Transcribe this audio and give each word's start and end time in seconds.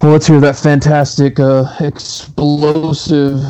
Well, 0.00 0.12
let's 0.12 0.28
hear 0.28 0.38
that 0.42 0.54
fantastic, 0.54 1.40
uh, 1.40 1.64
explosive 1.80 3.40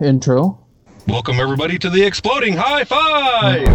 intro. 0.00 0.58
Welcome 1.06 1.38
everybody 1.38 1.78
to 1.78 1.90
the 1.90 2.02
exploding 2.02 2.54
high 2.56 2.84
five. 2.84 3.68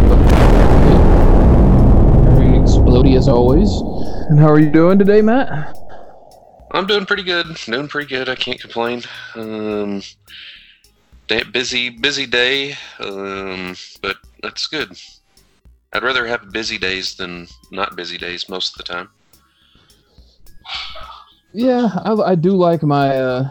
Very 2.34 2.58
explody 2.58 3.16
as 3.16 3.28
always. 3.28 3.70
And 4.28 4.40
how 4.40 4.48
are 4.48 4.58
you 4.58 4.70
doing 4.70 4.98
today, 4.98 5.22
Matt? 5.22 5.78
I'm 6.72 6.88
doing 6.88 7.06
pretty 7.06 7.22
good. 7.22 7.46
Doing 7.64 7.86
pretty 7.86 8.08
good. 8.08 8.28
I 8.28 8.34
can't 8.34 8.60
complain. 8.60 9.04
Um, 9.36 10.02
day, 11.28 11.44
busy, 11.44 11.90
busy 11.90 12.26
day, 12.26 12.74
um, 12.98 13.76
but 14.02 14.16
that's 14.42 14.66
good. 14.66 15.00
I'd 15.92 16.02
rather 16.02 16.26
have 16.26 16.50
busy 16.50 16.76
days 16.76 17.14
than 17.14 17.46
not 17.70 17.94
busy 17.94 18.18
days 18.18 18.48
most 18.48 18.74
of 18.74 18.84
the 18.84 18.92
time. 18.92 19.10
Yeah, 21.56 21.88
I, 22.04 22.12
I 22.12 22.34
do 22.34 22.50
like 22.50 22.82
my 22.82 23.16
uh, 23.16 23.48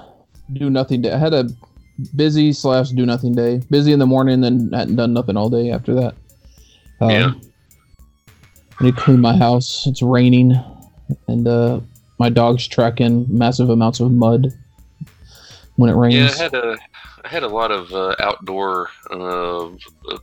do 0.54 0.70
nothing 0.70 1.02
day. 1.02 1.12
I 1.12 1.18
had 1.18 1.34
a 1.34 1.50
busy 2.16 2.54
slash 2.54 2.92
do 2.92 3.04
nothing 3.04 3.34
day. 3.34 3.64
Busy 3.72 3.94
in 3.94 4.00
the 4.00 4.06
morning, 4.06 4.42
then 4.42 4.72
hadn't 4.72 4.96
done 4.96 5.12
nothing 5.12 5.36
all 5.36 5.50
day 5.50 5.72
after 5.72 5.96
that. 5.96 6.16
Um, 7.02 7.10
Yeah. 7.10 7.34
I 8.80 8.84
need 8.84 8.96
to 8.96 9.02
clean 9.02 9.22
my 9.22 9.36
house. 9.36 9.88
It's 9.88 10.04
raining, 10.04 10.54
and 11.28 11.48
uh, 11.48 11.80
my 12.20 12.30
dog's 12.30 12.68
tracking 12.68 13.26
massive 13.30 13.70
amounts 13.72 14.00
of 14.02 14.12
mud 14.12 14.54
when 15.78 15.90
it 15.90 15.96
rains. 15.96 16.16
Yeah, 16.16 16.30
I 16.30 16.44
had 16.44 16.54
a, 16.54 16.78
I 17.24 17.28
had 17.28 17.44
a 17.44 17.48
lot 17.48 17.72
of 17.72 17.92
uh, 17.92 18.16
outdoor 18.20 18.90
uh, 19.10 19.70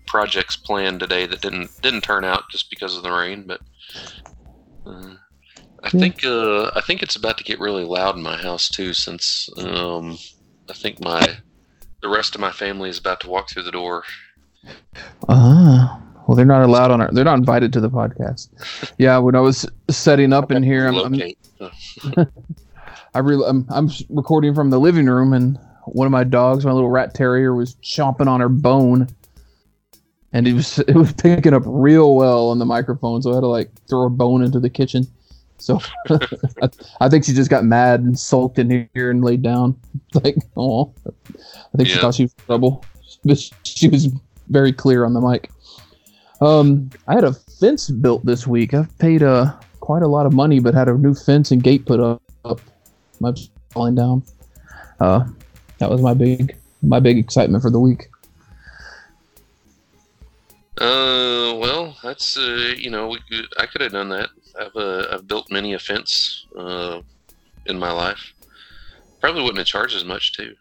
projects 0.07 0.55
planned 0.55 1.01
today 1.01 1.27
that 1.27 1.41
didn't 1.41 1.71
didn't 1.83 2.03
turn 2.03 2.25
out 2.25 2.45
just 2.51 2.71
because 2.71 2.97
of 2.97 3.03
the 3.03 3.11
rain. 3.11 3.45
But 3.45 3.61
uh, 4.87 5.15
I 5.85 5.91
Yeah. 5.93 6.01
think 6.01 6.25
uh, 6.25 6.71
I 6.77 6.81
think 6.81 7.03
it's 7.03 7.17
about 7.17 7.39
to 7.39 7.45
get 7.45 7.59
really 7.61 7.85
loud 7.85 8.17
in 8.17 8.23
my 8.23 8.37
house 8.37 8.69
too, 8.69 8.93
since 8.93 9.49
um, 9.59 10.17
I 10.71 10.75
think 10.75 11.03
my 11.03 11.39
the 12.03 12.09
rest 12.09 12.35
of 12.35 12.41
my 12.41 12.53
family 12.53 12.89
is 12.91 12.99
about 12.99 13.21
to 13.21 13.29
walk 13.29 13.51
through 13.51 13.63
the 13.65 13.71
door. 13.73 14.05
Ah, 15.29 16.01
well, 16.27 16.37
they're 16.37 16.45
not 16.45 16.63
allowed 16.63 16.91
on 16.91 17.01
our. 17.01 17.11
They're 17.13 17.25
not 17.25 17.39
invited 17.39 17.73
to 17.75 17.81
the 17.81 17.91
podcast. 17.91 18.49
Yeah, 18.99 19.19
when 19.19 19.35
I 19.35 19.41
was 19.41 19.67
setting 19.91 20.33
up 20.33 20.53
in 20.53 20.63
here, 20.63 20.87
I'm, 20.87 20.97
I'm 20.97 21.15
I 23.15 23.19
really, 23.19 23.45
I'm, 23.47 23.67
I'm 23.71 23.91
recording 24.09 24.55
from 24.55 24.71
the 24.71 24.79
living 24.79 25.07
room, 25.07 25.33
and 25.33 25.59
one 25.87 26.07
of 26.07 26.13
my 26.13 26.25
dogs, 26.25 26.65
my 26.65 26.73
little 26.73 26.91
rat 26.91 27.15
terrier, 27.15 27.55
was 27.55 27.75
chomping 27.77 28.29
on 28.29 28.41
her 28.41 28.49
bone, 28.49 29.09
and 30.33 30.47
it 30.47 30.55
was 30.55 30.79
it 30.89 30.95
was 30.95 31.13
picking 31.13 31.55
up 31.55 31.63
real 31.67 32.15
well 32.15 32.51
on 32.51 32.59
the 32.59 32.67
microphone. 32.67 33.21
So 33.23 33.33
I 33.33 33.35
had 33.35 33.41
to 33.41 33.49
like 33.49 33.71
throw 33.89 34.05
a 34.05 34.11
bone 34.11 34.43
into 34.43 34.61
the 34.61 34.71
kitchen. 34.71 35.07
So 35.63 35.81
I, 36.63 36.69
I 37.01 37.09
think 37.09 37.25
she 37.25 37.33
just 37.33 37.51
got 37.51 37.65
mad 37.65 38.01
and 38.01 38.19
sulked 38.19 38.59
in 38.59 38.89
here 38.95 39.11
and 39.11 39.25
laid 39.25 39.43
down. 39.43 39.79
Like, 40.15 40.37
oh, 40.59 40.93
I 41.09 41.77
think 41.77 41.89
she 41.89 41.99
thought 41.99 42.15
she 42.15 42.25
was 42.25 42.35
in 42.39 42.45
trouble, 42.45 42.85
but 43.25 43.51
she 43.63 43.89
was 43.89 44.09
very 44.51 44.71
clear 44.71 45.07
on 45.07 45.15
the 45.15 45.23
mic. 45.23 45.51
Um, 46.43 46.91
I 47.09 47.15
had 47.15 47.25
a 47.25 47.33
fence 47.33 47.89
built 47.89 48.27
this 48.27 48.47
week. 48.47 48.75
I've 48.75 48.99
paid 48.99 49.23
uh 49.23 49.55
quite 49.81 50.03
a 50.03 50.09
lot 50.09 50.27
of 50.27 50.35
money, 50.35 50.61
but 50.61 50.75
had 50.75 50.89
a 50.89 50.95
new 50.95 51.15
fence 51.15 51.51
and 51.51 51.63
gate 51.63 51.87
put 51.87 51.99
up. 51.99 52.23
up. 52.45 52.61
My 53.21 53.33
falling 53.71 53.95
down. 53.95 54.23
Uh, 55.01 55.25
that 55.79 55.89
was 55.89 56.03
my 56.03 56.13
big 56.13 56.55
my 56.83 57.01
big 57.01 57.17
excitement 57.17 57.63
for 57.63 57.71
the 57.71 57.81
week. 57.81 58.09
Uh, 60.79 61.55
well, 61.57 61.97
that's 62.03 62.37
uh, 62.37 62.75
you 62.77 62.91
know, 62.91 63.09
we 63.09 63.19
could, 63.31 63.47
I 63.59 63.67
could 63.67 63.81
have 63.81 63.93
done 63.93 64.09
that. 64.11 64.29
I've 64.61 64.77
uh, 64.77 65.07
I've 65.13 65.27
built 65.27 65.51
many 65.51 65.75
a 65.75 65.79
fence 65.79 66.47
uh, 66.59 67.01
in 67.67 67.79
my 67.79 67.91
life. 67.93 68.33
Probably 69.21 69.43
wouldn't 69.43 69.59
have 69.59 69.67
charged 69.67 69.95
as 69.97 70.05
much 70.05 70.33
too. 70.33 70.55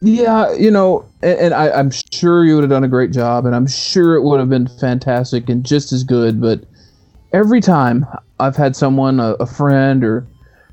Yeah, 0.00 0.52
you 0.54 0.70
know, 0.70 1.06
and, 1.22 1.38
and 1.38 1.54
I, 1.54 1.70
I'm 1.70 1.90
sure 2.12 2.44
you 2.44 2.54
would 2.56 2.62
have 2.64 2.70
done 2.70 2.84
a 2.84 2.88
great 2.88 3.10
job, 3.12 3.46
and 3.46 3.54
I'm 3.54 3.66
sure 3.66 4.14
it 4.16 4.22
would 4.22 4.38
have 4.38 4.50
been 4.50 4.66
fantastic 4.68 5.48
and 5.48 5.64
just 5.64 5.92
as 5.92 6.04
good. 6.04 6.40
But 6.40 6.64
every 7.32 7.60
time 7.60 8.04
I've 8.38 8.56
had 8.56 8.76
someone, 8.76 9.18
a, 9.20 9.32
a 9.40 9.46
friend 9.46 10.04
or 10.04 10.26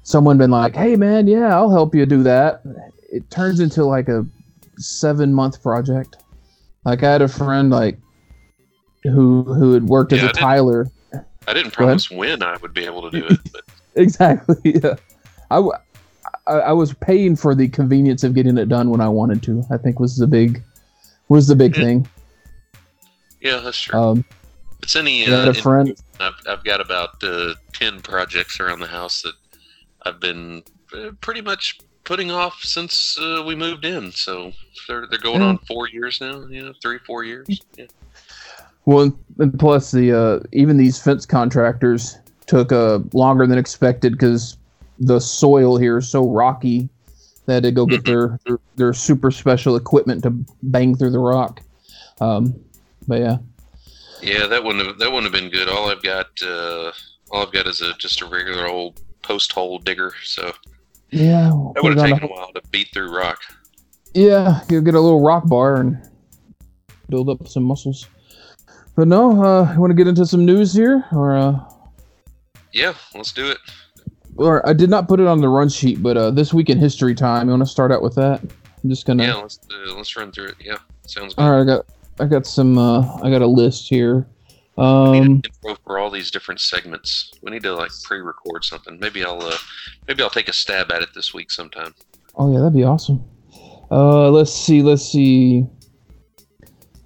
someone, 0.03 0.37
been 0.37 0.51
like, 0.51 0.75
"Hey, 0.75 0.95
man, 0.97 1.27
yeah, 1.27 1.55
I'll 1.55 1.71
help 1.71 1.95
you 1.95 2.05
do 2.05 2.23
that," 2.23 2.61
it 3.11 3.29
turns 3.31 3.59
into 3.61 3.85
like 3.85 4.09
a 4.09 4.25
seven 4.77 5.33
month 5.33 5.61
project. 5.63 6.17
Like 6.83 7.03
I 7.03 7.11
had 7.11 7.21
a 7.21 7.27
friend 7.27 7.69
like 7.69 7.97
who 9.03 9.43
who 9.43 9.73
had 9.73 9.85
worked 9.85 10.11
as 10.13 10.19
Yeah, 10.19 10.25
a 10.25 10.29
I 10.29 10.31
didn't- 10.33 10.41
tiler. 10.43 10.87
I 11.47 11.53
didn't 11.53 11.71
promise 11.71 12.09
when 12.11 12.43
I 12.43 12.57
would 12.57 12.73
be 12.73 12.85
able 12.85 13.09
to 13.09 13.19
do 13.19 13.25
it, 13.27 13.39
but 13.53 13.63
Exactly. 13.95 14.55
Yeah. 14.83 14.95
I, 15.49 15.55
w- 15.55 15.73
I, 16.47 16.51
I 16.53 16.71
was 16.71 16.93
paying 16.93 17.35
for 17.35 17.53
the 17.55 17.67
convenience 17.67 18.23
of 18.23 18.33
getting 18.33 18.57
it 18.57 18.69
done 18.69 18.89
when 18.89 19.01
I 19.01 19.09
wanted 19.09 19.43
to. 19.43 19.63
I 19.71 19.77
think 19.77 19.99
was 19.99 20.17
the 20.17 20.27
big 20.27 20.63
was 21.29 21.47
the 21.47 21.55
big 21.55 21.75
thing. 21.75 22.07
yeah, 23.41 23.57
that's 23.57 23.79
true. 23.81 23.99
Um, 23.99 24.25
it's 24.81 24.95
any. 24.95 25.25
Uh, 25.27 25.49
a 25.49 25.53
friend. 25.53 25.95
I've, 26.19 26.33
I've 26.47 26.63
got 26.63 26.79
about 26.81 27.23
uh, 27.23 27.53
ten 27.73 28.01
projects 28.01 28.59
around 28.59 28.79
the 28.79 28.87
house 28.87 29.21
that 29.23 29.33
I've 30.05 30.19
been 30.19 30.63
uh, 30.95 31.11
pretty 31.21 31.41
much 31.41 31.79
putting 32.03 32.31
off 32.31 32.59
since 32.63 33.17
uh, 33.19 33.43
we 33.45 33.55
moved 33.55 33.85
in. 33.85 34.11
So 34.11 34.51
they're 34.87 35.05
they're 35.07 35.19
going 35.19 35.41
Yeah. 35.41 35.47
on 35.47 35.57
four 35.59 35.87
years 35.89 36.19
now. 36.21 36.45
Yeah, 36.49 36.71
three 36.81 36.99
four 37.05 37.23
years. 37.23 37.47
Yeah. 37.77 37.85
Well, 38.85 39.13
and- 39.39 39.57
plus 39.59 39.91
the 39.91 40.11
uh, 40.11 40.39
even 40.51 40.77
these 40.77 41.01
fence 41.01 41.25
contractors 41.25 42.17
took 42.45 42.71
uh, 42.71 42.99
longer 43.13 43.47
than 43.47 43.57
expected 43.57 44.13
because 44.13 44.57
the 44.99 45.19
soil 45.19 45.77
here 45.77 45.97
is 45.97 46.09
so 46.09 46.27
rocky. 46.29 46.89
They 47.47 47.55
had 47.55 47.63
to 47.63 47.71
go 47.71 47.85
get 47.87 48.05
their, 48.05 48.39
their 48.45 48.59
their 48.75 48.93
super 48.93 49.31
special 49.31 49.75
equipment 49.75 50.23
to 50.23 50.31
bang 50.63 50.95
through 50.95 51.11
the 51.11 51.19
rock. 51.19 51.61
Um, 52.19 52.53
but 53.07 53.19
yeah, 53.19 53.37
Yeah, 54.21 54.45
that 54.47 54.63
wouldn't 54.63 54.85
have 54.85 54.99
that 54.99 55.11
wouldn't 55.11 55.33
have 55.33 55.41
been 55.41 55.49
good. 55.51 55.67
All 55.67 55.89
I've 55.89 56.03
got, 56.03 56.27
uh, 56.43 56.91
all 57.31 57.41
I've 57.41 57.51
got 57.51 57.65
is 57.65 57.81
a 57.81 57.93
just 57.93 58.21
a 58.21 58.27
regular 58.27 58.67
old 58.67 59.01
post 59.23 59.51
hole 59.51 59.79
digger. 59.79 60.13
So 60.23 60.51
yeah, 61.09 61.49
that 61.73 61.83
would 61.83 61.97
have 61.97 62.05
taken 62.09 62.23
a 62.23 62.31
while 62.31 62.51
to 62.53 62.61
beat 62.69 62.89
through 62.93 63.15
rock. 63.15 63.39
Yeah, 64.13 64.61
you 64.69 64.81
get 64.81 64.93
a 64.93 64.99
little 64.99 65.21
rock 65.21 65.47
bar 65.47 65.77
and 65.77 65.97
build 67.09 67.27
up 67.29 67.47
some 67.47 67.63
muscles. 67.63 68.07
But 68.95 69.07
no, 69.07 69.43
uh, 69.43 69.73
you 69.73 69.79
want 69.79 69.91
to 69.91 69.95
get 69.95 70.07
into 70.07 70.25
some 70.25 70.45
news 70.45 70.73
here, 70.73 71.05
or 71.11 71.35
uh, 71.37 71.59
Yeah, 72.73 72.93
let's 73.15 73.31
do 73.31 73.49
it. 73.49 73.57
or 74.35 74.67
I 74.67 74.73
did 74.73 74.89
not 74.89 75.07
put 75.07 75.19
it 75.19 75.27
on 75.27 75.39
the 75.41 75.47
run 75.49 75.69
sheet, 75.69 76.03
but 76.03 76.17
uh, 76.17 76.31
this 76.31 76.53
week 76.53 76.69
in 76.69 76.77
history 76.77 77.15
time, 77.15 77.47
you 77.47 77.51
want 77.51 77.63
to 77.63 77.69
start 77.69 77.91
out 77.91 78.01
with 78.01 78.15
that? 78.15 78.41
I'm 78.41 78.89
just 78.89 79.05
gonna. 79.05 79.23
Yeah, 79.23 79.35
let's 79.35 79.59
uh, 79.87 79.93
let's 79.95 80.15
run 80.15 80.31
through 80.31 80.47
it. 80.47 80.55
Yeah, 80.59 80.77
sounds 81.05 81.33
good. 81.35 81.41
All 81.41 81.51
right, 81.51 81.61
I 81.61 81.65
got 81.65 81.85
I 82.19 82.25
got 82.25 82.45
some 82.45 82.77
uh, 82.77 83.15
I 83.21 83.29
got 83.29 83.41
a 83.41 83.47
list 83.47 83.87
here. 83.87 84.27
We 84.77 84.83
need 84.83 84.87
Um, 84.87 85.13
an 85.15 85.31
intro 85.45 85.75
for 85.85 85.99
all 85.99 86.09
these 86.09 86.31
different 86.31 86.59
segments. 86.59 87.31
We 87.43 87.51
need 87.51 87.61
to 87.63 87.73
like 87.75 87.91
pre-record 88.03 88.63
something. 88.63 88.97
Maybe 88.99 89.23
I'll 89.23 89.41
uh, 89.41 89.55
maybe 90.07 90.23
I'll 90.23 90.29
take 90.29 90.47
a 90.49 90.53
stab 90.53 90.91
at 90.91 91.01
it 91.03 91.09
this 91.13 91.33
week 91.33 91.51
sometime. 91.51 91.93
oh 92.35 92.51
yeah, 92.51 92.59
that'd 92.59 92.73
be 92.73 92.83
awesome. 92.83 93.23
Uh, 93.91 94.29
let's 94.31 94.51
see, 94.53 94.81
let's 94.81 95.03
see. 95.05 95.65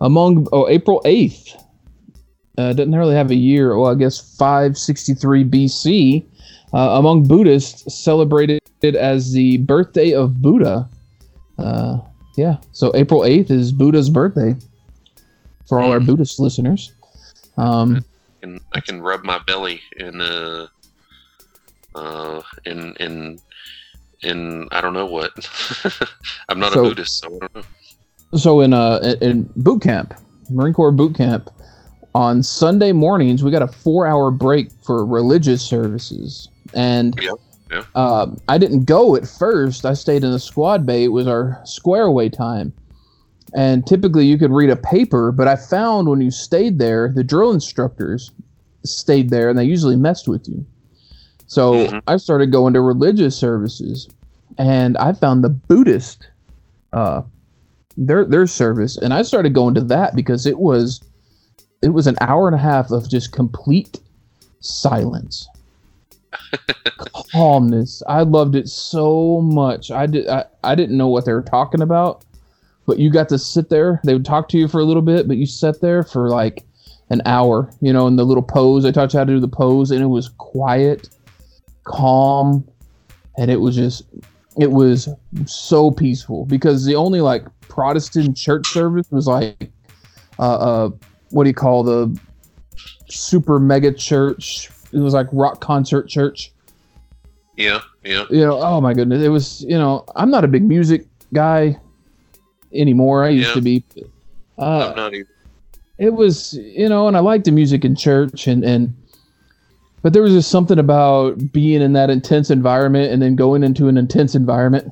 Among 0.01 0.47
oh 0.53 0.67
April 0.69 1.01
eighth. 1.05 1.55
Uh, 2.57 2.73
doesn't 2.73 2.95
really 2.95 3.15
have 3.15 3.31
a 3.31 3.35
year. 3.35 3.77
Well, 3.77 3.91
I 3.91 3.95
guess 3.95 4.19
563 4.37 5.43
BC. 5.45 6.25
Uh, 6.73 6.97
among 6.99 7.27
Buddhists, 7.27 7.93
celebrated 7.95 8.59
it 8.81 8.95
as 8.95 9.31
the 9.31 9.57
birthday 9.57 10.13
of 10.13 10.41
Buddha. 10.41 10.89
Uh, 11.57 11.99
yeah, 12.37 12.57
so 12.73 12.91
April 12.95 13.21
8th 13.21 13.49
is 13.49 13.71
Buddha's 13.71 14.09
birthday 14.09 14.55
for 15.67 15.79
all 15.79 15.91
our 15.91 15.99
Mm. 15.99 16.05
Buddhist 16.07 16.39
listeners. 16.39 16.91
Um, 17.57 18.03
And 18.41 18.59
I 18.73 18.79
can 18.81 19.01
rub 19.01 19.23
my 19.23 19.39
belly 19.47 19.79
in 19.97 20.19
uh 20.21 20.67
uh 21.95 22.41
in 22.65 22.93
in 22.99 23.39
in 24.21 24.67
I 24.71 24.81
don't 24.81 24.93
know 24.93 25.05
what. 25.05 25.31
I'm 26.49 26.59
not 26.59 26.73
So- 26.73 26.85
a 26.85 26.89
Buddhist, 26.89 27.19
so 27.21 27.27
I 27.27 27.39
don't 27.39 27.55
know. 27.55 27.61
so 28.37 28.59
in 28.61 28.73
uh 28.73 29.15
in 29.21 29.49
boot 29.55 29.81
camp, 29.81 30.13
Marine 30.49 30.73
Corps 30.73 30.91
boot 30.91 31.15
camp, 31.15 31.49
on 32.15 32.41
Sunday 32.41 32.93
mornings 32.93 33.43
we 33.43 33.51
got 33.51 33.61
a 33.61 33.67
four-hour 33.67 34.31
break 34.31 34.71
for 34.83 35.05
religious 35.05 35.61
services, 35.61 36.47
and 36.73 37.13
Yeah, 37.21 37.33
yeah. 37.69 37.83
Um, 37.93 38.37
I 38.47 38.57
didn't 38.57 38.85
go 38.85 39.15
at 39.17 39.27
first. 39.27 39.85
I 39.85 39.93
stayed 39.93 40.23
in 40.23 40.31
the 40.31 40.39
squad 40.39 40.85
bay. 40.85 41.03
It 41.03 41.11
was 41.11 41.27
our 41.27 41.59
square 41.65 42.03
away 42.03 42.29
time, 42.29 42.71
and 43.53 43.85
typically 43.85 44.25
you 44.25 44.37
could 44.37 44.51
read 44.51 44.69
a 44.69 44.77
paper, 44.77 45.31
but 45.33 45.47
I 45.47 45.57
found 45.57 46.07
when 46.07 46.21
you 46.21 46.31
stayed 46.31 46.79
there, 46.79 47.11
the 47.13 47.23
drill 47.23 47.51
instructors 47.51 48.31
stayed 48.85 49.29
there, 49.29 49.49
and 49.49 49.59
they 49.59 49.65
usually 49.65 49.97
messed 49.97 50.27
with 50.27 50.47
you. 50.47 50.65
So 51.47 51.87
Mhm. 51.87 52.01
I 52.07 52.17
started 52.17 52.51
going 52.51 52.73
to 52.73 52.81
religious 52.81 53.35
services, 53.35 54.07
and 54.57 54.95
I 54.97 55.11
found 55.11 55.43
the 55.43 55.49
Buddhist, 55.49 56.27
uh, 56.93 57.23
their 57.97 58.23
their 58.23 58.47
service, 58.47 58.95
and 58.97 59.13
I 59.13 59.21
started 59.23 59.53
going 59.53 59.73
to 59.75 59.81
that 59.81 60.15
because 60.15 60.45
it 60.45 60.59
was, 60.59 61.01
it 61.85 61.93
was 61.93 62.07
an 62.07 62.15
hour 62.19 62.47
and 62.47 62.55
a 62.55 62.59
half 62.59 62.91
of 62.91 63.07
just 63.09 63.31
complete 63.31 63.99
silence. 64.59 65.47
calmness. 67.31 68.01
I 68.07 68.21
loved 68.21 68.55
it 68.55 68.67
so 68.67 69.41
much. 69.41 69.91
I 69.91 70.05
did. 70.07 70.27
I, 70.27 70.45
I 70.63 70.75
didn't 70.75 70.97
know 70.97 71.07
what 71.07 71.25
they 71.25 71.33
were 71.33 71.41
talking 71.41 71.81
about, 71.81 72.25
but 72.85 72.99
you 72.99 73.09
got 73.09 73.29
to 73.29 73.37
sit 73.37 73.69
there. 73.69 74.01
They 74.03 74.13
would 74.13 74.25
talk 74.25 74.49
to 74.49 74.57
you 74.57 74.67
for 74.67 74.79
a 74.79 74.83
little 74.83 75.01
bit, 75.01 75.27
but 75.27 75.37
you 75.37 75.45
sat 75.45 75.79
there 75.79 76.03
for 76.03 76.29
like 76.29 76.65
an 77.09 77.21
hour. 77.25 77.71
You 77.81 77.93
know, 77.93 78.07
in 78.07 78.15
the 78.15 78.25
little 78.25 78.43
pose. 78.43 78.83
They 78.83 78.91
taught 78.91 79.13
you 79.13 79.19
how 79.19 79.25
to 79.25 79.33
do 79.33 79.39
the 79.39 79.47
pose, 79.47 79.91
and 79.91 80.01
it 80.01 80.07
was 80.07 80.29
quiet, 80.37 81.09
calm, 81.83 82.67
and 83.37 83.51
it 83.51 83.61
was 83.61 83.75
just. 83.75 84.03
It 84.57 84.71
was 84.71 85.09
so 85.45 85.91
peaceful 85.91 86.45
because 86.45 86.85
the 86.85 86.95
only 86.95 87.19
like 87.19 87.45
Protestant 87.61 88.37
church 88.37 88.67
service 88.67 89.05
was 89.11 89.27
like, 89.27 89.69
uh, 90.39 90.41
uh 90.41 90.89
what 91.35 91.43
do 91.43 91.49
you 91.49 91.53
call 91.53 91.83
the 91.83 92.17
super 93.09 93.59
mega 93.59 93.91
church? 93.91 94.69
It 94.93 94.99
was 94.99 95.13
like 95.13 95.27
rock 95.33 95.59
concert 95.59 96.07
church. 96.07 96.53
Yeah, 97.57 97.81
yeah. 98.05 98.23
You 98.29 98.45
know, 98.45 98.57
oh 98.61 98.79
my 98.79 98.93
goodness, 98.93 99.21
it 99.21 99.27
was. 99.27 99.61
You 99.63 99.77
know, 99.77 100.05
I'm 100.15 100.31
not 100.31 100.45
a 100.45 100.47
big 100.47 100.63
music 100.63 101.05
guy 101.33 101.77
anymore. 102.73 103.25
I 103.25 103.29
used 103.29 103.49
Yeah. 103.49 103.53
to 103.55 103.61
be. 103.61 103.83
Uh, 104.57 104.89
I'm 104.91 104.95
not 104.95 105.13
even. 105.13 105.27
it 105.97 106.13
was 106.13 106.53
you 106.53 106.87
know 106.89 107.07
and 107.09 107.15
i 107.17 107.19
liked 107.21 107.43
the 107.45 107.51
music 107.51 107.83
in 107.85 107.95
church 107.95 108.47
and 108.47 108.63
and 108.65 108.93
but 110.01 110.11
there 110.13 110.21
was 110.21 110.33
just 110.33 110.49
something 110.51 110.77
about 110.79 111.51
being 111.53 111.81
in 111.81 111.93
that 111.93 112.09
intense 112.09 112.49
environment 112.49 113.11
and 113.13 113.21
then 113.21 113.35
going 113.35 113.63
into 113.63 113.87
an 113.89 113.97
intense 113.97 114.35
environment 114.35 114.91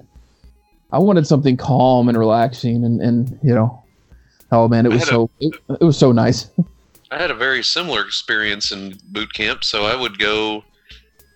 i 0.93 0.97
wanted 0.99 1.27
something 1.27 1.55
calm 1.57 2.07
and 2.09 2.17
relaxing 2.17 2.83
and 2.85 3.01
and 3.01 3.37
you 3.43 3.53
know 3.53 3.82
oh 4.53 4.67
man 4.67 4.85
it 4.85 4.89
was 4.89 4.99
had 4.99 5.07
a- 5.09 5.11
so 5.11 5.29
it, 5.39 5.53
it 5.81 5.83
was 5.83 5.97
so 5.97 6.11
nice 6.11 6.49
I 7.13 7.21
had 7.21 7.29
a 7.29 7.35
very 7.35 7.63
similar 7.63 8.01
experience 8.03 8.71
in 8.71 8.97
boot 9.09 9.31
camp. 9.33 9.63
So 9.63 9.85
I 9.85 9.95
would 9.95 10.17
go, 10.17 10.63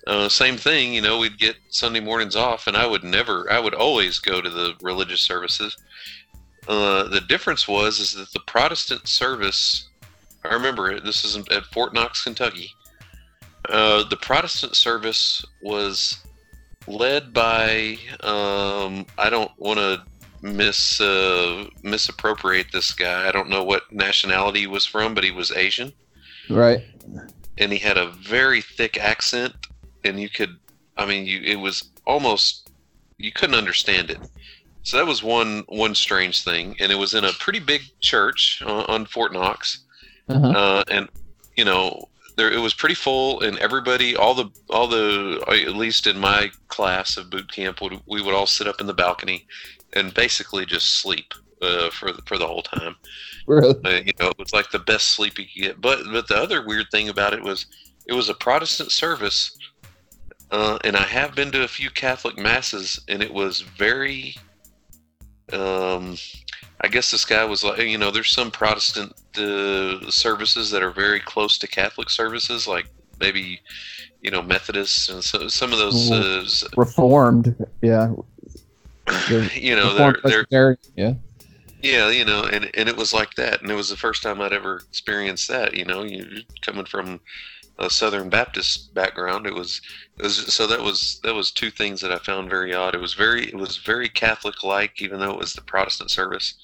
uh, 0.08 0.28
same 0.28 0.58
thing. 0.58 0.92
You 0.92 1.02
know, 1.02 1.20
we'd 1.20 1.38
get 1.38 1.56
Sunday 1.70 2.00
mornings 2.00 2.36
off, 2.36 2.66
and 2.66 2.76
I 2.76 2.88
would 2.88 3.04
never, 3.04 3.52
I 3.52 3.60
would 3.60 3.76
always 3.76 4.18
go 4.18 4.42
to 4.42 4.50
the 4.50 4.74
religious 4.82 5.22
services. 5.22 5.78
Uh, 6.68 7.04
the 7.10 7.22
difference 7.22 7.68
was 7.68 8.00
is 8.00 8.14
that 8.14 8.34
the 8.34 8.40
Protestant 8.48 9.08
service. 9.08 9.88
I 10.44 10.52
remember 10.56 10.90
it. 10.92 11.04
This 11.04 11.24
is 11.24 11.38
at 11.52 11.66
Fort 11.66 11.94
Knox, 11.94 12.24
Kentucky. 12.24 12.72
Uh, 13.70 14.04
the 14.10 14.18
Protestant 14.18 14.76
service 14.76 15.46
was 15.62 16.18
led 16.88 17.34
by. 17.34 18.00
Um, 18.22 19.06
I 19.20 19.30
don't 19.30 19.52
want 19.58 19.78
to 19.78 20.02
mis 20.42 21.02
uh, 21.02 21.66
misappropriate 21.84 22.68
this 22.72 22.94
guy. 22.94 23.28
I 23.28 23.32
don't 23.32 23.50
know 23.50 23.64
what 23.64 23.92
nationality 23.92 24.62
he 24.62 24.68
was 24.68 24.86
from, 24.86 25.14
but 25.14 25.24
he 25.24 25.32
was 25.32 25.52
Asian, 25.52 25.94
right 26.50 26.84
and 27.58 27.72
he 27.72 27.78
had 27.78 27.98
a 27.98 28.12
very 28.12 28.62
thick 28.62 28.98
accent, 28.98 29.54
and 30.04 30.20
you 30.20 30.30
could, 30.30 30.58
I 30.98 31.06
mean, 31.06 31.26
you 31.26 31.42
it 31.44 31.56
was 31.56 31.90
almost 32.06 32.70
you 33.18 33.32
couldn't 33.32 33.56
understand 33.56 34.10
it. 34.10 34.20
So 34.84 34.98
that 34.98 35.06
was 35.06 35.24
one 35.24 35.64
one 35.68 35.96
strange 35.96 36.44
thing, 36.44 36.76
and 36.80 36.92
it 36.92 36.96
was 36.96 37.14
in 37.14 37.26
a 37.26 37.34
pretty 37.34 37.60
big 37.60 37.82
church 38.00 38.62
on, 38.66 38.86
on 38.86 39.06
Fort 39.06 39.34
Knox, 39.34 39.80
uh-huh. 40.30 40.48
uh, 40.48 40.84
and 40.90 41.10
you 41.56 41.66
know 41.66 42.08
there 42.36 42.52
it 42.52 42.60
was 42.60 42.74
pretty 42.74 42.96
full, 42.96 43.42
and 43.42 43.58
everybody, 43.58 44.16
all 44.16 44.34
the 44.34 44.50
all 44.70 44.88
the 44.88 45.44
at 45.50 45.76
least 45.76 46.08
in 46.08 46.18
my 46.18 46.52
class 46.68 47.18
of 47.18 47.30
boot 47.30 47.52
camp, 47.52 47.82
would, 47.82 48.00
we 48.06 48.22
would 48.22 48.34
all 48.34 48.48
sit 48.48 48.68
up 48.68 48.80
in 48.80 48.88
the 48.88 48.94
balcony 48.94 49.46
and 49.94 50.14
basically 50.14 50.66
just 50.66 51.00
sleep 51.00 51.34
uh, 51.62 51.90
for 51.90 52.12
the, 52.12 52.22
for 52.26 52.38
the 52.38 52.48
whole 52.48 52.62
time. 52.62 52.96
really 53.46 53.74
Uh, 53.86 54.02
you 54.06 54.14
know, 54.20 54.30
it 54.30 54.38
was 54.38 54.54
like 54.54 54.70
the 54.72 54.80
best 54.80 55.10
sleep 55.10 55.40
you 55.40 55.46
could 55.46 55.62
get. 55.62 55.82
But 55.82 56.00
but 56.12 56.28
the 56.28 56.38
other 56.38 56.66
weird 56.66 56.88
thing 56.92 57.10
about 57.10 57.34
it 57.34 57.42
was 57.42 57.66
it 58.06 58.14
was 58.14 58.30
a 58.30 58.34
Protestant 58.34 58.92
service, 58.92 59.58
uh, 60.52 60.78
and 60.84 60.96
I 60.96 61.04
have 61.04 61.36
been 61.36 61.52
to 61.52 61.64
a 61.64 61.68
few 61.68 61.90
Catholic 61.90 62.38
masses, 62.38 63.00
and 63.08 63.22
it 63.22 63.34
was 63.34 63.62
very. 63.62 64.36
Um, 65.54 66.18
I 66.82 66.90
guess 66.90 67.10
this 67.10 67.26
guy 67.26 67.44
was 67.44 67.64
like, 67.64 67.80
you 67.80 67.98
know, 67.98 68.12
there's 68.12 68.30
some 68.30 68.52
Protestant 68.52 69.14
uh, 69.38 70.12
services 70.12 70.70
that 70.72 70.84
are 70.84 70.92
very 70.92 71.20
close 71.20 71.58
to 71.60 71.68
Catholic 71.68 72.10
services, 72.10 72.68
like 72.68 72.88
maybe, 73.20 73.62
you 74.22 74.30
know, 74.30 74.44
Methodists 74.44 75.10
and 75.10 75.24
so, 75.24 75.48
some 75.48 75.74
of 75.74 75.80
those, 75.80 76.12
uh, 76.12 76.46
reformed 76.76 77.56
yeah 77.82 78.14
you 79.54 79.76
know, 79.76 79.94
they're, 79.94 80.16
they're 80.24 80.46
yeah 80.96 81.14
Yeah, 81.82 82.10
you 82.10 82.26
know, 82.26 82.44
and 82.44 82.70
and 82.76 82.90
it 82.90 82.98
was 82.98 83.14
like 83.14 83.34
that, 83.36 83.62
and 83.62 83.72
it 83.72 83.76
was 83.76 83.90
the 83.90 83.96
first 83.98 84.24
time 84.24 84.42
I'd 84.42 84.54
ever 84.54 84.82
experienced 84.90 85.48
that. 85.50 85.74
You 85.76 85.86
know, 85.86 86.04
you 86.04 86.26
coming 86.62 86.86
from 86.86 87.20
a 87.80 87.90
Southern 87.90 88.30
Baptist 88.30 88.94
background, 88.94 89.46
it 89.46 89.54
was 89.54 89.82
it 90.18 90.24
was 90.24 90.54
so 90.54 90.66
that 90.68 90.82
was 90.82 91.20
that 91.24 91.36
was 91.36 91.52
two 91.52 91.70
things 91.70 92.02
that 92.02 92.12
I 92.12 92.18
found 92.18 92.50
very 92.50 92.74
odd. 92.74 92.96
It 92.96 93.02
was 93.02 93.14
very 93.14 93.48
it 93.48 93.56
was 93.56 93.78
very 93.78 94.10
Catholic 94.10 94.64
like, 94.64 95.02
even 95.02 95.20
though 95.20 95.32
it 95.32 95.40
was 95.40 95.54
the 95.54 95.62
Protestant 95.62 96.10
service, 96.12 96.56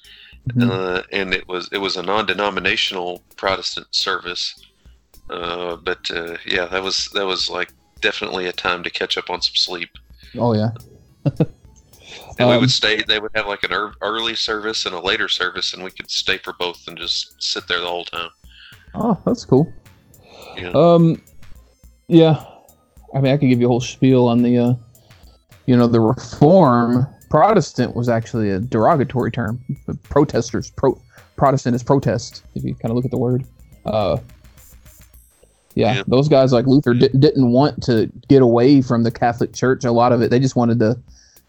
Mhm. 0.50 0.70
uh, 0.70 1.04
and 1.12 1.34
it 1.34 1.48
was 1.48 1.70
it 1.72 1.78
was 1.78 1.96
a 1.98 2.04
non-denominational 2.04 3.22
Protestant 3.38 3.88
service. 3.92 4.56
Uh, 5.30 5.76
but 5.78 6.10
uh, 6.12 6.36
yeah, 6.46 6.66
that 6.66 6.84
was 6.84 7.08
that 7.14 7.26
was 7.26 7.50
like 7.50 7.72
definitely 8.02 8.48
a 8.48 8.52
time 8.52 8.84
to 8.84 8.90
catch 8.90 9.18
up 9.18 9.30
on 9.30 9.42
some 9.42 9.56
sleep. 9.56 9.90
oh 10.38 10.54
yeah 10.54 10.72
And 12.40 12.50
we 12.50 12.56
Um, 12.56 12.62
would 12.62 12.72
stay. 12.72 13.02
They 13.04 13.20
would 13.20 13.32
have 13.36 13.48
like 13.48 13.64
an 13.64 13.72
ear 13.72 13.94
early 14.02 14.36
service 14.36 14.86
and 14.86 14.96
a 14.96 15.00
later 15.00 15.28
service, 15.30 15.74
and 15.74 15.84
we 15.84 15.92
could 15.92 16.10
stay 16.10 16.38
for 16.38 16.54
both 16.60 16.88
and 16.88 16.98
just 16.98 17.42
sit 17.42 17.68
there 17.68 17.80
the 17.80 17.88
whole 17.88 18.06
time. 18.06 18.30
oh 18.96 19.18
that's 19.26 19.44
cool 19.46 19.72
Yeah. 20.58 20.70
Um, 20.76 21.22
yeah. 22.08 22.44
I 23.16 23.22
mean, 23.22 23.34
I 23.34 23.38
could 23.38 23.50
give 23.50 23.60
you 23.60 23.66
a 23.68 23.70
whole 23.70 23.82
spiel 23.82 24.28
on 24.28 24.42
the, 24.44 24.58
uh, 24.58 24.74
you 25.66 25.76
know, 25.78 25.88
the 25.88 26.00
reform. 26.00 27.08
Protestant 27.30 27.96
was 27.96 28.10
actually 28.10 28.50
a 28.52 28.60
derogatory 28.60 29.32
term. 29.32 29.60
Protesters, 30.04 30.70
pro 30.72 31.00
Protestant 31.36 31.76
is 31.76 31.82
protest. 31.84 32.44
If 32.56 32.64
you 32.64 32.76
kind 32.76 32.92
of 32.92 32.96
look 32.96 33.06
at 33.06 33.12
the 33.12 33.18
word, 33.18 33.44
uh, 33.86 34.18
yeah, 35.76 35.96
Yeah. 35.96 36.04
those 36.08 36.28
guys 36.30 36.54
like 36.54 36.68
Luther 36.68 36.94
di- 36.94 37.08
didn't 37.10 37.52
want 37.52 37.82
to 37.84 38.12
get 38.30 38.42
away 38.44 38.82
from 38.82 39.02
the 39.04 39.10
Catholic 39.12 39.54
Church. 39.54 39.84
A 39.86 39.92
lot 39.92 40.12
of 40.12 40.22
it, 40.22 40.30
they 40.30 40.40
just 40.40 40.56
wanted 40.56 40.78
to 40.80 41.00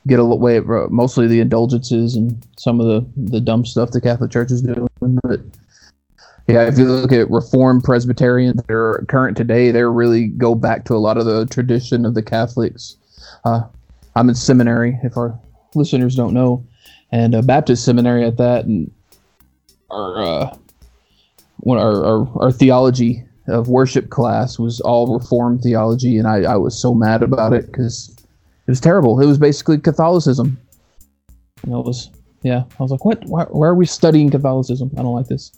get 0.06 0.18
away 0.18 0.60
from 0.60 0.94
mostly 0.94 1.26
the 1.26 1.40
indulgences 1.40 2.14
and 2.16 2.46
some 2.58 2.80
of 2.80 2.86
the 2.86 3.30
the 3.30 3.40
dumb 3.40 3.64
stuff 3.64 3.90
the 3.90 4.00
Catholic 4.00 4.30
Church 4.30 4.50
is 4.50 4.62
doing. 4.62 4.88
But 5.22 5.40
yeah, 6.46 6.66
if 6.66 6.76
you 6.78 6.84
look 6.84 7.12
at 7.12 7.30
Reformed 7.30 7.84
Presbyterians 7.84 8.62
that 8.62 8.74
are 8.74 9.04
current 9.08 9.36
today, 9.36 9.70
they 9.70 9.82
really 9.82 10.28
go 10.28 10.54
back 10.54 10.84
to 10.86 10.94
a 10.94 10.98
lot 10.98 11.16
of 11.16 11.24
the 11.24 11.46
tradition 11.46 12.04
of 12.04 12.14
the 12.14 12.22
Catholics. 12.22 12.96
Uh, 13.44 13.62
I'm 14.14 14.28
in 14.28 14.34
seminary, 14.34 14.98
if 15.02 15.16
our 15.16 15.38
listeners 15.74 16.14
don't 16.14 16.34
know, 16.34 16.64
and 17.10 17.34
a 17.34 17.42
Baptist 17.42 17.84
seminary 17.84 18.24
at 18.24 18.36
that, 18.36 18.66
and 18.66 18.90
our 19.90 20.22
uh, 20.22 20.56
one 21.58 21.78
our, 21.78 22.04
our 22.04 22.42
our 22.42 22.52
theology 22.52 23.24
of 23.48 23.68
worship 23.68 24.10
class 24.10 24.58
was 24.58 24.80
all 24.80 25.18
Reformed 25.18 25.62
theology, 25.62 26.18
and 26.18 26.28
I, 26.28 26.42
I 26.42 26.56
was 26.56 26.78
so 26.78 26.94
mad 26.94 27.22
about 27.22 27.54
it 27.54 27.66
because 27.66 28.14
it 28.66 28.70
was 28.70 28.80
terrible. 28.80 29.20
It 29.20 29.26
was 29.26 29.38
basically 29.38 29.78
Catholicism. 29.78 30.58
And 31.62 31.74
I 31.74 31.78
was 31.78 32.10
yeah, 32.42 32.64
I 32.78 32.82
was 32.82 32.90
like, 32.90 33.04
what? 33.04 33.24
Why, 33.24 33.44
why 33.44 33.66
are 33.68 33.74
we 33.74 33.86
studying 33.86 34.30
Catholicism? 34.30 34.90
I 34.98 35.02
don't 35.02 35.14
like 35.14 35.28
this. 35.28 35.52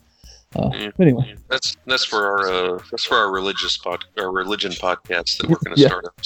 Uh, 0.54 0.70
Yeah. 0.72 0.90
but 0.96 1.06
anyway. 1.06 1.34
That's 1.48 1.76
that's 1.86 2.04
for 2.04 2.24
our 2.24 2.48
uh, 2.76 2.78
that's 2.90 3.04
for 3.04 3.16
our 3.16 3.32
religious 3.32 3.76
pod 3.76 4.04
our 4.18 4.30
religion 4.30 4.70
podcast 4.72 5.38
that 5.38 5.48
we're 5.48 5.56
going 5.64 5.76
to 5.76 5.82
Yeah. 5.82 5.88
start 5.88 6.04
up. 6.04 6.20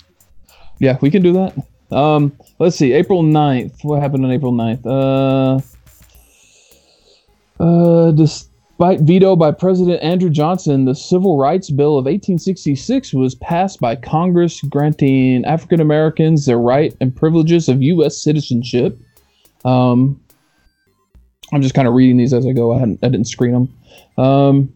Yeah, 0.79 0.99
we 1.01 1.11
can 1.11 1.23
do 1.23 1.33
that. 1.33 1.97
Um, 1.97 2.33
let's 2.59 2.77
see, 2.77 2.93
April 2.93 3.23
9th. 3.23 3.83
What 3.85 4.01
happened 4.01 4.25
on 4.25 4.31
April 4.31 4.53
9th? 4.53 4.87
Uh, 4.87 5.61
uh, 7.63 8.13
despite 8.81 9.01
veto 9.01 9.37
by 9.37 9.51
President 9.51 10.03
Andrew 10.03 10.31
Johnson, 10.31 10.87
the 10.87 10.95
Civil 10.95 11.37
Rights 11.37 11.69
Bill 11.69 11.99
of 11.99 12.07
1866 12.07 13.13
was 13.13 13.35
passed 13.35 13.79
by 13.79 13.95
Congress, 13.95 14.63
granting 14.63 15.45
African 15.45 15.83
Americans 15.83 16.47
the 16.47 16.57
right 16.57 16.97
and 16.99 17.15
privileges 17.15 17.69
of 17.69 17.83
U.S. 17.83 18.17
citizenship. 18.17 18.99
Um, 19.67 20.19
I'm 21.53 21.61
just 21.61 21.75
kind 21.75 21.89
of 21.89 21.93
reading 21.93 22.17
these 22.17 22.33
as 22.33 22.47
I 22.47 22.53
go. 22.53 22.73
I, 22.73 22.85
I 22.85 23.09
didn't 23.11 23.27
screen 23.27 23.53
them. 23.53 23.69
Um, 24.17 24.73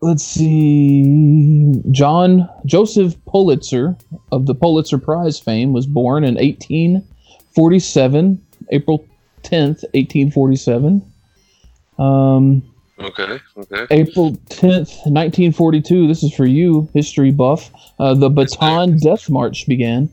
let's 0.00 0.22
see. 0.22 1.82
John 1.90 2.48
Joseph 2.64 3.16
Pulitzer 3.24 3.96
of 4.30 4.46
the 4.46 4.54
Pulitzer 4.54 4.98
Prize 4.98 5.40
fame 5.40 5.72
was 5.72 5.84
born 5.84 6.22
in 6.22 6.36
1847, 6.36 8.40
April 8.70 9.07
10th, 9.50 9.84
1847. 9.94 11.12
Um, 11.98 12.62
Okay. 13.00 13.38
Okay. 13.56 13.86
April 13.90 14.32
10th, 14.50 15.06
1942. 15.06 16.08
This 16.08 16.22
is 16.24 16.34
for 16.34 16.46
you, 16.46 16.88
history 16.94 17.30
buff. 17.30 17.70
Uh, 18.00 18.14
the 18.14 18.28
Bataan 18.28 19.00
Death 19.00 19.30
March 19.30 19.66
began. 19.68 20.10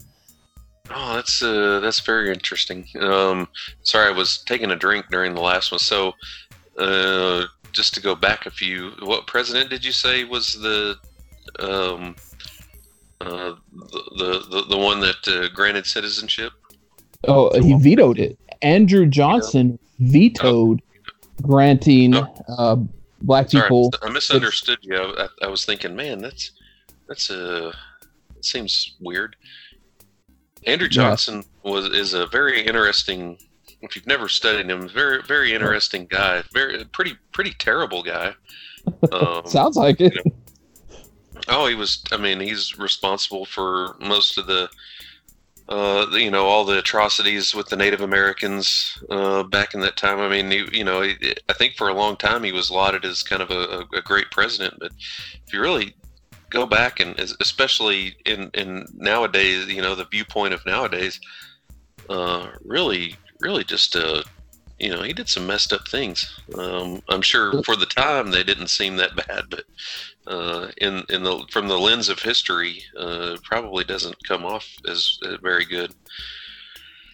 Oh, 0.92 1.16
that's 1.16 1.42
uh, 1.42 1.80
that's 1.80 2.00
very 2.00 2.32
interesting. 2.32 2.86
Um, 3.00 3.48
sorry, 3.82 4.08
I 4.08 4.12
was 4.12 4.38
taking 4.38 4.70
a 4.70 4.76
drink 4.76 5.08
during 5.10 5.34
the 5.34 5.42
last 5.42 5.72
one. 5.72 5.80
So, 5.80 6.14
uh, 6.78 7.46
just 7.72 7.96
to 7.96 8.02
go 8.02 8.14
back 8.14 8.46
a 8.46 8.52
few, 8.52 8.92
what 9.00 9.26
president 9.26 9.72
did 9.72 9.84
you 9.84 9.92
say 9.92 10.24
was 10.24 10.54
the 10.54 10.96
Um, 11.60 12.16
uh, 13.22 13.56
the, 14.18 14.46
the 14.52 14.66
the 14.70 14.78
one 14.78 15.00
that 15.00 15.28
uh, 15.28 15.48
granted 15.56 15.88
citizenship. 15.88 16.54
Oh, 17.28 17.50
he 17.60 17.74
vetoed 17.74 18.20
it. 18.20 18.38
Andrew 18.62 19.06
Johnson 19.06 19.78
vetoed 20.00 20.82
granting 21.42 22.16
Oh. 22.16 22.34
uh, 22.58 22.76
black 23.22 23.50
Sorry, 23.50 23.64
people. 23.64 23.94
I 24.02 24.10
misunderstood 24.10 24.80
you. 24.82 24.96
I, 24.98 25.28
I 25.44 25.48
was 25.48 25.66
thinking, 25.66 25.96
man, 25.96 26.20
that's 26.20 26.52
that's 27.08 27.30
a 27.30 27.74
that 28.34 28.46
seems 28.46 28.96
weird. 29.00 29.36
Andrew 30.66 30.88
Yeah. 30.88 31.10
Johnson 31.10 31.44
was 31.64 31.86
is 31.86 32.14
a 32.14 32.26
very 32.28 32.62
interesting. 32.66 33.38
If 33.82 33.96
you've 33.96 34.08
never 34.08 34.28
studied 34.28 34.70
him, 34.70 34.88
very 34.90 35.22
very 35.22 35.54
interesting 35.54 36.08
guy. 36.10 36.44
Very 36.54 36.84
pretty 36.86 37.14
pretty 37.32 37.52
terrible 37.60 38.04
guy. 38.04 38.34
Um, 39.12 39.42
Sounds 39.48 39.76
like 39.78 40.00
it. 40.00 40.16
Oh, 41.48 41.66
he 41.68 41.74
was. 41.74 42.04
I 42.12 42.18
mean, 42.18 42.40
he's 42.40 42.78
responsible 42.78 43.46
for 43.46 43.96
most 44.00 44.38
of 44.38 44.46
the, 44.46 44.70
uh, 45.68 46.06
you 46.12 46.30
know, 46.30 46.46
all 46.46 46.64
the 46.64 46.78
atrocities 46.78 47.56
with 47.56 47.68
the 47.70 47.76
Native 47.76 48.02
Americans 48.02 49.02
uh, 49.10 49.44
back 49.44 49.74
in 49.74 49.80
that 49.80 49.98
time. 49.98 50.20
I 50.20 50.30
mean, 50.30 50.52
he, 50.52 50.78
you 50.78 50.84
know, 50.84 51.02
he, 51.02 51.36
I 51.50 51.54
think 51.54 51.76
for 51.76 51.90
a 51.90 51.94
long 51.94 52.18
time 52.18 52.44
he 52.44 52.52
was 52.52 52.70
lauded 52.70 53.04
as 53.04 53.24
kind 53.24 53.42
of 53.42 53.50
a, 53.50 53.86
a, 53.94 53.98
a 53.98 54.02
great 54.02 54.30
president. 54.32 54.76
But 54.80 54.92
if 55.46 55.54
you 55.54 55.62
really 55.62 55.96
go 56.52 56.66
back 56.68 57.00
and 57.00 57.20
especially 57.20 58.16
in 58.26 58.52
in 58.54 58.86
nowadays, 58.94 59.68
you 59.68 59.82
know, 59.82 59.96
the 59.96 60.06
viewpoint 60.06 60.54
of 60.54 60.66
nowadays, 60.66 61.20
uh, 62.10 62.48
really, 62.64 63.16
really 63.40 63.64
just 63.64 63.96
uh, 63.96 64.22
you 64.80 64.90
know, 64.90 65.02
he 65.04 65.14
did 65.14 65.30
some 65.30 65.48
messed 65.48 65.72
up 65.72 65.88
things. 65.88 66.40
Um, 66.58 67.02
I'm 67.10 67.22
sure 67.22 67.64
for 67.64 67.76
the 67.76 67.86
time 67.86 68.32
they 68.32 68.44
didn't 68.44 68.68
seem 68.68 68.98
that 68.98 69.16
bad, 69.16 69.46
but 69.50 69.64
uh, 70.28 70.68
in 70.78 71.04
in 71.10 71.24
the 71.24 71.46
from 71.52 71.68
the 71.68 71.78
lens 71.80 72.10
of 72.10 72.20
history, 72.20 72.82
uh, 73.00 73.38
probably 73.44 73.84
doesn't 73.84 74.16
come 74.28 74.44
off 74.46 74.68
as 74.90 75.18
uh, 75.24 75.38
very 75.42 75.66
good. 75.66 75.94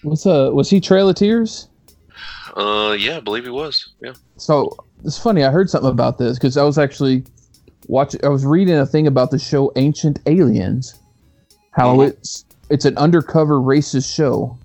Was 0.03 0.25
uh 0.25 0.49
was 0.53 0.69
he 0.69 0.79
Trail 0.81 1.09
of 1.09 1.15
Tears? 1.15 1.67
Uh, 2.55 2.95
yeah, 2.99 3.17
I 3.17 3.19
believe 3.19 3.43
he 3.43 3.49
was. 3.51 3.89
Yeah. 4.01 4.13
So 4.37 4.75
it's 5.05 5.17
funny. 5.17 5.43
I 5.43 5.51
heard 5.51 5.69
something 5.69 5.89
about 5.91 6.17
this 6.17 6.37
because 6.37 6.57
I 6.57 6.63
was 6.63 6.77
actually 6.77 7.23
watching. 7.87 8.23
I 8.25 8.29
was 8.29 8.45
reading 8.45 8.75
a 8.75 8.85
thing 8.85 9.05
about 9.07 9.29
the 9.31 9.39
show 9.39 9.71
Ancient 9.75 10.19
Aliens, 10.25 10.95
how 11.71 11.97
Mhm. 11.97 12.09
it's 12.09 12.45
it's 12.69 12.85
an 12.85 12.97
undercover 12.97 13.59
racist 13.59 14.13
show, 14.13 14.57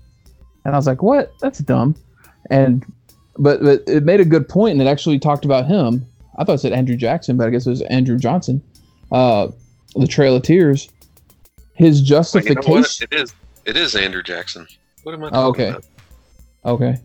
and 0.65 0.73
I 0.73 0.77
was 0.77 0.87
like, 0.87 1.03
"What? 1.03 1.31
That's 1.41 1.59
dumb." 1.59 1.95
And 2.49 2.85
but 3.37 3.61
but 3.61 3.83
it 3.87 4.03
made 4.03 4.19
a 4.19 4.25
good 4.25 4.47
point, 4.49 4.73
and 4.73 4.81
it 4.81 4.89
actually 4.89 5.19
talked 5.19 5.45
about 5.45 5.65
him. 5.65 6.05
I 6.37 6.43
thought 6.43 6.53
it 6.53 6.59
said 6.59 6.73
Andrew 6.73 6.95
Jackson, 6.95 7.37
but 7.37 7.47
I 7.47 7.49
guess 7.49 7.65
it 7.65 7.69
was 7.71 7.81
Andrew 7.83 8.17
Johnson. 8.17 8.61
Uh, 9.11 9.47
the 9.95 10.07
Trail 10.07 10.35
of 10.35 10.43
Tears. 10.43 10.89
His 11.73 11.99
Wait, 12.01 12.07
you 12.09 12.55
know 12.55 12.61
justification. 12.61 13.07
It 13.11 13.13
is. 13.21 13.33
It 13.65 13.77
is 13.77 13.95
Andrew 13.95 14.23
Jackson. 14.23 14.65
What 15.03 15.13
am 15.13 15.23
I 15.23 15.29
talking 15.29 15.37
Oh, 15.37 15.47
okay. 15.49 15.69
about? 15.69 15.85
Okay. 16.65 16.95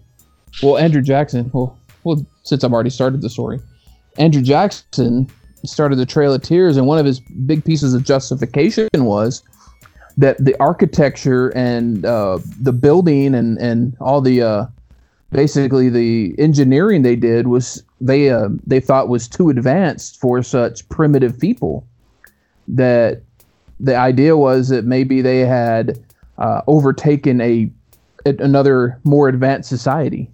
Well, 0.63 0.79
Andrew 0.79 1.03
Jackson. 1.03 1.51
Well, 1.53 1.79
well, 2.05 2.25
since 2.43 2.65
I've 2.65 2.73
already 2.73 2.91
started 2.91 3.21
the 3.23 3.31
story, 3.31 3.61
Andrew 4.19 4.43
Jackson 4.43 5.29
started 5.65 5.97
the 5.97 6.07
Trail 6.07 6.33
of 6.35 6.43
Tears, 6.43 6.77
and 6.77 6.87
one 6.87 6.99
of 6.99 7.07
his 7.07 7.21
big 7.21 7.65
pieces 7.65 7.95
of 7.95 8.03
justification 8.05 8.89
was 8.95 9.43
that 10.17 10.37
the 10.45 10.55
architecture 10.61 11.49
and 11.51 12.05
uh, 12.05 12.39
the 12.61 12.73
building 12.73 13.35
and 13.35 13.59
and 13.59 13.97
all 14.01 14.21
the 14.21 14.43
uh, 14.43 14.67
basically 15.33 15.89
the 15.89 16.35
engineering 16.39 17.03
they 17.03 17.17
did 17.17 17.49
was 17.49 17.83
they 18.01 18.31
uh, 18.31 18.49
they 18.67 18.81
thought 18.81 19.09
was 19.09 19.29
too 19.29 19.51
advanced 19.51 20.21
for 20.21 20.43
such 20.43 20.89
primitive 20.89 21.39
people. 21.39 21.87
That 22.69 23.23
the 23.81 23.97
idea 23.97 24.37
was 24.37 24.69
that 24.69 24.85
maybe 24.85 25.21
they 25.21 25.41
had 25.41 25.99
uh, 26.39 26.63
overtaken 26.67 27.41
a 27.41 27.71
another 28.25 29.01
more 29.03 29.29
advanced 29.29 29.69
society 29.69 30.31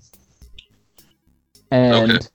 and 1.70 2.10
Okay. 2.12 2.26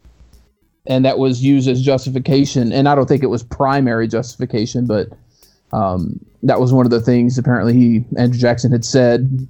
and 0.87 1.05
that 1.05 1.19
was 1.19 1.43
used 1.43 1.67
as 1.67 1.79
justification 1.81 2.73
and 2.73 2.89
i 2.89 2.95
don't 2.95 3.07
think 3.07 3.21
it 3.21 3.27
was 3.27 3.43
primary 3.43 4.07
justification 4.07 4.87
but 4.87 5.09
um, 5.71 6.19
that 6.43 6.59
was 6.59 6.71
one 6.73 6.85
of 6.85 6.91
the 6.91 6.99
things 6.99 7.37
apparently 7.37 7.73
he 7.73 8.03
andrew 8.17 8.39
jackson 8.39 8.71
had 8.71 8.83
said 8.83 9.47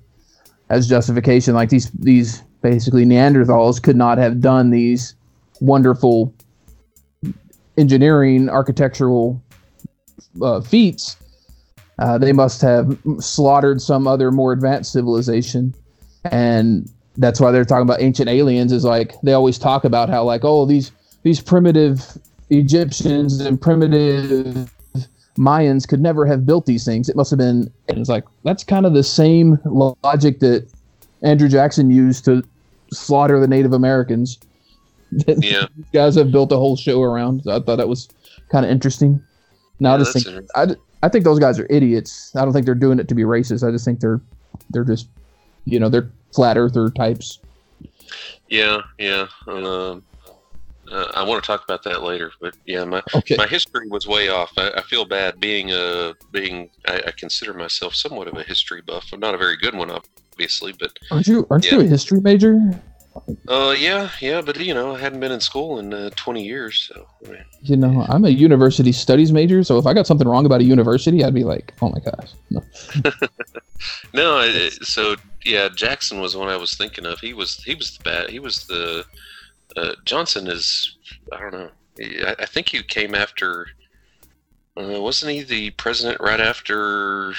as 0.69 0.89
justification 0.89 1.53
like 1.53 1.69
these 1.69 1.89
these 1.91 2.43
basically 2.63 3.05
neanderthals 3.05 3.83
could 3.83 3.97
not 3.97 4.17
have 4.17 4.41
done 4.41 4.71
these 4.71 5.13
wonderful 5.59 6.33
engineering 7.77 8.49
architectural 8.49 9.39
uh, 10.41 10.61
feats. 10.61 11.17
Uh, 11.99 12.17
they 12.17 12.31
must 12.31 12.61
have 12.61 12.97
slaughtered 13.19 13.81
some 13.81 14.07
other 14.07 14.31
more 14.31 14.51
advanced 14.51 14.91
civilization. 14.91 15.75
And 16.25 16.89
that's 17.17 17.39
why 17.39 17.51
they're 17.51 17.65
talking 17.65 17.83
about 17.83 18.01
ancient 18.01 18.29
aliens 18.29 18.71
is 18.71 18.83
like 18.83 19.13
they 19.21 19.33
always 19.33 19.59
talk 19.59 19.83
about 19.83 20.09
how 20.09 20.23
like 20.23 20.43
oh 20.43 20.65
these 20.65 20.91
these 21.21 21.39
primitive 21.39 22.17
egyptians 22.49 23.39
and 23.39 23.61
primitive 23.61 24.73
mayans 25.37 25.87
could 25.87 26.01
never 26.01 26.25
have 26.25 26.45
built 26.45 26.65
these 26.65 26.85
things. 26.85 27.09
It 27.09 27.15
must 27.15 27.29
have 27.29 27.37
been 27.37 27.71
and 27.87 27.99
it's 27.99 28.09
like 28.09 28.23
that's 28.43 28.63
kind 28.63 28.85
of 28.87 28.93
the 28.93 29.03
same 29.03 29.59
logic 29.65 30.39
that 30.39 30.67
andrew 31.21 31.47
jackson 31.47 31.89
used 31.89 32.25
to 32.25 32.43
slaughter 32.93 33.39
the 33.39 33.47
native 33.47 33.73
americans 33.73 34.39
Yeah. 35.27 35.67
these 35.75 35.85
guys 35.93 36.15
have 36.15 36.31
built 36.31 36.51
a 36.51 36.57
whole 36.57 36.75
show 36.75 37.01
around 37.03 37.43
so 37.43 37.51
i 37.55 37.59
thought 37.59 37.75
that 37.77 37.87
was 37.89 38.07
kind 38.51 38.65
of 38.65 38.71
interesting 38.71 39.21
now 39.79 39.91
Yeah, 39.91 39.95
I 39.95 39.97
just 39.99 40.13
think 40.25 40.45
I, 40.55 40.67
I 41.03 41.09
think 41.09 41.25
those 41.25 41.39
guys 41.39 41.59
are 41.59 41.67
idiots. 41.69 42.33
I 42.35 42.45
don't 42.45 42.53
think 42.53 42.65
they're 42.65 42.75
doing 42.75 42.97
it 42.99 43.07
to 43.09 43.15
be 43.15 43.23
racist. 43.23 43.67
I 43.67 43.71
just 43.71 43.83
think 43.83 43.99
they're 43.99 44.21
they're 44.69 44.85
just 44.85 45.09
you 45.65 45.77
know 45.79 45.89
they're 45.89 46.09
flat 46.33 46.57
earther 46.57 46.89
types. 46.91 47.39
yeah, 48.49 48.77
yeah. 48.99 49.27
Um, 49.47 50.03
uh, 50.89 51.07
I 51.15 51.23
want 51.23 51.43
to 51.43 51.47
talk 51.47 51.63
about 51.63 51.83
that 51.83 52.03
later, 52.03 52.31
but 52.39 52.55
yeah, 52.65 52.85
my 52.85 53.01
Okay. 53.15 53.35
my 53.37 53.47
history 53.47 53.87
was 53.89 54.07
way 54.07 54.29
off. 54.29 54.53
I, 54.57 54.69
I 54.77 54.81
feel 54.83 55.03
bad 55.05 55.39
being 55.41 55.71
a 55.71 56.13
being. 56.31 56.69
I, 56.87 57.01
I 57.07 57.11
consider 57.17 57.53
myself 57.53 57.95
somewhat 57.95 58.27
of 58.27 58.37
a 58.37 58.43
history 58.43 58.81
buff. 58.81 59.09
I'm 59.11 59.19
not 59.19 59.35
a 59.35 59.37
very 59.37 59.57
good 59.57 59.75
one, 59.75 59.91
obviously, 60.33 60.73
but 60.73 60.97
Aren't 61.11 61.27
you 61.27 61.47
aren't 61.49 61.69
you 61.71 61.79
a 61.79 61.83
history 61.83 62.19
major? 62.21 62.59
uh, 63.47 63.75
yeah, 63.77 64.09
yeah. 64.19 64.41
But 64.41 64.59
you 64.59 64.73
know, 64.73 64.95
I 64.95 64.99
hadn't 64.99 65.19
been 65.19 65.31
in 65.31 65.39
school 65.39 65.79
in 65.79 65.93
uh, 65.93 66.09
20 66.15 66.43
years, 66.43 66.89
so 66.91 67.07
I 67.25 67.29
mean, 67.31 67.45
You 67.61 67.77
know, 67.77 68.05
I'm 68.09 68.25
a 68.25 68.29
university 68.29 68.91
studies 68.91 69.31
major, 69.31 69.63
so 69.63 69.77
if 69.77 69.85
I 69.85 69.93
got 69.93 70.07
something 70.07 70.27
wrong 70.27 70.45
about 70.45 70.61
a 70.61 70.63
university, 70.63 71.23
I'd 71.23 71.33
be 71.33 71.43
like, 71.43 71.73
oh 71.81 71.89
my 71.89 71.99
gosh. 71.99 72.31
No. 72.49 72.61
No, 74.13 74.39
it- 74.39 74.85
so 74.85 75.15
yeah, 75.43 75.67
Jackson 75.75 76.21
was 76.21 76.33
the 76.33 76.39
one 76.39 76.47
I 76.47 76.55
was 76.55 76.75
thinking 76.75 77.05
of. 77.05 77.19
He 77.19 77.33
was 77.33 77.61
he 77.63 77.75
was 77.75 77.97
the 77.97 78.03
bad. 78.03 78.29
He 78.29 78.39
was 78.39 78.65
the 78.67 79.03
uh, 79.75 79.93
Johnson 80.05 80.47
is 80.47 80.95
I 81.33 81.39
don't 81.41 81.51
know. 81.53 81.69
I, 82.25 82.35
I 82.39 82.45
think 82.45 82.69
he 82.69 82.81
came 82.81 83.13
after. 83.13 83.67
Uh, 84.77 85.01
wasn't 85.01 85.33
he 85.33 85.43
the 85.43 85.69
president 85.71 86.21
right 86.21 86.39
after, 86.39 87.33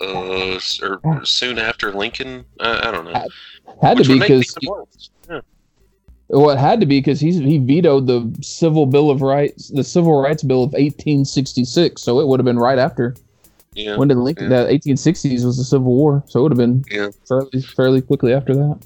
uh, 0.00 0.58
or 0.82 1.24
soon 1.24 1.58
after 1.58 1.92
Lincoln? 1.92 2.44
I, 2.60 2.88
I 2.88 2.90
don't 2.90 3.04
know. 3.04 3.26
Had 3.82 3.98
to 3.98 4.04
be 4.04 4.10
would 4.14 4.20
make 4.20 4.30
me 4.30 4.38
because. 4.60 5.10
Yeah. 5.28 5.40
well, 6.28 6.50
it 6.50 6.58
had 6.58 6.80
to 6.80 6.86
be 6.86 6.98
because 7.00 7.20
he's 7.20 7.36
he 7.38 7.58
vetoed 7.58 8.06
the 8.06 8.34
Civil 8.42 8.86
Bill 8.86 9.10
of 9.10 9.22
Rights, 9.22 9.68
the 9.68 9.84
Civil 9.84 10.20
Rights 10.20 10.42
Bill 10.42 10.62
of 10.62 10.72
1866. 10.72 12.00
So 12.02 12.20
it 12.20 12.26
would 12.26 12.40
have 12.40 12.44
been 12.44 12.58
right 12.58 12.78
after. 12.78 13.14
Yeah. 13.74 13.96
When 13.96 14.08
did 14.08 14.16
Lincoln? 14.18 14.50
Yeah. 14.50 14.64
That 14.64 14.70
1860s 14.70 15.44
was 15.44 15.56
the 15.56 15.64
Civil 15.64 15.94
War, 15.94 16.24
so 16.26 16.40
it 16.40 16.42
would 16.42 16.52
have 16.52 16.58
been 16.58 16.84
Yeah. 16.90 17.10
fairly 17.28 17.62
fairly 17.62 18.00
quickly 18.02 18.32
after 18.32 18.54
that. 18.54 18.80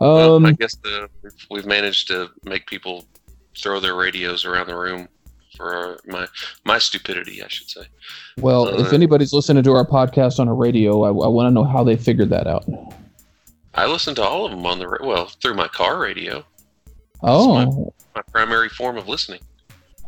Well, 0.00 0.36
Um, 0.36 0.46
I 0.46 0.52
guess 0.52 0.76
the, 0.76 1.08
we've 1.50 1.66
managed 1.66 2.08
to 2.08 2.30
make 2.44 2.66
people 2.66 3.04
throw 3.56 3.80
their 3.80 3.94
radios 3.94 4.44
around 4.44 4.68
the 4.68 4.76
room 4.76 5.08
for 5.58 5.98
my 6.06 6.26
my 6.64 6.78
stupidity, 6.78 7.42
I 7.42 7.48
should 7.48 7.68
say. 7.68 7.82
Well, 8.40 8.68
if 8.80 8.92
Uh, 8.92 8.94
anybody's 8.96 9.32
listening 9.34 9.62
to 9.64 9.72
our 9.72 9.84
podcast 9.86 10.38
on 10.40 10.48
a 10.48 10.54
radio, 10.54 11.02
I, 11.02 11.08
I 11.08 11.28
want 11.28 11.48
to 11.48 11.50
know 11.50 11.64
how 11.64 11.84
they 11.84 11.96
figured 11.96 12.30
that 12.30 12.46
out. 12.46 12.64
I 13.74 13.86
listen 13.86 14.14
to 14.14 14.22
all 14.22 14.46
of 14.46 14.52
them 14.52 14.64
on 14.64 14.78
the 14.78 14.88
well 15.02 15.26
through 15.42 15.54
my 15.54 15.68
car 15.68 15.98
radio. 16.00 16.44
Oh, 17.22 17.92
My 18.14 18.22
primary 18.32 18.68
form 18.68 18.96
of 18.96 19.08
listening. 19.08 19.40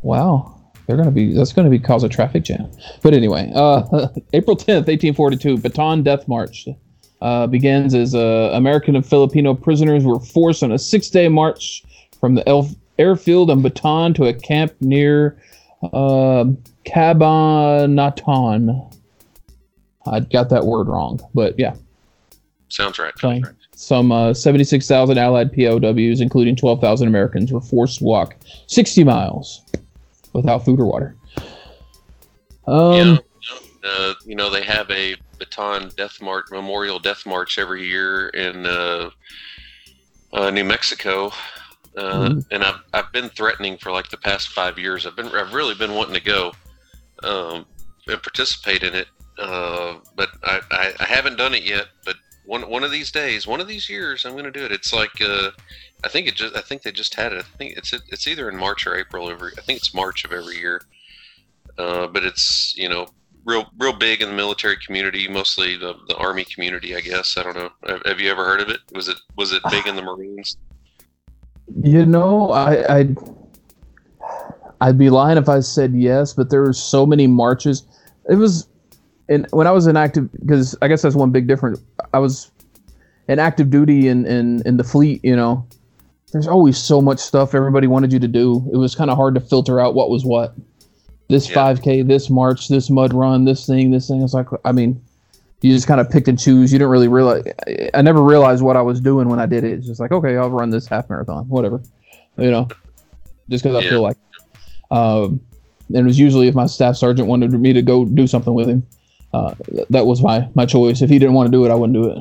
wow. 0.03 0.57
They're 0.87 0.97
gonna 0.97 1.11
be 1.13 1.33
that's 1.35 1.53
gonna 1.53 1.71
be 1.71 1.79
cause 1.79 2.03
a 2.03 2.09
traffic 2.09 2.43
jam. 2.43 2.69
But 3.03 3.15
anyway, 3.15 3.53
uh, 3.55 4.09
April 4.33 4.57
tenth, 4.57 4.89
eighteen 4.89 5.15
forty 5.15 5.37
two, 5.37 5.57
Bataan 5.57 6.03
Death 6.03 6.27
March 6.27 6.67
uh, 7.23 7.47
begins 7.47 7.95
as 7.95 8.13
uh, 8.15 8.51
American 8.55 8.97
and 8.97 9.07
Filipino 9.07 9.55
prisoners 9.55 10.05
were 10.05 10.19
forced 10.19 10.65
on 10.65 10.73
a 10.73 10.79
six 10.81 11.09
day 11.09 11.29
march 11.29 11.85
from 12.19 12.35
the 12.35 12.49
elf- 12.49 12.75
airfield 13.01 13.51
in 13.51 13.63
Bataan 13.63 14.15
to 14.17 14.27
a 14.27 14.35
camp 14.35 14.73
near 14.81 15.37
uh, 15.83 16.45
Cabanatuan. 16.85 18.69
I 20.07 20.21
got 20.21 20.51
that 20.51 20.67
word 20.67 20.87
wrong, 20.89 21.21
but 21.35 21.59
yeah. 21.59 21.75
Sounds 22.69 22.99
right. 22.99 23.17
Sounds 23.19 23.45
right. 23.45 23.55
Some 23.75 24.13
uh, 24.13 24.35
76,000 24.35 25.17
Allied 25.17 25.53
POWs, 25.53 26.21
including 26.21 26.55
12,000 26.55 27.09
Americans, 27.09 27.51
were 27.51 27.63
forced 27.63 27.99
to 27.99 28.05
walk 28.05 28.37
60 28.67 29.05
miles 29.05 29.63
without 30.35 30.65
food 30.65 30.79
or 30.81 30.87
water. 30.87 31.17
Um, 32.67 33.19
Uh, 33.83 34.13
you 34.27 34.35
know, 34.35 34.51
they 34.51 34.63
have 34.63 34.91
a 34.91 35.17
Bataan 35.39 35.97
death 35.97 36.21
march, 36.21 36.47
memorial 36.51 36.99
death 36.99 37.25
march 37.25 37.59
every 37.59 37.87
year 37.87 38.29
in 38.29 38.67
uh, 38.67 39.09
uh, 40.35 40.51
New 40.51 40.65
Mexico. 40.65 41.33
Uh, 41.97 42.29
Mhm. 42.29 42.47
And 42.51 42.65
I've, 42.65 42.81
I've 42.95 43.13
been 43.13 43.29
threatening 43.31 43.77
for 43.79 43.91
like 43.91 44.09
the 44.11 44.17
past 44.17 44.49
five 44.49 44.79
years. 44.79 45.07
I've 45.07 45.17
been 45.17 45.29
I've 45.29 45.55
really 45.55 45.75
been 45.75 45.95
wanting 45.95 46.15
to 46.15 46.21
go 46.21 46.53
um, 47.23 47.67
and 48.07 48.23
participate 48.23 48.83
in 48.83 48.95
it, 48.95 49.09
uh, 49.39 49.97
but 50.15 50.31
I, 50.45 50.61
I, 50.71 50.93
I 51.01 51.05
haven't 51.05 51.37
done 51.37 51.55
it 51.55 51.65
yet. 51.65 51.87
But 52.05 52.17
one 52.45 52.69
one 52.71 52.85
of 52.85 52.91
these 52.91 53.11
days, 53.11 53.47
one 53.47 53.61
of 53.61 53.69
these 53.69 53.89
years, 53.89 54.25
I'm 54.25 54.33
going 54.33 54.45
to 54.45 54.51
do 54.51 54.65
it. 54.65 54.73
It's 54.73 54.93
like 54.93 55.21
uh, 55.21 55.51
I 56.05 56.09
think 56.09 56.29
it 56.29 56.37
just 56.37 56.57
I 56.57 56.61
think 56.61 56.83
they 56.83 56.93
just 56.93 57.15
had 57.15 57.33
it. 57.33 57.41
I 57.41 57.57
think 57.59 57.77
it's 57.77 57.93
it's 57.93 58.27
either 58.29 58.49
in 58.49 58.57
March 58.57 58.87
or 58.87 58.97
April 58.97 59.29
every. 59.31 59.53
I 59.59 59.61
think 59.63 59.79
it's 59.79 59.93
March 59.95 60.25
of 60.25 60.33
every 60.33 60.57
year. 60.59 60.83
Uh, 61.79 62.07
but 62.07 62.25
it's 62.25 62.75
you 62.77 62.89
know 62.89 63.07
real 63.45 63.67
real 63.79 63.93
big 63.93 64.23
in 64.23 64.29
the 64.29 64.35
military 64.35 64.77
community, 64.85 65.27
mostly 65.29 65.77
the, 65.77 65.95
the 66.09 66.17
army 66.17 66.45
community, 66.45 66.95
I 66.95 67.01
guess. 67.01 67.37
I 67.37 67.43
don't 67.43 67.57
know. 67.57 67.71
Have, 67.87 68.03
have 68.05 68.21
you 68.21 68.31
ever 68.31 68.45
heard 68.45 68.61
of 68.61 68.69
it? 68.69 68.81
Was 68.95 69.09
it 69.09 69.17
was 69.37 69.53
it 69.53 69.63
big 69.71 69.87
in 69.87 69.97
the 69.97 70.03
Marines? 70.03 70.57
You 71.83 72.05
know, 72.07 72.51
I, 72.51 72.99
I'd 72.99 73.17
I'd 74.81 74.99
be 74.99 75.11
lying 75.11 75.39
if 75.39 75.49
I 75.49 75.61
said 75.61 75.95
yes, 75.95 76.33
but 76.33 76.51
there 76.51 76.63
were 76.63 76.73
so 76.73 77.07
many 77.07 77.27
marches. 77.27 77.85
It 78.29 78.37
was, 78.37 78.67
and 79.29 79.47
when 79.51 79.67
I 79.67 79.71
was 79.73 79.87
in 79.87 79.97
active, 79.97 80.31
because 80.33 80.77
I 80.83 80.89
guess 80.89 81.03
that's 81.03 81.15
one 81.15 81.31
big 81.31 81.47
difference. 81.47 81.81
I 82.15 82.19
was 82.19 82.51
in 83.29 83.39
active 83.39 83.71
duty 83.71 84.09
in 84.09 84.27
in 84.27 84.63
in 84.67 84.77
the 84.77 84.85
fleet. 84.85 85.21
You 85.25 85.37
know, 85.37 85.67
there's 86.33 86.47
always 86.47 86.79
so 86.79 87.01
much 87.01 87.19
stuff 87.19 87.55
everybody 87.55 87.87
wanted 87.87 88.13
you 88.13 88.19
to 88.21 88.29
do. 88.29 88.69
It 88.73 88.77
was 88.77 88.95
kind 88.95 89.11
of 89.11 89.17
hard 89.17 89.35
to 89.35 89.41
filter 89.41 89.81
out 89.81 89.95
what 89.95 90.11
was 90.11 90.25
what. 90.25 90.55
This 91.29 91.49
Yeah. 91.49 91.75
5K, 91.75 92.09
this 92.09 92.29
march, 92.29 92.69
this 92.69 92.91
mud 92.91 93.15
run, 93.15 93.45
this 93.45 93.65
thing, 93.65 93.93
this 93.93 94.09
thing. 94.09 94.21
It's 94.21 94.35
like, 94.35 94.49
I 94.65 94.73
mean, 94.73 95.01
you 95.63 95.73
just 95.75 95.87
kind 95.87 96.01
of 96.01 96.09
picked 96.11 96.29
and 96.29 96.39
choose. 96.39 96.73
You 96.73 96.79
didn't 96.79 96.91
really 96.91 97.09
realize. 97.09 97.45
I- 97.95 98.03
never 98.03 98.23
realized 98.23 98.63
what 98.63 98.77
I 98.77 98.83
was 98.83 99.01
doing 99.01 99.29
when 99.29 99.39
I 99.41 99.47
did 99.47 99.65
it. 99.65 99.73
It's 99.73 99.87
just 99.87 100.01
like, 100.01 100.13
okay, 100.13 100.37
I'll 100.37 100.51
run 100.51 100.71
this 100.71 100.87
half 100.87 101.09
marathon, 101.11 101.49
whatever, 101.49 101.81
you 102.39 102.51
know, 102.51 102.69
just 103.49 103.63
because 103.65 103.77
I 103.77 103.81
Yeah. 103.85 103.91
feel 103.91 104.03
like. 104.03 104.17
Um, 104.91 105.41
and 105.89 105.99
it 105.99 106.05
was 106.05 106.19
usually 106.19 106.49
if 106.49 106.55
my 106.55 106.67
staff 106.67 106.97
sergeant 106.97 107.29
wanted 107.29 107.53
me 107.53 107.73
to 107.73 107.83
go 107.83 108.05
do 108.05 108.27
something 108.27 108.55
with 108.55 108.69
him, 108.69 108.85
uh, 109.35 109.55
th- 109.73 109.87
that 109.91 110.07
was 110.07 110.23
my 110.23 110.49
my 110.55 110.65
choice. 110.67 111.03
If 111.03 111.11
he 111.11 111.19
didn't 111.19 111.35
want 111.35 111.47
to 111.49 111.51
do 111.53 111.65
it, 111.65 111.71
I 111.71 111.75
wouldn't 111.75 111.95
do 111.95 112.11
it. 112.11 112.19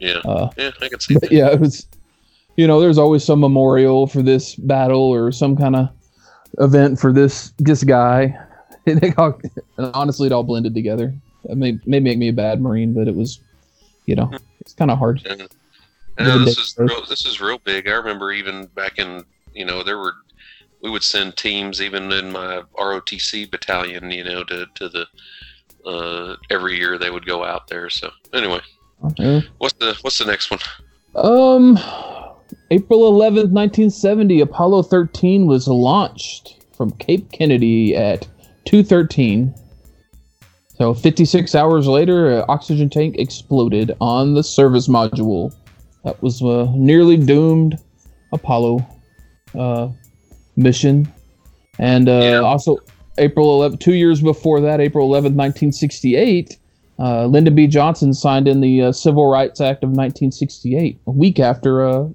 Yeah, 0.00 0.18
Uh, 0.24 0.48
yeah, 0.56 0.70
I 0.80 0.88
can 0.88 1.00
see 1.00 1.14
that. 1.14 1.32
yeah, 1.32 1.48
it 1.50 1.60
was. 1.60 1.86
You 2.56 2.66
know, 2.66 2.80
there's 2.80 2.98
always 2.98 3.22
some 3.24 3.38
memorial 3.40 4.06
for 4.08 4.20
this 4.22 4.54
battle 4.56 5.00
or 5.00 5.30
some 5.32 5.56
kind 5.56 5.76
of 5.76 5.88
event 6.58 6.98
for 6.98 7.12
this 7.12 7.52
this 7.58 7.82
guy. 7.84 8.36
And, 8.86 9.02
it 9.04 9.18
all, 9.18 9.38
and 9.76 9.90
honestly, 9.92 10.26
it 10.28 10.32
all 10.32 10.44
blended 10.44 10.74
together. 10.74 11.12
It 11.48 11.56
may 11.56 11.78
may 11.86 12.00
make 12.00 12.18
me 12.18 12.28
a 12.28 12.32
bad 12.32 12.60
marine, 12.60 12.92
but 12.92 13.08
it 13.08 13.14
was, 13.14 13.40
you 14.06 14.14
know, 14.14 14.30
it's 14.60 14.74
kind 14.74 14.90
of 14.90 14.98
hard. 14.98 15.22
Little 16.18 16.44
this 16.44 16.58
is 16.58 16.74
real, 16.78 17.04
this 17.06 17.26
is 17.26 17.40
real 17.40 17.58
big. 17.58 17.86
I 17.88 17.92
remember 17.92 18.32
even 18.32 18.66
back 18.66 18.98
in 18.98 19.24
you 19.54 19.64
know 19.64 19.82
there 19.82 19.98
were 19.98 20.14
we 20.82 20.90
would 20.90 21.02
send 21.02 21.36
teams 21.36 21.80
even 21.80 22.10
in 22.12 22.32
my 22.32 22.62
ROTC 22.78 23.50
battalion 23.50 24.10
you 24.10 24.24
know 24.24 24.44
to 24.44 24.66
to 24.74 24.88
the 24.88 25.06
uh, 25.88 26.36
every 26.50 26.76
year 26.76 26.98
they 26.98 27.10
would 27.10 27.24
go 27.24 27.44
out 27.44 27.68
there. 27.68 27.88
So 27.88 28.10
anyway, 28.32 28.60
Yeah. 29.18 29.40
what's 29.58 29.74
the 29.74 29.96
what's 30.02 30.18
the 30.18 30.24
next 30.26 30.50
one? 30.50 30.60
Um, 31.14 31.78
April 32.70 33.12
11th, 33.12 33.50
1970, 33.50 34.40
Apollo 34.40 34.82
13 34.84 35.46
was 35.46 35.66
launched 35.68 36.64
from 36.76 36.90
Cape 36.92 37.32
Kennedy 37.32 37.96
at 37.96 38.26
2:13. 38.66 39.54
So 40.78 40.94
56 40.94 41.56
hours 41.56 41.88
later, 41.88 42.38
an 42.38 42.44
oxygen 42.48 42.88
tank 42.88 43.16
exploded 43.18 43.96
on 44.00 44.34
the 44.34 44.44
service 44.44 44.86
module. 44.86 45.52
That 46.04 46.22
was 46.22 46.40
a 46.40 46.72
nearly 46.76 47.16
doomed 47.16 47.78
Apollo 48.32 48.86
uh, 49.58 49.88
mission. 50.56 51.12
And 51.80 52.08
uh, 52.08 52.20
Yeah. 52.22 52.40
also, 52.40 52.78
April 53.18 53.52
11, 53.56 53.78
two 53.78 53.94
years 53.94 54.22
before 54.22 54.60
that, 54.60 54.80
April 54.80 55.08
11th, 55.08 55.34
1968, 55.34 56.56
uh, 57.00 57.26
Lyndon 57.26 57.56
B. 57.56 57.66
Johnson 57.66 58.14
signed 58.14 58.46
in 58.46 58.60
the 58.60 58.82
uh, 58.82 58.92
Civil 58.92 59.28
Rights 59.28 59.60
Act 59.60 59.82
of 59.82 59.90
1968, 59.90 61.00
a 61.08 61.10
week 61.10 61.40
after 61.40 61.84
uh, 61.88 62.08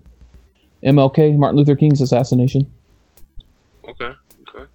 MLK, 0.85 1.37
Martin 1.37 1.57
Luther 1.57 1.75
King's 1.75 1.99
assassination. 1.99 2.65
Okay, 3.89 4.13
okay. 4.47 4.65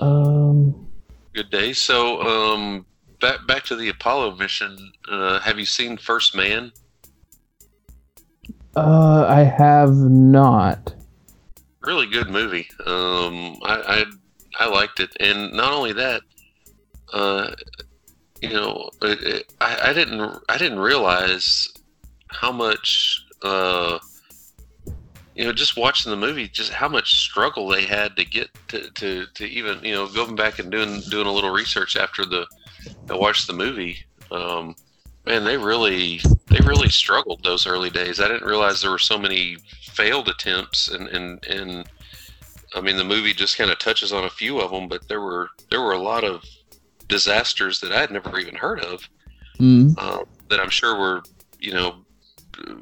Um, 0.00 0.88
Good 1.34 1.50
day. 1.50 1.74
So, 1.74 2.22
um, 2.22 2.86
back 3.24 3.46
back 3.46 3.64
to 3.64 3.74
the 3.74 3.88
Apollo 3.88 4.36
mission. 4.36 4.92
Uh, 5.10 5.40
have 5.40 5.58
you 5.58 5.64
seen 5.64 5.96
First 5.96 6.36
Man? 6.36 6.70
uh, 8.76 9.24
I 9.26 9.44
have 9.44 9.94
not. 9.94 10.94
Really 11.80 12.06
good 12.06 12.28
movie. 12.28 12.68
Um, 12.84 13.56
I, 13.62 14.04
I 14.58 14.64
I 14.64 14.68
liked 14.68 15.00
it, 15.00 15.16
and 15.20 15.52
not 15.54 15.72
only 15.72 15.94
that, 15.94 16.20
uh, 17.14 17.50
you 18.42 18.50
know, 18.50 18.90
it, 19.00 19.22
it, 19.22 19.52
I, 19.58 19.90
I 19.90 19.92
didn't 19.94 20.42
I 20.50 20.58
didn't 20.58 20.80
realize 20.80 21.68
how 22.28 22.52
much 22.52 23.24
uh, 23.42 23.98
you 25.34 25.44
know, 25.44 25.52
just 25.52 25.78
watching 25.78 26.10
the 26.10 26.16
movie, 26.16 26.48
just 26.48 26.72
how 26.72 26.88
much 26.88 27.20
struggle 27.20 27.68
they 27.68 27.84
had 27.84 28.16
to 28.16 28.24
get 28.24 28.48
to, 28.68 28.90
to, 28.90 29.26
to 29.34 29.44
even, 29.44 29.82
you 29.82 29.94
know, 29.94 30.06
going 30.08 30.36
back 30.36 30.58
and 30.58 30.70
doing 30.70 31.00
doing 31.10 31.26
a 31.26 31.32
little 31.32 31.50
research 31.50 31.96
after 31.96 32.24
the 32.24 32.46
I 33.10 33.16
watched 33.16 33.46
the 33.46 33.52
movie. 33.52 33.98
Um, 34.30 34.74
man, 35.26 35.44
they 35.44 35.56
really 35.56 36.20
they 36.48 36.58
really 36.64 36.88
struggled 36.88 37.42
those 37.42 37.66
early 37.66 37.90
days. 37.90 38.20
I 38.20 38.28
didn't 38.28 38.46
realize 38.46 38.80
there 38.80 38.90
were 38.90 38.98
so 38.98 39.18
many 39.18 39.56
failed 39.82 40.28
attempts, 40.28 40.88
and 40.88 41.08
and 41.08 41.44
and 41.46 41.88
I 42.74 42.80
mean, 42.80 42.96
the 42.96 43.04
movie 43.04 43.32
just 43.32 43.56
kind 43.56 43.70
of 43.70 43.78
touches 43.78 44.12
on 44.12 44.24
a 44.24 44.30
few 44.30 44.60
of 44.60 44.70
them, 44.70 44.88
but 44.88 45.06
there 45.08 45.20
were 45.20 45.48
there 45.70 45.80
were 45.80 45.92
a 45.92 45.98
lot 45.98 46.24
of 46.24 46.42
disasters 47.08 47.80
that 47.80 47.92
I 47.92 48.00
had 48.00 48.10
never 48.10 48.38
even 48.38 48.54
heard 48.54 48.80
of 48.80 49.08
Mm. 49.60 49.94
uh, 49.98 50.24
that 50.48 50.58
I'm 50.58 50.70
sure 50.70 50.98
were 50.98 51.22
you 51.60 51.72
know 51.72 52.04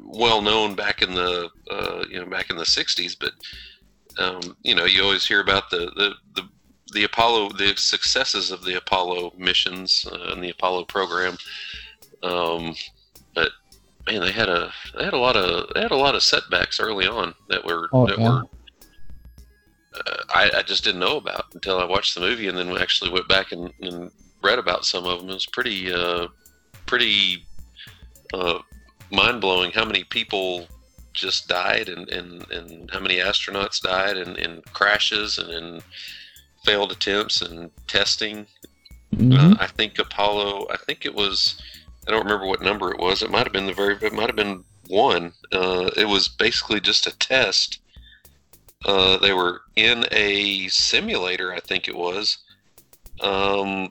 well 0.03 0.41
known 0.41 0.75
back 0.75 1.01
in 1.01 1.13
the 1.13 1.49
uh, 1.69 2.03
you 2.09 2.19
know 2.19 2.25
back 2.25 2.49
in 2.49 2.57
the 2.57 2.63
'60s, 2.63 3.15
but 3.19 3.33
um, 4.17 4.57
you 4.63 4.73
know 4.73 4.85
you 4.85 5.03
always 5.03 5.25
hear 5.27 5.39
about 5.41 5.69
the 5.69 5.91
the 5.95 6.13
the, 6.35 6.49
the 6.93 7.03
Apollo 7.03 7.49
the 7.53 7.75
successes 7.75 8.51
of 8.51 8.63
the 8.63 8.77
Apollo 8.77 9.33
missions 9.37 10.07
uh, 10.11 10.31
and 10.31 10.43
the 10.43 10.49
Apollo 10.49 10.85
program. 10.85 11.37
Um, 12.21 12.75
but 13.35 13.49
man, 14.07 14.21
they 14.21 14.31
had 14.31 14.49
a 14.49 14.71
they 14.97 15.03
had 15.03 15.13
a 15.13 15.17
lot 15.17 15.35
of 15.35 15.73
they 15.73 15.81
had 15.81 15.91
a 15.91 15.95
lot 15.97 16.15
of 16.15 16.23
setbacks 16.23 16.79
early 16.79 17.07
on 17.07 17.33
that 17.49 17.65
were 17.65 17.89
Oh, 17.91 18.07
that 18.07 18.19
yeah. 18.19 18.29
were 18.29 18.43
uh, 19.95 20.23
I, 20.29 20.51
I 20.57 20.61
just 20.63 20.83
didn't 20.83 21.01
know 21.01 21.17
about 21.17 21.53
until 21.53 21.79
I 21.79 21.85
watched 21.85 22.15
the 22.15 22.21
movie 22.21 22.47
and 22.47 22.57
then 22.57 22.71
we 22.71 22.79
actually 22.79 23.11
went 23.11 23.27
back 23.27 23.51
and, 23.51 23.71
and 23.81 24.11
read 24.41 24.59
about 24.59 24.85
some 24.85 25.05
of 25.05 25.19
them. 25.19 25.29
It 25.29 25.33
was 25.33 25.45
pretty 25.45 25.93
uh, 25.93 26.27
pretty 26.85 27.45
uh, 28.33 28.59
mind 29.11 29.41
blowing 29.41 29.71
how 29.71 29.85
many 29.85 30.03
people 30.03 30.67
just 31.13 31.47
died 31.47 31.89
and, 31.89 32.09
and, 32.09 32.49
and 32.51 32.89
how 32.91 32.99
many 32.99 33.17
astronauts 33.17 33.79
died 33.79 34.17
in, 34.17 34.35
in 34.37 34.63
crashes 34.73 35.37
and 35.37 35.51
in 35.51 35.81
failed 36.63 36.91
attempts 36.91 37.41
and 37.41 37.71
testing. 37.87 38.47
Mhm. 39.13 39.37
Uh, 39.37 39.55
I 39.59 39.67
think 39.67 39.99
Apollo. 39.99 40.67
I 40.71 40.77
think 40.77 41.05
it 41.05 41.13
was. 41.13 41.61
I 42.07 42.11
don't 42.11 42.23
remember 42.23 42.45
what 42.47 42.61
number 42.61 42.91
it 42.91 42.99
was. 42.99 43.21
It 43.21 43.31
might 43.31 43.45
have 43.45 43.53
been 43.53 43.67
the 43.67 43.73
very. 43.73 43.95
It 44.01 44.13
might 44.13 44.27
have 44.27 44.35
been 44.35 44.63
one. 44.87 45.33
Uh, 45.51 45.89
it 45.95 46.05
was 46.05 46.27
basically 46.27 46.79
just 46.79 47.07
a 47.07 47.17
test. 47.17 47.79
Uh, 48.85 49.17
they 49.17 49.33
were 49.33 49.61
in 49.75 50.05
a 50.11 50.67
simulator. 50.67 51.53
I 51.53 51.59
think 51.59 51.87
it 51.87 51.95
was, 51.95 52.39
um, 53.21 53.89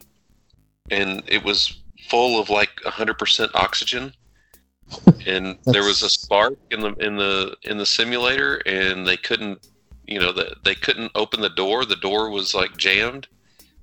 and 0.91 1.23
it 1.27 1.43
was 1.43 1.79
full 2.09 2.39
of 2.39 2.49
like 2.49 2.69
100% 2.85 3.49
oxygen. 3.55 4.13
And 5.25 5.57
there 5.65 5.83
was 5.83 6.03
a 6.03 6.09
spark 6.09 6.59
in 6.69 6.81
the 6.81 6.93
in 6.95 7.15
the 7.15 7.55
in 7.63 7.77
the 7.77 7.85
simulator, 7.85 8.57
and 8.65 9.07
they 9.07 9.15
couldn't, 9.17 9.65
you 10.13 10.19
know, 10.19 10.31
the, 10.31 10.55
they 10.63 10.75
couldn't 10.75 11.11
open 11.15 11.41
the 11.41 11.49
door. 11.49 11.85
The 11.85 11.95
door 11.95 12.29
was 12.29 12.53
like 12.53 12.77
jammed 12.77 13.27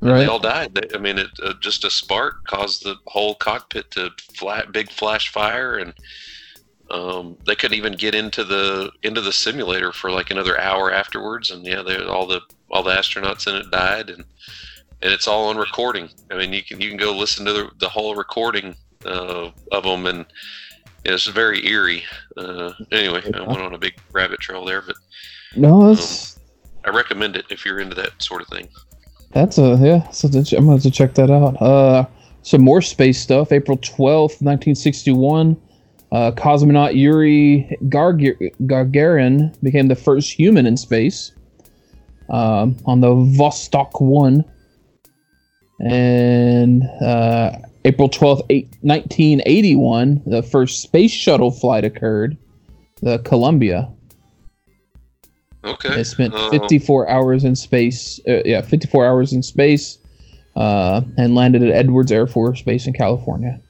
right. 0.01 0.19
they 0.19 0.27
all 0.27 0.39
died. 0.39 0.75
They, 0.75 0.95
I 0.95 0.99
mean, 0.99 1.19
it 1.19 1.29
uh, 1.43 1.55
just 1.61 1.85
a 1.85 1.91
spark 1.91 2.45
caused 2.45 2.85
the 2.85 2.97
whole 3.07 3.35
cockpit 3.35 3.91
to 3.93 4.11
flat, 4.35 4.73
big 4.73 4.91
flash 4.91 5.29
fire, 5.31 5.79
and 5.79 5.95
um, 6.91 7.37
they 7.47 7.55
couldn't 7.55 7.79
even 7.79 7.95
get 7.95 8.15
into 8.15 8.45
the 8.45 8.91
into 9.03 9.21
the 9.21 9.33
simulator 9.33 9.93
for 9.93 10.11
like 10.11 10.31
another 10.31 10.59
hour 10.59 10.93
afterwards. 10.93 11.51
And 11.51 11.65
yeah, 11.65 11.83
they, 11.83 11.97
all 11.97 12.27
the 12.27 12.41
all 12.71 12.83
the 12.83 12.95
astronauts 12.95 13.47
in 13.47 13.57
it 13.57 13.71
died, 13.71 14.11
and 14.11 14.25
and 15.03 15.13
it's 15.13 15.29
all 15.29 15.49
on 15.49 15.57
recording. 15.57 16.09
I 16.31 16.37
mean, 16.37 16.53
you 16.53 16.63
can 16.63 16.81
you 16.81 16.89
can 16.89 16.99
go 16.99 17.17
listen 17.17 17.45
to 17.47 17.53
the, 17.53 17.71
the 17.79 17.89
whole 17.89 18.15
recording 18.15 18.75
uh, 19.05 19.51
of 19.73 19.85
them, 19.85 20.07
and 20.07 20.27
it's 21.05 21.27
very 21.27 21.67
eerie. 21.67 22.05
Uh, 22.37 22.73
anyway, 22.91 23.23
I 23.35 23.41
went 23.41 23.63
on 23.63 23.75
a 23.75 23.79
big 23.79 23.95
rabbit 24.13 24.41
trail 24.41 24.65
there, 24.65 24.83
but 24.83 24.97
No, 25.57 25.89
that's 25.89 26.39
I 26.85 26.91
recommend 26.91 27.37
it 27.37 27.47
if 27.51 27.65
you're 27.65 27.81
into 27.81 27.95
that 27.97 28.21
sort 28.23 28.43
of 28.43 28.49
thing. 28.49 28.69
That's 29.33 29.59
a 29.59 29.79
yeah. 29.81 30.09
So 30.11 30.29
I'm 30.29 30.43
gonna 30.43 30.73
have 30.73 30.83
to 30.83 30.91
check 30.91 31.15
that 31.15 31.31
out. 31.31 31.61
Uh, 31.61 32.07
some 32.43 32.63
more 32.63 32.83
space 32.83 33.21
stuff. 33.21 33.53
April 33.53 33.77
twelfth, 33.79 34.41
nineteen 34.43 34.75
sixty 34.75 35.13
one. 35.13 35.57
Uh, 36.13 36.33
cosmonaut 36.33 36.97
Yuri 36.97 37.77
Garg- 37.85 38.53
Gagarin 38.63 39.55
became 39.63 39.87
the 39.87 39.95
first 39.95 40.33
human 40.33 40.67
in 40.67 40.77
space 40.77 41.33
um, 42.31 42.77
on 42.85 43.01
the 43.01 43.09
Vostok 43.09 44.01
1. 44.01 44.45
And 45.83 46.83
uh, 47.01 47.53
April 47.85 48.09
12th, 48.09 48.43
1981, 48.83 50.23
the 50.27 50.43
first 50.43 50.83
space 50.83 51.13
shuttle 51.13 51.51
flight 51.51 51.85
occurred, 51.85 52.37
the 53.03 53.19
Columbia. 53.21 53.89
Okay. 55.65 56.01
It 56.01 56.05
spent 56.05 56.35
Uh, 56.35 56.51
54 56.51 57.09
hours 57.09 57.45
in 57.45 57.55
space. 57.55 58.19
Uh, 58.27 58.43
yeah, 58.45 58.63
54 58.63 59.07
hours 59.07 59.33
in 59.33 59.43
space 59.43 59.99
uh, 60.57 61.03
and 61.19 61.35
landed 61.35 61.63
at 61.63 61.71
Edwards 61.71 62.11
Air 62.13 62.27
Force 62.27 62.63
Base 62.63 62.87
in 62.87 62.93
California. 62.93 63.61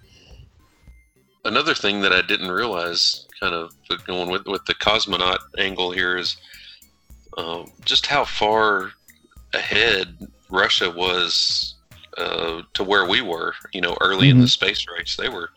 another 1.44 1.74
thing 1.74 2.00
that 2.02 2.12
I 2.12 2.22
didn't 2.22 2.50
realize, 2.50 3.26
kind 3.40 3.54
of 3.54 3.72
going 4.06 4.30
with 4.30 4.46
with 4.46 4.64
the 4.66 4.74
cosmonaut 4.74 5.38
angle 5.58 5.90
here, 5.90 6.16
is 6.16 6.36
um, 7.38 7.70
just 7.84 8.06
how 8.06 8.24
far 8.24 8.92
ahead 9.54 10.28
Russia 10.50 10.90
was 10.90 11.74
uh, 12.18 12.62
to 12.74 12.84
where 12.84 13.08
we 13.08 13.20
were. 13.22 13.54
You 13.72 13.80
know, 13.80 13.96
early 14.00 14.28
in 14.28 14.40
the 14.40 14.48
space 14.48 14.84
race, 14.96 15.16
they 15.16 15.28
were 15.28 15.50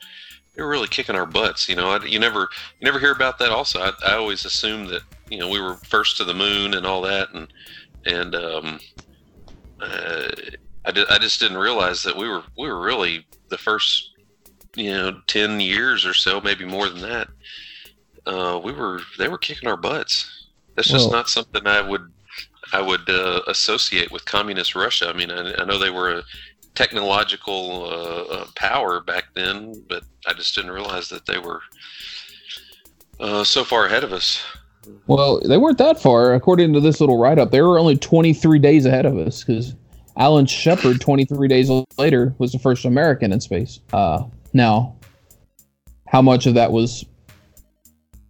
they 0.56 0.62
were 0.62 0.70
really 0.70 0.88
kicking 0.88 1.16
our 1.16 1.26
butts. 1.26 1.68
You 1.68 1.76
know, 1.76 1.90
I, 1.92 2.04
you 2.06 2.20
never 2.20 2.42
you 2.80 2.86
never 2.86 3.00
hear 3.00 3.12
about 3.12 3.40
that. 3.40 3.50
Also, 3.50 3.80
I, 3.80 3.92
I 4.06 4.14
always 4.14 4.46
assumed 4.46 4.90
that 4.90 5.02
you 5.30 5.38
know 5.40 5.50
we 5.50 5.60
were 5.62 5.76
first 5.76 6.18
to 6.18 6.24
the 6.24 6.34
moon 6.34 6.74
and 6.76 6.86
all 6.86 7.02
that, 7.02 7.30
and 7.34 7.48
and 8.06 8.36
um, 8.36 8.80
uh, 9.82 10.28
I, 10.86 10.92
di- 10.92 11.06
I 11.10 11.18
just 11.18 11.40
didn't 11.40 11.58
realize 11.58 12.04
that 12.04 12.16
we 12.16 12.28
were 12.28 12.44
we 12.58 12.68
were 12.68 12.82
really 12.82 13.26
the 13.50 13.58
first 13.58 14.12
you 14.76 14.92
know 14.92 15.22
10 15.28 15.60
years 15.60 16.04
or 16.06 16.14
so 16.16 16.42
maybe 16.42 16.66
more 16.66 16.90
than 16.90 17.02
that 17.02 17.28
uh, 18.26 18.60
we 18.64 18.72
were 18.74 19.02
they 19.20 19.28
were 19.28 19.38
kicking 19.38 19.70
our 19.70 19.78
butts 19.78 20.48
that's 20.76 20.88
just 20.88 21.10
Well- 21.10 21.18
not 21.20 21.30
something 21.30 21.68
i 21.68 21.80
would 21.80 22.12
i 22.72 22.82
would 22.82 23.08
uh, 23.08 23.42
associate 23.48 24.12
with 24.12 24.26
communist 24.26 24.74
russia 24.74 25.08
i 25.10 25.14
mean 25.14 25.30
i, 25.30 25.54
I 25.60 25.66
know 25.66 25.78
they 25.78 25.92
were 25.92 26.10
a 26.18 26.24
technological 26.76 27.84
uh, 27.86 28.34
uh, 28.36 28.48
power 28.56 29.00
back 29.02 29.26
then 29.36 29.74
but 29.88 30.04
i 30.28 30.34
just 30.34 30.56
didn't 30.56 30.72
realize 30.72 31.08
that 31.10 31.26
they 31.26 31.38
were 31.38 31.62
uh, 33.20 33.44
so 33.44 33.64
far 33.64 33.86
ahead 33.86 34.04
of 34.04 34.12
us 34.12 34.42
Well, 35.08 35.40
they 35.48 35.58
weren't 35.58 35.78
that 35.78 36.02
far. 36.02 36.34
According 36.34 36.74
to 36.74 36.82
this 36.82 37.00
little 37.00 37.18
write 37.18 37.40
up, 37.40 37.52
they 37.52 37.62
were 37.62 37.80
only 37.80 37.96
23 37.96 38.60
days 38.60 38.86
ahead 38.86 39.06
of 39.06 39.18
us 39.18 39.42
because 39.44 39.76
Alan 40.18 40.46
Shepard, 40.46 41.00
23 41.00 41.48
days 41.48 41.70
later, 41.98 42.36
was 42.38 42.52
the 42.52 42.60
first 42.60 42.84
American 42.84 43.32
in 43.32 43.40
space. 43.40 43.80
Uh, 43.94 44.26
now, 44.52 44.96
how 46.08 46.22
much 46.22 46.48
of 46.48 46.56
that 46.56 46.72
was 46.72 47.06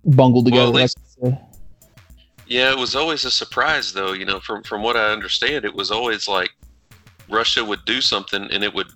bungled 0.05 0.45
together? 0.45 0.67
least- 0.67 0.95
Like 1.21 1.33
Yeah, 2.45 2.71
it 2.71 2.77
was 2.77 2.95
always 2.95 3.25
a 3.25 3.31
surprise, 3.31 3.91
though. 3.91 4.13
You 4.13 4.25
know, 4.25 4.39
from 4.39 4.61
from 4.61 4.83
what 4.83 4.95
I 4.95 5.11
understand, 5.11 5.65
it 5.65 5.73
was 5.73 5.89
always 5.89 6.27
like 6.27 6.51
Russia 7.29 7.63
would 7.63 7.83
do 7.85 8.01
something, 8.01 8.43
and 8.51 8.63
it 8.63 8.73
would 8.73 8.87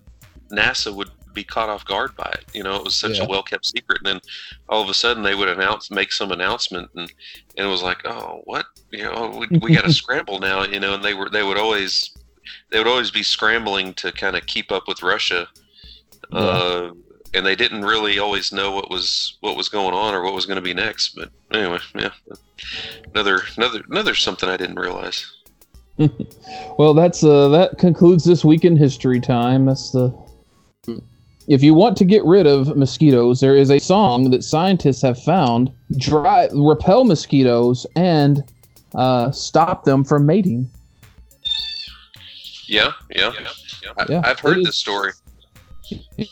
NASA 0.51 0.93
would 0.93 1.09
be 1.33 1.43
caught 1.43 1.69
off 1.69 1.85
guard 1.85 2.15
by 2.15 2.29
it. 2.33 2.45
You 2.53 2.63
know, 2.63 2.75
it 2.75 2.83
was 2.83 2.95
such 2.95 3.17
Yeah. 3.19 3.25
a 3.25 3.27
well 3.27 3.43
kept 3.43 3.65
secret, 3.67 3.99
and 3.99 4.07
then 4.07 4.21
all 4.69 4.81
of 4.81 4.89
a 4.89 4.93
sudden 4.93 5.23
they 5.23 5.35
would 5.35 5.49
announce, 5.49 5.91
make 5.91 6.11
some 6.11 6.31
announcement, 6.31 6.89
and 6.95 7.11
and 7.57 7.67
it 7.67 7.69
was 7.69 7.83
like, 7.83 8.05
oh, 8.05 8.41
what? 8.45 8.65
You 8.91 9.03
know, 9.03 9.37
we, 9.51 9.57
we 9.59 9.75
got 9.75 9.83
to 9.85 9.93
scramble 10.01 10.39
now. 10.39 10.63
You 10.63 10.79
know, 10.79 10.93
and 10.95 11.03
they 11.03 11.13
were 11.13 11.29
they 11.29 11.43
would 11.43 11.57
always 11.57 12.15
they 12.71 12.77
would 12.79 12.87
always 12.87 13.11
be 13.11 13.23
scrambling 13.23 13.93
to 13.95 14.11
kind 14.11 14.35
of 14.35 14.45
keep 14.45 14.71
up 14.71 14.87
with 14.87 15.03
Russia. 15.03 15.47
Uh, 16.31 16.91
and 17.33 17.45
they 17.45 17.55
didn't 17.55 17.83
really 17.83 18.19
always 18.19 18.51
know 18.51 18.71
what 18.71 18.89
was 18.89 19.37
what 19.41 19.55
was 19.55 19.69
going 19.69 19.93
on 19.93 20.13
or 20.13 20.23
what 20.23 20.33
was 20.33 20.45
going 20.45 20.55
to 20.55 20.61
be 20.61 20.73
next. 20.73 21.15
But 21.15 21.29
anyway, 21.51 21.79
yeah, 21.95 22.09
another 23.13 23.41
another 23.57 23.83
another 23.89 24.15
something 24.15 24.49
I 24.49 24.57
didn't 24.57 24.79
realize. 24.79 25.25
Well, 26.77 26.93
that's 26.93 27.23
uh, 27.23 27.47
that 27.49 27.77
concludes 27.79 28.23
this 28.23 28.45
week 28.45 28.63
in 28.63 28.77
history 28.77 29.19
time. 29.19 29.65
That's 29.65 29.91
the. 29.91 30.13
If 31.47 31.63
you 31.63 31.73
want 31.73 31.97
to 31.97 32.05
get 32.05 32.23
rid 32.25 32.45
of 32.45 32.75
mosquitoes, 32.77 33.39
there 33.39 33.55
is 33.55 33.71
a 33.71 33.79
song 33.79 34.29
that 34.31 34.43
scientists 34.43 35.01
have 35.01 35.21
found 35.23 35.71
dry 35.97 36.49
repel 36.53 37.03
mosquitoes 37.05 37.85
and 37.95 38.43
uh, 38.95 39.31
stop 39.31 39.85
them 39.85 40.03
from 40.03 40.25
mating. 40.25 40.69
Yeah, 42.67 42.91
yeah, 43.15 43.31
I, 43.97 44.05
Yeah, 44.09 44.21
I've 44.25 44.39
heard 44.39 44.57
it 44.57 44.61
is- 44.61 44.65
this 44.67 44.77
story. 44.77 45.13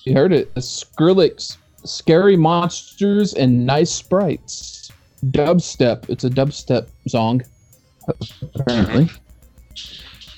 You 0.03 0.13
heard 0.13 0.33
it. 0.33 0.53
Skrillex, 0.55 1.57
scary 1.85 2.35
monsters 2.35 3.33
and 3.33 3.65
nice 3.65 3.91
sprites. 3.91 4.91
Dubstep. 5.27 6.09
It's 6.09 6.25
a 6.25 6.29
dubstep 6.29 6.87
song. 7.07 7.41
Apparently. 8.53 9.09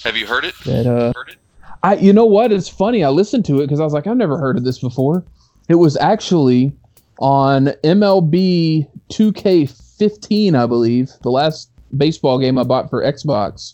Have 0.04 0.16
you 0.16 0.26
heard 0.26 0.46
it? 0.46 0.56
That 0.66 0.86
uh 0.86 1.14
Heard 1.16 1.30
it? 1.30 1.38
I 1.84 1.96
you 1.96 2.14
know 2.14 2.26
what? 2.26 2.52
It's 2.52 2.70
funny. 2.70 3.04
I 3.04 3.10
listened 3.10 3.46
to 3.46 3.60
it 3.60 3.66
because 3.68 3.80
I 3.80 3.84
was 3.84 3.94
like, 3.94 4.08
I've 4.08 4.18
never 4.18 4.38
heard 4.38 4.58
of 4.58 4.64
this 4.64 4.80
before. 4.80 5.24
It 5.70 5.76
was 5.76 5.98
actually 5.98 6.72
on 7.20 7.68
MLB 7.84 8.88
2K15, 9.10 10.56
I 10.56 10.66
believe, 10.66 11.12
the 11.24 11.32
last 11.32 11.70
baseball 11.96 12.40
game 12.40 12.58
I 12.58 12.64
bought 12.64 12.90
for 12.90 13.04
Xbox. 13.04 13.74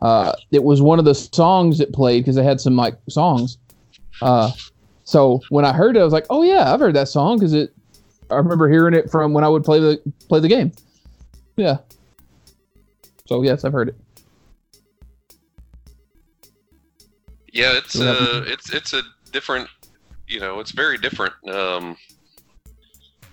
Uh, 0.00 0.32
it 0.52 0.62
was 0.62 0.82
one 0.82 0.98
of 0.98 1.04
the 1.04 1.14
songs 1.14 1.80
it 1.80 1.92
played 1.92 2.20
because 2.20 2.36
they 2.36 2.44
had 2.44 2.60
some 2.60 2.76
like 2.76 2.96
songs. 3.08 3.58
Uh, 4.22 4.50
so 5.04 5.40
when 5.48 5.64
I 5.64 5.72
heard 5.72 5.96
it, 5.96 6.00
I 6.00 6.04
was 6.04 6.12
like, 6.12 6.26
oh 6.30 6.42
yeah, 6.42 6.72
I've 6.72 6.80
heard 6.80 6.94
that 6.94 7.08
song 7.08 7.38
because 7.38 7.52
it. 7.52 7.72
I 8.30 8.34
remember 8.34 8.68
hearing 8.68 8.92
it 8.92 9.08
from 9.08 9.32
when 9.32 9.44
I 9.44 9.48
would 9.48 9.62
play 9.62 9.78
the 9.78 10.00
play 10.28 10.40
the 10.40 10.48
game. 10.48 10.72
Yeah. 11.56 11.78
So 13.26 13.42
yes, 13.42 13.64
I've 13.64 13.72
heard 13.72 13.88
it. 13.88 13.96
Yeah, 17.56 17.72
it's 17.72 17.94
Yeah. 17.96 18.10
uh, 18.10 18.44
it's 18.46 18.70
it's 18.70 18.92
a 18.92 19.02
different, 19.32 19.68
you 20.28 20.40
know, 20.40 20.60
it's 20.60 20.72
very 20.72 20.98
different. 20.98 21.32
Um, 21.48 21.96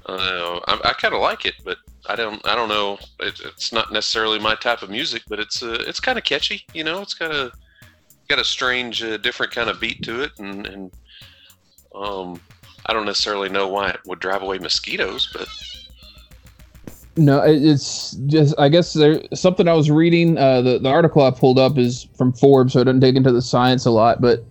uh, 0.05 0.59
I, 0.67 0.79
I 0.85 0.93
kind 0.93 1.13
of 1.13 1.19
like 1.19 1.45
it, 1.45 1.55
but 1.65 1.77
I 2.07 2.15
don't 2.15 2.45
I 2.47 2.55
don't 2.55 2.69
know. 2.69 2.97
It, 3.19 3.41
it's 3.43 3.73
not 3.73 3.91
necessarily 3.91 4.39
my 4.39 4.55
type 4.55 4.81
of 4.81 4.89
music, 4.89 5.23
but 5.27 5.39
it's 5.39 5.61
uh, 5.61 5.83
it's 5.87 5.99
kind 5.99 6.17
of 6.17 6.23
catchy. 6.23 6.63
You 6.73 6.85
know, 6.85 7.01
it's 7.01 7.13
kind 7.13 7.33
of 7.33 7.51
got 8.29 8.39
a 8.39 8.45
strange, 8.45 9.03
uh, 9.03 9.17
different 9.17 9.51
kind 9.51 9.69
of 9.69 9.81
beat 9.81 10.01
to 10.03 10.21
it, 10.21 10.31
and 10.39 10.65
and 10.67 10.91
um, 11.93 12.39
I 12.85 12.93
don't 12.93 13.05
necessarily 13.05 13.49
know 13.49 13.67
why 13.67 13.89
it 13.89 13.99
would 14.05 14.19
drive 14.19 14.41
away 14.41 14.57
mosquitoes, 14.57 15.29
but 15.33 15.49
No, 17.15 17.41
it's 17.43 18.11
just 18.25 18.55
I 18.57 18.69
guess 18.69 18.93
there 18.93 19.21
something 19.33 19.67
I 19.67 19.73
was 19.73 19.91
reading. 19.91 20.37
Uh, 20.37 20.61
the 20.61 20.79
the 20.79 20.89
article 20.89 21.21
I 21.21 21.29
pulled 21.29 21.59
up 21.59 21.77
is 21.77 22.07
from 22.17 22.33
Forbes, 22.33 22.73
so 22.73 22.81
I 22.81 22.83
didn't 22.83 23.01
dig 23.01 23.15
into 23.15 23.31
the 23.31 23.41
science 23.41 23.85
a 23.85 23.91
lot. 23.91 24.19
But 24.19 24.43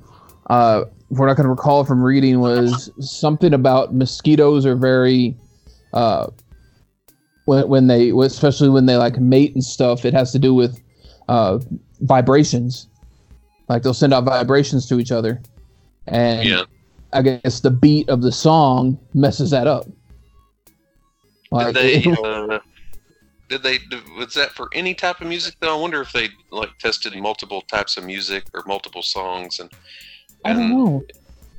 uh, 0.49 0.85
what 1.09 1.29
I 1.29 1.35
can 1.35 1.49
recall 1.49 1.85
from 1.85 2.03
reading 2.03 2.39
was 2.39 2.91
something 3.01 3.53
about 3.53 3.95
mosquitoes 3.95 4.65
are 4.65 4.77
very 4.77 5.37
uh, 5.93 6.29
when 7.47 7.69
when 7.69 7.87
they 7.89 8.11
especially 8.11 8.69
when 8.69 8.87
they 8.87 8.97
like 8.97 9.19
mate 9.19 9.55
and 9.55 9.65
stuff. 9.65 10.05
It 10.05 10.15
has 10.15 10.31
to 10.31 10.39
do 10.39 10.55
with 10.55 10.81
uh, 11.29 11.59
vibrations. 12.01 12.89
Like 13.69 13.83
they'll 13.83 13.93
send 13.93 14.15
out 14.15 14.23
vibrations 14.25 14.87
to 14.89 15.01
each 15.01 15.11
other, 15.11 15.43
and 16.07 16.49
yeah. 16.49 16.65
I 17.13 17.23
guess 17.23 17.61
the 17.61 17.71
beat 17.71 18.09
of 18.09 18.23
the 18.23 18.33
song 18.33 18.99
messes 19.15 19.51
that 19.51 19.67
up. 19.67 19.87
Did 21.59 21.75
they? 21.75 22.05
Uh, 22.25 22.59
did 23.49 23.63
they? 23.63 23.79
Was 24.17 24.35
that 24.35 24.53
for 24.53 24.69
any 24.73 24.95
type 24.95 25.21
of 25.21 25.27
music? 25.27 25.57
Though 25.61 25.77
I 25.77 25.81
wonder 25.81 26.01
if 26.01 26.13
they 26.13 26.31
like 26.51 26.71
tested 26.79 27.15
multiple 27.17 27.61
types 27.63 27.97
of 27.97 28.05
music 28.05 28.45
or 28.55 28.63
multiple 28.67 29.03
songs, 29.03 29.61
and, 29.61 29.71
I 30.45 30.55
don't 30.55 30.63
and, 30.63 30.71
know. 30.71 31.05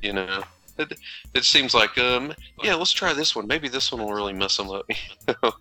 You 0.02 0.14
know, 0.14 0.44
it, 0.80 0.98
it 1.34 1.44
seems 1.46 1.74
like 1.74 1.98
um, 1.98 2.34
yeah, 2.64 2.74
let's 2.76 2.92
try 2.92 3.14
this 3.14 3.36
one. 3.36 3.46
Maybe 3.46 3.68
this 3.68 3.92
one 3.92 4.02
will 4.02 4.14
really 4.14 4.34
mess 4.34 4.58
them 4.58 4.72
up. 4.72 4.86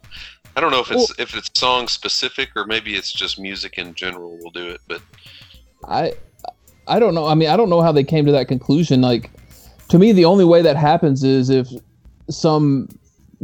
I 0.57 0.61
don't 0.61 0.71
know 0.71 0.81
if 0.81 0.90
it's 0.90 1.18
if 1.18 1.37
it's 1.37 1.51
song 1.59 1.88
specific 1.88 2.51
or 2.57 2.66
maybe 2.66 2.95
it's 2.95 3.12
just 3.12 3.38
music 3.38 3.79
in 3.79 3.95
general 3.95 4.38
will 4.38 4.51
do 4.51 4.68
it. 4.68 4.81
But 4.88 5.03
I 5.85 6.14
I 6.87 6.99
don't 6.99 7.14
know. 7.14 7.27
I 7.27 7.35
mean, 7.35 7.49
I 7.49 7.57
don't 7.57 7.71
know 7.71 7.81
how 7.81 7.92
they 7.92 8.05
came 8.05 8.27
to 8.27 8.33
that 8.33 8.49
conclusion. 8.49 9.01
Like 9.01 9.31
to 9.88 9.99
me, 9.99 10.12
the 10.12 10.25
only 10.25 10.45
way 10.45 10.62
that 10.62 10.77
happens 10.77 11.25
is 11.25 11.51
if 11.51 11.68
some 12.31 12.88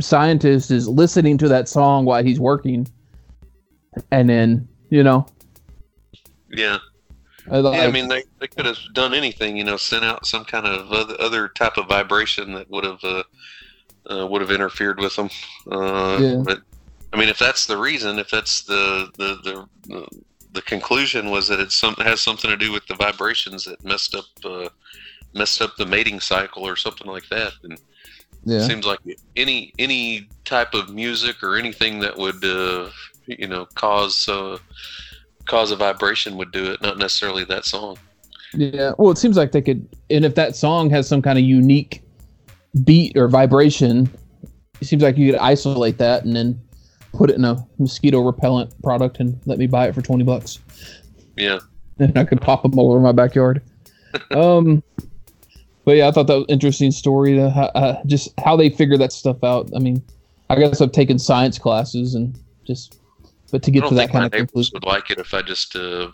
scientist 0.01 0.71
is 0.71 0.89
listening 0.89 1.39
to 1.39 1.49
that 1.49 1.69
song 1.69 2.05
while 2.05 2.23
he's 2.23 2.41
working, 2.41 2.89
and 4.11 4.29
then 4.29 4.69
you 4.91 5.03
know, 5.03 5.27
yeah, 6.51 6.79
uh, 7.51 7.61
like, 7.61 7.77
yeah. 7.77 7.85
I 7.85 7.91
mean, 7.91 8.09
they, 8.09 8.25
they 8.41 8.47
could 8.47 8.67
have 8.67 8.79
done 8.93 9.15
anything. 9.15 9.57
You 9.57 9.65
know, 9.65 9.77
sent 9.77 10.05
out 10.05 10.27
some 10.27 10.45
kind 10.45 10.67
of 10.67 10.91
other, 10.93 11.17
other 11.19 11.49
type 11.49 11.77
of 11.77 11.89
vibration 11.89 12.53
that 12.55 12.71
would 12.71 12.85
have 12.85 13.03
uh, 13.03 13.23
uh, 14.11 14.27
would 14.27 14.41
have 14.41 14.51
interfered 14.51 15.01
with 15.01 15.17
them. 15.17 15.31
Uh, 15.71 16.19
Yeah. 16.21 16.43
But 16.45 16.63
I 17.13 17.17
mean, 17.17 17.29
if 17.29 17.39
that's 17.39 17.67
the 17.67 17.77
reason, 17.77 18.19
if 18.19 18.31
that's 18.31 18.63
the 18.63 19.11
the 19.17 19.67
the, 19.87 20.07
the, 20.53 20.63
conclusion 20.63 21.31
was 21.31 21.49
that 21.49 21.61
it 21.61 21.73
some 21.73 21.95
has 21.95 22.21
something 22.21 22.51
to 22.51 22.57
do 22.57 22.73
with 22.73 22.87
the 22.87 22.97
vibrations 22.97 23.65
that 23.65 23.83
messed 23.85 24.15
up 24.15 24.27
uh, 24.45 24.69
messed 25.35 25.63
up 25.63 25.77
the 25.77 25.87
mating 25.87 26.21
cycle 26.21 26.67
or 26.67 26.77
something 26.77 27.07
like 27.07 27.29
that. 27.31 27.53
And 27.63 27.73
it 27.73 27.81
Yeah. 28.49 28.67
seems 28.67 28.87
like 28.87 29.01
any 29.37 29.73
any 29.79 30.27
type 30.47 30.73
of 30.73 30.95
music 30.95 31.43
or 31.43 31.57
anything 31.57 32.01
that 32.01 32.17
would 32.17 32.43
uh, 32.43 32.89
you 33.27 33.47
know 33.47 33.67
cause 33.75 34.27
uh, 34.27 34.57
cause 35.45 35.71
a 35.71 35.77
vibration 35.77 36.37
would 36.39 36.51
do 36.51 36.71
it, 36.71 36.81
not 36.81 36.97
necessarily 36.97 37.45
that 37.45 37.67
song. 37.67 37.99
Yeah. 38.55 38.93
Well, 38.97 39.11
it 39.11 39.19
seems 39.19 39.37
like 39.37 39.53
they 39.53 39.61
could, 39.61 39.87
and 40.09 40.25
if 40.25 40.35
that 40.37 40.57
song 40.57 40.89
has 40.89 41.07
some 41.07 41.21
kind 41.21 41.39
of 41.39 41.45
unique 41.45 42.03
beat 42.85 43.17
or 43.19 43.29
vibration, 43.29 44.09
it 44.81 44.87
seems 44.87 45.03
like 45.03 45.19
you 45.19 45.33
could 45.33 45.41
isolate 45.41 45.99
that 45.99 46.25
and 46.25 46.35
then 46.35 46.59
put 47.13 47.29
it 47.29 47.37
in 47.37 47.45
a 47.45 47.63
mosquito 47.79 48.21
repellent 48.21 48.73
product 48.83 49.21
and 49.21 49.39
let 49.45 49.59
me 49.59 49.67
buy 49.67 49.89
it 49.89 49.95
for 49.95 50.01
twenty 50.01 50.25
bucks, 50.25 50.61
Yeah, 51.37 51.59
and 51.99 52.17
I 52.17 52.25
could 52.25 52.41
pop 52.41 52.63
them 52.63 52.79
all 52.79 52.93
over 52.93 53.01
my 53.01 53.13
backyard. 53.13 53.63
um, 54.31 54.83
but 55.89 55.97
yeah, 55.97 56.09
I 56.09 56.11
thought 56.11 56.27
that 56.27 56.35
was 56.35 56.45
an 56.45 56.51
interesting 56.51 56.91
story. 56.91 57.37
To, 57.37 57.47
uh, 57.47 58.03
just 58.05 58.39
how 58.39 58.57
they 58.57 58.69
figure 58.69 58.99
that 58.99 59.11
stuff 59.11 59.43
out. 59.43 59.71
I 59.75 59.79
mean, 59.79 60.03
I 60.51 60.57
guess 60.57 60.83
I've 60.83 60.93
taken 60.93 61.19
science 61.19 61.59
classes 61.59 62.15
and 62.15 62.39
just, 62.67 63.01
but 63.51 63.63
to 63.63 63.71
get 63.71 63.89
to 63.89 63.95
that 63.95 64.11
think 64.11 64.13
my 64.13 64.21
kind 64.21 64.27
of 64.27 64.33
neighbors 64.33 64.69
conclusion. 64.69 64.73
would 64.75 64.85
like 64.85 65.11
it 65.11 65.19
if 65.19 65.33
I 65.33 65.41
just 65.41 65.75
uh, 65.77 66.09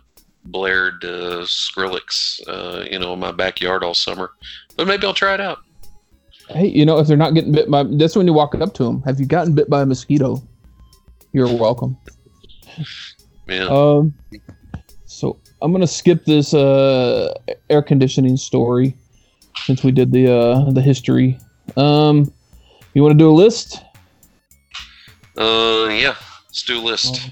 blared 0.44 1.04
uh, 1.04 1.42
Skrillex, 1.42 2.40
uh, 2.46 2.84
you 2.88 3.00
know, 3.00 3.14
in 3.14 3.18
my 3.18 3.32
backyard 3.32 3.82
all 3.82 3.94
summer. 3.94 4.30
But 4.76 4.86
maybe 4.86 5.08
I'll 5.08 5.12
try 5.12 5.34
it 5.34 5.40
out. 5.40 5.58
Hey, 6.50 6.68
you 6.68 6.86
know, 6.86 7.00
if 7.00 7.08
they're 7.08 7.16
not 7.16 7.34
getting 7.34 7.50
bit 7.50 7.68
by, 7.68 7.82
that's 7.82 8.14
when 8.14 8.28
you 8.28 8.32
walk 8.32 8.54
up 8.54 8.74
to 8.74 8.84
them. 8.84 9.02
Have 9.02 9.18
you 9.18 9.26
gotten 9.26 9.56
bit 9.56 9.68
by 9.68 9.82
a 9.82 9.86
mosquito? 9.86 10.40
You're 11.32 11.52
welcome. 11.52 11.96
Yeah. 13.48 13.64
Um, 13.64 14.14
so 15.06 15.40
I'm 15.60 15.72
gonna 15.72 15.88
skip 15.88 16.26
this 16.26 16.54
uh 16.54 17.34
air 17.68 17.82
conditioning 17.82 18.36
story 18.36 18.94
since 19.64 19.82
we 19.82 19.92
did 19.92 20.12
the 20.12 20.30
uh 20.30 20.70
the 20.70 20.82
history. 20.82 21.38
Um, 21.76 22.32
you 22.92 23.02
want 23.02 23.12
to 23.12 23.18
do 23.18 23.30
a 23.30 23.32
list? 23.32 23.82
Uh, 25.36 25.88
yeah. 25.90 26.14
Let's 26.46 26.62
do 26.62 26.78
a 26.78 26.82
list. 26.82 27.30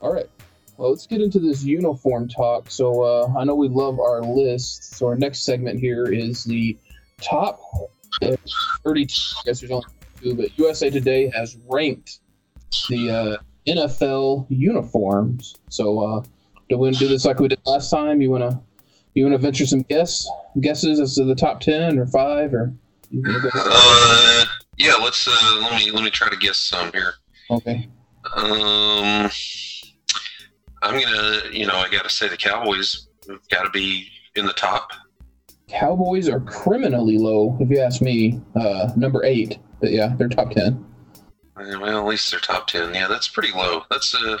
All 0.00 0.12
right. 0.12 0.28
Well, 0.76 0.90
let's 0.90 1.06
get 1.06 1.22
into 1.22 1.38
this 1.38 1.64
uniform 1.64 2.28
talk. 2.28 2.70
So 2.70 3.02
uh, 3.02 3.32
I 3.38 3.44
know 3.44 3.54
we 3.54 3.68
love 3.68 3.98
our 3.98 4.22
list. 4.22 4.94
So 4.96 5.06
our 5.06 5.16
next 5.16 5.44
segment 5.44 5.80
here 5.80 6.04
is 6.04 6.44
the 6.44 6.76
top 7.20 7.60
uh, 8.22 8.36
32. 8.84 9.36
I 9.38 9.42
guess 9.46 9.60
there's 9.60 9.72
only 9.72 9.86
two, 10.22 10.34
but 10.34 10.56
USA 10.58 10.90
Today 10.90 11.30
has 11.34 11.56
ranked 11.66 12.20
the 12.90 13.10
uh, 13.10 13.36
NFL 13.66 14.46
uniforms. 14.50 15.56
So 15.70 16.00
uh, 16.00 16.20
do 16.68 16.76
we 16.76 16.88
want 16.88 16.94
to 16.94 17.00
do 17.00 17.08
this 17.08 17.24
like 17.24 17.40
we 17.40 17.48
did 17.48 17.60
last 17.64 17.90
time? 17.90 18.20
You 18.20 18.30
wanna 18.30 18.60
you 19.16 19.24
wanna 19.24 19.38
venture 19.38 19.66
some 19.66 19.82
guess 19.82 20.28
guesses 20.60 21.00
as 21.00 21.14
to 21.16 21.24
the 21.24 21.34
top 21.34 21.60
ten 21.60 21.98
or 21.98 22.06
five 22.06 22.52
or? 22.54 22.72
you 23.10 23.22
wanna 23.24 23.40
go- 23.40 23.50
Uh, 23.54 24.44
yeah. 24.78 24.92
Let's 25.02 25.26
uh, 25.26 25.58
let 25.62 25.72
me 25.84 25.90
let 25.90 26.04
me 26.04 26.10
try 26.10 26.28
to 26.28 26.36
guess 26.36 26.58
some 26.58 26.92
here. 26.92 27.14
Okay. 27.50 27.88
Um, 28.36 29.30
I'm 30.82 31.00
gonna, 31.00 31.40
you 31.52 31.66
know, 31.66 31.76
I 31.76 31.88
gotta 31.90 32.10
say 32.10 32.28
the 32.28 32.36
Cowboys 32.36 33.08
have 33.28 33.46
got 33.48 33.62
to 33.62 33.70
be 33.70 34.08
in 34.34 34.46
the 34.46 34.52
top. 34.52 34.90
Cowboys 35.68 36.28
are 36.28 36.40
criminally 36.40 37.18
low, 37.18 37.56
if 37.60 37.70
you 37.70 37.78
ask 37.80 38.00
me. 38.02 38.40
Uh, 38.54 38.90
number 38.96 39.24
eight, 39.24 39.58
but 39.80 39.90
yeah, 39.90 40.14
they're 40.16 40.28
top 40.28 40.50
ten. 40.52 40.84
Well, 41.56 42.00
at 42.00 42.06
least 42.06 42.30
they're 42.30 42.40
top 42.40 42.66
ten. 42.66 42.92
Yeah, 42.94 43.08
that's 43.08 43.28
pretty 43.28 43.52
low. 43.52 43.82
That's 43.90 44.14
a, 44.14 44.38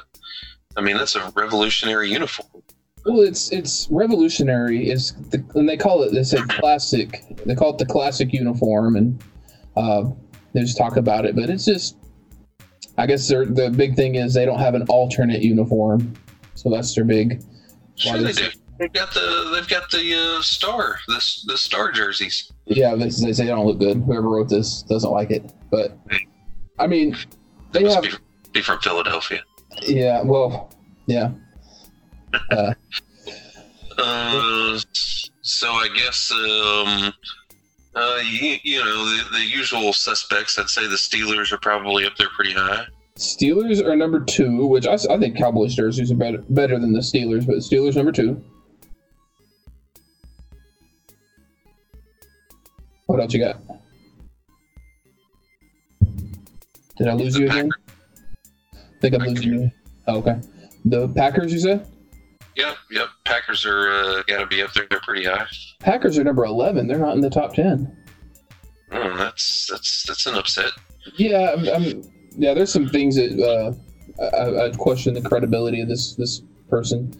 I 0.76 0.80
mean, 0.82 0.96
that's 0.96 1.16
a 1.16 1.32
revolutionary 1.34 2.10
uniform. 2.12 2.62
Well, 3.06 3.20
it's 3.20 3.52
it's 3.52 3.86
revolutionary. 3.90 4.90
Is 4.90 5.12
the, 5.30 5.44
and 5.54 5.68
they 5.68 5.76
call 5.76 6.02
it 6.02 6.12
they 6.12 6.24
say 6.24 6.38
classic. 6.48 7.22
They 7.44 7.54
call 7.54 7.70
it 7.70 7.78
the 7.78 7.86
classic 7.86 8.32
uniform, 8.32 8.96
and 8.96 9.22
uh, 9.76 10.10
they 10.52 10.60
just 10.62 10.76
talk 10.76 10.96
about 10.96 11.24
it. 11.24 11.36
But 11.36 11.48
it's 11.48 11.64
just, 11.64 11.96
I 12.98 13.06
guess 13.06 13.28
the 13.28 13.72
big 13.76 13.94
thing 13.94 14.16
is 14.16 14.34
they 14.34 14.44
don't 14.44 14.58
have 14.58 14.74
an 14.74 14.82
alternate 14.88 15.42
uniform, 15.42 16.14
so 16.54 16.68
that's 16.68 16.94
their 16.94 17.04
big. 17.04 17.42
Sure, 17.94 18.18
they 18.18 18.32
do. 18.32 18.48
They've 18.78 18.92
got 18.92 19.14
the 19.14 19.52
they've 19.54 19.68
got 19.68 19.90
the 19.90 20.36
uh, 20.38 20.42
star 20.42 20.98
the 21.06 21.22
the 21.46 21.56
star 21.56 21.92
jerseys. 21.92 22.52
Yeah, 22.66 22.94
they, 22.96 23.04
they 23.04 23.32
say 23.32 23.44
they 23.44 23.46
don't 23.46 23.66
look 23.66 23.78
good. 23.78 23.98
Whoever 23.98 24.28
wrote 24.28 24.48
this 24.48 24.82
doesn't 24.82 25.10
like 25.12 25.30
it, 25.30 25.50
but 25.70 25.96
I 26.78 26.86
mean, 26.88 27.16
They 27.72 27.78
they 27.78 27.84
must 27.84 27.94
have 27.94 28.04
be, 28.04 28.18
be 28.52 28.60
from 28.62 28.80
Philadelphia. 28.80 29.42
yeah. 29.82 30.22
Well, 30.22 30.74
yeah. 31.06 31.30
Uh, 33.98 34.78
so 35.40 35.68
I 35.70 35.88
guess 35.88 36.30
um, 36.30 37.12
uh, 37.94 38.20
you, 38.24 38.58
you 38.62 38.78
know 38.78 39.04
the, 39.06 39.24
the 39.32 39.44
usual 39.44 39.92
suspects. 39.94 40.58
I'd 40.58 40.68
say 40.68 40.86
the 40.86 40.96
Steelers 40.96 41.50
are 41.50 41.58
probably 41.58 42.04
up 42.04 42.14
there 42.18 42.28
pretty 42.28 42.52
high. 42.52 42.84
Steelers 43.16 43.82
are 43.82 43.96
number 43.96 44.20
two, 44.20 44.66
which 44.66 44.86
I 44.86 44.96
think 44.96 45.38
Cowboys 45.38 45.74
jerseys 45.74 46.12
are 46.12 46.16
better 46.16 46.44
better 46.50 46.78
than 46.78 46.92
the 46.92 47.00
Steelers, 47.00 47.46
but 47.46 47.56
Steelers 47.56 47.96
number 47.96 48.12
two. 48.12 48.44
What 53.06 53.20
else 53.20 53.32
you 53.32 53.40
got? 53.40 53.62
Did 56.98 57.08
I 57.08 57.14
lose 57.14 57.34
The 57.34 57.40
you 57.40 57.46
again? 57.46 57.70
I 58.74 58.78
think 59.00 59.14
I'm 59.14 59.22
losing 59.22 59.54
you. 59.54 59.70
Oh, 60.06 60.18
okay. 60.18 60.40
The 60.84 61.08
Packers, 61.08 61.52
you 61.52 61.60
said? 61.60 61.86
Yep, 62.56 62.76
yep. 62.90 63.08
Packers 63.24 63.66
are 63.66 63.90
uh, 63.90 64.22
got 64.26 64.38
to 64.38 64.46
be 64.46 64.62
up 64.62 64.72
there. 64.72 64.86
They're 64.88 65.00
pretty 65.00 65.24
high. 65.24 65.46
Packers 65.80 66.18
are 66.18 66.24
number 66.24 66.44
eleven. 66.44 66.86
They're 66.86 66.98
not 66.98 67.14
in 67.14 67.20
the 67.20 67.30
top 67.30 67.54
ten. 67.54 67.96
Oh, 68.92 69.16
that's 69.16 69.68
that's 69.70 70.04
that's 70.04 70.26
an 70.26 70.36
upset. 70.36 70.72
Yeah, 71.16 71.52
I'm, 71.52 71.68
I'm, 71.68 72.02
yeah. 72.36 72.54
There's 72.54 72.72
some 72.72 72.88
things 72.88 73.16
that 73.16 73.38
uh, 73.38 73.74
I, 74.36 74.64
I'd 74.64 74.78
question 74.78 75.14
the 75.14 75.20
credibility 75.20 75.80
of 75.80 75.88
this 75.88 76.14
this 76.14 76.40
person. 76.70 77.12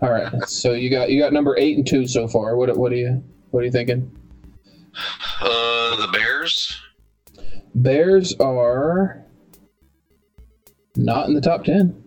All 0.00 0.10
right, 0.10 0.32
so 0.48 0.74
you 0.74 0.90
got 0.90 1.10
you 1.10 1.20
got 1.20 1.32
number 1.32 1.56
eight 1.58 1.76
and 1.76 1.86
two 1.86 2.06
so 2.06 2.28
far. 2.28 2.56
What 2.56 2.76
what 2.76 2.92
are 2.92 2.96
you 2.96 3.22
what 3.50 3.62
are 3.62 3.66
you 3.66 3.72
thinking? 3.72 4.16
Uh, 5.40 5.96
the 5.96 6.08
Bears. 6.12 6.80
Bears 7.74 8.34
are 8.38 9.24
not 10.94 11.26
in 11.26 11.34
the 11.34 11.40
top 11.40 11.64
ten. 11.64 12.04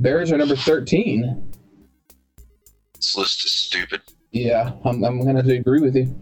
Bears 0.00 0.32
are 0.32 0.38
number 0.38 0.56
thirteen. 0.56 1.52
This 2.94 3.16
list 3.16 3.44
is 3.44 3.52
stupid. 3.52 4.00
Yeah, 4.32 4.72
I'm 4.84 5.04
I'm 5.04 5.24
gonna 5.24 5.42
to 5.42 5.56
agree 5.56 5.80
with 5.80 5.94
you. 5.94 6.14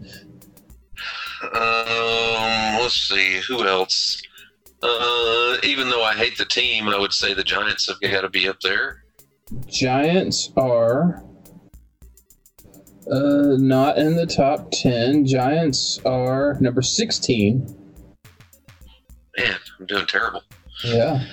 Um, 1.43 2.81
let's 2.81 2.95
see 2.95 3.39
who 3.47 3.65
else. 3.65 4.21
Uh, 4.81 5.57
even 5.63 5.89
though 5.89 6.03
I 6.03 6.13
hate 6.13 6.37
the 6.37 6.45
team, 6.45 6.87
I 6.87 6.97
would 6.97 7.13
say 7.13 7.33
the 7.33 7.43
Giants 7.43 7.87
have 7.87 7.99
got 8.01 8.21
to 8.21 8.29
be 8.29 8.47
up 8.47 8.59
there. 8.61 9.03
Giants 9.67 10.51
are 10.55 11.23
uh, 13.11 13.55
not 13.57 13.97
in 13.97 14.15
the 14.15 14.25
top 14.25 14.69
10. 14.71 15.25
Giants 15.25 15.99
are 16.05 16.57
number 16.59 16.81
16. 16.81 17.75
Man, 19.37 19.55
I'm 19.79 19.85
doing 19.85 20.05
terrible. 20.05 20.43
Yeah. 20.83 21.25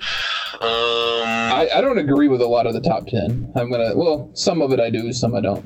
Um, 0.60 1.28
I, 1.52 1.68
I 1.76 1.80
don't 1.80 1.98
agree 1.98 2.28
with 2.28 2.40
a 2.40 2.46
lot 2.46 2.66
of 2.66 2.74
the 2.74 2.80
top 2.80 3.06
10. 3.06 3.52
I'm 3.56 3.70
to, 3.70 3.92
well, 3.96 4.30
some 4.34 4.62
of 4.62 4.72
it 4.72 4.80
I 4.80 4.90
do, 4.90 5.12
some 5.12 5.34
I 5.34 5.40
don't. 5.40 5.64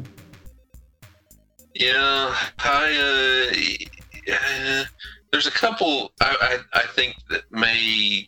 yeah, 1.75 2.35
I. 2.59 3.87
Uh, 4.29 4.33
uh, 4.33 4.85
there's 5.33 5.47
a 5.47 5.51
couple 5.51 6.13
I, 6.21 6.59
I 6.75 6.81
I 6.81 6.83
think 6.89 7.17
that 7.31 7.43
may 7.51 8.27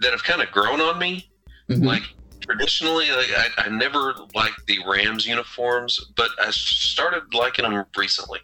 that 0.00 0.12
have 0.12 0.22
kind 0.24 0.42
of 0.42 0.50
grown 0.50 0.80
on 0.80 0.98
me. 0.98 1.30
Mhm. 1.70 1.84
Like 1.84 2.02
traditionally, 2.40 3.10
like, 3.10 3.30
I, 3.36 3.64
I 3.64 3.68
never 3.68 4.14
liked 4.34 4.66
the 4.66 4.78
Rams 4.86 5.26
uniforms, 5.26 6.12
but 6.16 6.30
I 6.40 6.50
started 6.50 7.22
liking 7.34 7.64
them 7.68 7.84
recently. 7.96 8.38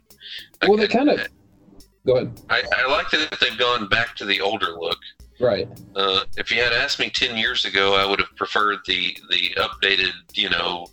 Well, 0.66 0.76
they 0.76 0.88
kind 0.88 1.08
of, 1.08 1.20
go 2.06 2.16
ahead. 2.16 2.40
I, 2.50 2.62
I 2.76 2.90
like 2.90 3.10
that 3.10 3.36
they've 3.40 3.58
gone 3.58 3.88
back 3.88 4.16
to 4.16 4.24
the 4.24 4.40
older 4.40 4.76
look. 4.78 4.98
Right. 5.42 5.68
Uh, 5.96 6.20
if 6.36 6.50
you 6.50 6.62
had 6.62 6.72
asked 6.72 6.98
me 7.00 7.10
ten 7.10 7.36
years 7.36 7.64
ago, 7.64 7.94
I 7.94 8.04
would 8.08 8.20
have 8.20 8.34
preferred 8.36 8.78
the 8.86 9.16
the 9.30 9.50
updated, 9.56 10.12
you 10.34 10.48
know, 10.50 10.86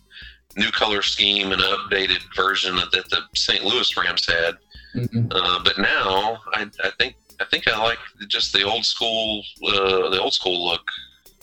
new 0.56 0.70
color 0.72 1.02
scheme 1.02 1.52
and 1.52 1.62
updated 1.62 2.18
version 2.34 2.74
that 2.76 2.90
the 2.92 3.20
St. 3.36 3.64
Louis 3.64 3.96
Rams 3.96 4.26
had. 4.26 4.54
Mhm. 4.96 5.32
Uh, 5.32 5.60
but 5.64 5.78
now, 5.78 6.38
I, 6.52 6.66
I 6.82 6.90
think 6.98 7.14
I 7.40 7.44
think 7.44 7.68
I 7.68 7.80
like 7.82 7.98
just 8.28 8.52
the 8.52 8.64
old 8.64 8.84
school 8.84 9.42
uh, 9.68 10.10
the 10.10 10.20
old 10.20 10.34
school 10.34 10.66
look. 10.68 10.82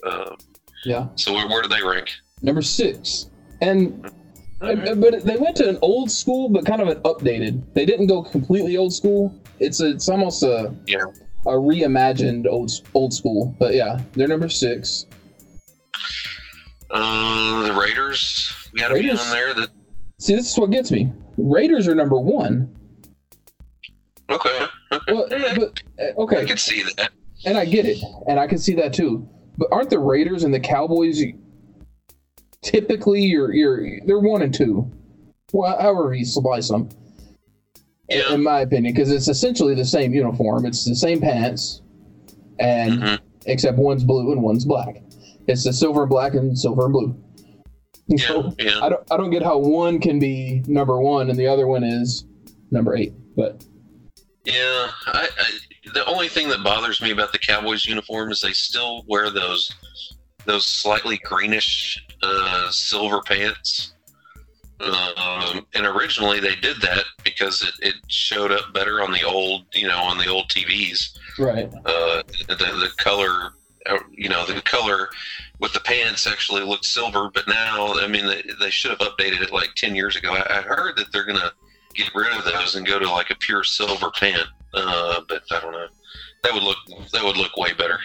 Uh, 0.03 0.35
Yeah. 0.85 1.07
so 1.15 1.33
where, 1.33 1.47
where 1.47 1.61
do 1.63 1.69
they 1.69 1.81
rank? 1.81 2.09
Number 2.41 2.61
six. 2.61 3.29
And, 3.61 4.05
uh, 4.61 4.75
but 4.95 5.23
they 5.25 5.37
went 5.37 5.55
to 5.57 5.67
an 5.67 5.79
old 5.81 6.11
school, 6.11 6.49
but 6.49 6.65
kind 6.65 6.81
of 6.81 6.87
an 6.89 6.99
updated. 7.01 7.63
They 7.73 7.85
didn't 7.85 8.07
go 8.07 8.21
completely 8.21 8.77
old 8.77 8.93
school. 8.93 9.33
It's 9.59 9.79
a, 9.81 9.87
it's 9.89 10.07
almost 10.07 10.43
a, 10.43 10.75
Yeah. 10.85 11.05
A 11.45 11.51
reimagined 11.51 12.47
old 12.47 12.71
old 12.93 13.13
school. 13.13 13.55
But 13.59 13.73
yeah, 13.73 14.01
they're 14.13 14.27
number 14.27 14.49
six. 14.49 15.05
Uh, 16.89 17.67
the 17.67 17.73
Raiders. 17.73 18.53
We 18.73 18.81
had 18.81 18.91
Raiders? 18.91 19.19
on 19.19 19.31
there 19.31 19.53
that. 19.53 19.69
See, 20.19 20.35
this 20.35 20.51
is 20.51 20.57
what 20.57 20.71
gets 20.71 20.91
me. 20.91 21.11
Raiders 21.37 21.87
are 21.87 21.95
number 21.95 22.19
one. 22.19 22.73
Okay. 24.29 24.65
okay. 24.91 25.13
Well, 25.13 25.27
but 25.57 26.35
uh, 26.35 26.39
I 26.39 26.45
can 26.45 26.57
see 26.57 26.83
that. 26.83 27.11
and 27.45 27.57
I 27.57 27.65
get 27.65 27.85
it, 27.85 27.99
and 28.27 28.39
I 28.39 28.47
can 28.47 28.57
see 28.57 28.73
that 28.75 28.93
too. 28.93 29.27
But 29.57 29.69
aren't 29.71 29.89
the 29.89 29.99
Raiders 29.99 30.43
and 30.43 30.53
the 30.53 30.59
Cowboys 30.59 31.21
typically 32.61 33.21
you're 33.21 33.53
you're 33.53 33.99
they're 34.05 34.19
one 34.19 34.41
and 34.41 34.53
two, 34.53 34.91
well, 35.53 35.79
however 35.79 36.13
you 36.13 36.25
slice 36.25 36.69
them, 36.69 36.89
Yeah. 38.09 38.33
in 38.33 38.43
my 38.43 38.61
opinion, 38.61 38.93
because 38.93 39.11
it's 39.11 39.27
essentially 39.27 39.75
the 39.75 39.85
same 39.85 40.13
uniform. 40.13 40.65
It's 40.65 40.85
the 40.85 40.95
same 40.95 41.19
pants, 41.19 41.81
and 42.59 43.01
Mhm. 43.01 43.19
except 43.45 43.77
one's 43.77 44.03
blue 44.03 44.31
and 44.31 44.41
one's 44.41 44.65
black. 44.65 45.01
It's 45.47 45.63
the 45.63 45.73
silver 45.73 46.03
and 46.03 46.09
black 46.09 46.33
and 46.33 46.57
silver 46.57 46.85
and 46.85 46.93
blue. 46.93 47.15
Yeah. 48.09 48.17
So 48.27 48.53
Yeah. 48.57 48.79
I 48.81 48.87
don't 48.89 49.03
I 49.11 49.17
don't 49.17 49.31
get 49.31 49.43
how 49.43 49.57
one 49.57 49.99
can 49.99 50.17
be 50.19 50.63
number 50.67 51.01
one 51.01 51.29
and 51.29 51.37
the 51.37 51.47
other 51.47 51.67
one 51.67 51.83
is 51.83 52.23
number 52.71 52.95
eight. 52.95 53.11
But 53.35 53.65
Yeah, 54.45 54.89
I, 55.07 55.27
I 55.37 55.89
the 55.93 56.05
only 56.05 56.29
thing 56.29 56.47
that 56.49 56.63
bothers 56.63 57.01
me 57.01 57.11
about 57.11 57.33
the 57.33 57.37
Cowboys 57.39 57.85
uniform 57.85 58.31
is 58.31 58.39
they 58.39 58.53
still 58.53 59.03
wear 59.09 59.29
those 59.29 59.73
those 60.45 60.65
slightly 60.65 61.17
greenish 61.17 62.01
uh, 62.23 62.69
silver 62.71 63.19
pants. 63.21 63.91
Um, 64.79 65.65
and 65.73 65.85
originally 65.85 66.39
they 66.39 66.55
did 66.55 66.79
that 66.81 67.03
because 67.23 67.61
it, 67.63 67.73
it 67.81 67.95
showed 68.07 68.51
up 68.51 68.73
better 68.73 69.01
on 69.01 69.11
the 69.11 69.23
old, 69.23 69.65
you 69.73 69.87
know, 69.87 69.97
on 69.97 70.17
the 70.17 70.27
old 70.27 70.49
TVs. 70.49 71.17
right, 71.39 71.71
Uh, 71.85 72.21
the, 72.47 72.55
the 72.55 72.91
color, 72.97 73.53
uh, 73.87 73.97
you 74.11 74.29
know, 74.29 74.45
the 74.45 74.61
color 74.61 75.09
with 75.59 75.73
the 75.73 75.79
pants 75.79 76.27
actually 76.27 76.61
looked 76.61 76.85
silver, 76.85 77.29
but 77.33 77.47
now, 77.47 77.93
I 77.95 78.07
mean, 78.07 78.27
they, 78.27 78.43
they 78.59 78.69
should 78.69 78.91
have 78.91 78.99
updated 78.99 79.41
it 79.41 79.51
like 79.51 79.73
10 79.75 79.95
years 79.95 80.15
ago. 80.15 80.33
I, 80.33 80.59
I 80.59 80.61
heard 80.61 80.95
that 80.97 81.11
they're 81.11 81.25
going 81.25 81.39
to 81.39 81.51
get 81.95 82.13
rid 82.13 82.31
of 82.37 82.45
those 82.45 82.75
and 82.75 82.85
go 82.85 82.99
to 82.99 83.09
like 83.09 83.31
a 83.31 83.35
pure 83.35 83.63
silver 83.63 84.11
pant. 84.11 84.47
Uh, 84.73 85.21
but 85.27 85.43
I 85.51 85.59
don't 85.59 85.71
know. 85.71 85.87
That 86.43 86.53
would 86.53 86.63
look 86.63 86.77
that 87.11 87.23
would 87.23 87.35
look 87.35 87.57
way 87.57 87.73
better. 87.73 87.99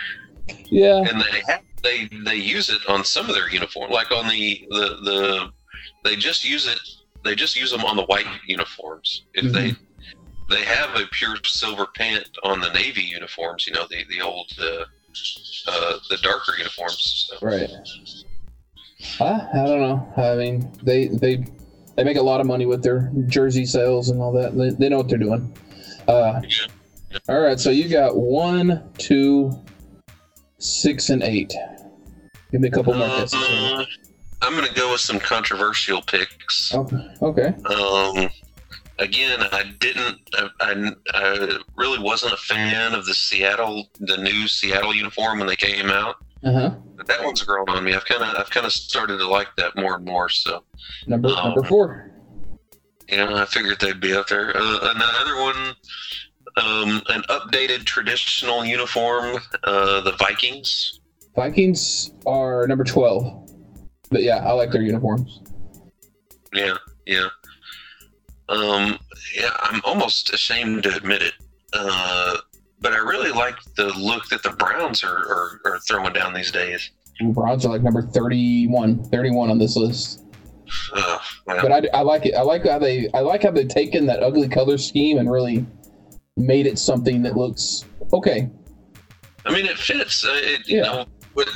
yeah, 0.71 1.05
And 1.07 1.21
they 1.21 1.43
have, 1.47 1.63
they 1.83 2.09
they 2.25 2.37
use 2.37 2.71
it 2.71 2.81
on 2.89 3.05
some 3.05 3.29
of 3.29 3.35
their 3.35 3.51
uniform, 3.51 3.91
like 3.91 4.11
on 4.11 4.29
the 4.29 4.67
the 4.71 4.89
the 5.05 5.53
they 6.05 6.17
just 6.17 6.45
use 6.45 6.67
it. 6.67 6.81
They 7.25 7.35
just 7.35 7.57
use 7.57 7.71
them 7.71 7.85
on 7.85 7.97
the 7.97 8.05
white 8.05 8.27
uniforms. 8.47 9.25
If 9.35 9.53
they 9.53 9.75
they 10.51 10.65
have 10.65 10.97
a 10.97 11.07
pure 11.13 11.37
silver 11.45 11.87
pant 11.87 12.29
on 12.43 12.61
the 12.61 12.71
navy 12.73 13.03
uniforms, 13.03 13.67
you 13.67 13.73
know 13.73 13.87
the 13.89 14.05
the 14.09 14.21
old 14.21 14.53
uh, 14.61 14.85
uh, 15.69 15.99
the 16.11 16.19
darker 16.23 16.55
uniforms. 16.59 17.31
So. 17.31 17.47
right. 17.47 17.71
I, 19.21 19.49
I 19.53 19.67
don't 19.67 19.81
know. 19.81 20.13
I 20.17 20.35
mean, 20.37 20.73
they 20.83 21.09
they 21.09 21.45
they 21.97 22.05
make 22.05 22.17
a 22.17 22.23
lot 22.23 22.41
of 22.41 22.47
money 22.47 22.67
with 22.67 22.83
their 22.83 23.11
jersey 23.27 23.67
sales 23.67 24.09
and 24.09 24.21
all 24.21 24.33
that. 24.33 24.57
They, 24.57 24.71
they 24.71 24.89
know 24.89 24.99
what 24.99 25.09
they're 25.09 25.19
doing. 25.19 25.57
Uh, 26.09 26.41
all 27.29 27.41
right, 27.41 27.61
so 27.61 27.71
you 27.71 27.89
got 27.89 28.17
one, 28.17 28.91
two, 28.99 29.53
six, 30.59 31.11
and 31.11 31.23
eight. 31.23 31.53
Give 32.51 32.61
me 32.61 32.69
a 32.69 32.71
couple 32.71 32.95
more 32.95 33.09
guesses. 33.09 33.87
I'm 34.43 34.55
going 34.55 34.67
to 34.69 34.75
go 34.75 34.91
with 34.93 35.01
some 35.01 35.19
controversial 35.21 36.03
picks. 36.03 36.75
Okay. 36.75 36.97
Okay. 37.23 37.47
Um, 37.65 38.29
again, 38.99 39.39
I 39.53 39.73
didn't. 39.79 40.19
I, 40.35 40.49
I, 40.61 40.93
I 41.15 41.59
really 41.77 41.99
wasn't 42.03 42.33
a 42.33 42.37
fan 42.37 42.93
of 42.95 43.07
the 43.07 43.15
Seattle, 43.15 43.89
the 44.01 44.17
new 44.19 44.47
Seattle 44.49 44.95
uniform 44.95 45.39
when 45.39 45.47
they 45.49 45.57
came 45.57 45.91
out. 45.91 46.17
Uh 46.45 46.53
huh. 46.53 46.71
But 46.97 47.07
that 47.07 47.23
one's 47.25 47.43
grown 47.43 47.69
on 47.69 47.85
me. 47.85 47.95
I've 47.95 48.05
kind 48.05 48.23
of, 48.23 48.35
I've 48.37 48.51
kind 48.51 48.67
of 48.67 48.73
started 48.73 49.19
to 49.19 49.29
like 49.29 49.49
that 49.59 49.77
more 49.77 49.95
and 49.97 50.05
more. 50.05 50.29
So, 50.29 50.65
Number 51.07 51.29
Oh. 51.31 51.45
number 51.45 51.63
four. 51.63 52.11
know, 53.11 53.37
I 53.37 53.45
figured 53.45 53.79
they'd 53.79 54.01
be 54.01 54.13
up 54.15 54.27
there. 54.27 54.53
Uh, 54.57 54.79
another 54.95 55.41
one, 55.41 55.77
um, 56.57 57.03
an 57.11 57.23
updated 57.29 57.85
traditional 57.85 58.65
uniform, 58.65 59.37
uh, 59.65 60.01
the 60.01 60.13
Vikings. 60.19 60.99
Vikings 61.37 62.11
are 62.27 62.67
number 62.67 62.85
twelve. 62.85 63.42
But 64.13 64.23
yeah, 64.23 64.37
I 64.47 64.53
like 64.53 64.71
their 64.71 64.83
uniforms. 64.83 65.41
Yeah, 66.53 66.75
yeah. 67.07 67.29
Um, 68.49 68.99
yeah, 69.35 69.51
I'm 69.61 69.81
almost 69.85 70.33
ashamed 70.35 70.83
to 70.83 70.95
admit 70.95 71.23
it. 71.23 71.33
Uh, 71.73 72.37
but 72.81 72.93
I 72.93 72.99
really 72.99 73.31
like 73.33 73.55
the 73.77 73.87
look 73.99 74.29
that 74.29 74.43
the 74.43 74.51
Browns 74.51 75.03
are, 75.03 75.17
are, 75.17 75.61
are 75.65 75.79
throwing 75.81 76.13
down 76.13 76.35
these 76.35 76.51
days. 76.53 76.91
Browns 77.33 77.65
are 77.65 77.71
like 77.71 77.83
number 77.83 78.03
31, 78.03 79.05
31 79.05 79.51
on 79.51 79.59
this 79.59 79.77
list. 79.77 80.25
Uh, 80.93 81.19
well, 81.47 81.63
But 81.63 81.73
I, 81.73 81.99
I 81.99 82.03
like 82.03 82.27
it. 82.27 82.35
I 82.35 82.43
like 82.43 82.67
how 82.67 82.79
they 82.79 83.09
I 83.15 83.21
like 83.21 83.43
how 83.43 83.51
they've 83.51 83.69
taken 83.69 84.07
that 84.07 84.23
ugly 84.23 84.49
color 84.49 84.77
scheme 84.79 85.19
and 85.19 85.31
really 85.31 85.65
made 86.37 86.67
it 86.67 86.79
something 86.79 87.23
that 87.23 87.37
looks 87.37 87.85
okay. 88.13 88.51
I 89.47 89.53
mean, 89.53 89.67
it 89.67 89.77
fits. 89.79 90.25
Uh, 90.25 90.33
it, 90.35 90.67
you 90.69 90.79
Yeah. 90.79 90.83
know, 90.83 91.05
with, 91.35 91.49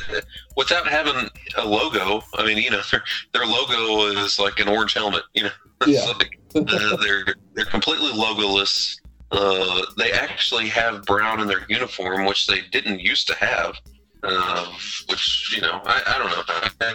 without 0.57 0.87
having 0.89 1.29
a 1.57 1.65
logo. 1.67 2.23
I 2.35 2.45
mean, 2.47 2.59
you 2.59 2.71
know, 2.71 2.81
their, 2.91 3.03
their 3.33 3.47
logo 3.47 4.07
is 4.23 4.39
like 4.39 4.59
an 4.61 4.69
orange 4.69 4.95
helmet. 4.95 5.23
You 5.35 5.45
know, 5.45 5.51
Yeah. 5.87 6.05
like, 6.19 6.39
uh, 6.55 6.97
they're 6.97 7.35
they're 7.55 7.65
completely 7.67 8.11
logoless. 8.13 8.97
Uh, 9.33 9.83
they 9.99 10.13
actually 10.13 10.69
have 10.69 11.03
brown 11.05 11.41
in 11.41 11.49
their 11.49 11.67
uniform, 11.69 12.25
which 12.27 12.47
they 12.47 12.61
didn't 12.73 13.01
used 13.01 13.27
to 13.27 13.35
have. 13.35 13.77
Uh, 14.23 14.67
which 15.09 15.55
you 15.55 15.61
know, 15.61 15.81
I, 15.85 16.03
I 16.07 16.19
don't 16.19 16.31
know. 16.31 16.43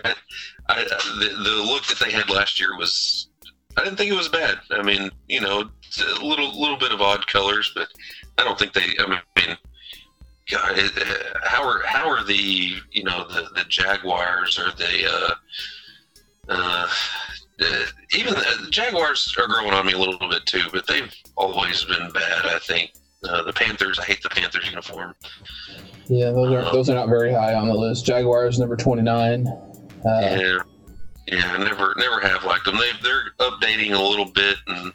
I, 0.06 0.16
I, 0.70 0.84
the, 1.20 1.44
the 1.44 1.64
look 1.64 1.86
that 1.86 2.00
they 2.00 2.12
had 2.12 2.30
last 2.30 2.60
year 2.60 2.76
was, 2.78 3.28
I 3.78 3.84
didn't 3.84 3.98
think 3.98 4.12
it 4.12 4.18
was 4.18 4.28
bad. 4.30 4.60
I 4.72 4.82
mean, 4.82 5.12
you 5.30 5.40
know, 5.42 5.70
a 6.20 6.26
little 6.26 6.60
little 6.60 6.78
bit 6.78 6.92
of 6.92 7.02
odd 7.02 7.28
colors, 7.28 7.72
but 7.76 7.88
I 8.38 8.44
don't 8.44 8.58
think 8.58 8.74
they. 8.74 8.86
I 9.00 9.22
mean, 9.38 9.58
God, 10.52 10.78
uh, 10.78 11.04
how 11.44 11.64
are 11.64 11.82
how 11.86 12.10
are 12.10 12.24
the 12.26 12.76
you 12.92 13.04
know 13.04 13.26
the 13.30 13.48
the 13.56 13.64
Jaguars 13.70 14.60
or 14.60 14.72
the 14.78 15.08
uh, 15.10 15.34
uh, 16.50 16.88
uh, 17.62 17.86
even 18.18 18.34
the 18.34 18.68
Jaguars 18.70 19.34
are 19.40 19.48
growing 19.48 19.72
on 19.72 19.86
me 19.86 19.94
a 19.94 19.98
little 19.98 20.18
bit 20.30 20.46
too, 20.46 20.64
but 20.74 20.86
they've 20.88 21.14
always 21.38 21.86
been 21.86 22.12
bad. 22.12 22.46
I 22.46 22.60
think 22.60 22.92
uh, 23.28 23.44
the 23.44 23.54
Panthers. 23.54 23.98
I 23.98 24.04
hate 24.04 24.22
the 24.22 24.30
Panthers 24.30 24.68
uniform. 24.68 25.16
Yeah, 26.08 26.32
those 26.32 26.52
are 26.52 26.72
those 26.74 26.90
are 26.90 26.96
not 26.96 27.08
very 27.08 27.32
high 27.32 27.54
on 27.54 27.68
the 27.68 27.74
list. 27.74 28.06
Jaguars 28.06 28.60
number 28.60 28.76
29. 28.76 29.48
Uh, 29.48 29.58
Yeah, 30.04 30.58
yeah. 31.28 31.58
Never 31.58 31.94
never 31.98 32.20
have 32.20 32.44
liked 32.44 32.66
them. 32.66 32.76
They 32.78 32.92
they're 33.02 33.32
updating 33.40 33.94
a 33.94 34.02
little 34.02 34.26
bit, 34.26 34.58
and 34.68 34.92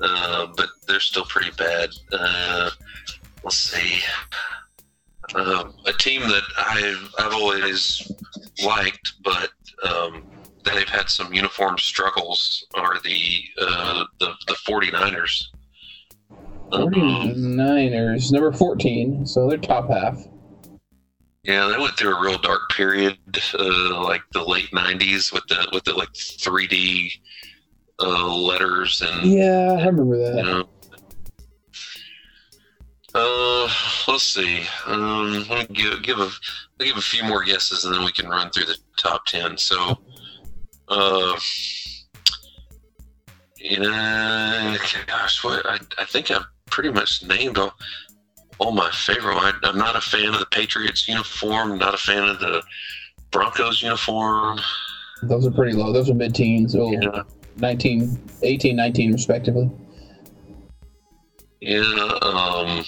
uh, 0.00 0.46
but 0.56 0.70
they're 0.86 1.00
still 1.00 1.24
pretty 1.26 1.50
bad. 1.58 1.90
Uh, 2.12 2.70
let's 3.44 3.58
see. 3.58 4.00
Uh, 5.34 5.70
a 5.86 5.92
team 5.92 6.22
that 6.22 6.42
I've 6.58 7.14
I've 7.18 7.32
always 7.32 8.10
liked, 8.64 9.12
but 9.22 9.50
um, 9.88 10.24
they've 10.64 10.88
had 10.88 11.08
some 11.08 11.32
uniform 11.32 11.78
struggles 11.78 12.66
are 12.74 12.98
the 13.00 13.44
uh, 13.60 14.04
the 14.18 14.32
the 14.46 14.54
49ers. 14.66 15.44
Um, 16.72 16.92
49ers 16.92 18.32
number 18.32 18.52
14. 18.52 19.26
So 19.26 19.48
they're 19.48 19.58
top 19.58 19.88
half. 19.90 20.18
Yeah, 21.42 21.66
they 21.66 21.78
went 21.78 21.96
through 21.96 22.16
a 22.16 22.22
real 22.22 22.38
dark 22.38 22.70
period, 22.70 23.16
uh, 23.58 24.04
like 24.04 24.22
the 24.32 24.44
late 24.44 24.70
'90s, 24.72 25.32
with 25.32 25.46
the 25.48 25.68
with 25.72 25.84
the 25.84 25.94
like 25.94 26.12
3D 26.12 27.10
uh, 27.98 28.34
letters 28.34 29.00
and 29.00 29.30
Yeah, 29.30 29.76
I 29.78 29.86
remember 29.86 30.16
you 30.16 30.34
that. 30.34 30.42
know. 30.44 30.68
Uh, 33.14 33.68
let's 34.08 34.22
see. 34.22 34.62
Um, 34.86 35.44
let 35.48 35.68
me 35.68 35.74
give 35.74 36.02
give 36.02 36.18
a 36.18 36.28
I'll 36.80 36.86
give 36.86 36.96
a 36.96 37.00
few 37.02 37.24
more 37.24 37.42
guesses, 37.42 37.84
and 37.84 37.94
then 37.94 38.04
we 38.04 38.12
can 38.12 38.28
run 38.28 38.50
through 38.50 38.66
the 38.66 38.76
top 38.96 39.26
ten. 39.26 39.58
So, 39.58 39.98
uh, 40.88 41.38
yeah, 43.58 44.76
gosh, 45.06 45.42
what 45.42 45.66
I 45.66 45.78
I 45.98 46.04
think 46.04 46.30
I've 46.30 46.44
pretty 46.66 46.90
much 46.92 47.24
named 47.24 47.58
all 47.58 47.72
all 48.58 48.72
my 48.72 48.90
favorite. 48.92 49.36
I, 49.36 49.52
I'm 49.64 49.78
not 49.78 49.96
a 49.96 50.00
fan 50.00 50.28
of 50.32 50.38
the 50.38 50.46
Patriots 50.46 51.08
uniform. 51.08 51.78
Not 51.78 51.94
a 51.94 51.98
fan 51.98 52.28
of 52.28 52.38
the 52.40 52.62
Broncos 53.30 53.82
uniform. 53.82 54.58
Those 55.22 55.46
are 55.46 55.50
pretty 55.50 55.72
low. 55.72 55.92
Those 55.92 56.10
are 56.10 56.14
mid-teens. 56.14 56.72
So 56.72 56.92
Yeah. 56.92 57.22
19, 57.56 58.18
18, 58.42 58.76
19 58.76 59.12
respectively. 59.12 59.70
Yeah. 61.60 62.18
Um. 62.22 62.84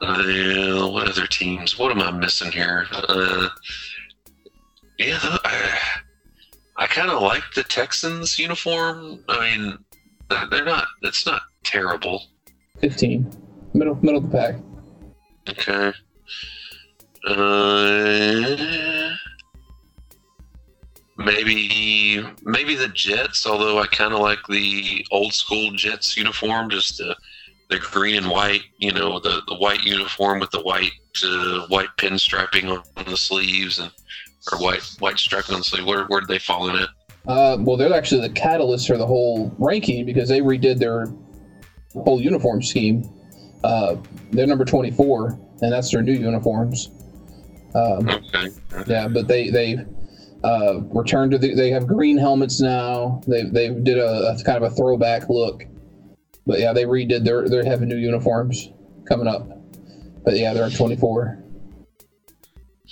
Uh, 0.00 0.88
what 0.88 1.08
other 1.08 1.26
teams? 1.26 1.78
What 1.78 1.90
am 1.90 2.00
I 2.00 2.10
missing 2.10 2.52
here? 2.52 2.86
Uh. 2.92 3.48
Yeah. 4.98 5.18
I, 5.22 5.78
I 6.76 6.86
kind 6.86 7.10
of 7.10 7.20
like 7.22 7.42
the 7.54 7.64
Texans 7.64 8.38
uniform. 8.38 9.24
I 9.28 9.56
mean, 9.56 9.78
they're 10.50 10.64
not. 10.64 10.86
It's 11.02 11.26
not 11.26 11.42
terrible. 11.64 12.22
15. 12.80 13.30
Middle 13.74 13.96
middle 13.96 14.24
of 14.24 14.30
the 14.30 14.38
pack. 14.38 14.54
Okay. 15.48 15.92
Uh. 17.26 19.16
maybe 21.18 22.24
maybe 22.44 22.74
the 22.74 22.88
Jets. 22.88 23.46
Although 23.46 23.78
I 23.78 23.86
kind 23.88 24.14
of 24.14 24.20
like 24.20 24.38
the 24.48 25.04
old 25.10 25.34
school 25.34 25.72
Jets 25.72 26.16
uniform, 26.16 26.70
just 26.70 26.98
the 26.98 27.16
the 27.68 27.78
green 27.78 28.16
and 28.16 28.30
white. 28.30 28.62
You 28.78 28.92
know, 28.92 29.18
the 29.20 29.42
the 29.48 29.56
white 29.56 29.82
uniform 29.84 30.40
with 30.40 30.50
the 30.50 30.62
white 30.62 30.90
uh, 31.24 31.66
white 31.68 31.88
pinstriping 31.96 32.64
on, 32.70 32.82
on 32.96 33.10
the 33.10 33.16
sleeves 33.16 33.78
and 33.78 33.90
or 34.52 34.58
white 34.58 34.82
white 34.98 35.18
striping 35.18 35.54
on 35.54 35.60
the 35.60 35.64
sleeve. 35.64 35.86
Where 35.86 36.04
where 36.06 36.20
did 36.20 36.28
they 36.28 36.38
fall 36.38 36.68
in 36.70 36.76
it? 36.76 36.88
Uh, 37.26 37.58
well, 37.60 37.76
they're 37.76 37.92
actually 37.92 38.22
the 38.26 38.32
catalyst 38.34 38.86
for 38.86 38.96
the 38.96 39.06
whole 39.06 39.54
ranking 39.58 40.06
because 40.06 40.28
they 40.28 40.40
redid 40.40 40.78
their 40.78 41.06
whole 41.92 42.20
uniform 42.20 42.62
scheme. 42.62 43.08
Uh, 43.64 43.96
they're 44.30 44.46
number 44.46 44.64
24, 44.64 45.38
and 45.60 45.72
that's 45.72 45.90
their 45.90 46.00
new 46.00 46.12
uniforms. 46.14 46.90
Um, 47.74 48.08
Okay. 48.08 48.48
yeah, 48.86 49.08
but 49.08 49.28
they 49.28 49.50
they 49.50 49.76
uh, 50.42 50.80
returned 50.94 51.32
to 51.32 51.38
the. 51.38 51.54
They 51.54 51.70
have 51.70 51.86
green 51.86 52.16
helmets 52.16 52.60
now. 52.60 53.20
They 53.26 53.42
they 53.42 53.68
did 53.70 53.98
a, 53.98 54.34
a 54.38 54.42
kind 54.44 54.62
of 54.64 54.72
a 54.72 54.74
throwback 54.74 55.28
look. 55.28 55.64
But 56.48 56.60
yeah, 56.60 56.72
they 56.72 56.84
redid 56.84 57.24
their 57.24 57.46
they're 57.46 57.64
having 57.64 57.88
new 57.88 57.96
uniforms 57.96 58.70
coming 59.06 59.28
up. 59.28 59.46
But 60.24 60.38
yeah, 60.38 60.54
they're 60.54 60.64
at 60.64 60.74
24. 60.74 61.44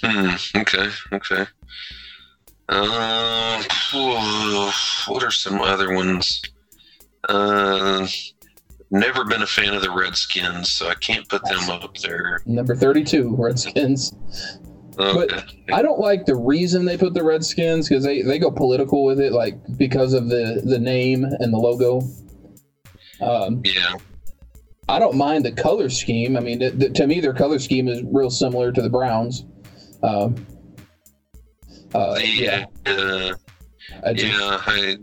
Hmm. 0.02 0.30
Okay. 0.54 0.90
Okay. 1.12 1.46
Uh, 2.68 3.62
what 5.08 5.22
are 5.24 5.30
some 5.30 5.60
other 5.60 5.94
ones? 5.94 6.42
Uh, 7.28 8.06
never 8.90 9.24
been 9.24 9.42
a 9.42 9.46
fan 9.46 9.72
of 9.72 9.80
the 9.80 9.90
Redskins, 9.90 10.70
so 10.70 10.88
I 10.88 10.94
can't 10.94 11.26
put 11.28 11.42
them 11.44 11.70
up 11.70 11.96
there. 11.98 12.42
Number 12.44 12.76
32, 12.76 13.36
Redskins. 13.38 14.12
Okay. 14.98 15.40
I 15.72 15.82
don't 15.82 16.00
like 16.00 16.26
the 16.26 16.36
reason 16.36 16.84
they 16.84 16.96
put 16.96 17.14
the 17.14 17.24
Redskins 17.24 17.88
because 17.88 18.04
they, 18.04 18.22
they 18.22 18.38
go 18.38 18.50
political 18.50 19.04
with 19.04 19.20
it, 19.20 19.32
like 19.32 19.54
because 19.76 20.12
of 20.12 20.28
the, 20.28 20.62
the 20.64 20.78
name 20.78 21.24
and 21.24 21.52
the 21.52 21.58
logo. 21.58 22.02
Um, 23.20 23.62
yeah. 23.64 23.94
I 24.88 24.98
don't 24.98 25.16
mind 25.16 25.44
the 25.44 25.52
color 25.52 25.90
scheme. 25.90 26.36
I 26.36 26.40
mean, 26.40 26.62
it, 26.62 26.78
the, 26.78 26.90
to 26.90 27.06
me, 27.06 27.20
their 27.20 27.34
color 27.34 27.58
scheme 27.58 27.88
is 27.88 28.02
real 28.04 28.30
similar 28.30 28.70
to 28.72 28.82
the 28.82 28.90
Browns. 28.90 29.44
Um, 30.02 30.46
uh, 31.94 32.18
yeah, 32.22 32.66
Uh, 32.84 33.32
I 34.04 34.12
just, 34.12 34.38
yeah. 34.38 34.60
I, 34.66 34.96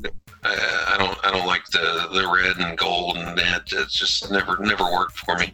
I 0.43 0.93
I 0.93 0.97
don't 0.97 1.18
I 1.26 1.32
don't 1.32 1.47
like 1.47 1.66
the 1.68 2.07
the 2.14 2.28
red 2.28 2.57
and 2.57 2.78
gold 2.78 3.18
and 3.18 3.38
that. 3.38 3.64
It's 3.72 3.97
just 3.97 4.30
never 4.32 4.57
never 4.59 4.84
worked 4.84 5.18
for 5.18 5.38
me. 5.38 5.53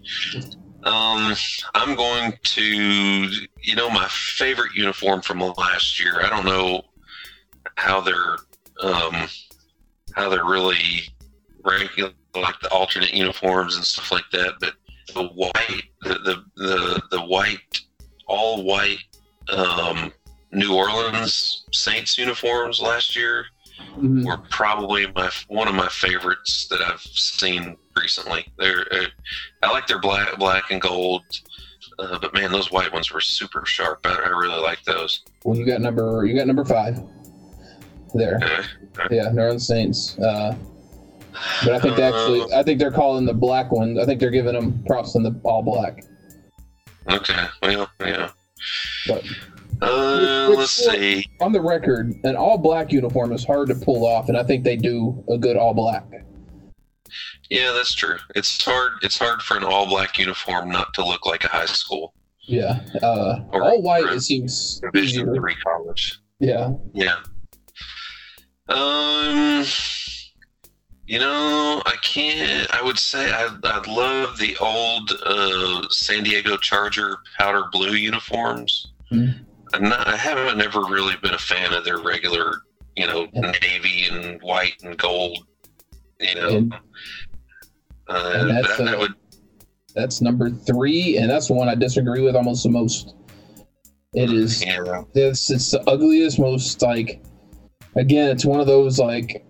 Um, 0.83 1.35
I'm 1.75 1.95
going 1.95 2.33
to 2.41 2.63
you 2.63 3.75
know 3.75 3.89
my 3.89 4.07
favorite 4.09 4.73
uniform 4.75 5.21
from 5.21 5.39
last 5.39 5.99
year. 5.99 6.21
I 6.21 6.29
don't 6.29 6.45
know 6.45 6.81
how 7.75 8.01
they're 8.01 8.37
um 8.81 9.27
how 10.13 10.29
they're 10.29 10.45
really 10.45 11.03
ranking 11.63 12.11
like 12.35 12.59
the 12.61 12.69
alternate 12.69 13.13
uniforms 13.13 13.75
and 13.75 13.85
stuff 13.85 14.11
like 14.11 14.29
that, 14.31 14.53
but 14.59 14.73
the 15.13 15.27
white 15.27 15.83
the 16.01 16.13
the 16.19 16.43
the, 16.55 17.01
the 17.11 17.21
white 17.21 17.81
all 18.27 18.63
white 18.63 18.99
um 19.51 20.11
New 20.51 20.75
Orleans 20.75 21.65
Saints 21.71 22.17
uniforms 22.17 22.81
last 22.81 23.15
year 23.15 23.45
mhm. 23.97 24.25
were 24.25 24.37
probably 24.49 25.07
my 25.15 25.29
one 25.47 25.67
of 25.67 25.75
my 25.75 25.87
favorites 25.89 26.67
that 26.69 26.81
I've 26.81 27.01
seen 27.01 27.77
recently. 27.95 28.47
They're 28.57 28.85
uh, 28.91 29.05
I 29.63 29.71
like 29.71 29.87
their 29.87 29.99
black 29.99 30.37
black 30.37 30.71
and 30.71 30.81
gold, 30.81 31.23
uh, 31.99 32.17
but 32.19 32.33
man, 32.33 32.51
those 32.51 32.71
white 32.71 32.91
ones 32.91 33.11
were 33.11 33.21
super 33.21 33.65
sharp. 33.65 33.99
I, 34.05 34.13
I 34.13 34.29
really 34.29 34.61
like 34.61 34.83
those. 34.83 35.23
well, 35.43 35.57
you 35.57 35.65
got 35.65 35.81
number 35.81 36.25
you 36.25 36.35
got 36.35 36.47
number 36.47 36.65
five 36.65 36.99
there. 38.13 38.39
Okay. 38.43 39.15
Yeah, 39.15 39.29
New 39.31 39.41
Orleans 39.41 39.67
Saints. 39.67 40.17
Uh, 40.19 40.55
but 41.63 41.73
I 41.73 41.79
think 41.79 41.95
they 41.97 42.03
actually, 42.03 42.53
I 42.53 42.63
think 42.63 42.79
they're 42.79 42.91
calling 42.91 43.25
the 43.25 43.33
black 43.33 43.71
one. 43.71 43.97
I 43.99 44.05
think 44.05 44.19
they're 44.19 44.29
giving 44.31 44.53
them 44.53 44.83
props 44.85 45.15
on 45.15 45.23
the 45.23 45.39
all 45.43 45.61
black. 45.63 46.03
Okay, 47.09 47.45
well, 47.63 47.89
yeah. 48.01 48.29
But 49.07 49.23
Uh, 49.81 50.47
Which- 50.49 50.57
let's 50.59 50.85
which- 50.87 50.97
see. 50.99 51.25
on 51.39 51.53
the 51.53 51.61
record, 51.61 52.13
an 52.25 52.35
all 52.35 52.57
black 52.57 52.91
uniform 52.91 53.31
is 53.31 53.45
hard 53.45 53.69
to 53.69 53.75
pull 53.75 54.05
off, 54.05 54.27
and 54.27 54.37
I 54.37 54.43
think 54.43 54.65
they 54.65 54.75
do 54.75 55.23
a 55.29 55.37
good 55.37 55.55
all 55.55 55.73
black. 55.73 56.03
Yeah, 57.49 57.71
that's 57.71 57.93
true. 57.95 58.17
It's 58.35 58.61
hard. 58.63 58.91
It's 59.01 59.17
hard 59.17 59.41
for 59.41 59.55
an 59.55 59.63
all 59.63 59.87
black 59.87 60.19
uniform 60.19 60.69
not 60.69 60.93
to 60.95 61.05
look 61.05 61.25
like 61.25 61.45
a 61.45 61.47
high 61.47 61.65
school 61.65 62.13
Yeah, 62.41 62.81
uh, 63.01 63.39
Or- 63.53 63.63
all 63.63 63.81
white 63.81 64.03
or 64.03 64.11
it 64.13 64.21
seems 64.21 64.79
Division 64.81 65.21
easier. 65.29 65.35
three 65.35 65.55
college. 65.63 66.19
Yeah, 66.39 66.71
Yeah. 66.93 67.15
Um, 68.67 69.63
you 71.09 71.17
know, 71.17 71.81
I 71.87 71.95
can't. 72.03 72.71
I 72.71 72.83
would 72.83 72.99
say 72.99 73.31
I 73.31 73.49
I 73.63 73.91
love 73.91 74.37
the 74.37 74.55
old 74.61 75.11
uh, 75.25 75.89
San 75.89 76.23
Diego 76.23 76.55
Charger 76.57 77.17
powder 77.39 77.63
blue 77.71 77.93
uniforms. 77.93 78.91
Mhm. 79.11 79.39
I'm 79.73 79.83
not. 79.89 80.07
I 80.07 80.15
haven't 80.15 80.61
ever 80.61 80.81
really 80.81 81.15
been 81.23 81.33
a 81.33 81.37
fan 81.39 81.73
of 81.73 81.83
their 81.83 81.97
regular, 81.97 82.61
you 82.95 83.07
know, 83.07 83.27
Yeah. 83.33 83.51
navy 83.63 84.05
and 84.11 84.39
white 84.43 84.73
and 84.83 84.95
gold. 84.97 85.39
You 86.19 86.35
know, 86.35 86.49
And- 86.57 86.73
uh, 88.07 88.31
and 88.35 88.49
that's, 88.51 88.77
that, 88.77 88.85
that 88.85 88.95
uh, 88.95 88.99
would. 88.99 89.13
that's 89.95 90.21
number 90.21 90.49
three, 90.51 91.17
and 91.17 91.29
that's 91.29 91.47
the 91.47 91.53
one 91.53 91.69
I 91.69 91.75
disagree 91.75 92.21
with 92.21 92.35
almost 92.35 92.61
the 92.63 92.69
most. 92.69 93.15
It 94.13 94.31
is 94.31 94.63
Yeah. 94.63 95.03
it's 95.15 95.49
it's 95.49 95.71
the 95.71 95.81
ugliest, 95.89 96.37
most 96.39 96.81
like 96.83 97.23
again, 97.95 98.29
it's 98.29 98.45
one 98.45 98.59
of 98.59 98.67
those 98.67 98.99
like 98.99 99.43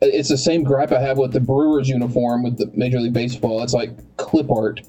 it's 0.00 0.28
the 0.28 0.38
same 0.38 0.62
gripe 0.62 0.92
I 0.92 1.00
have 1.00 1.18
with 1.18 1.32
the 1.32 1.40
Brewers 1.40 1.88
uniform 1.88 2.42
with 2.42 2.58
the 2.58 2.70
Major 2.74 3.00
League 3.00 3.12
Baseball. 3.12 3.62
It's 3.62 3.72
like 3.72 3.90
clip 4.16 4.50
art. 4.50 4.82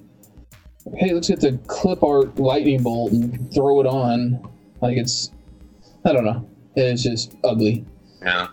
Hey, 0.95 1.13
let's 1.13 1.27
get 1.27 1.41
the 1.41 1.57
clip 1.67 2.03
art 2.03 2.37
lightning 2.39 2.83
bolt 2.83 3.11
and 3.11 3.53
throw 3.53 3.79
it 3.81 3.87
on. 3.87 4.47
Like 4.81 4.97
it's 4.97 5.31
I 6.05 6.13
don't 6.13 6.25
know. 6.25 6.47
It's 6.75 7.03
just 7.03 7.35
ugly. 7.43 7.85
Yeah. 8.21 8.47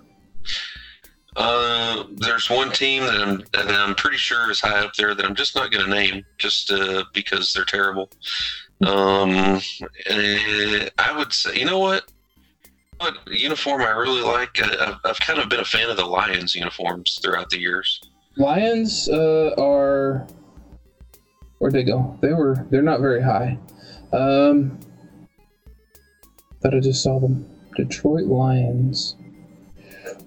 Uh, 1.36 2.04
there's 2.16 2.48
one 2.48 2.70
team 2.70 3.02
that 3.02 3.14
I'm 3.14 3.38
that 3.52 3.68
I'm 3.68 3.94
pretty 3.94 4.16
sure 4.16 4.50
is 4.50 4.60
high 4.60 4.84
up 4.84 4.94
there 4.94 5.14
that 5.14 5.24
I'm 5.24 5.34
just 5.34 5.56
not 5.56 5.70
going 5.70 5.84
to 5.84 5.90
name 5.90 6.24
just 6.38 6.70
uh, 6.70 7.04
because 7.12 7.52
they're 7.52 7.64
terrible. 7.64 8.10
Um, 8.86 9.60
eh, 10.06 10.88
I 10.98 11.16
would 11.16 11.32
say, 11.32 11.58
you 11.58 11.64
know 11.64 11.78
what? 11.78 12.12
What 13.04 13.18
uniform 13.38 13.82
I 13.82 13.90
really 13.90 14.22
like? 14.22 14.58
I, 14.62 14.86
I've, 14.86 14.96
I've 15.04 15.20
kind 15.20 15.38
of 15.38 15.50
been 15.50 15.60
a 15.60 15.64
fan 15.64 15.90
of 15.90 15.98
the 15.98 16.06
Lions 16.06 16.54
uniforms 16.54 17.18
throughout 17.22 17.50
the 17.50 17.58
years. 17.58 18.00
Lions 18.38 19.10
uh, 19.10 19.54
are 19.58 20.26
where'd 21.58 21.74
they 21.74 21.82
go? 21.82 22.18
They 22.22 22.32
were 22.32 22.66
they're 22.70 22.80
not 22.80 23.00
very 23.00 23.20
high. 23.20 23.58
Um 24.14 24.80
thought 26.62 26.74
I 26.74 26.80
just 26.80 27.02
saw 27.02 27.20
them. 27.20 27.46
Detroit 27.76 28.24
Lions. 28.24 29.16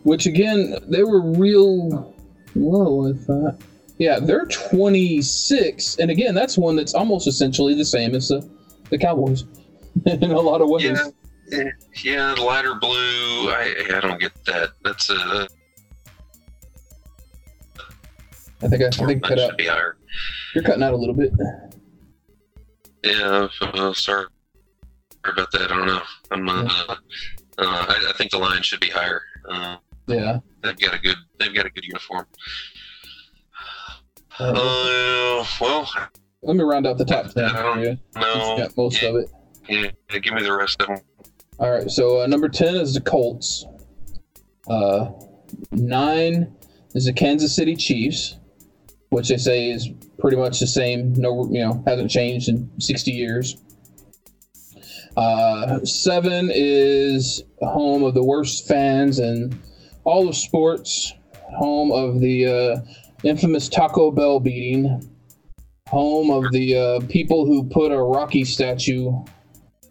Which 0.03 0.27
again, 0.27 0.75
they 0.87 1.01
were 1.01 1.31
real 1.31 2.13
low, 2.53 3.09
I 3.09 3.13
thought. 3.13 3.59
Yeah, 3.97 4.19
they're 4.19 4.45
26, 4.45 5.97
and 5.97 6.11
again, 6.11 6.35
that's 6.35 6.59
one 6.59 6.75
that's 6.75 6.93
almost 6.93 7.27
essentially 7.27 7.73
the 7.73 7.85
same 7.85 8.13
as 8.13 8.27
the, 8.27 8.47
the 8.91 8.99
Cowboys 8.99 9.45
in 10.05 10.29
a 10.29 10.39
lot 10.39 10.61
of 10.61 10.69
ways. 10.69 10.83
Yeah. 10.83 11.09
Yeah, 12.03 12.33
lighter 12.33 12.75
blue. 12.75 13.49
I 13.49 13.85
I 13.95 13.99
don't 14.01 14.19
get 14.19 14.33
that. 14.45 14.69
That's 14.83 15.09
a 15.09 15.47
I 18.61 18.67
think 18.67 18.81
I, 18.81 18.87
I 18.87 19.05
think 19.07 19.23
cut 19.23 19.39
out. 19.39 19.49
should 19.49 19.57
be 19.57 19.67
higher. 19.67 19.97
You're 20.55 20.63
cutting 20.63 20.83
out 20.83 20.93
a 20.93 20.97
little 20.97 21.13
bit. 21.13 21.31
Yeah, 23.03 23.47
uh, 23.61 23.93
sorry 23.93 24.25
about 25.23 25.51
that. 25.51 25.71
I 25.71 25.75
don't 25.77 25.85
know. 25.87 26.01
I'm. 26.31 26.49
Uh, 26.49 26.63
uh, 26.65 26.95
I, 27.59 28.07
I 28.09 28.13
think 28.17 28.31
the 28.31 28.37
line 28.39 28.61
should 28.63 28.79
be 28.79 28.89
higher. 28.89 29.21
Uh, 29.47 29.77
Yeah. 30.07 30.39
they've 30.63 30.77
got 30.77 30.95
a 30.95 30.99
good. 30.99 31.17
They've 31.39 31.53
got 31.53 31.65
a 31.65 31.69
good 31.69 31.85
uniform. 31.85 32.25
Uh, 34.39 34.51
Uh, 35.39 35.45
well, 35.61 35.89
let 36.41 36.55
me 36.55 36.63
round 36.63 36.85
out 36.87 36.97
the 36.97 37.05
top 37.05 37.29
10 37.31 37.43
I 37.43 37.61
don't 37.61 37.99
no. 38.15 38.57
got 38.57 38.75
most 38.77 39.01
yeah. 39.01 39.09
of 39.09 39.15
it. 39.15 39.29
Yeah, 39.69 39.91
yeah, 40.11 40.19
give 40.19 40.33
me 40.33 40.43
the 40.43 40.53
rest 40.53 40.81
of 40.81 40.87
them. 40.87 40.97
All 41.59 41.71
right, 41.71 41.89
so 41.89 42.21
uh, 42.21 42.27
number 42.27 42.49
10 42.49 42.75
is 42.75 42.93
the 42.93 43.01
Colts. 43.01 43.65
Uh, 44.69 45.09
nine 45.71 46.55
is 46.93 47.05
the 47.05 47.13
Kansas 47.13 47.55
City 47.55 47.75
Chiefs, 47.75 48.37
which 49.09 49.29
they 49.29 49.37
say 49.37 49.71
is 49.71 49.89
pretty 50.19 50.37
much 50.37 50.59
the 50.59 50.67
same. 50.67 51.13
No, 51.13 51.49
you 51.49 51.63
know, 51.63 51.83
hasn't 51.87 52.11
changed 52.11 52.47
in 52.47 52.69
60 52.79 53.11
years. 53.11 53.57
Uh, 55.15 55.83
seven 55.83 56.51
is 56.53 57.43
home 57.61 58.03
of 58.03 58.13
the 58.13 58.23
worst 58.23 58.67
fans 58.67 59.17
in 59.17 59.59
all 60.03 60.29
of 60.29 60.35
sports. 60.35 61.11
Home 61.57 61.91
of 61.91 62.19
the 62.19 62.45
uh, 62.45 62.75
infamous 63.23 63.67
Taco 63.67 64.11
Bell 64.11 64.39
beating. 64.39 65.09
Home 65.89 66.29
of 66.29 66.51
the 66.51 66.75
uh, 66.77 66.99
people 67.07 67.47
who 67.47 67.63
put 67.63 67.91
a 67.91 67.97
Rocky 67.97 68.43
statue 68.45 69.11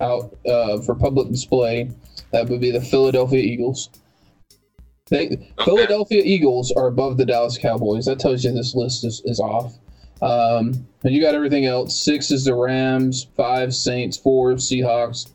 out 0.00 0.36
uh, 0.46 0.80
for 0.80 0.94
public 0.94 1.28
display. 1.30 1.90
That 2.32 2.48
would 2.48 2.60
be 2.60 2.70
the 2.70 2.80
Philadelphia 2.80 3.40
Eagles. 3.40 3.90
They, 5.08 5.26
Okay. 5.26 5.52
Philadelphia 5.64 6.22
Eagles 6.24 6.72
are 6.72 6.88
above 6.88 7.16
the 7.16 7.24
Dallas 7.24 7.58
Cowboys. 7.58 8.06
That 8.06 8.18
tells 8.18 8.44
you 8.44 8.52
this 8.52 8.74
list 8.74 9.04
is, 9.04 9.22
is 9.24 9.38
off. 9.38 9.74
Um, 10.20 10.86
and 11.04 11.14
you 11.14 11.20
got 11.20 11.34
everything 11.34 11.66
else. 11.66 12.02
Six 12.02 12.30
is 12.30 12.44
the 12.44 12.54
Rams, 12.54 13.28
five 13.36 13.74
Saints, 13.74 14.16
four 14.16 14.52
Seahawks, 14.54 15.30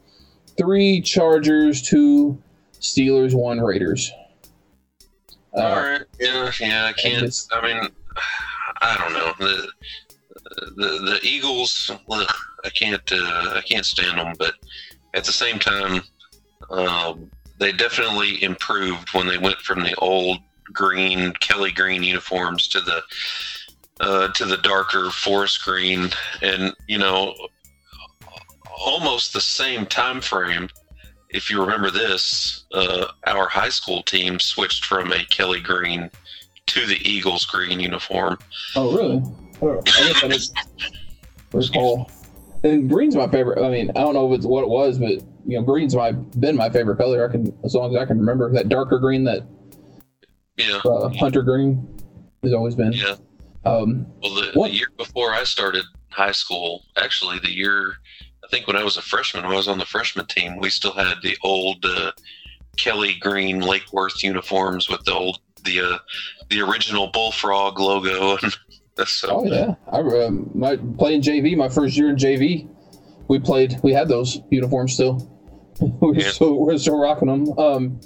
three 0.58 1.02
Chargers, 1.02 1.82
two 1.82 2.42
Steelers, 2.80 3.34
one 3.34 3.60
Raiders. 3.62 4.12
Uh, 5.56 5.62
All 5.62 5.76
right. 5.76 6.02
Yeah, 6.20 6.52
yeah. 6.60 6.86
I 6.86 6.94
can't. 6.94 7.34
I 7.52 7.62
mean, 7.62 7.90
I 8.82 8.98
don't 8.98 9.14
know 9.14 9.34
the 10.58 11.00
the 11.04 11.20
Eagles. 11.24 11.92
ugh, 12.10 12.36
I 12.64 12.70
can't. 12.70 13.12
Uh, 13.12 13.54
I 13.56 13.62
can't 13.68 13.86
stand 13.86 14.18
them. 14.20 14.34
But 14.38 14.56
at 15.14 15.24
the 15.24 15.32
same 15.32 15.60
time, 15.60 16.02
um, 16.70 17.30
they 17.58 17.72
definitely 17.72 18.44
improved 18.44 19.14
when 19.14 19.28
they 19.28 19.38
went 19.38 19.58
from 19.58 19.82
the 19.82 19.96
old 19.96 20.40
green 20.74 21.34
Kelly 21.34 21.72
green 21.72 22.04
uniforms 22.04 22.68
to 22.70 22.82
the 22.82 23.02
uh, 24.00 24.28
to 24.30 24.46
the 24.46 24.58
darker 24.58 25.10
forest 25.12 25.64
green, 25.64 26.10
and 26.42 26.74
you 26.88 26.98
know, 26.98 27.36
almost 28.78 29.34
the 29.34 29.42
same 29.42 29.86
time 29.86 30.22
frame 30.22 30.70
if 31.32 31.50
you 31.50 31.62
remember 31.62 31.90
this, 31.90 32.66
uh, 32.74 33.08
our 33.26 33.48
high 33.48 33.70
school 33.70 34.04
team 34.04 34.40
switched 34.40 34.86
from 34.86 35.12
a 35.12 35.24
Kelly 35.26 35.62
green 35.62 36.10
to 36.68 36.86
the 36.86 36.98
Eagles 37.10 37.46
green 37.46 37.80
uniform. 37.80 38.38
Oh, 38.76 38.96
really? 38.96 39.24
I 39.62 39.80
guess 39.84 40.24
I 40.24 40.28
just 40.28 40.54
recall. 41.54 42.10
And 42.64 42.90
green's 42.90 43.16
my 43.16 43.28
favorite. 43.28 43.64
I 43.64 43.70
mean, 43.70 43.90
I 43.92 44.02
don't 44.02 44.14
know 44.14 44.32
if 44.32 44.38
it's 44.38 44.46
what 44.46 44.64
it 44.64 44.70
was, 44.70 45.00
but 45.00 45.12
you 45.46 45.58
know, 45.58 45.62
green's 45.64 45.96
my 45.96 46.12
been 46.12 46.56
my 46.56 46.70
favorite 46.70 46.98
color. 46.98 47.28
I 47.28 47.32
can, 47.32 47.58
as 47.64 47.74
long 47.74 47.96
as 47.96 48.02
I 48.02 48.06
can 48.06 48.20
remember, 48.20 48.52
that 48.54 48.70
darker 48.70 49.00
green, 49.00 49.24
that 49.26 49.44
Yeah, 50.58 50.80
uh, 50.86 51.10
hunter 51.10 51.42
green, 51.42 51.88
has 52.44 52.54
always 52.54 52.76
been. 52.76 52.94
yeah. 52.94 53.16
Um, 53.66 54.06
Well, 54.22 54.34
the, 54.36 54.52
the 54.54 54.70
year 54.70 54.88
before 54.98 55.34
I 55.34 55.44
started 55.44 55.84
high 56.10 56.32
school, 56.32 56.84
actually, 56.98 57.40
the 57.40 57.52
year 57.52 57.94
I 58.44 58.48
think 58.50 58.68
when 58.68 58.76
I 58.76 58.84
was 58.84 58.98
a 58.98 59.02
freshman, 59.02 59.44
when 59.44 59.54
I 59.54 59.56
was 59.58 59.68
on 59.68 59.78
the 59.78 59.86
freshman 59.86 60.26
team, 60.28 60.58
we 60.58 60.70
still 60.70 60.94
had 60.94 61.16
the 61.24 61.38
old 61.44 61.84
uh, 61.86 62.12
Kelly 62.78 63.16
green 63.20 63.60
Lake 63.60 63.92
Worth 63.94 64.24
uniforms 64.24 64.90
with 64.90 65.04
the 65.06 65.14
old 65.14 65.40
the 65.64 65.82
uh, 65.82 65.98
the 66.50 66.62
original 66.62 67.08
bullfrog 67.08 67.80
logo. 67.80 68.38
so 69.06 69.28
oh 69.30 69.46
yeah, 69.46 69.76
I 69.92 70.00
um, 70.00 70.50
my 70.54 70.76
playing 70.98 71.22
JV. 71.22 71.56
My 71.58 71.70
first 71.70 71.98
year 71.98 72.10
in 72.10 72.16
JV, 72.16 72.70
we 73.28 73.40
played. 73.40 73.80
We 73.84 73.94
had 73.94 74.08
those 74.08 74.40
uniforms 74.52 74.94
still. 74.94 75.28
we're 75.82 76.16
Yeah. 76.16 76.30
still 76.30 76.60
we're 76.60 76.78
still 76.78 77.00
rocking 77.00 77.28
them. 77.28 77.58
Um, 77.58 78.02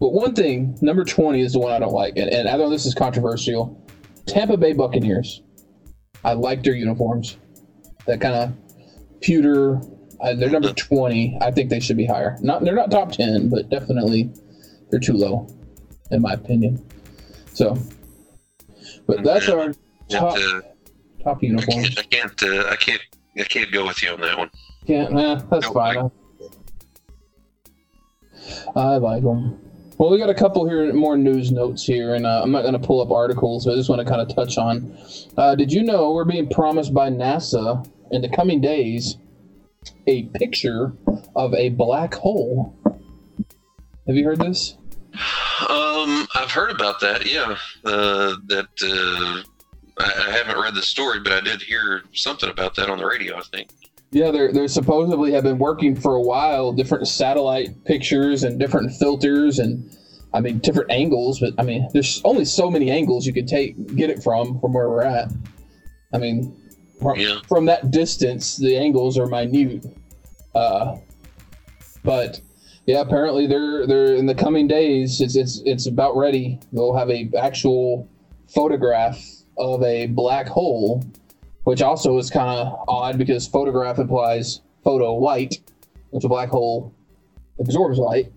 but 0.00 0.12
one 0.12 0.34
thing, 0.34 0.76
number 0.82 1.04
twenty 1.04 1.40
is 1.40 1.52
the 1.52 1.60
one 1.60 1.72
I 1.72 1.78
don't 1.78 1.92
like, 1.92 2.16
and, 2.16 2.28
and 2.30 2.48
I 2.48 2.56
know 2.56 2.68
this 2.68 2.86
is 2.86 2.94
controversial. 2.94 3.80
Tampa 4.26 4.56
Bay 4.56 4.72
Buccaneers. 4.72 5.42
I 6.24 6.32
like 6.32 6.62
their 6.62 6.74
uniforms. 6.74 7.36
That 8.06 8.20
kind 8.20 8.34
of 8.34 9.20
pewter. 9.20 9.80
Uh, 10.20 10.34
they're 10.34 10.50
number 10.50 10.72
twenty. 10.72 11.36
I 11.40 11.50
think 11.50 11.70
they 11.70 11.80
should 11.80 11.96
be 11.96 12.06
higher. 12.06 12.38
Not 12.40 12.64
they're 12.64 12.74
not 12.74 12.90
top 12.90 13.12
ten, 13.12 13.50
but 13.50 13.68
definitely 13.68 14.32
they're 14.90 15.00
too 15.00 15.12
low, 15.12 15.46
in 16.10 16.22
my 16.22 16.32
opinion. 16.32 16.84
So, 17.52 17.76
but 19.06 19.22
that's 19.22 19.48
our 19.48 19.72
top 20.08 20.36
uh, 20.36 20.60
top 21.22 21.38
I 21.38 21.46
can't, 21.64 21.98
I 21.98 22.02
can't, 22.02 22.42
uh, 22.42 22.68
I 22.70 22.76
can't, 22.76 23.00
I 23.38 23.44
can't 23.44 23.72
go 23.72 23.86
with 23.86 24.02
you 24.02 24.10
on 24.10 24.20
that 24.20 24.38
one. 24.38 24.50
Can't, 24.86 25.12
nah, 25.12 25.36
that's 25.36 25.66
Nope. 25.66 25.74
fine. 25.74 26.10
I 28.76 28.96
like 28.96 29.22
them. 29.22 29.60
Well, 29.96 30.10
we 30.10 30.18
got 30.18 30.28
a 30.28 30.34
couple 30.34 30.68
here, 30.68 30.92
more 30.92 31.16
news 31.16 31.52
notes 31.52 31.84
here, 31.84 32.14
and 32.14 32.26
uh, 32.26 32.42
I'm 32.42 32.50
not 32.50 32.62
going 32.62 32.72
to 32.74 32.84
pull 32.84 33.00
up 33.00 33.12
articles, 33.12 33.64
but 33.64 33.72
I 33.72 33.76
just 33.76 33.88
want 33.88 34.00
to 34.00 34.04
kind 34.04 34.20
of 34.20 34.34
touch 34.34 34.58
on. 34.58 34.96
Uh, 35.36 35.54
did 35.54 35.72
you 35.72 35.84
know 35.84 36.12
we're 36.12 36.24
being 36.24 36.48
promised 36.48 36.92
by 36.92 37.10
NASA 37.10 37.88
in 38.10 38.20
the 38.20 38.28
coming 38.28 38.60
days 38.60 39.16
a 40.06 40.24
picture 40.34 40.92
of 41.36 41.54
a 41.54 41.68
black 41.70 42.14
hole? 42.14 42.76
Have 44.06 44.16
you 44.16 44.24
heard 44.24 44.40
this? 44.40 44.76
Um, 45.68 46.26
I've 46.34 46.50
heard 46.50 46.72
about 46.72 47.00
that. 47.00 47.30
Yeah, 47.30 47.56
uh, 47.84 48.34
that 48.48 48.66
uh, 48.82 49.48
I, 49.98 50.04
I 50.28 50.30
haven't 50.30 50.60
read 50.60 50.74
the 50.74 50.82
story, 50.82 51.20
but 51.20 51.32
I 51.32 51.40
did 51.40 51.62
hear 51.62 52.02
something 52.12 52.48
about 52.50 52.74
that 52.76 52.88
on 52.90 52.98
the 52.98 53.06
radio. 53.06 53.36
I 53.36 53.42
think. 53.42 53.70
Yeah, 54.10 54.30
they're 54.30 54.52
they 54.52 54.66
supposedly 54.68 55.32
have 55.32 55.42
been 55.44 55.58
working 55.58 55.96
for 55.96 56.14
a 56.14 56.22
while, 56.22 56.72
different 56.72 57.08
satellite 57.08 57.84
pictures 57.84 58.44
and 58.44 58.58
different 58.60 58.92
filters 58.92 59.58
and 59.58 59.96
I 60.32 60.40
mean 60.40 60.58
different 60.58 60.90
angles, 60.90 61.40
but 61.40 61.54
I 61.58 61.62
mean 61.62 61.88
there's 61.92 62.20
only 62.24 62.44
so 62.44 62.70
many 62.70 62.90
angles 62.90 63.26
you 63.26 63.32
could 63.32 63.48
take 63.48 63.96
get 63.96 64.10
it 64.10 64.22
from 64.22 64.60
from 64.60 64.72
where 64.72 64.88
we're 64.88 65.02
at. 65.02 65.32
I 66.12 66.18
mean 66.18 66.56
from, 67.00 67.18
Yeah. 67.18 67.38
from 67.48 67.66
that 67.66 67.90
distance 67.90 68.56
the 68.56 68.76
angles 68.76 69.18
are 69.18 69.26
minute. 69.26 69.84
Uh 70.54 70.96
but 72.04 72.40
yeah, 72.86 73.00
apparently 73.00 73.46
they're 73.48 73.86
they're 73.86 74.14
in 74.14 74.26
the 74.26 74.34
coming 74.34 74.68
days 74.68 75.20
it's 75.20 75.34
it's 75.36 75.60
it's 75.64 75.86
about 75.86 76.16
ready. 76.16 76.60
They'll 76.72 76.94
have 76.94 77.10
a 77.10 77.30
actual 77.36 78.08
photograph 78.48 79.20
of 79.56 79.82
a 79.82 80.06
black 80.06 80.46
hole 80.46 81.04
which 81.64 81.80
also 81.82 82.16
is 82.18 82.30
kind 82.30 82.48
of 82.48 82.84
odd 82.88 83.18
because 83.18 83.46
photograph 83.48 83.98
implies 83.98 84.60
photo 84.84 85.14
light, 85.14 85.60
which 86.10 86.24
a 86.24 86.28
black 86.28 86.50
hole 86.50 86.94
absorbs 87.58 87.98
light. 87.98 88.32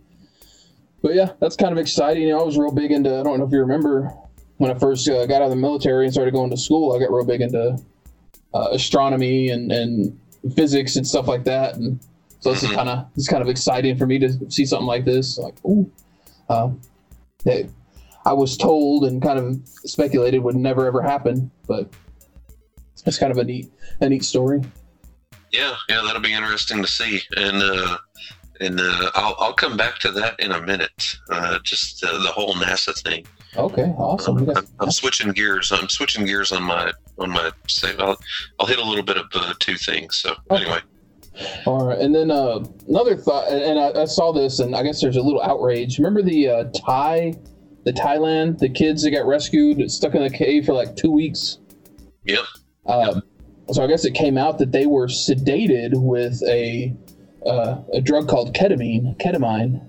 But 1.01 1.13
yeah, 1.13 1.33
that's 1.39 1.55
kind 1.55 1.71
of 1.71 1.77
exciting. 1.77 2.23
You 2.23 2.29
know, 2.29 2.39
I 2.39 2.43
was 2.43 2.57
real 2.57 2.71
big 2.71 2.91
into. 2.91 3.19
I 3.19 3.23
don't 3.23 3.37
know 3.37 3.45
if 3.45 3.51
you 3.51 3.59
remember 3.59 4.13
when 4.57 4.71
I 4.71 4.73
first 4.73 5.07
uh, 5.07 5.25
got 5.25 5.41
out 5.41 5.43
of 5.43 5.49
the 5.51 5.55
military 5.55 6.05
and 6.05 6.13
started 6.13 6.33
going 6.33 6.49
to 6.49 6.57
school. 6.57 6.95
I 6.95 6.99
got 6.99 7.11
real 7.11 7.25
big 7.25 7.41
into 7.41 7.77
uh, 8.53 8.69
astronomy 8.71 9.49
and, 9.49 9.71
and 9.71 10.19
physics 10.55 10.95
and 10.95 11.05
stuff 11.05 11.27
like 11.27 11.43
that. 11.43 11.75
And 11.75 11.99
so 12.39 12.53
this 12.53 12.63
is 12.63 12.71
kind 12.71 12.89
of 12.89 13.05
it's 13.15 13.27
kind 13.27 13.43
of 13.43 13.49
exciting 13.49 13.97
for 13.97 14.07
me 14.07 14.19
to 14.19 14.49
see 14.49 14.65
something 14.65 14.87
like 14.87 15.05
this. 15.05 15.37
Like, 15.37 15.53
ooh, 15.65 15.91
uh, 16.49 16.69
that 17.43 17.69
I 18.27 18.33
was 18.33 18.57
told 18.57 19.05
and 19.05 19.21
kind 19.21 19.39
of 19.39 19.57
speculated 19.65 20.39
would 20.39 20.57
never 20.57 20.85
ever 20.85 21.01
happen, 21.01 21.49
but 21.65 21.89
it's 23.05 23.17
kind 23.17 23.31
of 23.31 23.37
a 23.37 23.43
neat 23.45 23.71
a 24.01 24.09
neat 24.09 24.25
story. 24.25 24.61
Yeah, 25.53 25.73
yeah, 25.87 26.01
that'll 26.05 26.21
be 26.21 26.33
interesting 26.33 26.81
to 26.81 26.87
see, 26.89 27.21
and 27.37 27.63
uh, 27.63 27.97
and 28.59 28.81
uh, 28.81 29.11
I'll 29.15 29.35
I'll 29.39 29.53
come 29.53 29.77
back 29.77 29.97
to 29.99 30.11
that 30.11 30.37
in 30.41 30.51
a 30.51 30.61
minute. 30.61 31.15
Uh, 31.29 31.57
just 31.63 32.03
uh, 32.03 32.17
the 32.21 32.27
whole 32.29 32.53
NASA 32.55 32.93
thing. 33.01 33.25
Okay, 33.55 33.93
awesome. 33.97 34.37
Um, 34.37 34.49
I'm, 34.57 34.67
I'm 34.81 34.91
switching 34.91 35.31
gears. 35.31 35.71
I'm 35.71 35.87
switching 35.87 36.25
gears 36.25 36.51
on 36.51 36.63
my 36.63 36.91
on 37.17 37.29
my. 37.29 37.49
Say, 37.69 37.95
I'll, 37.97 38.17
I'll 38.59 38.67
hit 38.67 38.77
a 38.79 38.83
little 38.83 39.05
bit 39.05 39.15
of 39.15 39.27
uh, 39.33 39.53
two 39.59 39.75
things. 39.77 40.17
So 40.17 40.35
Okay. 40.51 40.63
anyway, 40.65 40.79
All 41.65 41.87
right, 41.87 41.97
and 41.97 42.13
then 42.13 42.29
uh, 42.29 42.59
another 42.89 43.15
thought, 43.15 43.47
and, 43.47 43.61
and 43.61 43.79
I, 43.79 44.01
I 44.01 44.05
saw 44.05 44.33
this, 44.33 44.59
and 44.59 44.75
I 44.75 44.83
guess 44.83 44.99
there's 45.01 45.15
a 45.15 45.21
little 45.21 45.41
outrage. 45.41 45.97
Remember 45.97 46.21
the 46.21 46.49
uh, 46.49 46.63
Thai, 46.85 47.35
the 47.87 47.93
Thailand, 47.93 48.59
the 48.59 48.67
kids 48.67 49.03
that 49.03 49.11
got 49.11 49.25
rescued, 49.25 49.89
stuck 49.89 50.13
in 50.13 50.21
the 50.21 50.29
cave 50.29 50.65
for 50.65 50.73
like 50.73 50.97
two 50.97 51.09
weeks. 51.09 51.57
yep. 52.25 52.43
Um, 52.85 53.23
so 53.71 53.81
I 53.81 53.87
guess 53.87 54.03
it 54.03 54.13
came 54.13 54.37
out 54.37 54.59
that 54.59 54.71
they 54.73 54.85
were 54.85 55.07
sedated 55.07 55.91
with 55.95 56.41
a 56.43 56.93
uh, 57.45 57.77
a 57.93 58.01
drug 58.01 58.27
called 58.27 58.53
ketamine, 58.53 59.17
ketamine. 59.19 59.79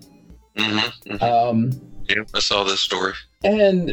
hmm 0.56 1.22
Um, 1.22 1.72
Yeah, 2.08 2.22
I 2.34 2.38
saw 2.38 2.62
this 2.64 2.80
story. 2.80 3.14
and 3.42 3.90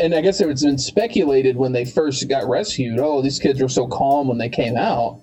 and 0.00 0.14
I 0.14 0.20
guess 0.20 0.40
it 0.40 0.46
was 0.46 0.62
been 0.64 0.78
speculated 0.78 1.56
when 1.56 1.72
they 1.72 1.84
first 1.84 2.28
got 2.28 2.48
rescued. 2.48 3.00
Oh, 3.00 3.22
these 3.22 3.40
kids 3.40 3.60
were 3.60 3.68
so 3.68 3.88
calm 3.88 4.28
when 4.28 4.38
they 4.38 4.48
came 4.48 4.76
out. 4.76 5.20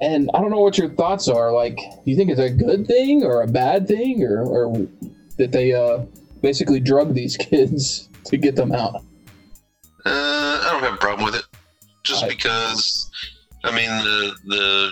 And 0.00 0.30
I 0.34 0.40
don't 0.40 0.50
know 0.50 0.60
what 0.60 0.78
your 0.78 0.90
thoughts 0.90 1.26
are. 1.28 1.52
Like, 1.52 1.76
do 1.76 2.10
you 2.10 2.16
think 2.16 2.30
it's 2.30 2.40
a 2.40 2.50
good 2.50 2.86
thing 2.86 3.24
or 3.24 3.42
a 3.42 3.46
bad 3.48 3.86
thing, 3.88 4.22
or 4.22 4.42
or 4.44 4.86
that 5.38 5.50
they 5.52 5.72
uh, 5.72 6.04
basically 6.42 6.80
drug 6.80 7.14
these 7.14 7.36
kids 7.50 8.08
to 8.24 8.36
get 8.36 8.56
them 8.56 8.72
out? 8.72 8.96
Uh, 10.04 10.60
I 10.64 10.68
don't 10.72 10.82
have 10.82 10.94
a 10.94 10.98
problem 10.98 11.24
with 11.24 11.36
it, 11.36 11.44
just 12.04 12.24
I- 12.24 12.28
because. 12.28 13.08
I 13.64 13.70
mean 13.70 13.88
the 13.90 14.34
the 14.46 14.90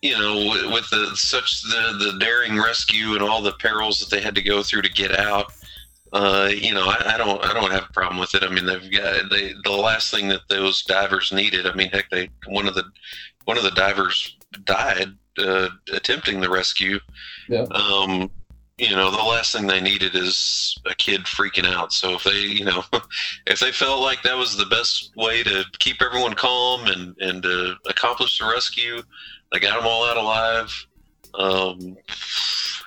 you 0.00 0.16
know 0.16 0.48
with, 0.48 0.72
with 0.72 0.90
the 0.90 1.10
such 1.16 1.62
the 1.62 1.96
the 1.98 2.18
daring 2.20 2.56
rescue 2.56 3.14
and 3.14 3.22
all 3.22 3.42
the 3.42 3.50
perils 3.54 3.98
that 3.98 4.10
they 4.14 4.22
had 4.22 4.36
to 4.36 4.42
go 4.42 4.62
through 4.62 4.82
to 4.82 4.90
get 4.92 5.18
out. 5.18 5.52
Uh, 6.12 6.50
you 6.52 6.72
know, 6.72 6.84
I, 6.86 7.14
I 7.14 7.16
don't 7.18 7.44
I 7.44 7.52
don't 7.52 7.72
have 7.72 7.82
a 7.90 7.92
problem 7.92 8.20
with 8.20 8.34
it. 8.36 8.44
I 8.44 8.48
mean, 8.48 8.64
they've 8.64 8.90
got 8.92 9.28
they 9.28 9.54
the 9.64 9.72
last 9.72 10.12
thing 10.12 10.28
that 10.28 10.42
those 10.48 10.84
divers 10.84 11.32
needed. 11.32 11.66
I 11.66 11.74
mean, 11.74 11.90
heck, 11.90 12.08
they 12.10 12.30
one 12.46 12.68
of 12.68 12.74
the 12.74 12.84
one 13.44 13.56
of 13.56 13.64
the 13.64 13.72
divers 13.72 14.36
died 14.64 15.08
uh, 15.38 15.68
attempting 15.92 16.40
the 16.40 16.48
rescue. 16.50 17.00
Yeah. 17.48 17.62
Um, 17.72 18.30
you 18.80 18.96
know, 18.96 19.10
the 19.10 19.18
last 19.18 19.52
thing 19.54 19.66
they 19.66 19.80
needed 19.80 20.14
is 20.14 20.74
a 20.86 20.94
kid 20.94 21.22
freaking 21.22 21.66
out. 21.66 21.92
So 21.92 22.14
if 22.14 22.24
they, 22.24 22.38
you 22.38 22.64
know, 22.64 22.82
if 23.46 23.60
they 23.60 23.72
felt 23.72 24.00
like 24.00 24.22
that 24.22 24.36
was 24.36 24.56
the 24.56 24.66
best 24.66 25.12
way 25.16 25.42
to 25.42 25.64
keep 25.78 26.00
everyone 26.00 26.34
calm 26.34 26.86
and 26.86 27.14
and 27.20 27.42
to 27.42 27.74
accomplish 27.88 28.38
the 28.38 28.46
rescue, 28.46 29.02
they 29.52 29.60
got 29.60 29.76
them 29.76 29.86
all 29.86 30.06
out 30.06 30.16
alive. 30.16 30.86
Um, 31.34 31.96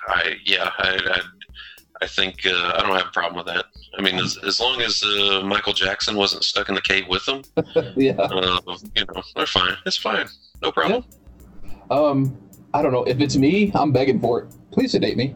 I 0.08 0.34
yeah, 0.44 0.70
I 0.78 0.98
I, 1.04 1.20
I 2.02 2.06
think 2.08 2.44
uh, 2.44 2.72
I 2.74 2.80
don't 2.82 2.96
have 2.96 3.06
a 3.06 3.12
problem 3.12 3.36
with 3.36 3.54
that. 3.54 3.66
I 3.96 4.02
mean, 4.02 4.16
as, 4.16 4.36
as 4.38 4.58
long 4.58 4.80
as 4.80 5.00
uh, 5.04 5.42
Michael 5.44 5.72
Jackson 5.72 6.16
wasn't 6.16 6.42
stuck 6.42 6.68
in 6.68 6.74
the 6.74 6.82
cave 6.82 7.04
with 7.08 7.24
them, 7.26 7.42
yeah. 7.96 8.14
uh, 8.14 8.58
you 8.96 9.04
know, 9.14 9.22
they're 9.36 9.46
fine. 9.46 9.76
It's 9.86 9.96
fine, 9.96 10.26
no 10.60 10.72
problem. 10.72 11.04
Um, 11.92 12.36
I 12.74 12.82
don't 12.82 12.90
know 12.90 13.04
if 13.04 13.20
it's 13.20 13.36
me. 13.36 13.70
I'm 13.76 13.92
begging 13.92 14.20
for 14.20 14.40
it. 14.40 14.48
Please 14.72 14.90
sedate 14.90 15.16
me. 15.16 15.34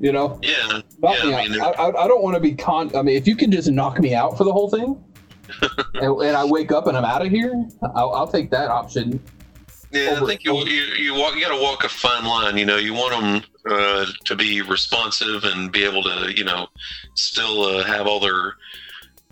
You 0.00 0.12
know, 0.12 0.38
Yeah, 0.42 0.80
knock 1.02 1.18
yeah. 1.18 1.24
me 1.24 1.34
I 1.34 1.48
mean, 1.48 1.60
out. 1.60 1.78
I, 1.78 1.88
I, 1.90 2.08
don't 2.08 2.22
want 2.22 2.34
to 2.34 2.40
be 2.40 2.54
con. 2.54 2.94
I 2.94 3.02
mean, 3.02 3.16
if 3.16 3.26
you 3.26 3.36
can 3.36 3.50
just 3.50 3.70
knock 3.70 3.98
me 4.00 4.14
out 4.14 4.36
for 4.36 4.44
the 4.44 4.52
whole 4.52 4.68
thing, 4.70 5.02
and, 5.94 6.22
and 6.22 6.36
I 6.36 6.44
wake 6.44 6.72
up 6.72 6.86
and 6.86 6.96
I'm 6.96 7.04
out 7.04 7.24
of 7.24 7.30
here, 7.30 7.52
I'll, 7.94 8.12
I'll 8.12 8.28
take 8.28 8.50
that 8.50 8.70
option. 8.70 9.20
Yeah, 9.90 10.10
over- 10.10 10.24
I 10.24 10.26
think 10.26 10.44
you 10.44 10.56
you 10.58 10.82
you, 10.96 11.14
walk, 11.14 11.36
you 11.36 11.42
got 11.42 11.56
to 11.56 11.62
walk 11.62 11.84
a 11.84 11.88
fine 11.88 12.24
line. 12.24 12.56
You 12.56 12.66
know, 12.66 12.76
you 12.76 12.92
want 12.92 13.12
them 13.12 13.72
uh, 13.72 14.06
to 14.24 14.34
be 14.36 14.60
responsive 14.62 15.44
and 15.44 15.70
be 15.70 15.84
able 15.84 16.02
to, 16.02 16.32
you 16.34 16.44
know, 16.44 16.66
still 17.14 17.62
uh, 17.62 17.84
have 17.84 18.06
all 18.06 18.18
their 18.20 18.56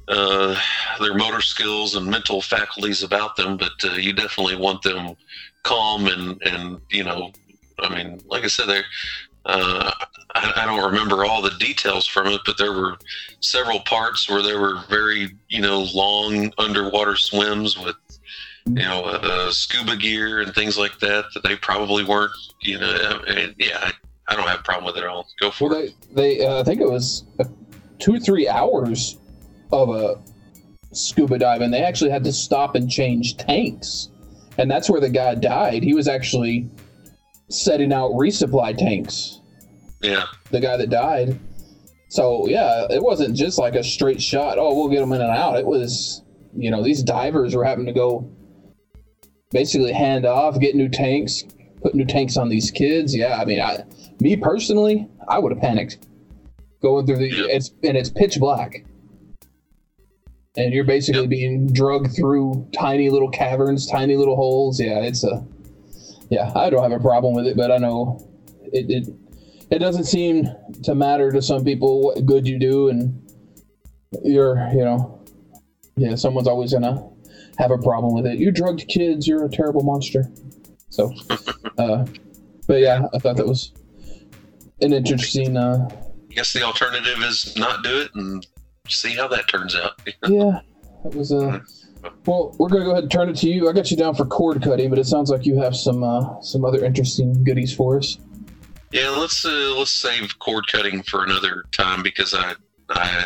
uh, 0.08 0.56
their 1.00 1.14
motor 1.14 1.40
skills 1.40 1.96
and 1.96 2.06
mental 2.06 2.40
faculties 2.40 3.02
about 3.02 3.36
them, 3.36 3.56
but 3.56 3.72
uh, 3.84 3.92
you 3.94 4.12
definitely 4.12 4.56
want 4.56 4.82
them 4.82 5.16
calm 5.64 6.06
and 6.06 6.40
and 6.42 6.80
you 6.90 7.04
know, 7.04 7.32
I 7.80 7.88
mean, 7.94 8.20
like 8.26 8.44
I 8.44 8.48
said, 8.48 8.68
there. 8.68 8.84
Uh, 9.44 9.90
I, 10.34 10.52
I 10.56 10.66
don't 10.66 10.84
remember 10.84 11.24
all 11.24 11.42
the 11.42 11.50
details 11.58 12.06
from 12.06 12.28
it, 12.28 12.40
but 12.46 12.56
there 12.58 12.72
were 12.72 12.96
several 13.40 13.80
parts 13.80 14.28
where 14.28 14.42
there 14.42 14.60
were 14.60 14.80
very, 14.88 15.30
you 15.48 15.60
know, 15.60 15.86
long 15.94 16.52
underwater 16.58 17.16
swims 17.16 17.78
with 17.78 17.96
you 18.66 18.74
know, 18.74 19.04
uh, 19.04 19.50
scuba 19.50 19.96
gear 19.96 20.40
and 20.40 20.54
things 20.54 20.78
like 20.78 20.98
that 21.00 21.24
that 21.34 21.42
they 21.42 21.56
probably 21.56 22.04
weren't. 22.04 22.30
You 22.60 22.78
know, 22.78 23.20
yeah, 23.58 23.78
I, 23.80 23.92
I 24.28 24.36
don't 24.36 24.46
have 24.46 24.60
a 24.60 24.62
problem 24.62 24.84
with 24.84 24.96
it 24.96 25.02
at 25.02 25.08
all. 25.08 25.26
Go 25.40 25.50
for 25.50 25.68
Well, 25.70 25.80
it. 25.80 25.94
they, 26.12 26.38
they 26.38 26.46
uh, 26.46 26.60
I 26.60 26.62
think 26.62 26.80
it 26.80 26.88
was 26.88 27.24
two 27.98 28.14
or 28.14 28.20
three 28.20 28.48
hours 28.48 29.18
of 29.72 29.88
a 29.90 30.20
scuba 30.92 31.38
dive, 31.38 31.60
and 31.60 31.74
they 31.74 31.82
actually 31.82 32.10
had 32.10 32.22
to 32.24 32.32
stop 32.32 32.76
and 32.76 32.88
change 32.88 33.36
tanks, 33.36 34.10
and 34.58 34.70
that's 34.70 34.88
where 34.88 35.00
the 35.00 35.10
guy 35.10 35.34
died. 35.34 35.82
He 35.82 35.94
was 35.94 36.06
actually 36.06 36.68
setting 37.52 37.92
out 37.92 38.12
resupply 38.12 38.76
tanks. 38.76 39.40
Yeah, 40.02 40.24
The 40.50 40.60
guy 40.60 40.76
that 40.76 40.90
died. 40.90 41.38
So 42.08 42.46
yeah, 42.48 42.86
it 42.90 43.02
wasn't 43.02 43.36
just 43.36 43.58
like 43.58 43.74
a 43.74 43.84
straight 43.84 44.20
shot. 44.20 44.58
Oh, 44.58 44.74
we'll 44.74 44.88
get 44.88 45.00
them 45.00 45.12
in 45.12 45.20
and 45.20 45.30
out. 45.30 45.58
It 45.58 45.64
was, 45.64 46.22
you 46.54 46.70
know, 46.70 46.82
these 46.82 47.02
divers 47.02 47.54
were 47.54 47.64
having 47.64 47.86
to 47.86 47.92
go 47.92 48.30
basically 49.52 49.92
hand 49.92 50.26
off, 50.26 50.58
get 50.58 50.74
new 50.74 50.88
tanks, 50.88 51.44
put 51.82 51.94
new 51.94 52.04
tanks 52.04 52.36
on 52.36 52.48
these 52.48 52.70
kids. 52.70 53.14
Yeah, 53.14 53.38
I 53.40 53.44
mean, 53.44 53.60
I, 53.60 53.84
me 54.20 54.36
personally, 54.36 55.08
I 55.28 55.38
would 55.38 55.52
have 55.52 55.60
panicked 55.60 56.06
going 56.82 57.06
through 57.06 57.18
the. 57.18 57.30
It's 57.30 57.70
and 57.82 57.96
it's 57.96 58.10
pitch 58.10 58.38
black, 58.38 58.84
and 60.56 60.72
you're 60.72 60.84
basically 60.84 61.26
being 61.26 61.72
drugged 61.72 62.14
through 62.14 62.68
tiny 62.74 63.08
little 63.08 63.30
caverns, 63.30 63.86
tiny 63.86 64.16
little 64.16 64.36
holes. 64.36 64.80
Yeah, 64.80 65.00
it's 65.00 65.24
a. 65.24 65.46
Yeah, 66.32 66.50
I 66.54 66.70
don't 66.70 66.82
have 66.82 66.98
a 66.98 67.02
problem 67.02 67.34
with 67.34 67.46
it, 67.46 67.58
but 67.58 67.70
I 67.70 67.76
know 67.76 68.26
it. 68.72 68.90
it 68.90 69.14
it 69.70 69.78
doesn't 69.78 70.04
seem 70.04 70.48
to 70.82 70.94
matter 70.94 71.30
to 71.32 71.40
some 71.40 71.64
people 71.64 72.02
what 72.02 72.24
good 72.26 72.46
you 72.46 72.58
do 72.58 72.88
and 72.90 73.18
you're 74.22 74.68
you 74.72 74.84
know 74.84 75.18
yeah 75.96 76.14
someone's 76.14 76.46
always 76.46 76.72
gonna 76.74 77.08
have 77.58 77.70
a 77.70 77.78
problem 77.78 78.14
with 78.14 78.26
it 78.26 78.38
you 78.38 78.50
drugged 78.50 78.86
kids 78.88 79.26
you're 79.26 79.46
a 79.46 79.48
terrible 79.48 79.82
monster 79.82 80.30
so 80.90 81.10
uh 81.78 82.04
but 82.66 82.80
yeah 82.80 83.06
i 83.14 83.18
thought 83.18 83.36
that 83.36 83.46
was 83.46 83.72
an 84.82 84.92
interesting 84.92 85.56
uh 85.56 85.88
I 86.30 86.34
guess 86.34 86.52
the 86.52 86.62
alternative 86.62 87.22
is 87.22 87.56
not 87.56 87.82
do 87.82 88.00
it 88.00 88.10
and 88.14 88.46
see 88.88 89.14
how 89.14 89.28
that 89.28 89.48
turns 89.48 89.74
out. 89.74 90.00
yeah 90.28 90.60
it 91.06 91.14
was 91.14 91.32
uh 91.32 91.60
well 92.26 92.54
we're 92.58 92.68
gonna 92.68 92.84
go 92.84 92.90
ahead 92.92 93.04
and 93.04 93.12
turn 93.12 93.28
it 93.28 93.36
to 93.36 93.48
you 93.48 93.68
i 93.68 93.72
got 93.72 93.90
you 93.90 93.96
down 93.96 94.14
for 94.14 94.24
cord 94.24 94.60
cutting 94.62 94.90
but 94.90 94.98
it 94.98 95.06
sounds 95.06 95.30
like 95.30 95.44
you 95.46 95.56
have 95.60 95.74
some 95.76 96.02
uh 96.02 96.40
some 96.40 96.64
other 96.64 96.84
interesting 96.84 97.42
goodies 97.44 97.74
for 97.74 97.98
us 97.98 98.18
Yeah, 98.92 99.08
let's 99.10 99.44
uh, 99.44 99.74
let's 99.78 99.92
save 99.92 100.38
cord 100.38 100.66
cutting 100.70 101.02
for 101.02 101.24
another 101.24 101.64
time 101.72 102.02
because 102.02 102.34
I 102.34 102.54
I 102.90 103.24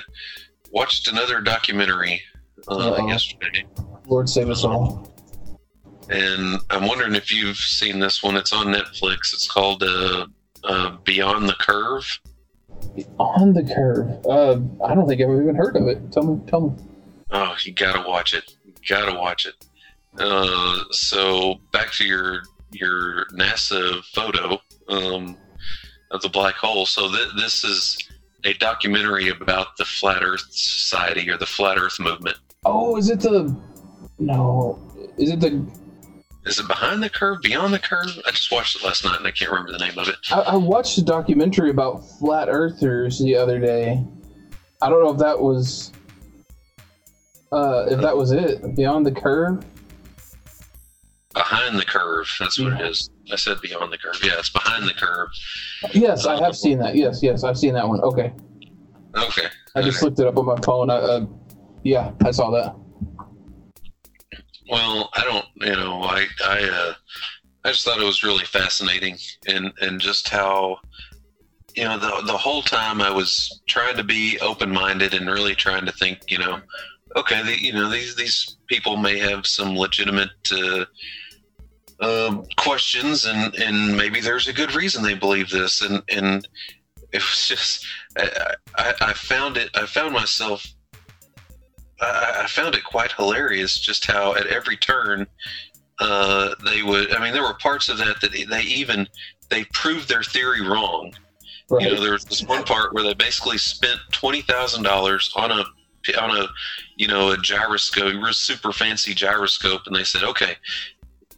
watched 0.70 1.08
another 1.08 1.40
documentary 1.40 2.20
uh, 2.68 3.04
yesterday, 3.08 3.64
lord 4.06 4.28
save 4.28 4.48
us 4.50 4.64
all 4.64 5.10
and 6.08 6.58
I'm 6.70 6.86
wondering 6.86 7.16
if 7.16 7.32
you've 7.34 7.56
seen 7.56 7.98
this 7.98 8.22
one. 8.22 8.36
It's 8.36 8.52
on 8.52 8.66
Netflix. 8.68 9.34
It's 9.34 9.48
called 9.50 9.82
uh, 9.82 10.26
uh, 10.62 10.96
Beyond 11.02 11.48
the 11.48 11.54
Curve. 11.54 12.06
on 13.18 13.52
the 13.54 13.62
curve 13.64 14.08
uh 14.26 14.60
i 14.86 14.94
don't 14.94 15.08
think 15.08 15.20
i've 15.20 15.30
even 15.30 15.56
heard 15.56 15.74
of 15.76 15.88
it 15.88 15.98
tell 16.12 16.22
me 16.22 16.40
tell 16.46 16.60
me 16.68 16.76
Oh, 17.32 17.56
you 17.64 17.72
gotta 17.72 18.08
watch 18.08 18.34
it. 18.34 18.55
Gotta 18.88 19.18
watch 19.18 19.46
it. 19.46 19.54
Uh, 20.18 20.84
so 20.90 21.56
back 21.72 21.92
to 21.92 22.04
your 22.04 22.42
your 22.72 23.26
NASA 23.32 24.02
photo 24.14 24.58
um, 24.88 25.36
of 26.10 26.22
the 26.22 26.28
black 26.28 26.54
hole. 26.54 26.86
So 26.86 27.10
th- 27.10 27.32
this 27.36 27.64
is 27.64 27.98
a 28.44 28.54
documentary 28.54 29.28
about 29.28 29.76
the 29.76 29.84
Flat 29.84 30.22
Earth 30.22 30.46
Society 30.50 31.28
or 31.28 31.36
the 31.36 31.46
Flat 31.46 31.78
Earth 31.78 31.98
movement. 31.98 32.36
Oh, 32.64 32.96
is 32.96 33.10
it 33.10 33.20
the? 33.20 33.54
No, 34.18 34.80
is 35.18 35.30
it 35.30 35.40
the? 35.40 35.66
Is 36.46 36.60
it 36.60 36.68
behind 36.68 37.02
the 37.02 37.10
curve, 37.10 37.42
beyond 37.42 37.74
the 37.74 37.78
curve? 37.80 38.20
I 38.24 38.30
just 38.30 38.52
watched 38.52 38.76
it 38.76 38.84
last 38.84 39.04
night 39.04 39.18
and 39.18 39.26
I 39.26 39.32
can't 39.32 39.50
remember 39.50 39.72
the 39.72 39.78
name 39.78 39.98
of 39.98 40.08
it. 40.08 40.14
I, 40.30 40.40
I 40.40 40.56
watched 40.56 40.96
a 40.96 41.02
documentary 41.02 41.70
about 41.70 42.08
flat 42.20 42.48
earthers 42.48 43.18
the 43.18 43.34
other 43.34 43.58
day. 43.58 44.06
I 44.80 44.88
don't 44.88 45.02
know 45.02 45.10
if 45.10 45.18
that 45.18 45.40
was. 45.40 45.92
Uh, 47.52 47.86
if 47.88 48.00
that 48.00 48.16
was 48.16 48.32
it, 48.32 48.74
beyond 48.74 49.06
the 49.06 49.12
curve. 49.12 49.64
Behind 51.34 51.78
the 51.78 51.84
curve. 51.84 52.28
That's 52.40 52.58
what 52.58 52.72
it 52.72 52.80
is. 52.80 53.10
I 53.30 53.36
said 53.36 53.60
beyond 53.60 53.92
the 53.92 53.98
curve. 53.98 54.18
Yeah, 54.22 54.38
it's 54.38 54.50
behind 54.50 54.88
the 54.88 54.94
curve. 54.94 55.28
Yes, 55.92 56.26
I 56.26 56.40
have 56.40 56.56
seen 56.56 56.78
that. 56.78 56.96
Yes, 56.96 57.22
yes, 57.22 57.44
I've 57.44 57.58
seen 57.58 57.74
that 57.74 57.86
one. 57.86 58.00
Okay, 58.00 58.32
Okay. 59.16 59.46
I 59.74 59.82
just 59.82 60.02
looked 60.02 60.18
it 60.18 60.26
up 60.26 60.36
on 60.36 60.46
my 60.46 60.56
phone. 60.60 60.90
I, 60.90 60.96
uh, 60.96 61.26
yeah, 61.82 62.12
I 62.24 62.30
saw 62.30 62.50
that. 62.50 62.74
Well, 64.68 65.10
I 65.14 65.22
don't, 65.24 65.46
you 65.56 65.76
know, 65.76 66.02
I, 66.02 66.26
I, 66.44 66.64
uh, 66.64 66.94
I 67.64 67.68
just 67.70 67.84
thought 67.84 68.00
it 68.00 68.04
was 68.04 68.22
really 68.22 68.44
fascinating, 68.44 69.16
and 69.48 69.72
and 69.80 70.00
just 70.00 70.28
how, 70.28 70.78
you 71.74 71.84
know, 71.84 71.98
the 71.98 72.22
the 72.26 72.36
whole 72.36 72.62
time 72.62 73.00
I 73.00 73.10
was 73.10 73.60
trying 73.68 73.96
to 73.96 74.04
be 74.04 74.38
open 74.40 74.70
minded 74.70 75.14
and 75.14 75.28
really 75.28 75.54
trying 75.54 75.84
to 75.86 75.92
think, 75.92 76.30
you 76.30 76.38
know, 76.38 76.60
okay, 77.16 77.42
the, 77.42 77.60
you 77.60 77.72
know, 77.72 77.90
these 77.90 78.14
these 78.14 78.56
people 78.68 78.96
may 78.96 79.18
have 79.18 79.46
some 79.46 79.76
legitimate. 79.76 80.30
Uh, 80.50 80.84
um, 81.98 82.44
questions 82.58 83.24
and 83.24 83.54
and 83.54 83.96
maybe 83.96 84.20
there's 84.20 84.48
a 84.48 84.52
good 84.52 84.74
reason 84.74 85.02
they 85.02 85.14
believe 85.14 85.48
this 85.48 85.80
and 85.80 86.02
and 86.10 86.46
it 87.10 87.22
was 87.22 87.48
just 87.48 87.86
I, 88.18 88.54
I, 88.76 88.94
I 89.00 89.12
found 89.14 89.56
it 89.56 89.70
I 89.74 89.86
found 89.86 90.12
myself 90.12 90.66
I, 92.00 92.42
I 92.44 92.46
found 92.48 92.74
it 92.74 92.84
quite 92.84 93.12
hilarious 93.12 93.80
just 93.80 94.04
how 94.04 94.34
at 94.34 94.46
every 94.48 94.76
turn 94.76 95.26
uh, 95.98 96.54
they 96.64 96.82
would. 96.82 97.12
I 97.12 97.22
mean, 97.22 97.32
there 97.32 97.42
were 97.42 97.54
parts 97.54 97.88
of 97.88 97.98
that 97.98 98.20
that 98.20 98.32
they 98.32 98.62
even 98.62 99.08
they 99.48 99.64
proved 99.72 100.08
their 100.08 100.22
theory 100.22 100.66
wrong. 100.66 101.12
Right. 101.70 101.86
You 101.86 101.94
know, 101.94 102.00
there 102.00 102.12
was 102.12 102.24
this 102.24 102.42
one 102.42 102.64
part 102.64 102.94
where 102.94 103.02
they 103.02 103.14
basically 103.14 103.58
spent 103.58 103.98
twenty 104.12 104.42
thousand 104.42 104.82
dollars 104.82 105.32
on 105.36 105.50
a 105.50 105.64
on 106.14 106.36
a 106.36 106.48
you 106.96 107.08
know 107.08 107.30
a 107.30 107.36
gyroscope, 107.38 108.14
a 108.22 108.32
super 108.32 108.72
fancy 108.72 109.14
gyroscope, 109.14 109.82
and 109.86 109.96
they 109.96 110.04
said, 110.04 110.22
okay, 110.22 110.54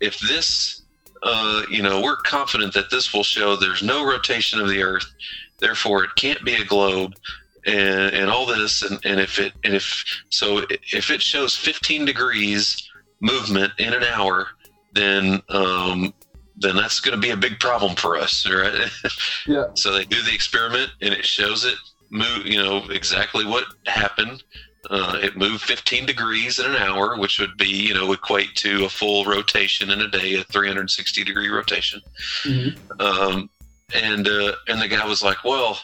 if 0.01 0.19
this, 0.21 0.83
uh, 1.23 1.63
you 1.71 1.83
know, 1.83 2.01
we're 2.01 2.17
confident 2.17 2.75
that 2.75 2.91
this 2.91 3.13
will 3.13 3.25
show 3.25 3.57
there's 3.57 3.83
no 3.83 4.07
rotation 4.07 4.61
of 4.61 4.69
the 4.69 4.83
Earth, 4.83 5.07
therefore 5.59 6.05
it 6.05 6.11
can't 6.17 6.45
be 6.45 6.55
a 6.55 6.65
globe. 6.65 7.15
And, 7.67 8.15
and 8.15 8.31
all 8.31 8.47
this 8.47 8.83
and, 8.83 8.99
and 9.05 9.21
if 9.21 9.39
it 9.39 9.53
and 9.63 9.75
if 9.75 10.05
so 10.31 10.65
if 10.71 11.11
it 11.11 11.21
shows 11.21 11.55
15 11.55 12.07
degrees 12.07 12.89
movement 13.21 13.73
in 13.79 13.93
an 13.93 14.05
hour 14.05 14.47
then 14.95 15.43
um, 15.51 16.15
then 16.57 16.77
that's 16.77 17.01
going 17.01 17.15
to 17.15 17.21
be 17.21 17.31
a 17.31 17.37
big 17.37 17.59
problem 17.59 17.95
for 17.97 18.17
us 18.17 18.49
right 18.49 18.89
Yeah. 19.47 19.67
so 19.75 19.93
they 19.93 20.05
do 20.05 20.23
the 20.23 20.33
experiment 20.33 20.93
and 21.03 21.13
it 21.13 21.27
shows 21.27 21.65
it 21.65 21.75
move 22.11 22.47
you 22.47 22.63
know 22.63 22.85
exactly 22.91 23.45
what 23.45 23.65
happened 23.87 24.43
uh, 24.91 25.19
it 25.21 25.37
moved 25.37 25.63
15 25.65 26.07
degrees 26.07 26.59
in 26.59 26.67
an 26.67 26.77
hour 26.77 27.19
which 27.19 27.39
would 27.39 27.57
be 27.57 27.69
you 27.69 27.95
know 27.95 28.13
equate 28.13 28.55
to 28.55 28.85
a 28.85 28.89
full 28.89 29.25
rotation 29.25 29.91
in 29.91 30.01
a 30.01 30.09
day 30.09 30.35
a 30.35 30.45
360 30.45 31.25
degree 31.25 31.49
rotation 31.49 32.01
Mhm. 32.45 33.01
um, 33.01 33.51
and 33.95 34.29
uh, 34.29 34.53
and 34.69 34.81
the 34.83 34.89
guy 34.89 35.07
was 35.07 35.23
like, 35.23 35.45
"Well, 35.45 35.81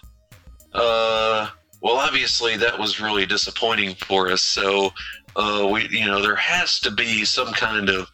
uh, 0.74 1.48
well, 1.80 1.96
obviously 1.96 2.56
that 2.56 2.78
was 2.78 3.00
really 3.00 3.26
disappointing 3.26 3.94
for 3.94 4.30
us. 4.30 4.42
So, 4.42 4.92
uh, 5.36 5.68
we, 5.70 5.88
you 5.88 6.06
know, 6.06 6.20
there 6.20 6.36
has 6.36 6.80
to 6.80 6.90
be 6.90 7.24
some 7.24 7.52
kind 7.52 7.88
of, 7.88 8.10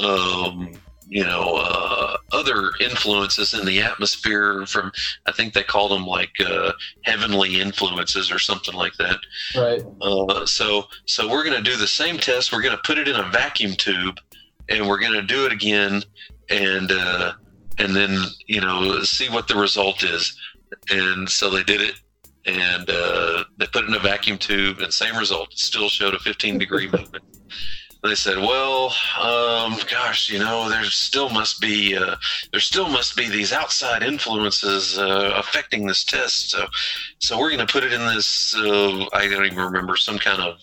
um, 0.00 0.72
you 1.10 1.24
know, 1.24 1.56
uh, 1.56 2.16
other 2.30 2.70
influences 2.80 3.52
in 3.52 3.66
the 3.66 3.82
atmosphere 3.82 4.64
from. 4.66 4.92
I 5.26 5.32
think 5.32 5.52
they 5.52 5.64
called 5.64 5.90
them 5.90 6.06
like 6.06 6.30
uh, 6.40 6.72
heavenly 7.02 7.60
influences 7.60 8.30
or 8.30 8.38
something 8.38 8.74
like 8.74 8.94
that. 8.98 9.18
Right. 9.56 9.82
Uh, 10.00 10.46
so, 10.46 10.84
so 11.06 11.28
we're 11.28 11.42
going 11.42 11.62
to 11.62 11.68
do 11.68 11.76
the 11.76 11.88
same 11.88 12.16
test. 12.16 12.52
We're 12.52 12.62
going 12.62 12.76
to 12.76 12.82
put 12.84 12.96
it 12.96 13.08
in 13.08 13.16
a 13.16 13.28
vacuum 13.28 13.72
tube, 13.72 14.20
and 14.68 14.88
we're 14.88 15.00
going 15.00 15.14
to 15.14 15.22
do 15.22 15.46
it 15.46 15.52
again, 15.52 16.04
and 16.48 16.92
uh, 16.92 17.32
and 17.78 17.94
then 17.94 18.16
you 18.46 18.60
know 18.60 19.02
see 19.02 19.28
what 19.28 19.48
the 19.48 19.56
result 19.56 20.04
is. 20.04 20.38
And 20.90 21.28
so 21.28 21.50
they 21.50 21.64
did 21.64 21.80
it, 21.80 21.94
and 22.46 22.88
uh, 22.88 23.44
they 23.58 23.66
put 23.66 23.82
it 23.82 23.88
in 23.88 23.94
a 23.94 23.98
vacuum 23.98 24.38
tube, 24.38 24.78
and 24.78 24.94
same 24.94 25.16
result. 25.16 25.52
It 25.52 25.58
still 25.58 25.88
showed 25.88 26.14
a 26.14 26.20
15 26.20 26.58
degree 26.58 26.88
movement. 26.92 27.24
They 28.02 28.14
said, 28.14 28.38
"Well, 28.38 28.94
um, 29.20 29.78
gosh, 29.90 30.30
you 30.30 30.38
know, 30.38 30.70
there 30.70 30.84
still 30.84 31.28
must 31.28 31.60
be 31.60 31.96
uh, 31.96 32.16
there 32.50 32.60
still 32.60 32.88
must 32.88 33.14
be 33.14 33.28
these 33.28 33.52
outside 33.52 34.02
influences 34.02 34.98
uh, 34.98 35.34
affecting 35.36 35.86
this 35.86 36.04
test. 36.04 36.50
So, 36.50 36.66
so 37.18 37.38
we're 37.38 37.50
going 37.50 37.66
to 37.66 37.70
put 37.70 37.84
it 37.84 37.92
in 37.92 38.00
this. 38.06 38.54
Uh, 38.56 39.04
I 39.12 39.28
don't 39.28 39.44
even 39.44 39.58
remember 39.58 39.96
some 39.96 40.18
kind 40.18 40.40
of 40.40 40.58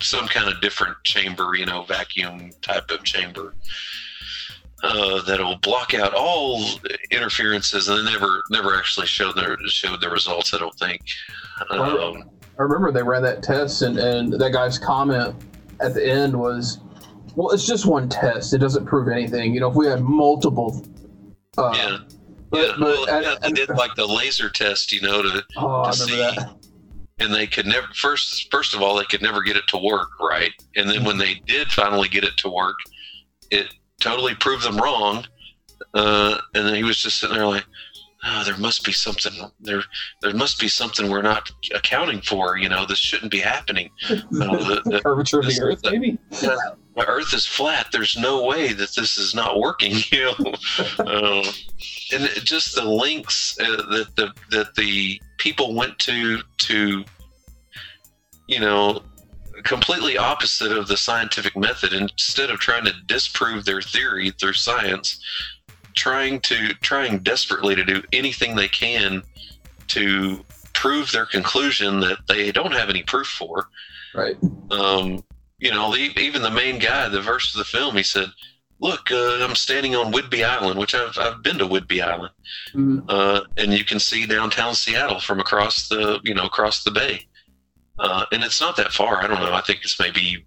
some 0.00 0.26
kind 0.26 0.48
of 0.48 0.60
different 0.62 0.96
chamber, 1.04 1.54
you 1.54 1.66
know, 1.66 1.82
vacuum 1.82 2.50
type 2.62 2.90
of 2.90 3.04
chamber." 3.04 3.54
Uh, 4.82 5.20
that'll 5.22 5.56
block 5.56 5.92
out 5.92 6.14
all 6.14 6.64
interferences, 7.10 7.88
and 7.88 8.06
they 8.06 8.12
never 8.12 8.42
never 8.50 8.74
actually 8.74 9.06
showed 9.06 9.36
their 9.36 9.58
showed 9.66 10.00
the 10.00 10.08
results. 10.08 10.54
I 10.54 10.58
don't 10.58 10.74
think. 10.76 11.02
Um, 11.68 12.30
I 12.58 12.62
remember 12.62 12.90
they 12.90 13.02
ran 13.02 13.22
that 13.22 13.42
test, 13.42 13.82
and, 13.82 13.98
and 13.98 14.32
that 14.32 14.52
guy's 14.52 14.78
comment 14.78 15.34
at 15.80 15.94
the 15.94 16.06
end 16.06 16.38
was, 16.38 16.80
"Well, 17.34 17.50
it's 17.50 17.66
just 17.66 17.86
one 17.86 18.08
test. 18.08 18.52
It 18.54 18.58
doesn't 18.58 18.86
prove 18.86 19.08
anything. 19.08 19.54
You 19.54 19.60
know, 19.60 19.70
if 19.70 19.76
we 19.76 19.86
had 19.86 20.00
multiple." 20.00 20.84
Uh, 21.56 21.72
yeah, 21.74 21.98
but, 22.50 22.58
yeah, 22.60 22.72
but 22.78 22.80
well, 22.80 23.08
at- 23.08 23.22
yeah, 23.22 23.34
they 23.42 23.52
did 23.52 23.68
like 23.70 23.94
the 23.94 24.06
laser 24.06 24.48
test, 24.48 24.92
you 24.92 25.00
know, 25.00 25.22
to 25.22 25.44
oh, 25.56 25.90
to 25.90 25.92
see, 25.92 26.16
that. 26.16 26.54
and 27.18 27.32
they 27.34 27.46
could 27.46 27.66
never 27.66 27.86
first 27.94 28.50
first 28.50 28.74
of 28.74 28.82
all 28.82 28.96
they 28.96 29.04
could 29.04 29.22
never 29.22 29.42
get 29.42 29.56
it 29.56 29.66
to 29.68 29.78
work 29.78 30.08
right, 30.20 30.52
and 30.76 30.88
then 30.88 31.04
when 31.04 31.18
they 31.18 31.34
did 31.46 31.68
finally 31.68 32.08
get 32.08 32.24
it 32.24 32.36
to 32.38 32.48
work, 32.48 32.76
it 33.50 33.66
totally 34.00 34.34
proved 34.34 34.64
them 34.64 34.76
wrong, 34.76 35.26
uh, 35.94 36.38
and 36.54 36.66
then 36.66 36.74
he 36.74 36.84
was 36.84 37.02
just 37.02 37.18
sitting 37.20 37.36
there 37.36 37.46
like. 37.46 37.64
Oh, 38.24 38.42
there 38.44 38.56
must 38.56 38.84
be 38.84 38.92
something 38.92 39.32
there. 39.60 39.82
There 40.22 40.34
must 40.34 40.58
be 40.58 40.66
something 40.68 41.08
we're 41.08 41.22
not 41.22 41.50
accounting 41.74 42.20
for. 42.20 42.56
You 42.56 42.68
know, 42.68 42.84
this 42.84 42.98
shouldn't 42.98 43.30
be 43.30 43.38
happening. 43.38 43.90
No, 44.30 44.56
the, 44.56 44.82
the, 44.84 45.00
curvature 45.04 45.38
of 45.38 45.46
the 45.46 45.60
Earth, 45.62 45.82
the- 45.82 45.92
maybe. 45.92 46.18
the 46.30 47.06
Earth 47.06 47.32
is 47.32 47.46
flat. 47.46 47.86
There's 47.92 48.16
no 48.18 48.44
way 48.44 48.72
that 48.72 48.94
this 48.96 49.18
is 49.18 49.34
not 49.34 49.58
working. 49.60 49.94
You 50.10 50.32
know, 50.38 50.52
um, 51.06 51.44
and 52.12 52.24
it- 52.24 52.44
just 52.44 52.74
the 52.74 52.84
links 52.84 53.56
uh, 53.60 53.64
that 53.92 54.08
the 54.16 54.32
that 54.50 54.74
the 54.74 55.20
people 55.36 55.74
went 55.76 55.96
to 56.00 56.40
to, 56.58 57.04
you 58.48 58.58
know, 58.60 59.02
completely 59.62 60.18
opposite 60.18 60.72
of 60.72 60.88
the 60.88 60.96
scientific 60.96 61.56
method. 61.56 61.92
Instead 61.92 62.50
of 62.50 62.58
trying 62.58 62.84
to 62.84 62.92
disprove 63.06 63.64
their 63.64 63.80
theory 63.80 64.30
through 64.32 64.54
science, 64.54 65.20
trying 65.98 66.40
to 66.40 66.68
trying 66.90 67.18
desperately 67.18 67.74
to 67.74 67.84
do 67.84 68.02
anything 68.12 68.54
they 68.54 68.68
can 68.68 69.22
to 69.88 70.44
prove 70.74 71.10
their 71.12 71.26
conclusion 71.26 71.98
that 72.00 72.18
they 72.28 72.52
don't 72.52 72.72
have 72.72 72.88
any 72.88 73.02
proof 73.02 73.26
for 73.26 73.68
Right. 74.14 74.36
um, 74.70 75.22
you 75.58 75.70
know, 75.72 75.92
the, 75.92 76.12
even 76.18 76.40
the 76.42 76.50
main 76.50 76.78
guy, 76.78 77.08
the 77.08 77.20
verse 77.20 77.52
of 77.52 77.58
the 77.58 77.64
film, 77.64 77.96
he 77.96 78.02
said, 78.04 78.28
"Look, 78.80 79.10
uh, 79.10 79.44
I'm 79.44 79.56
standing 79.56 79.96
on 79.96 80.12
Whidbey 80.12 80.44
Island, 80.44 80.78
which 80.78 80.94
I've 80.94 81.18
I've 81.18 81.42
been 81.42 81.58
to 81.58 81.66
Whidbey 81.66 82.00
Island, 82.00 82.32
Mhm. 82.74 83.04
uh, 83.08 83.40
and 83.56 83.74
you 83.74 83.84
can 83.84 83.98
see 83.98 84.24
downtown 84.24 84.74
Seattle 84.76 85.18
from 85.20 85.40
across 85.40 85.88
the 85.88 86.20
you 86.22 86.32
know 86.34 86.44
across 86.46 86.84
the 86.84 86.92
bay, 86.92 87.26
uh, 87.98 88.24
and 88.32 88.44
it's 88.44 88.60
not 88.60 88.76
that 88.76 88.92
far. 88.92 89.20
I 89.22 89.26
don't 89.26 89.40
know. 89.40 89.52
I 89.52 89.60
think 89.62 89.80
it's 89.82 89.98
maybe." 89.98 90.46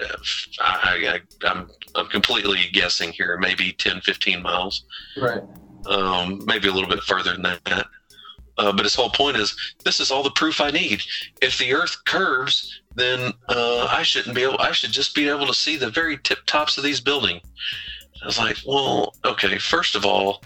Uh, 0.00 0.16
I, 0.60 1.18
I, 1.42 1.48
I'm 1.48 1.68
I'm 1.94 2.06
completely 2.06 2.58
guessing 2.72 3.12
here. 3.12 3.36
Maybe 3.38 3.72
10, 3.72 4.00
15 4.02 4.42
miles 4.42 4.84
Right. 5.16 5.42
um, 5.86 6.40
maybe 6.46 6.68
a 6.68 6.72
little 6.72 6.88
bit 6.88 7.02
further 7.02 7.32
than 7.32 7.42
that. 7.42 7.86
Uh, 8.58 8.72
but 8.72 8.84
his 8.84 8.94
whole 8.94 9.10
point 9.10 9.36
is 9.36 9.56
this 9.84 10.00
is 10.00 10.10
all 10.10 10.22
the 10.22 10.30
proof 10.32 10.60
I 10.60 10.70
need. 10.70 11.02
If 11.40 11.56
the 11.58 11.72
Earth 11.72 11.96
curves, 12.04 12.82
then 12.94 13.32
uh, 13.48 13.86
I 13.90 14.02
shouldn't 14.02 14.34
be 14.34 14.42
able. 14.42 14.60
I 14.60 14.72
should 14.72 14.90
just 14.90 15.14
be 15.14 15.28
able 15.28 15.46
to 15.46 15.54
see 15.54 15.76
the 15.76 15.88
very 15.90 16.18
tip 16.18 16.40
tops 16.46 16.76
of 16.76 16.84
these 16.84 17.00
buildings. 17.00 17.40
I 18.22 18.26
was 18.26 18.38
like, 18.38 18.58
well, 18.66 19.14
okay. 19.24 19.56
First 19.58 19.94
of 19.96 20.04
all, 20.04 20.42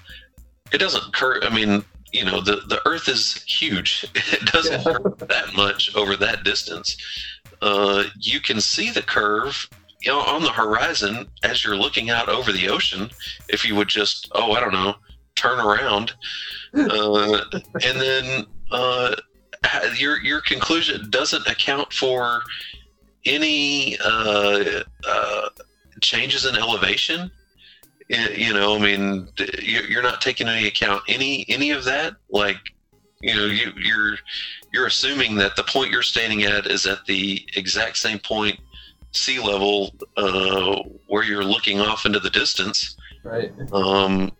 it 0.72 0.78
doesn't 0.78 1.12
curve. 1.12 1.42
I 1.42 1.52
mean, 1.52 1.84
you 2.12 2.24
know, 2.24 2.40
the 2.40 2.56
the 2.68 2.80
Earth 2.86 3.08
is 3.08 3.42
huge. 3.48 4.06
It 4.14 4.44
doesn't 4.52 4.82
Yeah. 4.86 4.92
curve 4.98 5.18
that 5.28 5.52
much 5.56 5.94
over 5.96 6.14
that 6.16 6.44
distance. 6.44 6.96
Uh, 7.60 8.04
you 8.20 8.38
can 8.40 8.60
see 8.60 8.90
the 8.90 9.02
curve 9.02 9.68
you 10.04 10.12
know, 10.12 10.20
on 10.20 10.42
the 10.42 10.50
horizon 10.50 11.26
as 11.42 11.64
you're 11.64 11.76
looking 11.76 12.10
out 12.10 12.28
over 12.28 12.52
the 12.52 12.68
ocean. 12.68 13.08
If 13.48 13.64
you 13.64 13.74
would 13.76 13.88
just, 13.88 14.28
oh, 14.34 14.52
I 14.52 14.60
don't 14.60 14.72
know, 14.72 14.94
turn 15.34 15.58
around, 15.58 16.12
uh, 16.74 17.40
and 17.84 18.00
then 18.00 18.46
uh, 18.70 19.14
your 19.96 20.20
your 20.22 20.40
conclusion 20.42 21.08
doesn't 21.10 21.46
account 21.46 21.92
for 21.92 22.42
any 23.24 23.98
uh, 24.04 24.82
uh, 25.08 25.48
changes 26.02 26.44
in 26.44 26.54
elevation. 26.56 27.30
You 28.10 28.52
know, 28.52 28.76
I 28.76 28.78
mean, 28.80 29.28
you- 29.62 29.86
you're 29.88 30.02
not 30.02 30.20
taking 30.20 30.46
any 30.48 30.66
account 30.66 31.02
any 31.08 31.46
any 31.48 31.70
of 31.70 31.84
that. 31.84 32.14
Like, 32.28 32.58
you 33.22 33.34
know, 33.34 33.46
you, 33.46 33.72
you're 33.78 34.16
you're 34.74 34.86
assuming 34.86 35.36
that 35.36 35.56
the 35.56 35.62
point 35.64 35.90
you're 35.90 36.02
standing 36.02 36.42
at 36.42 36.66
is 36.66 36.84
at 36.84 37.06
the 37.06 37.42
exact 37.56 37.96
same 37.96 38.18
point 38.18 38.60
sea 39.16 39.38
level 39.38 39.94
uh, 40.16 40.82
where 41.06 41.24
you're 41.24 41.44
looking 41.44 41.80
off 41.80 42.06
into 42.06 42.18
the 42.20 42.30
distance 42.30 42.96
Right. 43.22 43.52
um, 43.72 44.30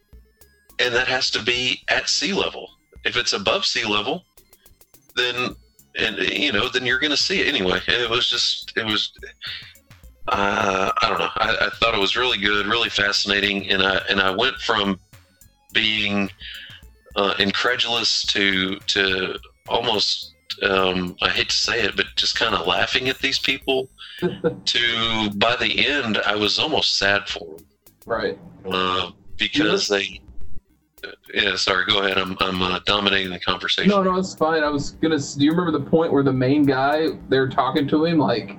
and 0.79 0.95
that 0.95 1.09
has 1.09 1.31
to 1.31 1.43
be 1.43 1.83
at 1.89 2.09
sea 2.09 2.33
level. 2.33 2.69
If 3.05 3.17
it's 3.17 3.33
above 3.33 3.65
sea 3.65 3.85
level, 3.87 4.25
then 5.17 5.55
and 5.97 6.17
you 6.19 6.53
know 6.53 6.69
then 6.69 6.85
you're 6.85 6.99
going 6.99 7.11
to 7.11 7.17
see 7.17 7.41
it 7.41 7.47
anyway. 7.47 7.81
It 7.87 8.11
was 8.11 8.29
just 8.29 8.73
it 8.77 8.85
was. 8.85 9.13
Uh, 10.27 10.91
I 11.03 11.09
don't 11.09 11.19
know. 11.19 11.29
I, 11.37 11.67
I 11.67 11.71
thought 11.77 11.95
it 11.95 12.01
was 12.01 12.17
really 12.17 12.39
good, 12.39 12.67
really 12.67 12.89
fascinating, 12.89 13.71
and 13.71 13.83
I 13.83 13.97
and 14.09 14.21
I 14.21 14.31
went 14.31 14.57
from 14.57 14.99
being 15.73 16.31
uh, 17.17 17.35
incredulous 17.39 18.23
to 18.27 18.77
to 18.79 19.39
almost 19.69 20.35
um, 20.63 21.17
I 21.23 21.29
hate 21.29 21.51
to 21.51 21.57
say 21.57 21.83
it, 21.83 21.97
but 21.97 22.07
just 22.17 22.37
kind 22.37 22.55
of 22.55 22.67
laughing 22.67 23.09
at 23.09 23.19
these 23.19 23.39
people. 23.39 23.89
To 24.65 25.31
by 25.37 25.57
the 25.57 25.87
end, 25.87 26.19
I 26.27 26.35
was 26.35 26.59
almost 26.59 26.97
sad 26.99 27.29
for 27.29 27.41
them 27.57 27.67
Right. 28.07 28.39
uh, 28.71 29.11
because 29.37 29.89
they. 29.89 30.21
Yeah, 31.35 31.57
sorry. 31.57 31.85
Go 31.87 32.01
ahead. 32.01 32.17
I'm 32.17 32.37
I'm 32.41 32.63
uh, 32.63 32.81
dominating 32.87 33.31
the 33.31 33.39
conversation. 33.41 33.91
No, 33.91 34.03
no, 34.03 34.17
it's 34.17 34.35
fine. 34.35 34.63
I 34.63 34.71
was 34.71 34.93
gonna. 34.93 35.19
Do 35.19 35.45
you 35.45 35.51
remember 35.51 35.73
the 35.79 35.85
point 35.85 36.13
where 36.13 36.23
the 36.23 36.33
main 36.33 36.65
guy 36.65 37.09
they're 37.29 37.49
talking 37.49 37.87
to 37.89 38.05
him? 38.07 38.17
Like, 38.19 38.57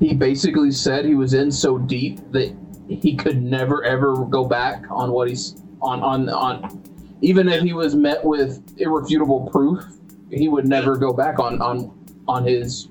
he 0.00 0.14
basically 0.14 0.70
said 0.70 1.04
he 1.04 1.14
was 1.14 1.34
in 1.34 1.50
so 1.50 1.76
deep 1.76 2.20
that 2.32 2.56
he 2.88 3.14
could 3.14 3.42
never 3.42 3.84
ever 3.84 4.24
go 4.24 4.44
back 4.46 4.84
on 4.90 5.10
what 5.12 5.28
he's 5.28 5.62
on 5.82 6.00
on 6.02 6.28
on. 6.30 6.82
Even 7.20 7.46
if 7.48 7.62
he 7.62 7.72
was 7.74 7.94
met 7.94 8.24
with 8.24 8.62
irrefutable 8.78 9.48
proof, 9.50 9.84
he 10.30 10.48
would 10.48 10.66
never 10.66 10.96
go 10.96 11.12
back 11.12 11.38
on 11.38 11.60
on 11.60 11.92
on 12.26 12.44
his 12.46 12.88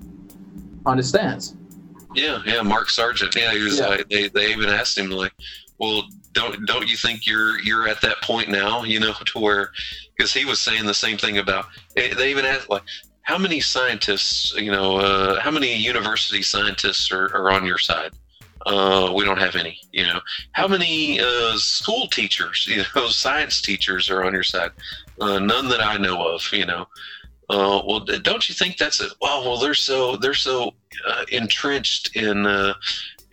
on 0.86 0.98
his 0.98 1.10
stance. 1.10 1.56
Yeah, 2.16 2.42
yeah. 2.46 2.62
Mark 2.62 2.90
Sargent. 2.90 3.36
Yeah, 3.36 3.54
he 3.54 3.64
was. 3.64 3.80
Yeah. 3.80 3.88
Like, 3.88 4.10
they 4.10 4.30
they 4.30 4.52
even 4.52 4.70
asked 4.70 4.98
him 4.98 5.10
like, 5.10 5.34
well, 5.80 6.04
don't 6.34 6.66
don't 6.66 6.88
you 6.90 6.98
think 6.98 7.26
you're 7.28 7.60
you're 7.60 7.88
at 7.88 8.02
that 8.02 8.22
point 8.22 8.50
now? 8.50 8.84
You 8.84 9.00
know, 9.00 9.14
to 9.14 9.40
where 9.40 9.72
because 10.18 10.34
he 10.34 10.46
was 10.46 10.60
saying 10.60 10.86
the 10.86 10.94
same 10.94 11.18
thing 11.18 11.38
about. 11.38 11.66
eh, 11.98 12.14
They 12.14 12.32
even 12.32 12.46
asked 12.46 12.70
like. 12.70 12.84
How 13.28 13.40
many 13.40 13.60
scientists, 13.60 14.54
you 14.56 14.70
know, 14.72 14.98
uh, 14.98 15.40
how 15.40 15.50
many 15.50 15.76
university 15.76 16.44
scientists 16.44 17.12
are, 17.12 17.26
are 17.36 17.50
on 17.52 17.66
your 17.66 17.80
side? 17.80 18.12
Uh, 18.68 19.12
we 19.16 19.26
don't 19.26 19.40
have 19.40 19.56
any, 19.56 19.80
you 19.92 20.04
know. 20.04 20.20
How 20.52 20.68
many 20.68 21.20
uh, 21.20 21.58
school 21.58 22.06
teachers, 22.06 22.68
you 22.70 22.84
know, 22.96 23.08
science 23.08 23.62
teachers 23.62 24.12
are 24.12 24.24
on 24.24 24.34
your 24.34 24.44
side? 24.44 24.70
Uh, 25.20 25.40
none 25.40 25.68
that 25.70 25.82
I 25.84 25.98
know 25.98 26.24
of, 26.36 26.48
you 26.54 26.68
know. 26.68 26.86
Uh, 27.50 27.82
well, 27.86 28.00
don't 28.00 28.50
you 28.50 28.56
think 28.56 28.78
that's 28.78 29.02
a 29.02 29.08
Well, 29.22 29.44
well, 29.44 29.58
they're 29.60 29.74
so 29.76 30.16
they're 30.16 30.34
so 30.34 30.74
uh, 31.08 31.26
entrenched 31.32 32.16
in 32.16 32.46
uh, 32.46 32.74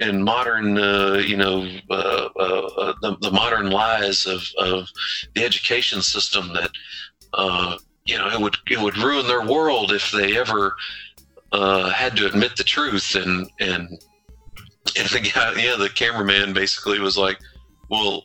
and 0.01 0.23
modern, 0.25 0.77
uh, 0.79 1.15
you 1.15 1.37
know, 1.37 1.67
uh, 1.89 1.95
uh, 1.95 2.93
the, 3.01 3.17
the 3.21 3.31
modern 3.31 3.71
lies 3.71 4.27
of, 4.27 4.43
of 4.59 4.89
the 5.35 5.45
education 5.45 6.03
system 6.03 6.53
that, 6.55 6.71
you 8.05 8.19
know, 8.19 8.29
it 8.29 8.41
would 8.41 8.57
it 8.69 8.81
would 8.81 8.99
ruin 8.99 9.27
their 9.27 9.47
world 9.47 9.93
if 9.93 10.11
they 10.11 10.37
ever 10.37 10.75
had 11.53 12.17
to 12.17 12.27
admit 12.27 12.57
the 12.57 12.65
truth. 12.65 13.15
And 13.15 13.49
and 13.61 13.89
and 14.99 15.09
the 15.09 15.21
guy, 15.21 15.55
yeah, 15.63 15.77
the 15.77 15.89
cameraman 15.89 16.53
basically 16.53 16.99
was 16.99 17.17
like, 17.17 17.39
well. 17.89 18.25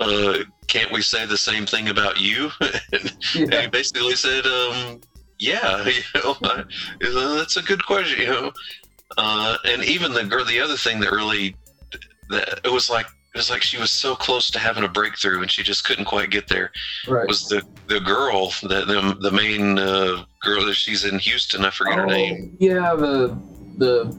Uh, 0.00 0.38
can't 0.68 0.92
we 0.92 1.02
say 1.02 1.26
the 1.26 1.36
same 1.38 1.66
thing 1.66 1.88
about 1.88 2.20
you? 2.20 2.50
and, 2.92 3.16
and 3.36 3.54
he 3.54 3.66
basically 3.68 4.14
said, 4.14 4.46
um, 4.46 5.00
yeah, 5.38 5.84
you 5.86 6.02
know, 6.14 6.36
I, 6.42 6.64
that's 7.00 7.56
a 7.56 7.62
good 7.62 7.84
question, 7.84 8.20
you 8.20 8.26
know. 8.28 8.52
Uh, 9.16 9.56
and 9.64 9.82
even 9.84 10.12
the 10.12 10.24
girl, 10.24 10.44
the 10.44 10.60
other 10.60 10.76
thing 10.76 11.00
that 11.00 11.10
really, 11.10 11.56
that 12.30 12.60
it 12.64 12.70
was 12.70 12.90
like 12.90 13.06
it 13.34 13.38
was 13.38 13.50
like 13.50 13.62
she 13.62 13.78
was 13.78 13.90
so 13.90 14.14
close 14.14 14.50
to 14.50 14.58
having 14.58 14.84
a 14.84 14.88
breakthrough 14.88 15.40
and 15.42 15.50
she 15.50 15.62
just 15.62 15.84
couldn't 15.84 16.04
quite 16.04 16.30
get 16.30 16.46
there. 16.48 16.70
Right. 17.06 17.26
Was 17.26 17.48
the 17.48 17.62
the 17.86 18.00
girl 18.00 18.52
that 18.64 18.86
the 18.86 19.16
the 19.20 19.30
main 19.30 19.78
uh, 19.78 20.24
girl 20.42 20.64
that 20.66 20.74
she's 20.74 21.04
in 21.04 21.18
Houston? 21.18 21.64
I 21.64 21.70
forget 21.70 21.94
her 21.96 22.04
Oh, 22.04 22.08
name. 22.10 22.56
Yeah, 22.60 22.94
the 22.94 23.36
the 23.78 24.16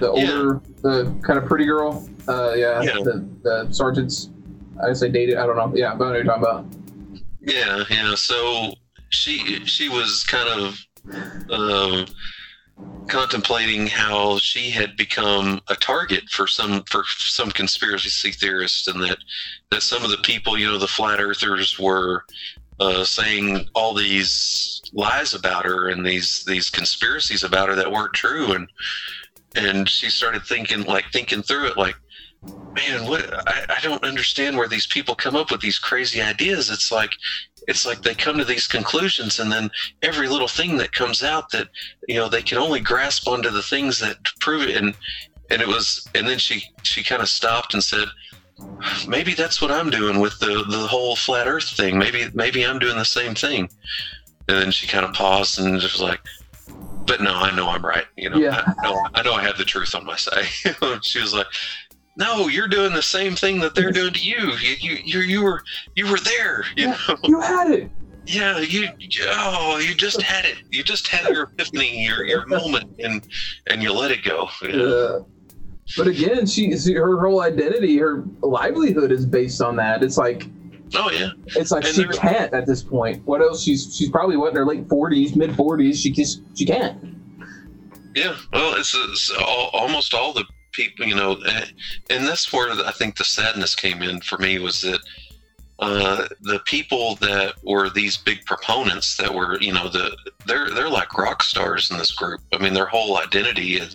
the 0.00 0.12
Yeah. 0.14 0.30
older, 0.32 0.60
the 0.82 1.14
kind 1.22 1.38
of 1.38 1.46
pretty 1.46 1.66
girl. 1.66 2.08
Uh, 2.28 2.54
yeah, 2.56 2.82
Yeah. 2.82 2.94
The, 3.04 3.28
the 3.42 3.68
Sargent's. 3.72 4.30
I 4.82 4.92
say 4.92 5.08
dated. 5.08 5.36
I 5.36 5.46
don't 5.46 5.56
know. 5.56 5.72
Yeah, 5.74 5.92
I 5.92 5.96
know 5.96 6.06
what 6.06 6.14
you're 6.14 6.24
talking 6.24 6.42
about. 6.42 6.66
Yeah, 7.40 7.84
yeah. 7.90 8.14
So 8.14 8.74
she 9.10 9.64
she 9.64 9.88
was 9.88 10.24
kind 10.24 10.48
of 10.48 10.86
um, 11.50 12.06
contemplating 13.08 13.86
how 13.86 14.38
she 14.38 14.70
had 14.70 14.96
become 14.96 15.60
a 15.68 15.74
target 15.74 16.28
for 16.30 16.46
some 16.46 16.82
for 16.84 17.04
some 17.06 17.50
conspiracy 17.50 18.32
theorists, 18.32 18.88
and 18.88 19.02
that 19.02 19.18
that 19.70 19.82
some 19.82 20.04
of 20.04 20.10
the 20.10 20.18
people, 20.18 20.58
you 20.58 20.66
know, 20.66 20.78
the 20.78 20.88
flat 20.88 21.20
earthers, 21.20 21.78
were 21.78 22.24
uh, 22.80 23.04
saying 23.04 23.68
all 23.74 23.94
these 23.94 24.82
lies 24.92 25.34
about 25.34 25.64
her 25.64 25.88
and 25.88 26.04
these 26.04 26.44
these 26.44 26.68
conspiracies 26.68 27.44
about 27.44 27.68
her 27.68 27.74
that 27.74 27.90
weren't 27.90 28.12
true, 28.12 28.52
and 28.52 28.68
and 29.54 29.88
she 29.88 30.10
started 30.10 30.42
thinking 30.42 30.82
like 30.82 31.04
thinking 31.12 31.42
through 31.42 31.66
it 31.66 31.76
like 31.76 31.96
man 32.76 33.06
what 33.08 33.48
I, 33.48 33.76
I 33.76 33.80
don't 33.82 34.04
understand 34.04 34.56
where 34.56 34.68
these 34.68 34.86
people 34.86 35.14
come 35.14 35.34
up 35.34 35.50
with 35.50 35.60
these 35.60 35.78
crazy 35.78 36.20
ideas. 36.20 36.70
It's 36.70 36.92
like 36.92 37.12
it's 37.66 37.84
like 37.86 38.02
they 38.02 38.14
come 38.14 38.38
to 38.38 38.44
these 38.44 38.68
conclusions 38.68 39.40
and 39.40 39.50
then 39.50 39.70
every 40.02 40.28
little 40.28 40.48
thing 40.48 40.76
that 40.78 40.92
comes 40.92 41.22
out 41.22 41.50
that 41.50 41.68
you 42.06 42.16
know 42.16 42.28
they 42.28 42.42
can 42.42 42.58
only 42.58 42.80
grasp 42.80 43.26
onto 43.26 43.50
the 43.50 43.62
things 43.62 43.98
that 44.00 44.16
prove 44.40 44.62
it. 44.62 44.76
And 44.76 44.94
and 45.50 45.62
it 45.62 45.68
was 45.68 46.08
and 46.14 46.26
then 46.26 46.38
she 46.38 46.64
she 46.82 47.02
kind 47.02 47.22
of 47.22 47.28
stopped 47.28 47.74
and 47.74 47.82
said 47.82 48.08
maybe 49.06 49.34
that's 49.34 49.60
what 49.60 49.70
i'm 49.70 49.90
doing 49.90 50.18
with 50.18 50.38
the 50.38 50.64
the 50.68 50.86
whole 50.86 51.16
flat 51.16 51.46
earth 51.46 51.70
thing. 51.70 51.98
Maybe 51.98 52.28
maybe 52.34 52.64
i'm 52.64 52.78
doing 52.78 52.96
the 52.96 53.04
same 53.04 53.34
thing. 53.34 53.68
And 54.48 54.58
then 54.58 54.70
she 54.70 54.86
kind 54.86 55.04
of 55.04 55.12
paused 55.12 55.58
and 55.58 55.80
just 55.80 55.94
was 55.94 56.02
like 56.02 56.20
but 57.06 57.20
no 57.20 57.32
i 57.34 57.54
know 57.54 57.68
i'm 57.68 57.84
right. 57.84 58.06
You 58.16 58.30
know 58.30 58.38
Yeah. 58.38 58.62
I, 58.82 58.90
know, 58.90 59.08
I 59.14 59.22
know 59.22 59.34
i 59.34 59.42
have 59.42 59.58
the 59.58 59.64
truth 59.64 59.94
on 59.94 60.04
my 60.04 60.16
side. 60.16 60.46
She 61.02 61.20
was 61.20 61.34
like 61.34 61.46
no 62.16 62.48
you're 62.48 62.68
doing 62.68 62.92
the 62.92 63.02
same 63.02 63.34
thing 63.36 63.60
that 63.60 63.74
they're 63.74 63.92
doing 63.92 64.12
to 64.12 64.20
you 64.20 64.52
you 64.60 64.76
you 64.80 64.98
you, 65.04 65.20
you 65.20 65.44
were 65.44 65.62
you 65.94 66.06
were 66.10 66.18
there 66.20 66.64
you 66.76 66.86
Yeah. 66.88 66.96
know 67.08 67.16
You 67.24 67.40
had 67.40 67.70
it. 67.70 67.90
yeah, 68.26 68.58
you 68.58 68.88
oh, 69.28 69.78
you 69.78 69.94
just 69.94 70.20
had 70.20 70.44
it. 70.44 70.56
You 70.70 70.82
just 70.82 71.06
had 71.06 71.32
your 71.32 71.44
epiphany, 71.44 72.04
your 72.04 72.24
your 72.24 72.44
moment, 72.56 72.90
and 72.98 73.26
and 73.68 73.82
you 73.82 73.92
let 73.92 74.10
it 74.10 74.24
go. 74.24 74.48
Yeah. 74.62 74.82
Uh, 74.82 75.22
but 75.96 76.08
again, 76.08 76.46
she, 76.46 76.76
she 76.76 76.94
her 76.94 77.20
whole 77.24 77.42
identity, 77.42 77.96
her 77.98 78.24
livelihood 78.42 79.12
is 79.12 79.24
based 79.24 79.62
on 79.62 79.76
that. 79.76 80.02
It's 80.02 80.18
like 80.18 80.48
Oh 80.94 81.10
yeah, 81.10 81.30
it's 81.46 81.70
like 81.70 81.84
And 81.84 81.94
she 81.94 82.04
can't 82.06 82.52
at 82.52 82.66
this 82.66 82.82
point. 82.82 83.24
What 83.26 83.40
else? 83.42 83.62
She's 83.62 83.94
she's 83.96 84.08
probably 84.10 84.36
what 84.36 84.50
in 84.50 84.56
her 84.56 84.66
late 84.66 84.88
forties, 84.88 85.36
mid 85.36 85.54
forties. 85.54 86.00
She 86.00 86.10
just 86.10 86.42
she 86.56 86.64
can't. 86.64 86.98
yeah. 88.16 88.36
Well, 88.52 88.74
it's, 88.76 88.94
it's 88.94 89.30
all, 89.38 89.70
almost 89.72 90.14
all 90.14 90.32
the 90.32 90.44
people, 90.76 91.06
you 91.06 91.14
know, 91.14 91.38
and 92.10 92.26
that's 92.26 92.52
where 92.52 92.70
I 92.70 92.92
think 92.92 93.16
the 93.16 93.24
sadness 93.24 93.74
came 93.74 94.02
in 94.02 94.20
for 94.20 94.38
me 94.38 94.58
was 94.58 94.82
that 94.82 95.00
uh, 95.78 96.26
the 96.40 96.60
people 96.60 97.16
that 97.16 97.54
were 97.62 97.90
these 97.90 98.16
big 98.16 98.44
proponents 98.46 99.16
that 99.16 99.34
were, 99.34 99.60
you 99.60 99.72
know, 99.72 99.88
the 99.88 100.16
they're 100.46 100.70
they're 100.70 100.88
like 100.88 101.18
rock 101.18 101.42
stars 101.42 101.90
in 101.90 101.98
this 101.98 102.12
group. 102.12 102.40
I 102.52 102.58
mean, 102.58 102.72
their 102.72 102.86
whole 102.86 103.18
identity 103.18 103.78
and 103.78 103.94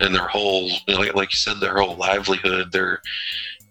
and 0.00 0.14
their 0.14 0.28
whole, 0.28 0.68
you 0.68 0.94
know, 0.94 1.00
like, 1.00 1.14
like 1.14 1.32
you 1.32 1.38
said, 1.38 1.60
their 1.60 1.78
whole 1.78 1.96
livelihood, 1.96 2.72
their, 2.72 3.00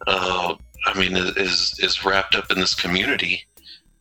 uh, 0.08 0.56
I 0.86 1.00
mean, 1.00 1.16
is 1.16 1.76
is 1.80 2.04
wrapped 2.04 2.36
up 2.36 2.52
in 2.52 2.60
this 2.60 2.74
community. 2.74 3.46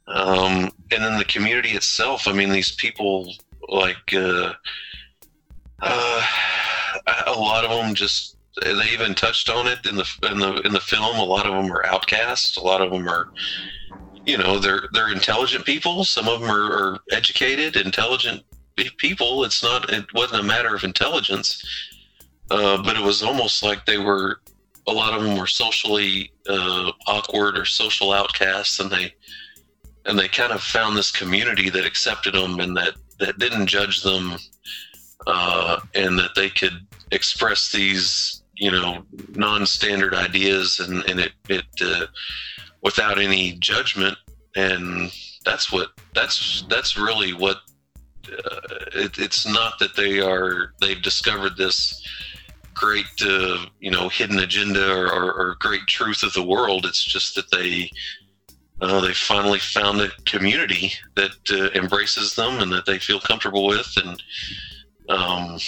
Um, 0.07 0.71
and 0.91 1.05
then 1.05 1.19
the 1.19 1.25
community 1.25 1.71
itself. 1.71 2.27
I 2.27 2.33
mean, 2.33 2.51
these 2.51 2.73
people 2.73 3.33
like 3.69 4.15
uh, 4.15 4.55
uh, 5.83 6.23
a 7.27 7.33
lot 7.33 7.65
of 7.65 7.71
them 7.71 7.95
just 7.95 8.37
they 8.61 8.91
even 8.93 9.15
touched 9.15 9.49
on 9.49 9.67
it 9.67 9.87
in 9.87 9.97
the 9.97 10.07
in 10.31 10.39
the 10.39 10.61
in 10.63 10.73
the 10.73 10.81
film. 10.81 11.17
A 11.17 11.25
lot 11.25 11.47
of 11.47 11.53
them 11.53 11.73
are 11.73 11.85
outcasts. 11.87 12.57
A 12.57 12.63
lot 12.63 12.81
of 12.81 12.91
them 12.91 13.09
are, 13.09 13.31
you 14.27 14.39
know, 14.39 14.59
they're 14.59 14.89
they're 14.93 15.13
intelligent 15.13 15.65
people. 15.65 16.05
Some 16.05 16.29
of 16.29 16.41
them 16.41 16.51
are, 16.51 16.73
are 16.73 16.99
educated, 17.11 17.77
intelligent 17.77 18.43
people. 18.99 19.45
It's 19.45 19.63
not. 19.63 19.91
It 19.91 20.07
wasn't 20.15 20.43
a 20.43 20.47
matter 20.47 20.75
of 20.75 20.85
intelligence, 20.85 21.65
uh, 22.51 22.83
but 22.83 22.97
it 22.97 23.03
was 23.03 23.23
almost 23.23 23.63
like 23.63 23.87
they 23.87 23.99
were. 23.99 24.41
A 24.87 24.93
lot 24.93 25.15
of 25.15 25.23
them 25.23 25.37
were 25.39 25.47
socially 25.47 26.33
uh, 26.49 26.91
awkward 27.07 27.57
or 27.57 27.65
social 27.65 28.13
outcasts, 28.13 28.81
and 28.81 28.91
they 28.91 29.15
and 30.07 30.19
they 30.19 30.29
kind 30.29 30.53
of 30.53 30.63
found 30.63 30.97
this 30.97 31.11
community 31.11 31.71
that 31.71 31.85
accepted 31.85 32.35
them 32.35 32.61
and 32.61 32.77
that 32.77 32.95
that 33.19 33.39
didn't 33.39 33.67
judge 33.67 34.03
them, 34.03 34.37
uh, 35.27 35.81
and 35.95 36.19
that 36.19 36.31
they 36.35 36.49
could 36.49 36.87
express 37.13 37.71
these 37.71 38.40
you 38.61 38.71
know 38.71 39.03
non-standard 39.31 40.15
ideas 40.15 40.79
and 40.81 41.03
and 41.09 41.19
it 41.19 41.33
it 41.49 41.65
uh, 41.83 42.07
without 42.83 43.19
any 43.19 43.53
judgment. 43.53 44.17
And 44.55 45.11
that's 45.45 45.73
what 45.73 45.89
that's 46.15 46.65
that's 46.69 46.97
really 46.97 47.33
what 47.33 47.59
uh, 48.29 48.61
it, 48.95 49.19
it's 49.19 49.47
not 49.47 49.79
that 49.79 49.97
they 49.97 50.21
are 50.21 50.75
they've 50.81 51.03
discovered 51.03 51.57
this 51.57 52.07
great 52.75 53.07
uh, 53.23 53.65
you 53.81 53.91
know 53.91 54.09
hidden 54.09 54.39
agenda 54.39 54.93
or, 54.93 55.07
or, 55.07 55.33
or 55.33 55.57
great 55.61 55.87
truth 55.87 56.23
of 56.23 56.33
the 56.35 56.43
world. 56.43 56.85
It's 56.85 57.05
just 57.05 57.35
that 57.37 57.51
they 57.51 57.91
uh, 58.83 59.01
they 59.01 59.15
finally 59.15 59.59
found 59.59 60.01
a 60.01 60.09
community 60.27 60.93
that 61.15 61.33
uh, 61.51 61.71
embraces 61.79 62.35
them 62.35 62.61
and 62.61 62.73
that 62.73 62.87
they 62.87 62.99
feel 62.99 63.21
comfortable 63.21 63.67
with. 63.67 63.93
And 63.97 64.23
um, 65.09 65.59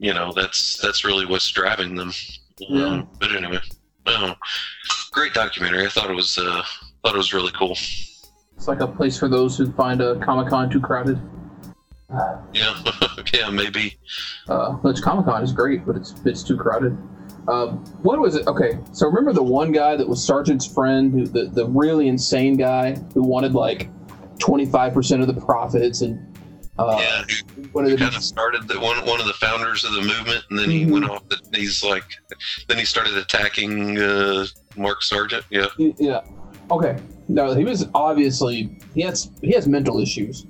you 0.00 0.12
know 0.14 0.32
that's 0.34 0.78
that's 0.82 1.04
really 1.04 1.26
what's 1.26 1.48
driving 1.50 1.94
them 1.94 2.10
Yeah. 2.58 2.86
um, 2.86 3.08
but 3.20 3.30
anyway 3.36 3.58
oh, 4.06 4.34
great 5.12 5.32
documentary 5.34 5.84
i 5.86 5.88
thought 5.88 6.10
it 6.10 6.14
was 6.16 6.36
uh, 6.38 6.62
thought 7.04 7.14
it 7.14 7.18
was 7.18 7.32
really 7.34 7.52
cool 7.52 7.72
It's 8.56 8.66
like 8.66 8.80
a 8.80 8.86
place 8.88 9.16
for 9.18 9.28
those 9.28 9.56
who 9.56 9.70
find 9.72 10.00
a 10.00 10.18
Comic 10.20 10.48
Con 10.48 10.68
too 10.70 10.80
crowded. 10.80 11.18
yeah 12.52 12.74
yeah 13.34 13.50
maybe 13.50 13.96
Uh, 14.48 14.72
which 14.82 15.00
Comic 15.02 15.26
Con 15.26 15.42
is 15.42 15.52
great, 15.52 15.86
but 15.86 15.96
it's 15.96 16.14
it's 16.24 16.42
too 16.42 16.56
crowded. 16.56 16.96
Um, 17.48 17.78
what 18.02 18.18
was 18.20 18.34
it? 18.36 18.46
Okay, 18.46 18.78
so 18.92 19.06
remember 19.06 19.32
the 19.32 19.42
one 19.42 19.72
guy 19.72 19.96
that 19.96 20.06
was 20.08 20.22
Sargent's 20.24 20.66
friend, 20.66 21.12
who, 21.12 21.26
the 21.26 21.44
the 21.46 21.66
really 21.66 22.08
insane 22.08 22.56
guy 22.56 22.94
who 23.14 23.22
wanted 23.22 23.54
like 23.54 23.88
twenty 24.38 24.66
five 24.66 24.92
percent 24.92 25.22
of 25.22 25.28
the 25.32 25.40
profits 25.40 26.00
and 26.02 26.29
uh, 26.78 26.96
yeah 26.98 27.24
did 27.26 27.98
kind 27.98 28.14
of 28.14 28.22
started 28.22 28.66
the 28.68 28.78
one 28.80 29.04
one 29.06 29.20
of 29.20 29.26
the 29.26 29.34
founders 29.34 29.84
of 29.84 29.92
the 29.92 30.02
movement, 30.02 30.44
and 30.50 30.58
then 30.58 30.70
he 30.70 30.84
Mhm. 30.84 30.92
went 30.92 31.04
off. 31.10 31.22
The, 31.28 31.38
he's 31.54 31.84
like, 31.84 32.04
then 32.68 32.78
he 32.78 32.84
started 32.84 33.16
attacking 33.16 33.98
uh, 33.98 34.46
Mark 34.76 35.02
Sargent. 35.02 35.44
Yeah, 35.50 35.66
Yeah. 35.78 36.20
Okay. 36.70 36.98
No, 37.28 37.54
he 37.54 37.64
was 37.64 37.88
obviously 37.94 38.78
he 38.94 39.02
has 39.02 39.30
he 39.42 39.52
has 39.52 39.66
mental 39.68 40.00
issues. 40.00 40.46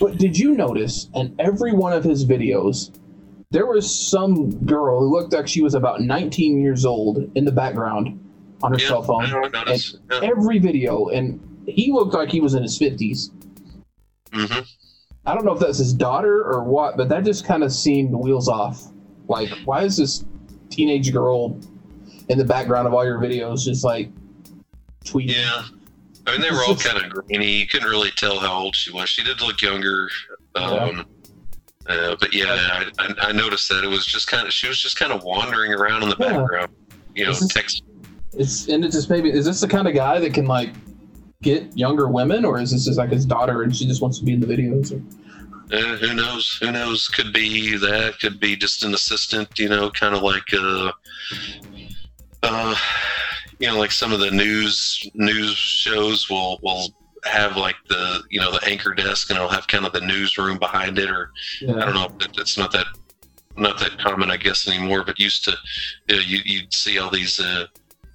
But 0.00 0.18
did 0.18 0.38
you 0.38 0.54
notice 0.54 1.08
in 1.14 1.34
every 1.38 1.72
one 1.72 1.92
of 1.92 2.04
his 2.04 2.24
videos, 2.24 2.94
there 3.50 3.66
was 3.66 3.88
some 4.10 4.50
girl 4.64 5.00
who 5.00 5.12
looked 5.12 5.32
like 5.32 5.48
she 5.48 5.62
was 5.62 5.74
about 5.74 6.00
19 6.02 6.60
years 6.60 6.84
old 6.84 7.30
in 7.34 7.44
the 7.44 7.52
background 7.52 8.18
on 8.62 8.72
her 8.72 8.78
yeah. 8.78 8.88
cell 8.88 9.02
phone. 9.02 9.24
I 9.24 9.30
know, 9.30 9.44
I 9.44 9.48
noticed. 9.48 9.98
Yeah. 10.10 10.20
Every 10.22 10.58
video, 10.58 11.08
and 11.08 11.40
he 11.66 11.90
looked 11.90 12.14
like 12.14 12.30
he 12.30 12.40
was 12.40 12.54
in 12.54 12.62
his 12.62 12.78
50s. 12.78 13.30
hmm 14.32 14.60
I 15.28 15.34
don't 15.34 15.44
know 15.44 15.52
if 15.52 15.60
that's 15.60 15.76
his 15.76 15.92
daughter 15.92 16.42
or 16.42 16.62
what, 16.64 16.96
but 16.96 17.10
that 17.10 17.22
just 17.22 17.44
kind 17.44 17.62
of 17.62 17.70
seemed 17.70 18.14
wheels 18.14 18.48
off. 18.48 18.82
Like, 19.28 19.50
why 19.66 19.82
is 19.84 19.98
this 19.98 20.24
teenage 20.70 21.12
girl 21.12 21.60
in 22.30 22.38
the 22.38 22.44
background 22.44 22.86
of 22.86 22.94
all 22.94 23.04
your 23.04 23.18
videos 23.18 23.62
just 23.64 23.84
like 23.84 24.08
tweeting? 25.04 25.34
Yeah. 25.36 25.64
I 26.26 26.32
mean, 26.32 26.40
they 26.40 26.50
were 26.50 26.62
all 26.66 26.76
kind 26.76 26.96
of 27.04 27.10
grainy. 27.10 27.50
You 27.52 27.66
couldn't 27.66 27.88
really 27.90 28.10
tell 28.12 28.38
how 28.40 28.54
old 28.54 28.74
she 28.74 28.90
was. 28.90 29.10
She 29.10 29.22
did 29.22 29.40
look 29.42 29.60
younger. 29.60 30.08
Um, 30.54 31.04
Uh, 31.86 32.16
but 32.20 32.34
yeah, 32.34 32.46
I, 32.48 32.90
I, 32.98 33.14
I 33.28 33.32
noticed 33.32 33.68
that 33.70 33.82
it 33.82 33.88
was 33.88 34.04
just 34.04 34.26
kind 34.28 34.46
of 34.46 34.52
she 34.52 34.68
was 34.68 34.78
just 34.78 34.98
kind 34.98 35.10
of 35.10 35.22
wandering 35.24 35.72
around 35.72 36.02
in 36.02 36.10
the 36.10 36.16
Yeah. 36.20 36.38
background, 36.38 36.70
you 37.14 37.24
know, 37.24 37.32
This 37.32 37.48
text. 37.48 37.82
It's 38.34 38.68
and 38.68 38.84
it 38.84 38.92
just 38.92 39.08
maybe 39.08 39.30
is 39.30 39.46
this 39.46 39.60
the 39.60 39.68
kind 39.68 39.88
of 39.88 39.94
guy 39.94 40.20
that 40.20 40.34
can 40.34 40.44
like 40.46 40.68
get 41.42 41.76
younger 41.76 42.08
women, 42.08 42.44
or 42.44 42.58
is 42.60 42.72
this 42.72 42.84
just 42.86 42.98
like 42.98 43.10
his 43.10 43.24
daughter 43.24 43.62
and 43.62 43.74
she 43.74 43.86
just 43.86 44.02
wants 44.02 44.18
to 44.18 44.24
be 44.24 44.32
in 44.32 44.40
the 44.40 44.46
videos? 44.46 44.92
Or, 44.92 45.02
Uh, 45.70 45.96
who 45.98 46.14
knows? 46.14 46.58
Who 46.62 46.72
knows? 46.72 47.08
Could 47.08 47.32
be 47.32 47.76
that. 47.76 48.18
Could 48.20 48.40
be 48.40 48.56
just 48.56 48.82
an 48.84 48.94
assistant. 48.94 49.58
You 49.58 49.68
know, 49.68 49.90
kind 49.90 50.14
of 50.14 50.22
like 50.22 50.52
uh, 50.54 50.92
uh, 52.42 52.74
you 53.58 53.68
know, 53.68 53.78
like 53.78 53.92
some 53.92 54.12
of 54.12 54.20
the 54.20 54.30
news 54.30 54.98
news 55.14 55.56
shows 55.56 56.28
will 56.30 56.58
will 56.62 56.88
have 57.24 57.56
like 57.56 57.76
the 57.88 58.22
you 58.30 58.40
know 58.40 58.50
the 58.50 58.64
anchor 58.66 58.94
desk 58.94 59.28
and 59.30 59.36
it'll 59.36 59.48
have 59.50 59.66
kind 59.66 59.84
of 59.84 59.92
the 59.92 60.00
newsroom 60.00 60.58
behind 60.58 60.98
it 60.98 61.10
or 61.10 61.30
I 61.82 61.84
don't 61.84 61.94
know. 61.94 62.08
it- 62.20 62.38
It's 62.38 62.56
not 62.56 62.72
that 62.72 62.86
not 63.56 63.78
that 63.80 63.98
common, 63.98 64.30
I 64.30 64.36
guess, 64.38 64.66
anymore. 64.68 65.04
But 65.04 65.18
used 65.20 65.44
to, 65.44 65.54
you 66.08 66.16
know, 66.16 66.22
you 66.22 66.38
you'd 66.46 66.72
see 66.72 66.98
all 66.98 67.10
these, 67.10 67.38
uh, 67.40 67.66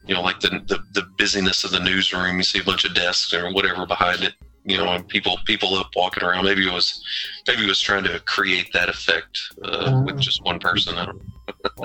you 0.06 0.14
know, 0.14 0.22
like 0.22 0.40
the, 0.40 0.50
the 0.68 0.80
the 0.94 1.08
busyness 1.18 1.64
of 1.64 1.72
the 1.72 1.80
newsroom. 1.80 2.38
You 2.38 2.44
see 2.44 2.60
a 2.60 2.64
bunch 2.64 2.86
of 2.86 2.94
desks 2.94 3.34
or 3.34 3.52
whatever 3.54 3.86
behind 3.86 4.24
it. 4.24 4.34
You 4.66 4.78
know, 4.78 4.88
and 4.88 5.08
people 5.08 5.38
people 5.46 5.76
up 5.76 5.92
walking 5.96 6.24
around. 6.24 6.46
Maybe 6.46 6.68
it 6.68 6.74
was 6.74 7.04
maybe 7.48 7.64
it 7.64 7.68
was 7.68 7.82
trying 7.82 8.04
to 8.06 8.20
create 8.22 8.72
that 8.74 8.90
effect 8.90 9.38
uh, 9.64 10.04
with 10.06 10.20
just 10.20 10.44
one 10.44 10.60
person. 10.60 10.98
I 10.98 11.06
don't. 11.06 11.22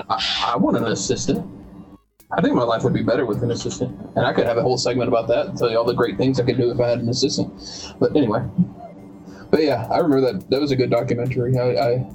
I, 0.09 0.51
I 0.53 0.57
want 0.57 0.77
an 0.77 0.85
assistant. 0.85 1.45
I 2.31 2.41
think 2.41 2.53
my 2.53 2.63
life 2.63 2.83
would 2.83 2.93
be 2.93 3.01
better 3.01 3.25
with 3.25 3.41
an 3.43 3.51
assistant, 3.51 3.99
and 4.15 4.25
I 4.25 4.33
could 4.33 4.45
have 4.45 4.57
a 4.57 4.61
whole 4.61 4.77
segment 4.77 5.07
about 5.07 5.27
that 5.29 5.47
and 5.47 5.57
tell 5.57 5.69
you 5.69 5.77
all 5.77 5.83
the 5.83 5.93
great 5.93 6.17
things 6.17 6.39
I 6.39 6.45
could 6.45 6.57
do 6.57 6.69
if 6.69 6.79
I 6.79 6.87
had 6.87 6.99
an 6.99 7.09
assistant. 7.09 7.51
But 7.99 8.15
anyway, 8.15 8.45
but 9.49 9.63
yeah, 9.63 9.87
I 9.89 9.97
remember 9.97 10.31
that. 10.31 10.49
That 10.49 10.61
was 10.61 10.71
a 10.71 10.75
good 10.75 10.91
documentary. 10.91 11.57
I, 11.57 11.71
I, 11.71 12.09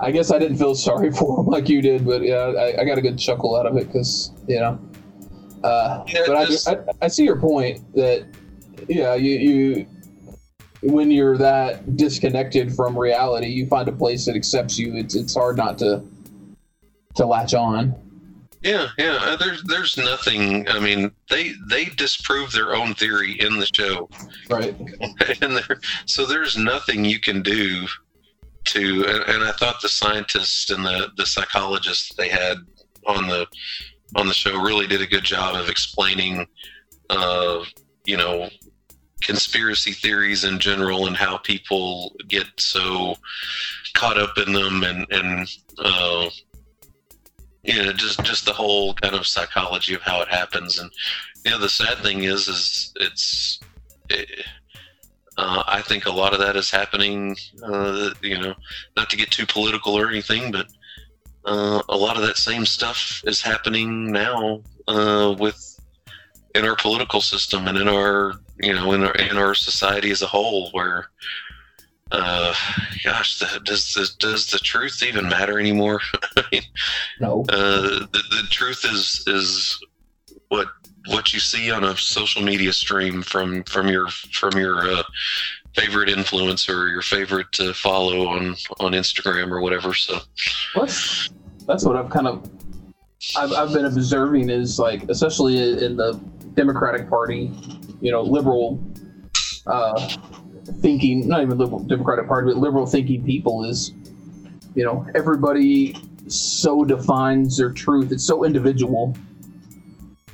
I 0.00 0.10
guess 0.12 0.30
I 0.30 0.38
didn't 0.38 0.58
feel 0.58 0.74
sorry 0.74 1.10
for 1.18 1.40
him 1.40 1.46
like 1.46 1.68
you 1.68 1.82
did, 1.82 2.06
but 2.06 2.22
yeah, 2.22 2.36
I, 2.36 2.80
I 2.80 2.84
got 2.84 2.96
a 2.96 3.02
good 3.02 3.18
chuckle 3.18 3.56
out 3.56 3.66
of 3.66 3.76
it 3.76 3.86
because 3.86 4.32
you 4.46 4.60
know. 4.60 4.78
Uh, 5.64 6.04
Yeah, 6.08 6.22
but 6.26 6.36
I, 6.36 6.44
just- 6.46 6.68
I, 6.68 6.76
I 7.02 7.08
see 7.08 7.24
your 7.24 7.38
point 7.40 7.80
that 7.94 8.26
yeah, 8.88 9.14
you 9.14 9.32
you 9.38 9.86
when 10.82 11.10
you're 11.10 11.36
that 11.38 11.96
disconnected 11.96 12.72
from 12.74 12.96
reality, 12.96 13.48
you 13.48 13.66
find 13.66 13.88
a 13.88 13.92
place 13.92 14.26
that 14.26 14.36
accepts 14.36 14.78
you. 14.78 14.94
It's 14.94 15.14
it's 15.14 15.34
hard 15.34 15.56
not 15.56 15.78
to 15.78 16.02
to 17.16 17.26
latch 17.26 17.54
on. 17.54 17.94
Yeah, 18.62 18.88
yeah. 18.98 19.18
uh, 19.22 19.36
There's 19.36 19.62
there's 19.64 19.96
nothing. 19.96 20.68
I 20.68 20.78
mean, 20.78 21.10
they 21.30 21.52
they 21.68 21.86
disprove 21.86 22.52
their 22.52 22.74
own 22.74 22.94
theory 22.94 23.32
in 23.40 23.58
the 23.58 23.66
show. 23.72 24.08
Right. 24.48 24.76
and 25.42 25.56
there, 25.56 25.80
so 26.06 26.26
there's 26.26 26.56
nothing 26.56 27.04
you 27.04 27.20
can 27.20 27.42
do 27.42 27.86
to 28.64 29.04
and, 29.06 29.22
and 29.36 29.44
i 29.44 29.52
thought 29.52 29.80
the 29.80 29.88
scientists 29.88 30.68
and 30.70 30.84
the 30.84 31.08
the 31.16 31.24
psychologists 31.24 32.12
they 32.16 32.28
had 32.28 32.58
on 33.06 33.26
the 33.26 33.46
on 34.16 34.26
the 34.26 34.34
show 34.34 34.60
really 34.60 34.86
did 34.86 35.02
a 35.02 35.06
good 35.06 35.24
job 35.24 35.54
of 35.54 35.68
explaining 35.68 36.46
uh 37.10 37.64
you 38.04 38.16
know 38.16 38.48
conspiracy 39.20 39.92
theories 39.92 40.44
in 40.44 40.58
general 40.58 41.06
and 41.06 41.16
how 41.16 41.36
people 41.38 42.14
get 42.28 42.46
so 42.58 43.14
caught 43.94 44.18
up 44.18 44.38
in 44.38 44.52
them 44.52 44.82
and 44.84 45.06
and 45.10 45.48
uh 45.78 46.28
you 47.62 47.82
know 47.82 47.92
just 47.92 48.22
just 48.22 48.44
the 48.44 48.52
whole 48.52 48.94
kind 48.94 49.14
of 49.14 49.26
psychology 49.26 49.94
of 49.94 50.02
how 50.02 50.22
it 50.22 50.28
happens 50.28 50.78
and 50.78 50.90
you 51.44 51.50
know 51.50 51.58
the 51.58 51.68
sad 51.68 51.98
thing 51.98 52.24
is 52.24 52.48
is 52.48 52.92
it's 52.96 53.60
it, 54.10 54.46
uh, 55.38 55.62
I 55.68 55.82
think 55.82 56.06
a 56.06 56.12
lot 56.12 56.32
of 56.32 56.40
that 56.40 56.56
is 56.56 56.68
happening. 56.68 57.36
Uh, 57.62 58.10
you 58.22 58.38
know, 58.38 58.54
not 58.96 59.08
to 59.10 59.16
get 59.16 59.30
too 59.30 59.46
political 59.46 59.94
or 59.94 60.08
anything, 60.08 60.50
but 60.50 60.66
uh, 61.48 61.82
a 61.88 61.96
lot 61.96 62.16
of 62.16 62.22
that 62.22 62.36
same 62.36 62.66
stuff 62.66 63.22
is 63.26 63.40
happening 63.42 64.12
now 64.12 64.60
uh, 64.86 65.34
with 65.38 65.58
in 66.54 66.64
our 66.64 66.76
political 66.76 67.20
system 67.20 67.66
and 67.68 67.78
in 67.78 67.88
our 67.88 68.34
you 68.60 68.74
know 68.74 68.92
in 68.92 69.02
our 69.04 69.14
in 69.14 69.36
our 69.36 69.54
society 69.54 70.10
as 70.10 70.22
a 70.22 70.26
whole. 70.26 70.70
Where, 70.72 71.06
uh, 72.10 72.54
gosh, 73.04 73.38
the, 73.38 73.60
does 73.64 73.94
the 73.94 74.08
does 74.18 74.46
the 74.50 74.58
truth 74.58 75.02
even 75.02 75.28
matter 75.28 75.58
anymore? 75.58 76.00
I 76.36 76.42
mean, 76.52 76.62
No. 77.20 77.44
uh, 77.48 78.06
the, 78.12 78.22
the 78.30 78.46
truth 78.50 78.84
is 78.84 79.24
is 79.26 79.78
what 80.48 80.68
what 81.06 81.32
you 81.32 81.40
see 81.40 81.70
on 81.70 81.84
a 81.84 81.96
social 81.96 82.42
media 82.42 82.72
stream 82.72 83.22
from 83.22 83.62
from 83.64 83.88
your 83.88 84.08
from 84.08 84.58
your 84.58 84.90
uh, 84.90 85.02
favorite 85.74 86.08
influencer 86.08 86.74
or 86.74 86.88
your 86.88 87.02
favorite 87.02 87.58
uh, 87.60 87.72
follow 87.72 88.26
on 88.28 88.56
on 88.80 88.92
Instagram 88.92 89.50
or 89.50 89.60
whatever. 89.60 89.94
So 89.94 90.18
That's 90.74 91.30
that's 91.68 91.84
what 91.84 91.94
I've 91.96 92.10
kind 92.10 92.26
of 92.26 92.50
I've, 93.36 93.52
I've 93.52 93.72
been 93.72 93.84
observing 93.84 94.48
is 94.50 94.78
like 94.78 95.04
especially 95.08 95.58
in 95.84 95.96
the 95.96 96.14
Democratic 96.54 97.08
Party, 97.08 97.52
you 98.00 98.10
know, 98.10 98.22
liberal 98.22 98.82
uh, 99.66 100.08
thinking, 100.80 101.28
not 101.28 101.42
even 101.42 101.58
liberal 101.58 101.80
Democratic 101.80 102.26
Party, 102.26 102.48
but 102.48 102.56
liberal 102.56 102.86
thinking 102.86 103.24
people 103.24 103.64
is, 103.64 103.92
you 104.74 104.84
know, 104.84 105.06
everybody 105.14 105.94
so 106.26 106.84
defines 106.84 107.56
their 107.58 107.70
truth. 107.70 108.10
It's 108.12 108.24
so 108.24 108.44
individual. 108.44 109.14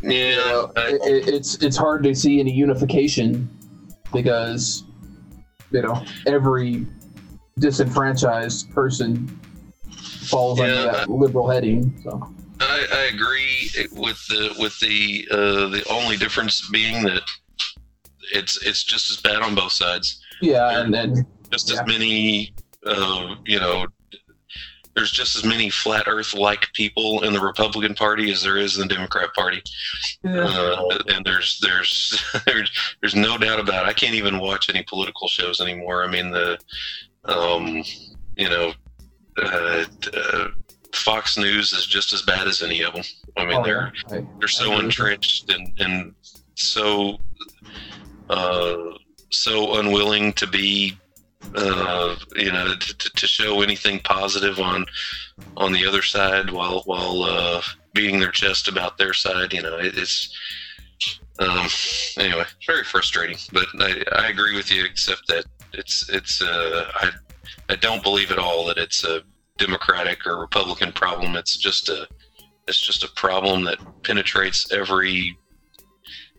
You 0.03 0.11
yeah, 0.13 0.67
it- 0.77 1.29
it's 1.29 1.57
it's 1.63 1.77
hard 1.77 2.05
to 2.05 2.15
see 2.15 2.39
any 2.39 2.53
unification 2.53 3.49
because 4.13 4.85
you 5.73 5.83
know 5.83 6.05
every 6.27 6.87
disenfranchised 7.59 8.71
person 8.71 9.41
falls 10.05 10.61
under 10.61 10.75
Yeah, 10.75 10.85
that 10.93 11.11
liberal 11.11 11.49
heading. 11.49 11.95
So 12.03 12.33
I, 12.61 12.87
I 12.93 13.15
agree 13.15 13.71
with 13.93 14.19
the 14.29 14.55
with 14.59 14.79
the 14.81 15.27
uh, 15.31 15.69
the 15.69 15.85
only 15.91 16.17
difference 16.17 16.69
being 16.71 17.03
that 17.05 17.23
it's 18.33 18.61
it's 18.67 18.83
just 18.85 19.11
as 19.11 19.19
bad 19.19 19.43
on 19.43 19.55
both 19.55 19.73
sides. 19.73 20.21
yeah, 20.41 20.81
and 20.81 20.93
then 20.93 21.27
Just 21.51 21.71
Yeah. 21.73 21.81
as 21.83 21.87
many, 21.87 22.55
uh, 22.87 23.37
you 23.47 23.59
know. 23.61 23.87
There's 24.97 25.11
just 25.11 25.35
as 25.35 25.45
many 25.45 25.71
flat 25.71 26.05
Earth 26.07 26.35
like 26.35 26.73
people 26.73 27.25
in 27.25 27.33
the 27.33 27.41
Republican 27.41 27.97
Party 27.97 28.31
as 28.31 28.41
there 28.45 28.57
is 28.57 28.79
in 28.79 28.87
the 28.87 28.95
Democrat 28.95 29.35
Party. 29.35 29.61
uh, 30.25 30.85
and 31.09 31.25
there's 31.27 31.59
there's 31.61 32.23
there's 32.47 32.71
there's 33.01 33.17
no 33.17 33.37
doubt 33.37 33.59
about 33.59 33.87
it. 33.87 33.89
I 33.89 33.93
can't 33.93 34.15
even 34.15 34.39
watch 34.39 34.71
any 34.71 34.85
political 34.85 35.27
shows 35.27 35.61
anymore. 35.61 36.05
I 36.05 36.09
mean 36.09 36.31
the 36.31 36.59
um 37.25 37.83
you 38.37 38.49
know 38.49 38.73
uh, 39.43 39.85
uh, 40.15 40.49
Fox 40.93 41.37
News 41.37 41.73
is 41.73 41.87
just 41.87 42.13
as 42.13 42.23
bad 42.23 42.47
as 42.47 42.63
any 42.63 42.83
of 42.83 42.95
them. 42.95 43.03
I 43.37 43.45
mean 43.45 43.59
Oh, 43.59 43.65
they're 43.65 43.93
yeah. 44.09 44.17
I- 44.17 44.27
they're 44.39 44.49
so 44.49 44.65
agree 44.65 44.75
with 44.77 44.81
you. 44.83 44.87
entrenched 45.07 45.51
and 45.53 45.73
and 45.81 46.15
so 46.55 47.19
uh 48.31 48.77
so 49.31 49.79
unwilling 49.81 50.33
to 50.35 50.47
be 50.47 50.97
uh 51.57 52.15
you 52.37 52.51
know 52.53 52.75
to, 52.77 52.97
to- 52.99 53.11
to 53.11 53.27
show 53.27 53.61
anything 53.61 53.99
positive 54.01 54.61
on 54.61 54.87
on 55.57 55.73
the 55.73 55.85
other 55.87 56.03
side 56.03 56.51
while 56.51 56.83
while 56.87 57.23
uh 57.25 57.61
beating 57.93 58.19
their 58.21 58.31
chest 58.31 58.69
about 58.69 58.97
their 58.97 59.13
side 59.13 59.53
you 59.53 59.61
know 59.63 59.77
it, 59.79 59.97
it's 59.99 60.33
um 61.41 61.67
anyway 62.19 62.45
very 62.67 62.85
frustrating 62.85 63.37
but 63.53 63.67
I, 63.81 64.03
I 64.13 64.29
agree 64.29 64.57
with 64.57 64.71
you 64.71 64.85
except 64.85 65.27
that 65.29 65.45
it's 65.73 66.09
it's 66.09 66.41
uh 66.41 66.91
i 66.95 67.11
i 67.69 67.77
don't 67.77 68.03
believe 68.03 68.31
at 68.31 68.39
all 68.39 68.65
that 68.67 68.79
it's 68.79 69.05
a 69.05 69.21
democratic 69.59 70.27
or 70.27 70.39
republican 70.41 70.93
problem 70.93 71.37
it's 71.37 71.57
just 71.57 71.89
a 71.89 72.07
it's 72.67 72.81
just 72.81 73.05
a 73.05 73.09
problem 73.15 73.65
that 73.65 73.79
penetrates 74.03 74.71
every 74.73 75.37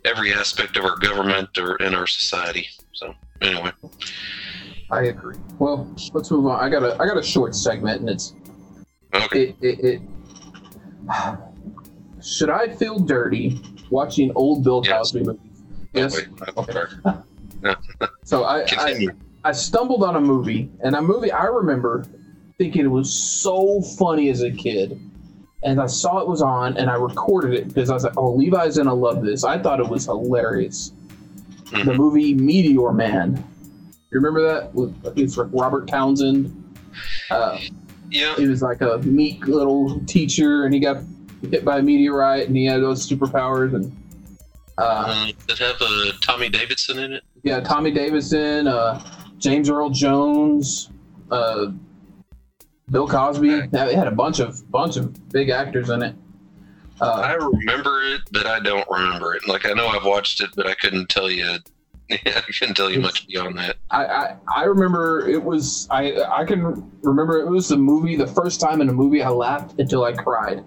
every 0.04 0.34
aspect 0.34 0.76
of 0.78 0.84
our 0.86 0.98
government 0.98 1.58
or 1.58 1.76
in 1.78 1.94
our 1.96 2.08
society 2.08 2.68
so 2.94 3.14
anyway 3.42 3.72
I 4.92 5.06
agree. 5.06 5.36
Well, 5.58 5.92
let's 6.14 6.30
move 6.30 6.46
on. 6.46 6.64
I 6.64 6.70
got 6.70 6.84
a 6.84 6.94
I 7.02 7.08
got 7.08 7.18
a 7.18 7.24
short 7.24 7.56
segment, 7.56 8.02
and 8.02 8.10
it's 8.12 8.36
okay 9.16 9.56
it 9.62 9.80
it. 9.80 9.80
it 9.84 10.02
should 12.22 12.52
I 12.52 12.68
feel 12.76 13.00
dirty 13.00 13.60
watching 13.90 14.32
old 14.36 14.64
Bill 14.64 14.84
Yes. 14.86 15.12
Cosby 15.12 15.24
movies? 15.24 15.64
Yes. 15.94 16.16
Wait, 16.16 16.28
Okay. 16.58 16.84
So 18.24 18.44
I, 18.44 18.62
I 18.64 18.66
continue 18.68 19.12
I 19.46 19.52
stumbled 19.52 20.04
on 20.04 20.16
a 20.16 20.20
movie, 20.22 20.72
and 20.84 20.96
a 20.96 21.02
movie 21.02 21.32
I 21.32 21.46
remember 21.46 22.04
thinking 22.58 22.84
it 22.84 22.88
was 22.90 23.14
so 23.14 23.80
funny 23.82 24.30
as 24.30 24.42
a 24.42 24.50
kid. 24.50 25.00
And 25.64 25.80
I 25.80 25.86
saw 25.86 26.20
it 26.20 26.28
was 26.28 26.42
on, 26.42 26.78
and 26.78 26.90
I 26.90 26.96
recorded 26.96 27.54
it 27.54 27.68
because 27.68 27.92
I 27.92 27.94
was 27.94 28.04
like, 28.04 28.18
"Oh, 28.18 28.32
Levi's 28.34 28.78
gonna 28.78 28.94
love 28.94 29.24
this." 29.24 29.44
I 29.44 29.60
thought 29.60 29.80
it 29.80 29.88
was 29.88 30.06
hilarious. 30.06 30.94
The 31.72 31.78
Mhm. 31.78 31.96
movie 31.96 32.34
Meteor 32.34 32.92
Man. 32.92 33.44
You 34.12 34.20
remember 34.20 34.42
that? 34.44 34.72
It's 35.16 35.38
like 35.38 35.48
Robert 35.52 35.88
Townsend. 35.88 36.52
Uh, 37.30 37.60
yeah 38.12 38.36
he 38.36 38.48
was 38.48 38.62
like 38.62 38.82
a 38.82 39.00
meek 39.00 39.48
little 39.48 40.00
teacher, 40.08 40.66
and 40.66 40.74
he 40.74 40.80
got 40.80 40.98
hit 41.52 41.64
by 41.66 41.80
a 41.80 41.82
meteorite, 41.84 42.48
and 42.48 42.56
he 42.56 42.66
had 42.66 42.82
those 42.82 43.08
superpowers. 43.08 43.76
And 43.76 43.96
uh, 44.80 45.06
um, 45.08 45.28
did 45.48 45.50
it 45.50 45.60
have 45.60 45.76
uh, 45.82 46.12
tommy 46.22 46.50
davidson 46.50 47.00
in 47.00 47.14
it 47.14 47.24
yeah, 47.46 47.60
Tommy 47.60 47.92
Davidson, 47.92 48.68
uh, 48.68 49.00
James 49.38 49.70
Earl 49.70 49.90
Jones, 49.90 50.90
uh, 51.32 51.68
Bill 52.90 53.08
Cosby. 53.08 53.50
It 53.50 53.74
had 53.74 54.08
a 54.08 54.12
bunch 54.12 54.40
of 54.40 54.70
bunch 54.72 54.98
of 54.98 55.30
big 55.30 55.50
actors 55.50 55.90
in 55.90 56.04
it. 56.04 56.16
Uh, 57.02 57.12
I 57.12 57.34
remember 57.34 58.04
it, 58.04 58.22
but 58.32 58.46
I 58.46 58.60
don't 58.60 58.88
remember 58.90 59.34
it. 59.36 59.48
Like 59.48 59.66
I 59.66 59.74
know 59.74 59.88
I've 59.88 60.06
watched 60.06 60.42
it, 60.42 60.52
but 60.56 60.68
I 60.68 60.76
couldn't 60.76 61.10
tell 61.10 61.30
you. 61.30 61.58
I 62.12 62.42
couldn't 62.60 62.76
tell 62.76 62.92
you 62.92 63.02
much 63.02 63.28
beyond 63.28 63.58
that. 63.58 63.78
I, 63.90 64.06
I 64.06 64.36
I 64.56 64.64
remember 64.64 65.28
it 65.28 65.44
was 65.44 65.88
I 65.90 66.14
I 66.22 66.46
can 66.46 66.90
remember 67.02 67.40
it 67.40 67.50
was 67.50 67.68
the 67.68 67.78
movie 67.78 68.16
the 68.16 68.28
first 68.28 68.62
time 68.62 68.80
in 68.80 68.90
a 68.90 68.94
movie 68.94 69.24
I 69.24 69.30
laughed 69.30 69.80
until 69.80 70.04
I 70.04 70.14
cried. 70.14 70.64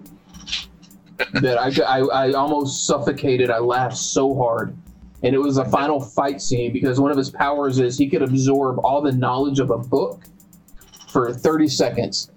that 1.33 1.57
I, 1.57 1.99
I 1.99 1.99
I 2.27 2.31
almost 2.33 2.85
suffocated. 2.85 3.49
I 3.49 3.59
laughed 3.59 3.97
so 3.97 4.35
hard, 4.35 4.75
and 5.23 5.35
it 5.35 5.37
was 5.37 5.57
a 5.57 5.65
final 5.65 5.99
fight 5.99 6.41
scene 6.41 6.71
because 6.71 6.99
one 6.99 7.11
of 7.11 7.17
his 7.17 7.29
powers 7.29 7.79
is 7.79 7.97
he 7.97 8.09
could 8.09 8.21
absorb 8.21 8.79
all 8.79 9.01
the 9.01 9.11
knowledge 9.11 9.59
of 9.59 9.69
a 9.69 9.77
book 9.77 10.23
for 11.09 11.33
thirty 11.33 11.67
seconds. 11.67 12.31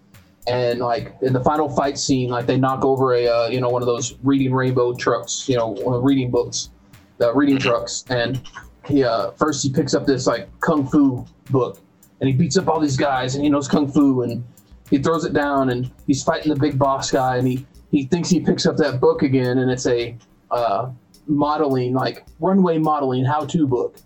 And 0.49 0.81
like 0.81 1.15
in 1.23 1.33
the 1.33 1.43
final 1.43 1.69
fight 1.69 1.97
scene, 1.97 2.29
like 2.29 2.47
they 2.47 2.57
knock 2.57 2.85
over 2.85 3.15
a 3.15 3.27
uh, 3.27 3.49
you 3.49 3.61
know 3.61 3.69
one 3.69 3.83
of 3.83 3.87
those 3.87 4.17
reading 4.23 4.53
rainbow 4.53 4.95
trucks, 4.95 5.49
you 5.49 5.57
know, 5.57 5.75
reading 6.01 6.31
books, 6.31 6.71
the 7.19 7.33
reading 7.33 7.59
trucks, 7.59 8.05
and 8.09 8.43
he 8.87 9.05
uh, 9.05 9.31
first 9.33 9.63
he 9.63 9.71
picks 9.71 9.95
up 9.95 10.07
this 10.07 10.27
like 10.27 10.49
kung 10.61 10.87
fu 10.87 11.25
book 11.51 11.79
and 12.21 12.29
he 12.29 12.35
beats 12.35 12.57
up 12.57 12.69
all 12.69 12.81
these 12.81 12.97
guys 12.97 13.35
and 13.35 13.45
he 13.45 13.51
knows 13.51 13.69
kung 13.69 13.91
fu 13.91 14.23
and 14.23 14.45
he 14.91 14.99
throws 14.99 15.25
it 15.25 15.33
down 15.33 15.71
and 15.71 15.91
he's 16.07 16.23
fighting 16.23 16.53
the 16.53 16.59
big 16.59 16.79
boss 16.79 17.11
guy 17.11 17.37
and 17.37 17.47
he 17.47 17.67
he 17.91 18.05
thinks 18.05 18.29
he 18.29 18.41
picks 18.41 18.67
up 18.67 18.77
that 18.77 19.01
book 19.01 19.23
again 19.23 19.59
and 19.59 19.71
it's 19.71 19.87
a 19.87 20.17
uh, 20.51 20.91
modeling 21.27 21.93
like 21.95 22.25
runway 22.41 22.79
modeling 22.79 23.25
how 23.25 23.45
to 23.47 23.67
book 23.67 23.97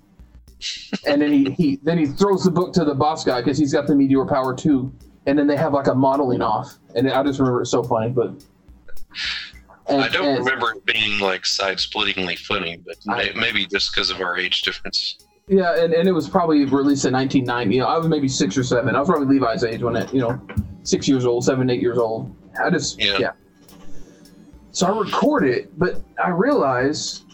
and 1.07 1.21
then 1.21 1.33
he, 1.33 1.51
he 1.53 1.77
then 1.83 1.99
he 1.99 2.07
throws 2.07 2.45
the 2.45 2.51
book 2.51 2.73
to 2.73 2.85
the 2.85 2.95
boss 2.95 3.25
guy 3.25 3.41
because 3.41 3.57
he's 3.59 3.73
got 3.73 3.87
the 3.87 3.95
meteor 3.95 4.25
power 4.25 4.55
too 4.55 4.93
and 5.27 5.39
then 5.39 5.47
they 5.47 5.57
have 5.57 5.73
like 5.73 5.87
a 5.87 5.95
modeling 5.95 6.43
off 6.43 6.75
and 6.95 7.11
i 7.11 7.23
just 7.23 7.39
remember 7.39 7.63
it's 7.63 7.71
so 7.71 7.83
funny 7.83 8.11
but 8.11 8.33
and, 9.89 10.03
I 10.03 10.09
don't 10.09 10.27
and- 10.37 10.39
remember 10.45 10.73
it 10.73 10.85
being 10.85 11.21
like 11.21 11.47
side-splittingly 11.47 12.39
funny, 12.41 12.79
but 12.85 12.97
I- 13.09 13.31
maybe 13.37 13.67
just 13.67 13.95
because 13.95 14.11
of 14.11 14.21
our 14.21 14.37
age 14.37 14.63
difference. 14.63 15.19
Yeah, 15.47 15.77
and, 15.81 15.95
and 15.95 16.09
it 16.09 16.13
was 16.13 16.29
probably 16.29 16.65
released 16.65 17.05
in 17.05 17.13
1990. 17.13 17.73
You 17.73 17.83
know, 17.83 17.87
I 17.87 17.97
was 17.97 18.09
maybe 18.09 18.27
six 18.27 18.59
or 18.59 18.65
seven. 18.65 18.97
I 18.97 18.99
was 18.99 19.09
probably 19.09 19.33
Levi's 19.39 19.63
age 19.63 19.83
when 19.83 19.95
it, 19.95 20.13
you 20.13 20.21
know, 20.21 20.41
six 20.83 21.07
years 21.07 21.25
old, 21.25 21.45
seven, 21.45 21.71
eight 21.71 21.81
years 21.81 21.99
old. 21.99 22.35
I 22.61 22.69
just, 22.69 23.01
Yeah. 23.01 23.19
yeah. 23.19 23.31
So 24.77 24.87
I 24.87 24.99
record 24.99 25.49
it, 25.49 25.79
but 25.79 26.03
I 26.23 26.29
realize 26.29 27.25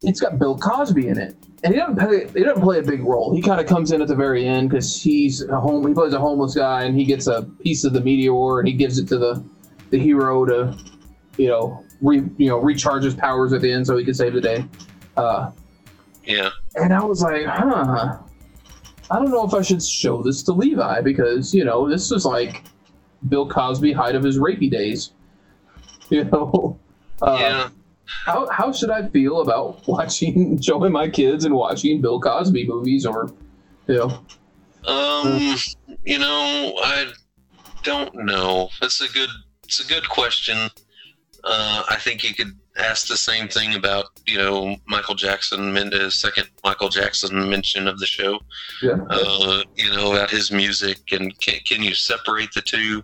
it's 0.00 0.20
got 0.20 0.38
Bill 0.38 0.56
Cosby 0.56 1.08
in 1.08 1.18
it, 1.18 1.36
and 1.62 1.74
he 1.74 1.78
doesn't 1.78 1.98
play. 1.98 2.28
He 2.28 2.44
doesn't 2.44 2.62
play 2.62 2.78
a 2.78 2.82
big 2.82 3.02
role. 3.04 3.36
He 3.36 3.42
kind 3.42 3.60
of 3.60 3.66
comes 3.66 3.92
in 3.92 4.00
at 4.00 4.08
the 4.08 4.14
very 4.14 4.48
end 4.48 4.70
because 4.70 4.98
he's 4.98 5.42
a 5.42 5.60
home. 5.60 5.86
He 5.86 5.92
plays 5.92 6.14
a 6.14 6.18
homeless 6.18 6.54
guy, 6.54 6.84
and 6.84 6.98
he 6.98 7.04
gets 7.04 7.26
a 7.26 7.42
piece 7.62 7.84
of 7.84 7.92
the 7.92 8.00
meteor, 8.00 8.58
and 8.58 8.66
he 8.66 8.72
gives 8.72 8.98
it 8.98 9.06
to 9.08 9.18
the 9.18 9.44
the 9.90 9.98
hero 9.98 10.46
to, 10.46 10.74
you 11.36 11.48
know, 11.48 11.84
re, 12.00 12.22
you 12.38 12.48
know, 12.48 12.56
recharge 12.56 13.04
his 13.04 13.14
powers 13.14 13.52
at 13.52 13.60
the 13.60 13.70
end 13.70 13.86
so 13.86 13.94
he 13.94 14.04
can 14.06 14.14
save 14.14 14.32
the 14.32 14.40
day. 14.40 14.64
Uh, 15.14 15.50
Yeah, 16.24 16.48
and 16.76 16.94
I 16.94 17.04
was 17.04 17.20
like, 17.20 17.44
huh. 17.44 18.16
I 19.10 19.18
don't 19.18 19.30
know 19.30 19.46
if 19.46 19.52
I 19.52 19.60
should 19.60 19.82
show 19.82 20.22
this 20.22 20.42
to 20.44 20.52
Levi 20.52 21.02
because, 21.02 21.52
you 21.54 21.66
know, 21.66 21.86
this 21.86 22.10
is 22.10 22.24
like 22.24 22.64
Bill 23.28 23.46
Cosby 23.46 23.92
height 23.92 24.14
of 24.14 24.22
his 24.24 24.38
rapey 24.38 24.70
days. 24.70 25.12
You 26.10 26.24
know? 26.24 26.78
Uh, 27.20 27.36
yeah. 27.40 27.68
How, 28.04 28.48
how 28.50 28.70
should 28.70 28.90
I 28.90 29.08
feel 29.08 29.40
about 29.40 29.86
watching, 29.88 30.60
showing 30.60 30.92
my 30.92 31.08
kids 31.08 31.44
and 31.44 31.54
watching 31.54 32.00
Bill 32.00 32.20
Cosby 32.20 32.68
movies 32.68 33.04
or, 33.04 33.32
you 33.88 33.96
know? 33.96 34.24
Um, 34.86 35.56
you 36.04 36.18
know, 36.18 36.74
I 36.84 37.12
don't 37.82 38.14
know. 38.14 38.68
That's 38.80 39.00
a 39.00 39.08
good. 39.08 39.30
It's 39.64 39.80
a 39.80 39.86
good 39.86 40.08
question. 40.08 40.70
Uh, 41.42 41.82
I 41.88 41.96
think 41.96 42.22
you 42.22 42.34
could 42.34 42.56
ask 42.78 43.08
the 43.08 43.16
same 43.16 43.48
thing 43.48 43.74
about 43.74 44.06
you 44.26 44.36
know 44.36 44.76
Michael 44.86 45.14
Jackson, 45.14 45.72
Mendez, 45.72 46.14
second 46.14 46.48
Michael 46.64 46.88
Jackson 46.88 47.48
mention 47.48 47.88
of 47.88 47.98
the 47.98 48.06
show. 48.06 48.38
Yeah. 48.82 48.98
Uh, 49.10 49.62
you 49.76 49.90
know 49.90 50.12
about 50.12 50.30
his 50.30 50.50
music 50.52 50.98
and 51.12 51.36
can, 51.40 51.60
can 51.64 51.82
you 51.82 51.94
separate 51.94 52.52
the 52.52 52.62
two? 52.62 53.02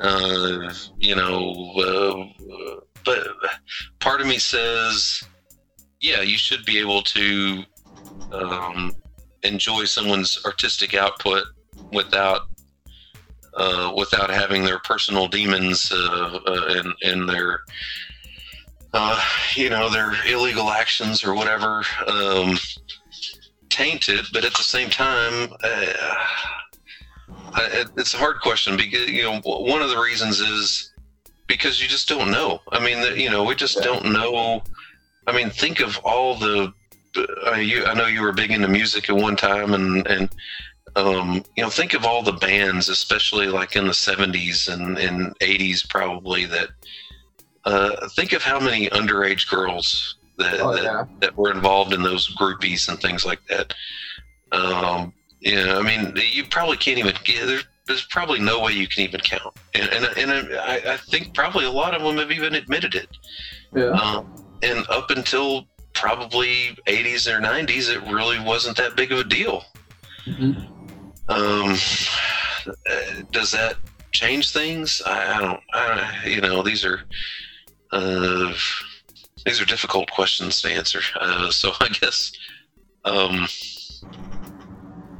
Uh, 0.00 0.72
you 0.98 1.14
know, 1.14 1.72
uh, 1.78 2.80
but 3.04 3.26
part 3.98 4.20
of 4.20 4.26
me 4.26 4.38
says, 4.38 5.22
yeah, 6.00 6.22
you 6.22 6.38
should 6.38 6.64
be 6.64 6.78
able 6.78 7.02
to 7.02 7.62
um, 8.32 8.92
enjoy 9.42 9.84
someone's 9.84 10.40
artistic 10.44 10.94
output 10.94 11.44
without 11.92 12.42
uh, 13.54 13.92
without 13.96 14.30
having 14.30 14.64
their 14.64 14.78
personal 14.78 15.26
demons 15.26 15.90
uh, 15.92 16.38
uh, 16.46 16.64
and 16.68 16.94
and 17.02 17.28
their 17.28 17.60
you 19.54 19.68
know 19.68 19.88
their 19.90 20.12
illegal 20.26 20.70
actions 20.70 21.24
or 21.24 21.34
whatever 21.34 21.82
um, 22.06 22.56
tainted. 23.68 24.26
But 24.32 24.44
at 24.44 24.52
the 24.52 24.62
same 24.62 24.88
time, 24.88 25.50
it's 27.96 28.14
a 28.14 28.18
hard 28.18 28.40
question 28.40 28.76
because 28.76 29.10
you 29.10 29.22
know 29.22 29.40
one 29.40 29.82
of 29.82 29.90
the 29.90 29.98
reasons 29.98 30.40
is 30.40 30.92
because 31.46 31.80
you 31.82 31.88
just 31.88 32.08
don't 32.08 32.30
know. 32.30 32.60
I 32.70 32.78
mean, 32.84 33.18
you 33.18 33.30
know, 33.30 33.42
we 33.44 33.54
just 33.54 33.82
don't 33.82 34.12
know. 34.12 34.62
I 35.26 35.32
mean, 35.32 35.50
think 35.50 35.80
of 35.80 35.98
all 36.04 36.36
the. 36.36 36.72
Uh, 37.46 37.54
you, 37.56 37.84
I 37.84 37.94
know 37.94 38.06
you 38.06 38.22
were 38.22 38.32
big 38.32 38.52
into 38.52 38.68
music 38.68 39.10
at 39.10 39.16
one 39.16 39.36
time, 39.36 39.74
and 39.74 40.06
and 40.06 40.30
um, 40.96 41.44
you 41.56 41.62
know, 41.62 41.70
think 41.70 41.94
of 41.94 42.04
all 42.04 42.22
the 42.22 42.32
bands, 42.32 42.88
especially 42.88 43.46
like 43.46 43.76
in 43.76 43.86
the 43.86 43.92
'70s 43.92 44.72
and, 44.72 44.98
and 44.98 45.38
'80s, 45.40 45.88
probably 45.88 46.44
that. 46.46 46.68
Uh, 47.64 48.08
think 48.16 48.32
of 48.32 48.42
how 48.42 48.58
many 48.58 48.88
underage 48.88 49.50
girls 49.50 50.16
that, 50.38 50.60
Oh, 50.60 50.74
that 50.74 50.82
yeah. 50.82 51.04
that 51.20 51.36
were 51.36 51.50
involved 51.50 51.92
in 51.92 52.02
those 52.02 52.34
groupies 52.36 52.88
and 52.88 52.98
things 53.00 53.26
like 53.26 53.40
that. 53.48 53.74
Um, 54.52 55.12
you 55.40 55.56
know, 55.56 55.80
I 55.80 55.82
mean, 55.82 56.14
you 56.16 56.44
probably 56.44 56.76
can't 56.76 56.98
even 56.98 57.14
get 57.24 57.46
there. 57.46 57.60
There's 57.86 58.04
probably 58.04 58.38
no 58.38 58.60
way 58.60 58.72
you 58.72 58.86
can 58.86 59.02
even 59.04 59.20
count, 59.20 59.56
and 59.74 59.88
and, 59.90 60.04
and 60.16 60.54
I, 60.58 60.94
I 60.94 60.96
think 60.96 61.34
probably 61.34 61.64
a 61.64 61.70
lot 61.70 61.94
of 61.94 62.02
them 62.02 62.18
have 62.18 62.30
even 62.30 62.54
admitted 62.54 62.94
it. 62.94 63.08
Yeah. 63.74 63.90
Um, 63.90 64.44
and 64.62 64.86
up 64.90 65.10
until 65.10 65.66
probably 65.92 66.76
80s 66.86 67.26
or 67.26 67.40
90s, 67.40 67.88
it 67.88 68.00
really 68.12 68.38
wasn't 68.38 68.76
that 68.76 68.96
big 68.96 69.12
of 69.12 69.18
a 69.18 69.24
deal. 69.24 69.64
Mhm. 70.26 70.68
Um, 71.28 71.76
uh, 72.66 73.22
does 73.32 73.50
that 73.52 73.76
change 74.12 74.52
things? 74.52 75.00
I, 75.06 75.34
I 75.34 75.40
don't. 75.40 75.60
I, 75.72 76.26
you 76.26 76.40
know, 76.40 76.62
these 76.62 76.84
are 76.84 77.00
uh, 77.92 78.52
these 79.44 79.60
are 79.60 79.64
difficult 79.64 80.10
questions 80.10 80.60
to 80.62 80.70
answer. 80.70 81.00
Uh, 81.18 81.50
so 81.50 81.72
I 81.80 81.88
guess. 81.88 82.32
Um, 83.04 83.48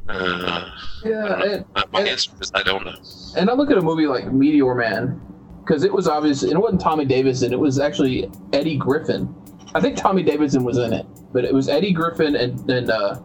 uh, 0.09 0.65
Yeah. 1.05 1.41
And, 1.43 1.65
my, 1.91 1.99
And- 1.99 2.07
answer 2.09 2.31
is 2.41 2.51
I 2.53 2.63
don't 2.63 2.85
know. 2.85 2.93
and 3.37 3.49
I 3.49 3.53
look 3.53 3.71
at 3.71 3.77
a 3.77 3.81
movie 3.81 4.07
like 4.07 4.31
Meteor 4.31 4.75
Man 4.75 5.21
because 5.63 5.83
it 5.83 5.93
was 5.93 6.07
obvious, 6.07 6.43
and 6.43 6.53
it 6.53 6.59
wasn't 6.59 6.81
Tommy 6.81 7.05
Davidson. 7.05 7.53
It 7.53 7.59
was 7.59 7.79
actually 7.79 8.29
Eddie 8.53 8.77
Griffin. 8.77 9.33
I 9.73 9.79
think 9.79 9.95
Tommy 9.95 10.23
Davidson 10.23 10.63
was 10.63 10.77
in 10.77 10.91
it, 10.91 11.05
but 11.31 11.45
it 11.45 11.53
was 11.53 11.69
Eddie 11.69 11.93
Griffin 11.93 12.35
and, 12.35 12.69
and 12.69 12.89
uh, 12.89 13.19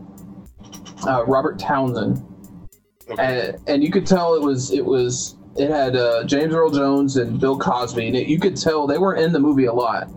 uh, 1.06 1.24
Robert 1.26 1.58
Townsend. 1.58 2.22
And, 3.18 3.56
and 3.66 3.82
you 3.82 3.90
could 3.90 4.06
tell 4.06 4.34
it 4.34 4.42
was 4.42 4.70
it 4.72 4.84
was 4.84 5.36
it 5.56 5.70
had 5.70 5.96
uh, 5.96 6.24
James 6.24 6.54
Earl 6.54 6.70
Jones 6.70 7.16
and 7.16 7.40
Bill 7.40 7.58
Cosby, 7.58 8.06
and 8.08 8.16
it, 8.16 8.28
you 8.28 8.38
could 8.38 8.56
tell 8.56 8.86
they 8.86 8.98
weren't 8.98 9.20
in 9.22 9.32
the 9.32 9.40
movie 9.40 9.64
a 9.66 9.72
lot. 9.72 10.10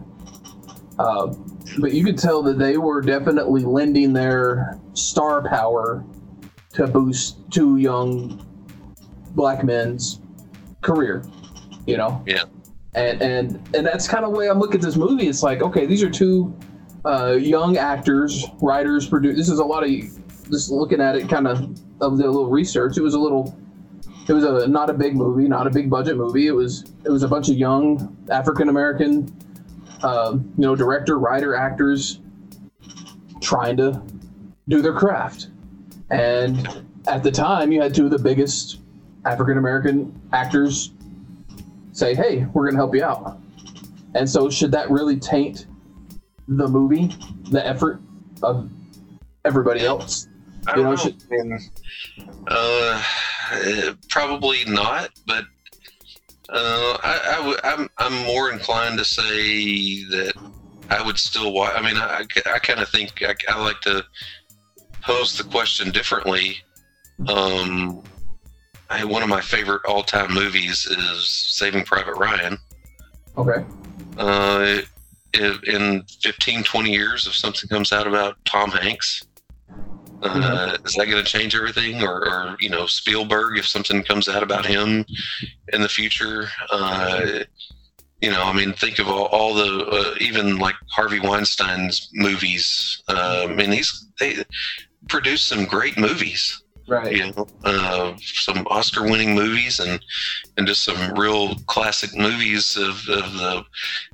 Uh, 0.99 1.33
but 1.79 1.93
you 1.93 2.03
could 2.03 2.17
tell 2.17 2.43
that 2.43 2.57
they 2.59 2.77
were 2.77 2.99
definitely 3.01 3.61
lending 3.63 4.11
their 4.11 4.77
star 4.93 5.47
power 5.47 6.03
to 6.79 6.87
boost 6.87 7.37
two 7.51 7.77
young 7.77 8.45
black 9.35 9.63
men's 9.63 10.21
career. 10.81 11.23
You 11.85 11.97
know. 11.97 12.23
Yeah. 12.25 12.43
And 12.95 13.21
and 13.21 13.75
and 13.75 13.85
that's 13.85 14.07
kind 14.07 14.25
of 14.25 14.31
the 14.31 14.37
way 14.37 14.49
I'm 14.49 14.59
looking 14.59 14.79
at 14.79 14.81
this 14.81 14.95
movie. 14.95 15.27
It's 15.27 15.43
like, 15.43 15.61
okay, 15.61 15.85
these 15.85 16.01
are 16.01 16.09
two 16.09 16.57
uh, 17.05 17.33
young 17.33 17.77
actors, 17.77 18.45
writers, 18.61 19.07
producers. 19.07 19.37
This 19.37 19.49
is 19.49 19.59
a 19.59 19.63
lot 19.63 19.83
of 19.83 19.89
just 20.49 20.71
looking 20.71 20.99
at 20.99 21.15
it, 21.15 21.29
kind 21.29 21.47
of 21.47 21.59
of 22.01 22.17
the 22.17 22.25
little 22.25 22.49
research. 22.49 22.97
It 22.97 23.01
was 23.01 23.13
a 23.13 23.19
little. 23.19 23.55
It 24.27 24.33
was 24.33 24.43
a 24.43 24.67
not 24.67 24.89
a 24.89 24.93
big 24.93 25.15
movie, 25.15 25.47
not 25.47 25.67
a 25.67 25.69
big 25.69 25.89
budget 25.89 26.17
movie. 26.17 26.47
It 26.47 26.51
was 26.51 26.91
it 27.03 27.09
was 27.09 27.23
a 27.23 27.27
bunch 27.27 27.49
of 27.49 27.57
young 27.57 28.15
African 28.31 28.69
American, 28.69 29.35
uh, 30.01 30.33
you 30.35 30.65
know, 30.65 30.75
director, 30.75 31.19
writer, 31.19 31.55
actors 31.55 32.19
trying 33.41 33.77
to 33.77 34.01
do 34.67 34.81
their 34.81 34.93
craft. 34.93 35.49
And 36.11 36.67
at 37.07 37.23
the 37.23 37.31
time, 37.31 37.71
you 37.71 37.81
had 37.81 37.93
two 37.93 38.05
of 38.05 38.11
the 38.11 38.19
biggest 38.19 38.79
African 39.25 39.57
American 39.57 40.19
actors 40.33 40.91
say, 41.91 42.15
"Hey, 42.15 42.45
we're 42.53 42.63
going 42.63 42.73
to 42.73 42.79
help 42.79 42.95
you 42.95 43.03
out." 43.03 43.37
And 44.15 44.27
so, 44.29 44.49
should 44.49 44.71
that 44.71 44.89
really 44.89 45.17
taint 45.17 45.67
the 46.47 46.67
movie, 46.67 47.15
the 47.51 47.65
effort 47.65 48.01
of 48.41 48.69
everybody 49.45 49.81
else? 49.85 50.27
I 50.67 50.75
You 50.77 50.83
know, 50.83 50.89
know. 50.91 50.95
should- 50.95 51.15
uh, 52.47 53.03
uh, 53.51 53.93
probably 54.09 54.65
not, 54.65 55.09
but 55.27 55.45
uh, 56.49 56.97
I, 57.03 57.19
I 57.27 57.35
w- 57.37 57.57
I'm 57.63 57.89
I'm 57.97 58.25
more 58.25 58.51
inclined 58.51 58.97
to 58.97 59.05
say 59.05 60.03
that 60.05 60.33
I 60.89 61.01
would 61.05 61.17
still 61.19 61.53
watch. 61.53 61.73
I 61.75 61.81
mean, 61.81 61.97
I, 61.97 62.25
I 62.51 62.59
kind 62.59 62.79
of 62.79 62.89
think 62.89 63.21
I, 63.23 63.35
I 63.47 63.61
like 63.63 63.79
to 63.81 64.03
pose 65.01 65.37
the 65.37 65.43
question 65.43 65.91
differently. 65.91 66.57
Um, 67.27 68.03
I, 68.89 69.03
one 69.03 69.23
of 69.23 69.29
my 69.29 69.41
favorite 69.41 69.81
all-time 69.87 70.33
movies 70.33 70.85
is 70.85 71.29
Saving 71.29 71.83
Private 71.83 72.15
Ryan. 72.15 72.57
Okay. 73.37 73.63
Uh, 74.17 74.81
if, 75.33 75.63
in 75.63 76.03
15, 76.21 76.63
20 76.63 76.91
years, 76.91 77.27
if 77.27 77.35
something 77.35 77.69
comes 77.69 77.91
out 77.91 78.07
about 78.07 78.43
Tom 78.45 78.71
Hanks, 78.71 79.27
uh, 80.21 80.77
is 80.83 80.95
that 80.95 81.05
going 81.05 81.23
to 81.23 81.29
change 81.29 81.55
everything? 81.55 82.01
Or, 82.01 82.27
or, 82.27 82.55
you 82.59 82.69
know, 82.69 82.85
Spielberg, 82.87 83.57
if 83.57 83.67
something 83.67 84.03
comes 84.03 84.27
out 84.27 84.43
about 84.43 84.65
him 84.65 85.05
in 85.71 85.81
the 85.81 85.89
future? 85.89 86.49
Uh, 86.71 87.43
you 88.21 88.29
know, 88.29 88.43
I 88.43 88.53
mean, 88.53 88.73
think 88.73 88.99
of 88.99 89.07
all, 89.07 89.25
all 89.27 89.53
the, 89.53 89.85
uh, 89.85 90.15
even 90.19 90.57
like 90.57 90.75
Harvey 90.89 91.19
Weinstein's 91.19 92.09
movies. 92.13 93.01
Uh, 93.07 93.47
I 93.49 93.53
mean, 93.53 93.69
these, 93.69 94.07
they 94.19 94.43
produced 95.09 95.47
some 95.47 95.65
great 95.65 95.97
movies 95.97 96.63
Right. 96.87 97.15
you 97.15 97.31
know, 97.31 97.47
uh, 97.65 98.15
some 98.17 98.65
Oscar-winning 98.67 99.35
movies 99.35 99.79
and 99.79 100.03
and 100.57 100.65
just 100.65 100.81
some 100.83 101.13
real 101.13 101.53
classic 101.67 102.15
movies 102.17 102.75
of, 102.77 103.07
of 103.09 103.33
the 103.33 103.63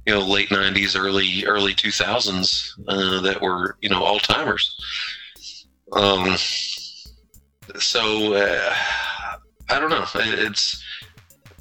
you 0.06 0.14
know 0.14 0.20
late 0.20 0.50
'90s, 0.50 1.00
early 1.00 1.46
early 1.46 1.74
2000s 1.74 2.72
uh, 2.90 3.22
that 3.22 3.42
were 3.42 3.78
you 3.82 3.88
know 3.90 4.04
all 4.04 4.20
timers. 4.20 4.76
Um, 5.94 6.36
so 7.80 8.34
uh, 8.34 8.74
I 9.70 9.80
don't 9.80 9.90
know. 9.90 10.06
It's 10.16 10.84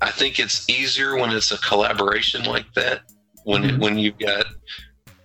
I 0.03 0.11
think 0.11 0.41
it's 0.41 0.69
easier 0.69 1.15
when 1.17 1.31
it's 1.31 1.53
a 1.53 1.59
collaboration 1.59 2.43
like 2.45 2.67
that. 2.75 3.03
When 3.45 3.63
Mhm. 3.63 3.79
when 3.79 3.99
you've 3.99 4.19
got 4.19 4.47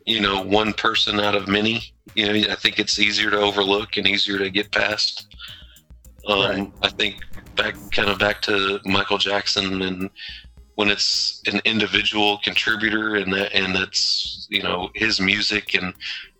you 0.06 0.20
know 0.22 0.44
one 0.44 0.74
person 0.74 1.20
out 1.20 1.34
of 1.34 1.48
many. 1.48 1.82
You 2.16 2.26
know, 2.28 2.52
I 2.52 2.56
think 2.56 2.80
it's 2.80 3.00
easier 3.00 3.30
to 3.32 3.38
overlook 3.40 3.98
and 3.98 4.08
easier 4.08 4.38
to 4.38 4.50
get 4.50 4.72
past. 4.72 5.28
Um, 6.28 6.40
Right. 6.40 6.72
I 6.82 6.90
think 6.90 7.22
back 7.56 7.76
kind 7.92 8.10
of 8.10 8.20
back 8.20 8.42
to 8.44 8.80
Michael 8.86 9.18
Jackson 9.18 9.82
and 9.82 10.10
when 10.76 10.90
it's 10.90 11.42
an 11.48 11.60
individual 11.66 12.40
contributor 12.42 13.16
and 13.16 13.34
that 13.34 13.54
and 13.54 13.76
that's 13.76 14.48
you 14.50 14.64
know 14.64 14.90
his 14.96 15.20
music 15.20 15.76
and 15.76 15.94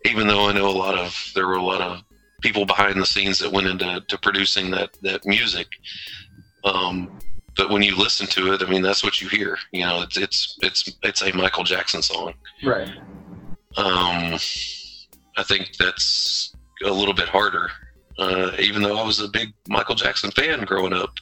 even 0.06 0.26
though 0.26 0.48
I 0.48 0.52
know 0.52 0.68
a 0.68 0.70
lot 0.70 0.98
of 0.98 1.14
there 1.34 1.46
were 1.46 1.56
a 1.56 1.62
lot 1.62 1.82
of 1.82 2.02
people 2.40 2.64
behind 2.64 2.98
the 2.98 3.04
scenes 3.04 3.38
that 3.40 3.52
went 3.52 3.66
into 3.66 4.00
to 4.08 4.18
producing 4.18 4.70
that 4.70 4.96
that 5.02 5.26
music 5.26 5.66
um, 6.64 7.18
but 7.54 7.68
when 7.68 7.82
you 7.82 7.94
listen 7.96 8.26
to 8.28 8.54
it 8.54 8.62
I 8.62 8.70
mean 8.70 8.80
that's 8.80 9.04
what 9.04 9.20
you 9.20 9.28
hear 9.28 9.58
you 9.72 9.84
know 9.84 10.00
it's 10.00 10.16
it's 10.16 10.58
it's 10.62 10.90
it's 11.02 11.22
a 11.22 11.36
Michael 11.36 11.64
Jackson 11.64 12.00
song 12.00 12.32
Right. 12.64 12.88
um, 13.76 14.38
I 15.36 15.42
think 15.42 15.76
that's 15.78 16.54
a 16.84 16.90
little 16.90 17.14
bit 17.14 17.28
harder. 17.28 17.70
Uh, 18.18 18.50
even 18.58 18.82
though 18.82 18.98
I 18.98 19.04
was 19.06 19.20
a 19.20 19.28
big 19.28 19.52
Michael 19.68 19.94
Jackson 19.94 20.30
fan 20.30 20.64
growing 20.64 20.92
up, 20.92 21.14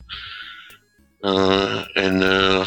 uh, 1.22 1.84
and 1.94 2.24
uh, 2.24 2.64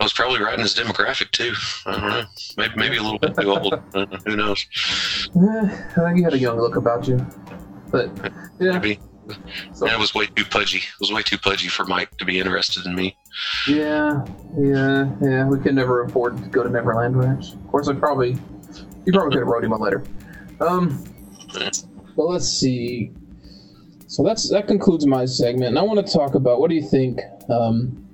I 0.00 0.04
was 0.04 0.12
probably 0.12 0.40
right 0.40 0.54
in 0.54 0.60
his 0.60 0.74
demographic 0.74 1.30
too. 1.30 1.52
I 1.86 1.92
don't 1.92 2.08
know, 2.08 2.24
maybe 2.56 2.74
maybe 2.76 2.96
a 2.96 3.02
little 3.02 3.18
bit 3.18 3.36
too 3.38 3.50
old. 3.50 3.74
Uh, 3.94 4.06
who 4.24 4.36
knows? 4.36 4.64
Eh, 5.36 5.40
I 5.96 6.04
think 6.04 6.18
you 6.18 6.24
had 6.24 6.32
a 6.32 6.38
young 6.38 6.58
look 6.58 6.76
about 6.76 7.06
you, 7.06 7.24
but 7.90 8.10
yeah. 8.58 8.72
Maybe. 8.72 8.98
So, 9.74 9.86
I 9.86 9.96
was 9.96 10.14
way 10.14 10.26
too 10.26 10.44
pudgy. 10.46 10.78
I 10.78 10.96
was 10.98 11.12
way 11.12 11.22
too 11.22 11.38
pudgy 11.38 11.68
for 11.68 11.84
Mike 11.84 12.16
to 12.16 12.24
be 12.24 12.38
interested 12.40 12.86
in 12.86 12.94
me. 12.94 13.16
yeah, 13.68 14.24
yeah, 14.58 15.10
yeah. 15.20 15.46
We 15.46 15.58
could 15.60 15.74
never 15.74 16.02
afford 16.04 16.38
to 16.38 16.48
go 16.48 16.62
to 16.62 16.70
Neverland 16.70 17.16
Ranch. 17.16 17.52
Of 17.52 17.68
course, 17.68 17.86
I 17.88 17.94
probably, 17.94 18.36
you 19.04 19.12
probably 19.12 19.32
could 19.32 19.40
have 19.40 19.48
wrote 19.48 19.64
him 19.64 19.72
a 19.72 19.76
letter. 19.76 20.04
Um, 20.60 21.04
but 22.16 22.24
let's 22.24 22.48
see. 22.48 23.12
So 24.06 24.22
that's 24.22 24.50
that 24.50 24.66
concludes 24.66 25.06
my 25.06 25.24
segment, 25.24 25.68
and 25.68 25.78
I 25.78 25.82
want 25.82 26.06
to 26.06 26.12
talk 26.12 26.34
about 26.34 26.60
what 26.60 26.68
do 26.68 26.76
you 26.76 26.86
think 26.86 27.20
um, 27.48 28.06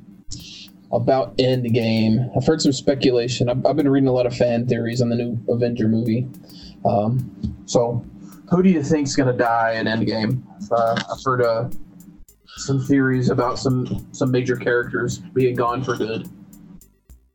about 0.92 1.36
Endgame? 1.38 2.30
I've 2.36 2.46
heard 2.46 2.62
some 2.62 2.72
speculation. 2.72 3.48
I've, 3.48 3.66
I've 3.66 3.76
been 3.76 3.88
reading 3.88 4.08
a 4.08 4.12
lot 4.12 4.26
of 4.26 4.36
fan 4.36 4.66
theories 4.66 5.02
on 5.02 5.08
the 5.08 5.16
new 5.16 5.38
Avenger 5.48 5.88
movie. 5.88 6.28
Um, 6.84 7.64
so, 7.66 8.04
who 8.48 8.62
do 8.62 8.70
you 8.70 8.82
think's 8.82 9.16
gonna 9.16 9.32
die 9.32 9.72
in 9.72 9.86
Endgame? 9.86 10.42
Uh, 10.70 11.02
I've 11.10 11.24
heard 11.24 11.42
uh, 11.42 11.68
some 12.46 12.80
theories 12.80 13.28
about 13.28 13.58
some 13.58 14.06
some 14.12 14.30
major 14.30 14.56
characters 14.56 15.18
being 15.18 15.56
gone 15.56 15.82
for 15.82 15.96
good. 15.96 16.28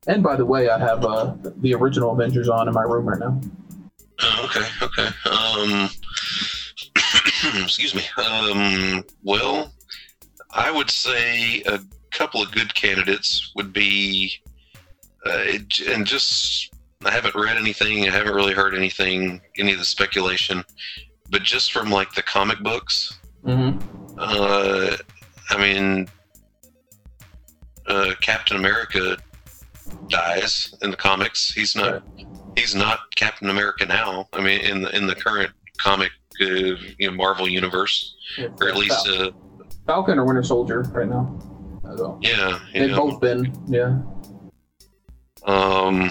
And 0.07 0.21
by 0.21 0.35
the 0.35 0.45
way, 0.45 0.69
I 0.69 0.77
have 0.79 1.05
uh, 1.05 1.33
the 1.57 1.73
original 1.73 2.11
Avengers 2.11 2.49
on 2.49 2.67
in 2.67 2.73
my 2.73 2.83
room 2.83 3.07
right 3.07 3.19
now. 3.19 3.39
Oh, 4.21 4.45
okay, 4.45 4.67
okay. 4.81 5.09
Um, 5.29 5.89
excuse 7.63 7.95
me. 7.95 8.03
Um, 8.17 9.03
well, 9.23 9.71
I 10.51 10.71
would 10.71 10.89
say 10.89 11.61
a 11.61 11.79
couple 12.11 12.41
of 12.41 12.51
good 12.51 12.73
candidates 12.75 13.51
would 13.55 13.73
be, 13.73 14.31
uh, 15.25 15.45
and 15.87 16.05
just 16.05 16.73
I 17.05 17.11
haven't 17.11 17.35
read 17.35 17.57
anything, 17.57 18.07
I 18.07 18.11
haven't 18.11 18.33
really 18.35 18.53
heard 18.53 18.75
anything, 18.75 19.41
any 19.57 19.73
of 19.73 19.79
the 19.79 19.85
speculation, 19.85 20.63
but 21.29 21.43
just 21.43 21.71
from 21.71 21.89
like 21.89 22.13
the 22.13 22.21
comic 22.23 22.59
books, 22.59 23.19
Mm-hmm. 23.45 24.15
uh, 24.17 24.95
I 25.49 25.57
mean, 25.57 26.07
uh, 27.87 28.11
Captain 28.21 28.55
America 28.55 29.17
dies 30.13 30.73
in 30.81 30.91
the 30.91 30.97
comics. 30.97 31.51
He's 31.51 31.75
not. 31.75 32.03
He's 32.55 32.75
not 32.75 32.99
Captain 33.15 33.49
America 33.49 33.85
now. 33.85 34.27
I 34.33 34.41
mean, 34.41 34.61
in 34.61 34.81
the 34.83 34.95
in 34.95 35.07
the 35.07 35.15
current 35.15 35.51
comic, 35.81 36.11
uh, 36.41 36.45
you 36.45 37.07
know, 37.07 37.11
Marvel 37.11 37.49
universe, 37.49 38.15
or 38.61 38.69
at 38.69 38.77
least, 38.77 39.07
uh, 39.09 39.31
Falcon 39.87 40.19
or 40.19 40.25
Winter 40.25 40.43
Soldier 40.43 40.81
right 40.93 41.07
now. 41.09 41.39
Well. 41.83 42.19
yeah, 42.21 42.59
They've 42.73 42.89
know. 42.89 43.09
both 43.09 43.21
been, 43.21 43.53
yeah. 43.67 43.99
Um, 45.45 46.09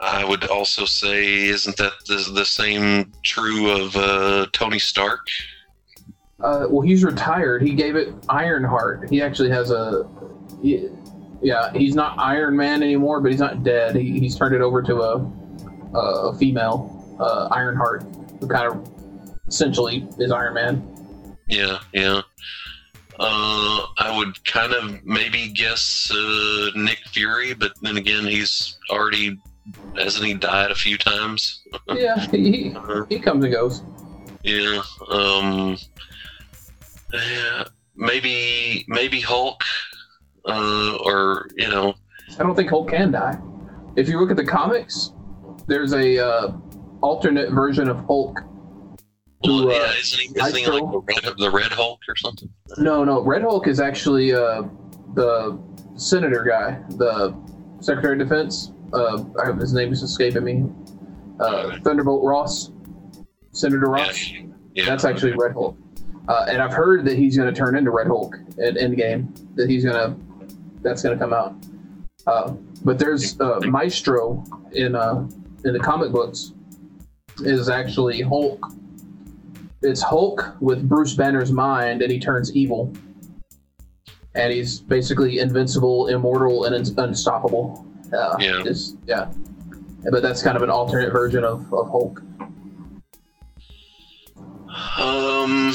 I 0.00 0.24
would 0.24 0.44
also 0.48 0.84
say, 0.84 1.46
isn't 1.46 1.76
that 1.76 1.92
the, 2.06 2.30
the 2.34 2.44
same 2.44 3.12
true 3.24 3.70
of 3.70 3.96
uh, 3.96 4.46
Tony 4.52 4.78
Stark? 4.78 5.26
Uh, 6.40 6.66
well, 6.68 6.80
he's 6.80 7.04
retired. 7.04 7.62
He 7.62 7.74
gave 7.74 7.96
it 7.96 8.12
Ironheart. 8.28 9.08
He 9.08 9.22
actually 9.22 9.50
has 9.50 9.70
a, 9.70 10.08
he- 10.62 10.88
yeah. 11.42 11.72
He's 11.72 11.94
not 11.94 12.18
Iron 12.18 12.56
Man 12.56 12.82
anymore, 12.82 13.20
but 13.20 13.30
he's 13.30 13.40
not 13.40 13.62
dead. 13.62 13.96
He, 13.96 14.18
he's 14.20 14.36
turned 14.36 14.54
it 14.54 14.60
over 14.60 14.82
to 14.82 15.00
a, 15.00 15.32
a 15.98 16.36
female 16.38 17.16
uh, 17.20 17.48
Ironheart, 17.50 18.04
who 18.40 18.46
kind 18.48 18.66
of 18.72 18.88
essentially 19.48 20.06
is 20.18 20.30
Iron 20.32 20.54
Man. 20.54 21.36
Yeah, 21.48 21.78
yeah. 21.92 22.20
Uh, 23.18 23.86
I 23.98 24.14
would 24.16 24.42
kind 24.44 24.72
of 24.72 25.04
maybe 25.04 25.48
guess 25.48 26.10
uh, 26.10 26.70
Nick 26.74 27.00
Fury, 27.08 27.52
but 27.52 27.72
then 27.82 27.96
again, 27.98 28.24
he's 28.24 28.78
already 28.90 29.36
hasn't 29.96 30.24
he 30.24 30.34
died 30.34 30.70
a 30.70 30.74
few 30.74 30.96
times? 30.96 31.62
Yeah, 31.94 32.18
he, 32.30 32.70
he, 32.70 32.74
Uh, 32.76 33.04
comes 33.20 33.44
and 33.44 33.52
goes. 33.52 33.82
yeah. 34.42 34.80
Um, 35.10 35.76
yeah. 37.12 37.64
Maybe 37.96 38.84
maybe 38.88 39.20
Hulk, 39.20 39.62
uh, 40.50 40.98
or 41.04 41.48
you 41.56 41.68
know, 41.68 41.94
I 42.38 42.42
don't 42.42 42.54
think 42.54 42.70
Hulk 42.70 42.90
can 42.90 43.12
die. 43.12 43.38
If 43.96 44.08
you 44.08 44.18
look 44.20 44.30
at 44.30 44.36
the 44.36 44.44
comics, 44.44 45.12
there's 45.66 45.92
a 45.92 46.24
uh, 46.24 46.52
alternate 47.00 47.50
version 47.50 47.88
of 47.88 47.98
Hulk. 48.06 48.40
well, 49.44 49.58
Who, 49.58 49.70
uh, 49.70 49.74
yeah, 49.74 49.92
isn't 49.98 50.20
he, 50.20 50.26
isn't 50.40 50.56
he 50.56 50.66
like 50.66 50.90
the 50.90 51.00
red, 51.00 51.38
the 51.38 51.50
red 51.50 51.72
Hulk 51.72 52.00
or 52.08 52.16
something? 52.16 52.48
No, 52.78 53.04
no, 53.04 53.22
Red 53.22 53.42
Hulk 53.42 53.66
is 53.66 53.80
actually 53.80 54.32
uh, 54.32 54.62
the 55.14 55.58
senator 55.96 56.44
guy, 56.44 56.80
the 56.96 57.34
Secretary 57.80 58.20
of 58.20 58.28
Defense. 58.28 58.72
Uh, 58.92 59.24
I 59.40 59.46
hope 59.46 59.60
his 59.60 59.72
name 59.72 59.92
is 59.92 60.02
escaping 60.02 60.44
me. 60.44 60.64
Uh, 61.38 61.78
Thunderbolt 61.80 62.24
Ross, 62.24 62.70
Senator 63.52 63.86
Ross. 63.86 64.30
Yeah, 64.30 64.42
yeah. 64.74 64.84
That's 64.84 65.04
actually 65.04 65.32
Red 65.32 65.52
Hulk. 65.52 65.76
Uh, 66.28 66.46
and 66.48 66.60
I've 66.62 66.72
heard 66.72 67.04
that 67.06 67.16
he's 67.16 67.36
going 67.36 67.52
to 67.52 67.58
turn 67.58 67.76
into 67.76 67.90
Red 67.90 68.06
Hulk 68.06 68.36
at 68.62 68.74
Endgame. 68.74 69.34
That 69.56 69.68
he's 69.68 69.84
going 69.84 69.96
to, 69.96 70.16
that's 70.82 71.02
going 71.02 71.16
to 71.18 71.22
come 71.22 71.32
out. 71.32 71.54
Uh, 72.26 72.52
but 72.84 72.98
there's 72.98 73.38
uh, 73.40 73.60
Maestro 73.66 74.44
in 74.72 74.94
uh, 74.94 75.26
in 75.64 75.72
the 75.72 75.78
comic 75.80 76.12
books 76.12 76.52
is 77.40 77.68
actually 77.68 78.20
Hulk. 78.20 78.64
It's 79.82 80.02
Hulk 80.02 80.54
with 80.60 80.86
Bruce 80.88 81.14
Banner's 81.14 81.50
mind, 81.52 82.02
and 82.02 82.12
he 82.12 82.18
turns 82.20 82.54
evil. 82.54 82.92
And 84.34 84.52
he's 84.52 84.80
basically 84.80 85.38
invincible, 85.40 86.08
immortal, 86.08 86.64
and 86.66 86.74
un- 86.74 87.04
unstoppable. 87.08 87.86
Uh, 88.12 88.36
Yeah. 88.38 88.62
just- 88.62 88.96
yeah. 89.06 89.32
But 90.10 90.22
that's 90.22 90.42
kind 90.42 90.56
of 90.56 90.62
an 90.62 90.70
alternate 90.70 91.12
version 91.12 91.44
of, 91.44 91.72
of 91.72 91.88
Hulk. 91.90 92.22
Um, 94.98 95.72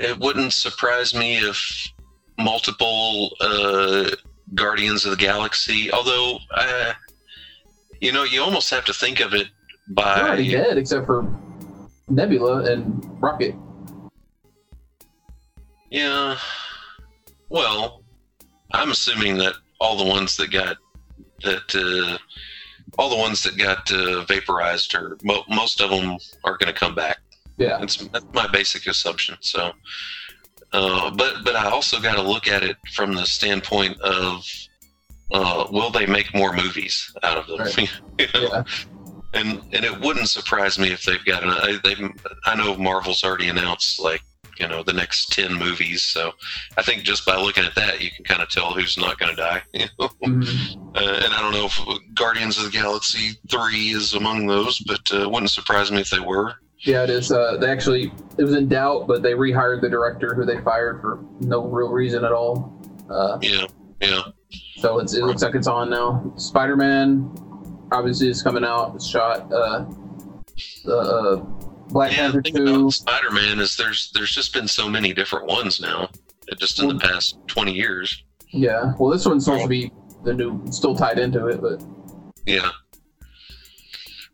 it 0.00 0.18
wouldn't 0.18 0.52
surprise 0.52 1.14
me 1.14 1.36
if 1.36 1.92
multiple 2.38 3.30
uh, 3.40 4.08
Guardians 4.54 5.04
of 5.04 5.10
the 5.12 5.16
Galaxy. 5.16 5.90
Although, 5.92 6.38
uh, 6.54 6.92
you 8.00 8.12
know, 8.12 8.24
you 8.24 8.42
almost 8.42 8.70
have 8.70 8.84
to 8.86 8.92
think 8.92 9.20
of 9.20 9.34
it 9.34 9.48
by. 9.88 10.14
They're 10.16 10.26
already 10.28 10.50
dead, 10.50 10.78
except 10.78 11.06
for 11.06 11.26
Nebula 12.08 12.70
and 12.70 13.04
Rocket. 13.20 13.54
Yeah. 15.90 16.36
Well, 17.48 18.02
I'm 18.72 18.90
assuming 18.90 19.38
that 19.38 19.54
all 19.80 19.96
the 19.96 20.04
ones 20.04 20.36
that 20.36 20.50
got 20.50 20.76
that 21.42 21.74
uh, 21.74 22.18
all 22.98 23.10
the 23.10 23.16
ones 23.16 23.42
that 23.42 23.56
got 23.58 23.90
uh, 23.92 24.24
vaporized 24.24 24.94
or 24.94 25.18
mo- 25.22 25.44
most 25.48 25.80
of 25.80 25.90
them 25.90 26.16
are 26.44 26.56
going 26.56 26.72
to 26.72 26.78
come 26.78 26.94
back. 26.94 27.18
Yeah. 27.58 27.78
That's, 27.78 27.96
that's 28.08 28.26
my 28.32 28.46
basic 28.48 28.86
assumption. 28.86 29.36
So, 29.40 29.72
uh, 30.72 31.10
but 31.10 31.44
but 31.44 31.56
I 31.56 31.70
also 31.70 32.00
got 32.00 32.16
to 32.16 32.22
look 32.22 32.48
at 32.48 32.62
it 32.62 32.76
from 32.94 33.14
the 33.14 33.24
standpoint 33.26 34.00
of 34.00 34.44
uh, 35.32 35.66
will 35.70 35.90
they 35.90 36.06
make 36.06 36.34
more 36.34 36.52
movies 36.54 37.12
out 37.22 37.38
of 37.38 37.46
them? 37.46 37.60
Right. 37.60 37.90
You 38.18 38.26
know? 38.34 38.48
Yeah. 38.48 38.64
And 39.34 39.60
and 39.72 39.84
it 39.84 40.00
wouldn't 40.00 40.28
surprise 40.28 40.78
me 40.78 40.92
if 40.92 41.02
they've 41.02 41.24
got 41.24 41.42
an. 41.42 41.50
I, 41.50 41.78
they 41.84 41.94
I 42.46 42.54
know 42.54 42.76
Marvel's 42.76 43.22
already 43.22 43.48
announced 43.48 44.00
like 44.00 44.22
you 44.58 44.66
know 44.66 44.82
the 44.82 44.94
next 44.94 45.32
ten 45.32 45.52
movies. 45.52 46.02
So 46.02 46.32
I 46.78 46.82
think 46.82 47.02
just 47.02 47.26
by 47.26 47.36
looking 47.36 47.64
at 47.64 47.74
that, 47.74 48.00
you 48.00 48.10
can 48.10 48.24
kind 48.24 48.40
of 48.40 48.48
tell 48.48 48.72
who's 48.72 48.96
not 48.96 49.18
going 49.18 49.34
to 49.34 49.36
die. 49.36 49.62
You 49.74 49.86
know? 49.98 50.08
Mhm. 50.24 50.96
Uh, 50.96 51.20
and 51.24 51.34
I 51.34 51.42
don't 51.42 51.52
know 51.52 51.66
if 51.66 52.14
Guardians 52.14 52.56
of 52.56 52.64
the 52.64 52.70
Galaxy 52.70 53.38
three 53.50 53.90
is 53.90 54.14
among 54.14 54.46
those, 54.46 54.78
but 54.78 55.00
uh, 55.12 55.22
it 55.22 55.30
wouldn't 55.30 55.50
surprise 55.50 55.90
me 55.92 56.00
if 56.00 56.08
they 56.08 56.20
were. 56.20 56.54
Yeah, 56.86 57.02
it 57.02 57.10
is. 57.10 57.32
Uh, 57.32 57.56
they 57.56 57.68
actually 57.68 58.12
it 58.38 58.44
was 58.44 58.54
in 58.54 58.68
doubt, 58.68 59.08
but 59.08 59.22
they 59.22 59.32
rehired 59.32 59.80
the 59.80 59.88
director 59.88 60.34
who 60.34 60.44
they 60.44 60.60
fired 60.60 61.00
for 61.00 61.18
no 61.40 61.64
real 61.66 61.90
reason 61.90 62.24
at 62.24 62.32
all. 62.32 62.72
Uh, 63.10 63.38
Yeah, 63.42 63.66
yeah, 64.00 64.22
so 64.76 64.98
it's, 64.98 65.14
it 65.14 65.24
looks 65.24 65.42
like 65.42 65.54
it's 65.54 65.66
on 65.66 65.90
now. 65.90 66.32
Spider 66.36 66.76
Man 66.76 67.30
obviously 67.90 68.28
is 68.28 68.42
coming 68.42 68.64
out. 68.64 68.94
It's 68.94 69.06
shot. 69.06 69.50
Uh, 69.52 69.86
uh, 70.88 71.36
Black 71.88 72.12
yeah. 72.12 72.30
Panther 72.30 72.42
two. 72.42 72.90
Spider 72.90 73.30
Man 73.30 73.58
is 73.58 73.76
there's 73.76 74.12
there's 74.14 74.30
just 74.34 74.54
been 74.54 74.68
so 74.68 74.88
many 74.88 75.12
different 75.12 75.46
ones 75.46 75.80
now, 75.80 76.08
uh, 76.50 76.54
just 76.56 76.80
in 76.80 76.88
the 76.88 76.98
past 76.98 77.38
twenty 77.48 77.72
years. 77.72 78.24
Yeah. 78.52 78.92
Well, 78.98 79.10
this 79.10 79.26
one's 79.26 79.44
supposed 79.44 79.64
to 79.64 79.68
be 79.68 79.90
the 80.22 80.34
new, 80.34 80.62
still 80.70 80.94
tied 80.94 81.18
into 81.18 81.46
it, 81.48 81.60
but 81.60 81.82
Yeah. 82.46 82.70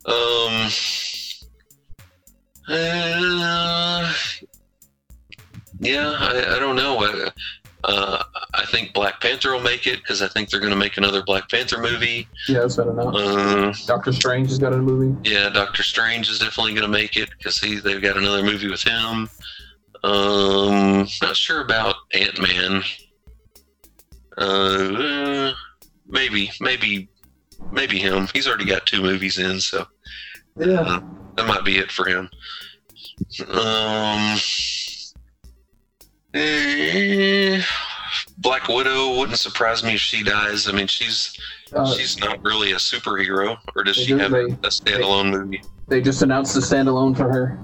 Um. 0.04 0.70
Uh, 2.68 4.12
yeah, 5.80 6.14
I, 6.18 6.54
I 6.56 6.58
don't 6.58 6.76
know. 6.76 6.98
I, 6.98 7.30
uh, 7.84 8.22
I 8.54 8.64
think 8.66 8.94
Black 8.94 9.20
Panther 9.20 9.52
will 9.52 9.60
make 9.60 9.86
it 9.88 9.98
because 10.00 10.22
I 10.22 10.28
think 10.28 10.48
they're 10.50 10.60
going 10.60 10.72
to 10.72 10.78
make 10.78 10.96
another 10.96 11.22
Black 11.24 11.48
Panther 11.50 11.80
movie. 11.80 12.28
yeah, 12.48 12.60
that's 12.60 12.78
announced. 12.78 13.18
Uh, 13.18 13.72
Doctor 13.86 14.12
Strange 14.12 14.50
has 14.50 14.58
got 14.58 14.72
a 14.72 14.76
movie. 14.76 15.28
yeah, 15.28 15.48
Doctor 15.48 15.82
Strange 15.82 16.30
is 16.30 16.38
definitely 16.38 16.72
going 16.74 16.82
to 16.82 16.88
make 16.88 17.16
it 17.16 17.30
because 17.36 17.58
he 17.58 17.80
they've 17.80 18.00
got 18.02 18.16
another 18.16 18.42
movie 18.44 18.68
with 18.70 18.82
him. 18.82 19.28
Um, 20.04 21.06
not 21.20 21.36
sure 21.36 21.62
about 21.62 21.96
Ant 22.12 22.40
Man. 22.40 22.82
Uh, 24.38 24.40
uh, 24.40 25.52
maybe, 26.06 26.50
maybe, 26.60 27.08
maybe 27.72 27.98
him. 27.98 28.28
He's 28.32 28.46
already 28.46 28.64
got 28.64 28.86
two 28.86 29.02
movies 29.02 29.38
in, 29.38 29.60
so 29.60 29.86
Yeah. 30.56 31.00
That 31.36 31.46
might 31.46 31.64
be 31.64 31.78
it 31.78 31.90
for 31.90 32.06
him. 32.08 32.28
Um, 33.48 34.38
eh, 36.34 37.62
Black 38.38 38.68
Widow 38.68 39.18
wouldn't 39.18 39.38
surprise 39.38 39.82
me 39.82 39.94
if 39.94 40.00
she 40.00 40.22
dies. 40.22 40.68
I 40.68 40.72
mean, 40.72 40.86
she's 40.86 41.36
Uh, 41.74 41.86
she's 41.94 42.18
not 42.20 42.42
really 42.44 42.72
a 42.72 42.76
superhero, 42.76 43.56
or 43.74 43.82
does 43.84 43.96
she 43.96 44.08
do- 44.08 44.18
have 44.18 44.32
a, 44.34 44.46
they- 44.46 44.52
a 44.52 44.70
standalone 44.70 45.30
movie? 45.30 45.62
they 45.88 46.00
just 46.02 46.20
announced 46.22 46.54
the 46.54 46.60
standalone 46.60 47.16
for 47.16 47.30
her. 47.32 47.58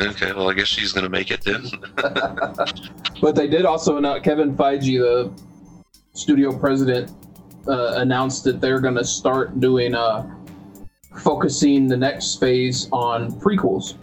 Okay, 0.00 0.32
well, 0.32 0.50
I 0.50 0.54
guess 0.54 0.66
she's 0.66 0.92
going 0.92 1.04
to 1.04 1.10
make 1.10 1.30
it 1.30 1.42
then. 1.44 1.70
But 3.22 3.36
they 3.36 3.46
did 3.46 3.64
also 3.64 3.96
announce 3.96 4.22
Kevin 4.24 4.54
Feige, 4.56 4.98
the 4.98 5.32
studio 6.14 6.56
president, 6.58 7.12
uh, 7.68 7.94
announced 7.98 8.42
that 8.44 8.60
they're 8.60 8.80
going 8.80 8.96
to 8.96 9.04
start 9.04 9.60
doing 9.60 9.94
uh, 9.94 10.26
focusing 11.22 11.86
the 11.86 11.96
next 11.96 12.40
phase 12.40 12.88
on 12.92 13.32
prequels. 13.40 13.94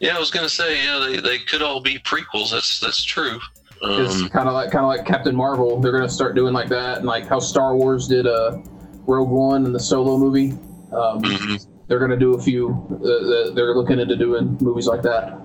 yeah, 0.00 0.16
I 0.16 0.18
was 0.18 0.30
going 0.30 0.44
to 0.44 0.50
say, 0.54 0.82
yeah, 0.84 0.98
they, 1.06 1.20
they 1.20 1.38
could 1.38 1.62
all 1.62 1.80
be 1.80 1.98
prequels. 2.00 2.50
That's 2.50 2.80
that's 2.80 3.02
true. 3.04 3.38
It's 3.84 4.22
Um, 4.22 4.28
kind 4.28 4.48
of 4.48 4.54
like 4.54 4.70
kind 4.70 4.84
of 4.84 4.88
like 4.88 5.04
Captain 5.06 5.34
Marvel. 5.34 5.80
They're 5.80 5.92
going 5.92 6.04
to 6.06 6.08
start 6.12 6.34
doing 6.34 6.52
like 6.52 6.68
that, 6.68 6.98
and 6.98 7.06
like 7.06 7.26
how 7.26 7.38
Star 7.40 7.76
Wars 7.76 8.06
did 8.08 8.26
uh, 8.26 8.58
Rogue 9.06 9.30
One 9.30 9.64
and 9.66 9.74
the 9.74 9.80
Solo 9.80 10.16
movie. 10.18 10.52
Um, 10.92 11.22
mhm. 11.22 11.66
They're 11.88 11.98
going 11.98 12.10
to 12.12 12.16
do 12.16 12.34
a 12.34 12.40
few. 12.40 12.70
Uh, 12.92 13.52
they're 13.54 13.74
looking 13.74 13.98
into 13.98 14.16
doing 14.16 14.56
movies 14.60 14.86
like 14.86 15.02
that. 15.02 15.38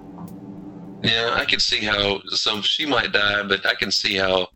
Yeah, 1.03 1.31
I 1.33 1.45
can 1.45 1.59
see 1.59 1.79
how. 1.83 2.21
So 2.29 2.61
she 2.61 2.85
might 2.85 3.11
die, 3.11 3.43
but 3.43 3.65
I 3.65 3.73
can 3.75 3.91
see 3.91 4.15
how 4.15 4.49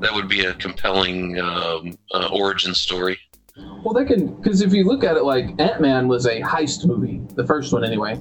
that 0.00 0.12
would 0.12 0.28
be 0.28 0.44
a 0.46 0.54
compelling 0.54 1.38
um, 1.40 1.96
uh, 2.12 2.28
origin 2.32 2.74
story. 2.74 3.18
Well, 3.56 3.92
they 3.94 4.04
can 4.04 4.34
because 4.36 4.62
if 4.62 4.72
you 4.72 4.84
look 4.84 5.04
at 5.04 5.16
it, 5.16 5.24
like 5.24 5.60
Ant 5.60 5.80
Man 5.80 6.08
was 6.08 6.26
a 6.26 6.40
heist 6.40 6.86
movie, 6.86 7.20
the 7.34 7.46
first 7.46 7.72
one 7.72 7.84
anyway. 7.84 8.20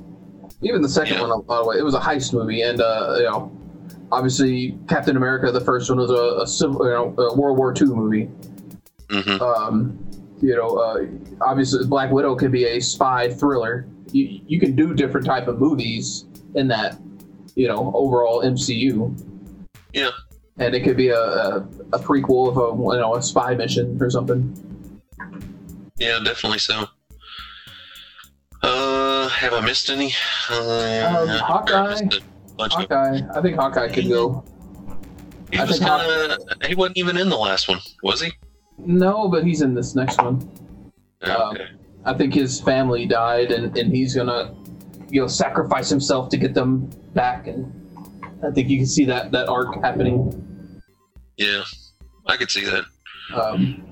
Even 0.62 0.82
the 0.82 0.90
second 0.90 1.16
Yeah. 1.16 1.22
one, 1.22 1.32
a 1.32 1.36
lot 1.38 1.62
of 1.62 1.66
way, 1.68 1.78
it 1.78 1.84
was 1.84 1.96
a 1.96 2.00
heist 2.00 2.34
movie, 2.34 2.62
and 2.62 2.82
uh, 2.82 3.16
you 3.18 3.24
know, 3.24 3.52
obviously 4.12 4.78
Captain 4.90 5.16
America, 5.18 5.52
the 5.52 5.62
first 5.62 5.90
one 5.90 6.00
was 6.00 6.12
a, 6.12 6.42
a 6.42 6.48
civil, 6.48 6.86
you 6.86 6.92
know, 6.92 7.16
a 7.18 7.36
World 7.36 7.58
War 7.58 7.74
II 7.80 7.88
movie. 7.88 8.30
hmm 9.10 9.42
Um, 9.42 9.98
you 10.42 10.56
know, 10.56 10.76
uh, 10.78 11.06
obviously 11.42 11.86
Black 11.86 12.12
Widow 12.12 12.36
could 12.36 12.52
be 12.52 12.66
a 12.66 12.80
spy 12.80 13.30
thriller. 13.32 13.86
You 14.12 14.42
you 14.48 14.60
can 14.60 14.76
do 14.76 14.94
different 14.94 15.26
type 15.26 15.48
of 15.48 15.60
movies 15.60 16.26
in 16.56 16.68
that, 16.68 16.98
you 17.56 17.68
know, 17.68 17.92
overall 17.96 18.44
MCU. 18.44 19.16
Yeah. 19.94 20.10
And 20.58 20.76
it 20.76 20.82
could 20.84 20.98
be 20.98 21.10
a, 21.10 21.20
a, 21.20 21.58
a 21.94 22.00
prequel 22.00 22.50
of 22.50 22.58
a 22.58 22.96
you 22.96 23.00
know 23.02 23.16
a 23.16 23.22
spy 23.22 23.56
mission 23.56 23.98
or 24.02 24.10
something. 24.10 24.42
Yeah, 26.02 26.18
definitely 26.24 26.58
so. 26.58 26.86
Uh, 28.64 29.30
have 29.30 29.54
I 29.54 29.62
missed 29.62 29.92
any? 29.92 30.14
Uh, 30.50 30.56
Um, 30.56 31.30
I 31.30 31.38
Hawkeye. 31.38 31.94
a 31.94 32.56
bunch 32.58 32.74
of- 32.74 32.80
Hawkeye, 32.82 33.22
I 33.36 33.42
think 33.42 33.56
Hawkeye 33.56 33.88
could 33.90 34.10
go. 34.10 34.44
He 35.52 35.60
I 35.60 35.64
was 35.66 35.78
kind 35.80 36.02
of. 36.32 36.40
He 36.66 36.74
wasn't 36.74 36.98
even 36.98 37.18
in 37.18 37.30
the 37.30 37.38
last 37.38 37.68
one, 37.68 37.78
was 38.02 38.20
he? 38.22 38.32
No, 38.80 39.28
but 39.28 39.44
he's 39.44 39.62
in 39.62 39.76
this 39.76 39.94
next 39.94 40.18
one. 40.20 40.50
Um, 41.22 41.32
Okay. 41.52 41.68
I 42.04 42.16
think 42.16 42.34
his 42.34 42.60
family 42.60 43.06
died, 43.06 43.52
and, 43.52 43.78
and 43.78 43.96
he's 43.96 44.16
gonna, 44.16 44.56
you 45.12 45.22
know, 45.22 45.28
sacrifice 45.28 45.88
himself 45.88 46.30
to 46.30 46.38
get 46.38 46.56
them 46.56 46.90
back, 47.14 47.46
and 47.46 47.72
I 48.44 48.50
think 48.50 48.70
you 48.70 48.78
can 48.80 48.88
see 48.88 49.06
that 49.06 49.32
that 49.34 49.50
arc 49.50 49.76
happening, 49.84 50.82
Yeah, 51.38 51.62
I 52.26 52.38
could 52.38 52.50
see 52.50 52.66
that. 52.66 52.86
um, 53.36 53.91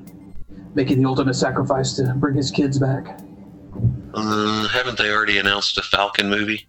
making 0.76 1.02
the 1.02 1.08
ultimate 1.08 1.34
sacrifice 1.36 1.94
to 1.94 2.14
bring 2.16 2.36
his 2.36 2.52
kids 2.52 2.80
back. 2.80 3.20
Uh, 4.14 4.68
haven't 4.70 4.98
they 4.98 5.12
already 5.12 5.38
announced 5.38 5.78
a 5.78 5.82
Falcon 5.82 6.30
movie? 6.30 6.68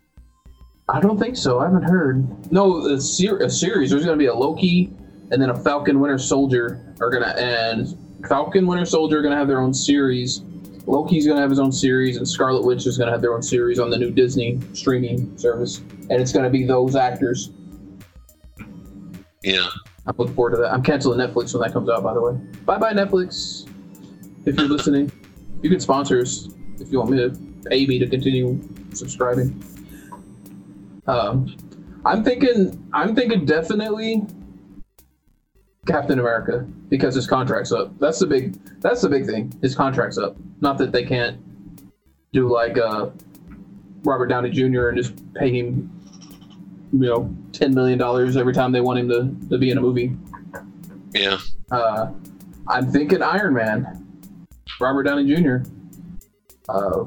I 0.88 1.00
don't 1.00 1.18
think 1.18 1.36
so. 1.36 1.60
I 1.60 1.64
haven't 1.66 1.84
heard. 1.84 2.52
No, 2.52 2.86
a, 2.86 3.00
ser- 3.00 3.38
a 3.38 3.48
series. 3.50 3.90
There's 3.90 4.04
gonna 4.04 4.16
be 4.16 4.26
a 4.26 4.34
Loki, 4.34 4.92
and 5.30 5.40
then 5.40 5.50
a 5.50 5.58
Falcon 5.58 6.00
Winter 6.00 6.18
Soldier 6.18 6.94
are 7.00 7.10
gonna, 7.10 7.34
and 7.38 7.96
Falcon 8.28 8.66
Winter 8.66 8.84
Soldier 8.84 9.18
are 9.18 9.22
gonna 9.22 9.36
have 9.36 9.48
their 9.48 9.60
own 9.60 9.72
series. 9.72 10.42
Loki's 10.86 11.26
gonna 11.26 11.40
have 11.40 11.50
his 11.50 11.60
own 11.60 11.70
series, 11.72 12.16
and 12.16 12.28
Scarlet 12.28 12.64
Witch 12.64 12.86
is 12.86 12.98
gonna 12.98 13.12
have 13.12 13.20
their 13.20 13.34
own 13.34 13.42
series 13.42 13.78
on 13.78 13.90
the 13.90 13.96
new 13.96 14.10
Disney 14.10 14.60
streaming 14.72 15.36
service, 15.38 15.78
and 15.78 16.12
it's 16.12 16.32
gonna 16.32 16.50
be 16.50 16.64
those 16.64 16.96
actors. 16.96 17.50
Yeah. 19.42 19.68
I'm 20.06 20.14
looking 20.16 20.34
forward 20.34 20.50
to 20.52 20.56
that. 20.58 20.72
I'm 20.72 20.82
canceling 20.82 21.18
Netflix 21.18 21.54
when 21.54 21.62
that 21.62 21.72
comes 21.72 21.88
out. 21.88 22.02
By 22.02 22.14
the 22.14 22.20
way, 22.20 22.32
bye 22.64 22.78
bye 22.78 22.92
Netflix. 22.92 23.69
If 24.44 24.56
you're 24.56 24.68
listening, 24.68 25.12
you 25.62 25.70
can 25.70 25.80
sponsor 25.80 26.20
us 26.20 26.48
if 26.78 26.90
you 26.90 26.98
want 26.98 27.10
me 27.10 27.18
to 27.18 27.30
pay 27.68 27.86
me 27.86 27.98
to 27.98 28.08
continue 28.08 28.60
subscribing. 28.94 29.62
Um, 31.06 31.56
I'm 32.04 32.24
thinking. 32.24 32.88
I'm 32.92 33.14
thinking 33.14 33.44
definitely 33.44 34.22
Captain 35.86 36.18
America 36.18 36.66
because 36.88 37.14
his 37.14 37.26
contract's 37.26 37.72
up. 37.72 37.98
That's 37.98 38.18
the 38.18 38.26
big. 38.26 38.54
That's 38.80 39.02
the 39.02 39.08
big 39.08 39.26
thing. 39.26 39.52
His 39.60 39.74
contract's 39.74 40.18
up. 40.18 40.36
Not 40.60 40.78
that 40.78 40.92
they 40.92 41.04
can't 41.04 41.38
do 42.32 42.48
like 42.48 42.78
uh, 42.78 43.10
Robert 44.04 44.26
Downey 44.26 44.50
Jr. 44.50 44.88
and 44.88 44.96
just 44.96 45.34
pay 45.34 45.50
him, 45.50 45.90
you 46.92 47.00
know, 47.00 47.34
ten 47.52 47.74
million 47.74 47.98
dollars 47.98 48.36
every 48.36 48.54
time 48.54 48.72
they 48.72 48.80
want 48.80 48.98
him 48.98 49.08
to, 49.08 49.48
to 49.48 49.58
be 49.58 49.70
in 49.70 49.78
a 49.78 49.80
movie. 49.80 50.16
Yeah. 51.12 51.38
Uh, 51.70 52.12
I'm 52.68 52.90
thinking 52.90 53.22
Iron 53.22 53.54
Man, 53.54 53.99
Robert 54.80 55.04
Downey 55.04 55.34
Jr. 55.34 55.58
Uh, 56.68 57.04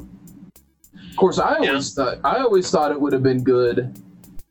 of 1.14 1.18
course, 1.18 1.40
I 1.40 1.56
always 1.56 1.94
thought 1.94 2.20
I 2.24 2.38
always 2.38 2.70
thought 2.70 2.92
it 2.92 3.00
would 3.00 3.14
have 3.14 3.24
been 3.24 3.44
good 3.44 4.00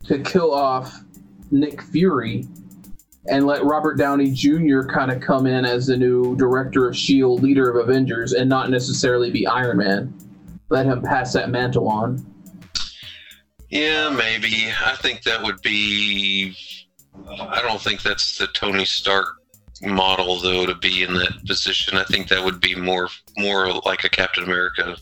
to 0.04 0.18
kill 0.20 0.52
off 0.52 1.02
Nick 1.50 1.82
Fury 1.82 2.46
and 3.28 3.46
let 3.46 3.64
Robert 3.64 3.96
Downey 3.96 4.32
Jr. 4.32 4.82
kind 4.82 5.10
of 5.10 5.20
come 5.20 5.46
in 5.46 5.64
as 5.64 5.86
the 5.86 5.96
new 5.96 6.36
director 6.36 6.88
of 6.88 6.94
S.H.I.E.L.D., 6.94 7.42
leader 7.42 7.70
of 7.70 7.88
Avengers, 7.88 8.32
and 8.32 8.48
not 8.48 8.70
necessarily 8.70 9.30
be 9.30 9.46
Iron 9.46 9.78
Man. 9.78 10.12
Let 10.70 10.86
him 10.86 11.02
pass 11.02 11.32
that 11.34 11.50
mantle 11.50 11.88
on. 11.88 12.24
Yeah, 13.70 14.10
maybe. 14.10 14.70
I 14.84 14.96
think 14.96 15.22
that 15.22 15.42
would 15.42 15.60
be. 15.62 16.56
I 17.28 17.62
don't 17.62 17.80
think 17.80 18.02
that's 18.02 18.38
the 18.38 18.48
Tony 18.48 18.84
Stark 18.84 19.41
model, 19.82 20.40
though, 20.40 20.66
to 20.66 20.74
be 20.74 21.02
in 21.02 21.14
that 21.14 21.44
position. 21.46 21.96
I 21.96 22.04
think 22.04 22.28
that 22.28 22.44
would 22.44 22.60
be 22.60 22.74
more 22.74 23.08
more 23.36 23.68
like 23.84 24.04
a 24.04 24.08
Captain 24.08 24.44
America 24.44 24.96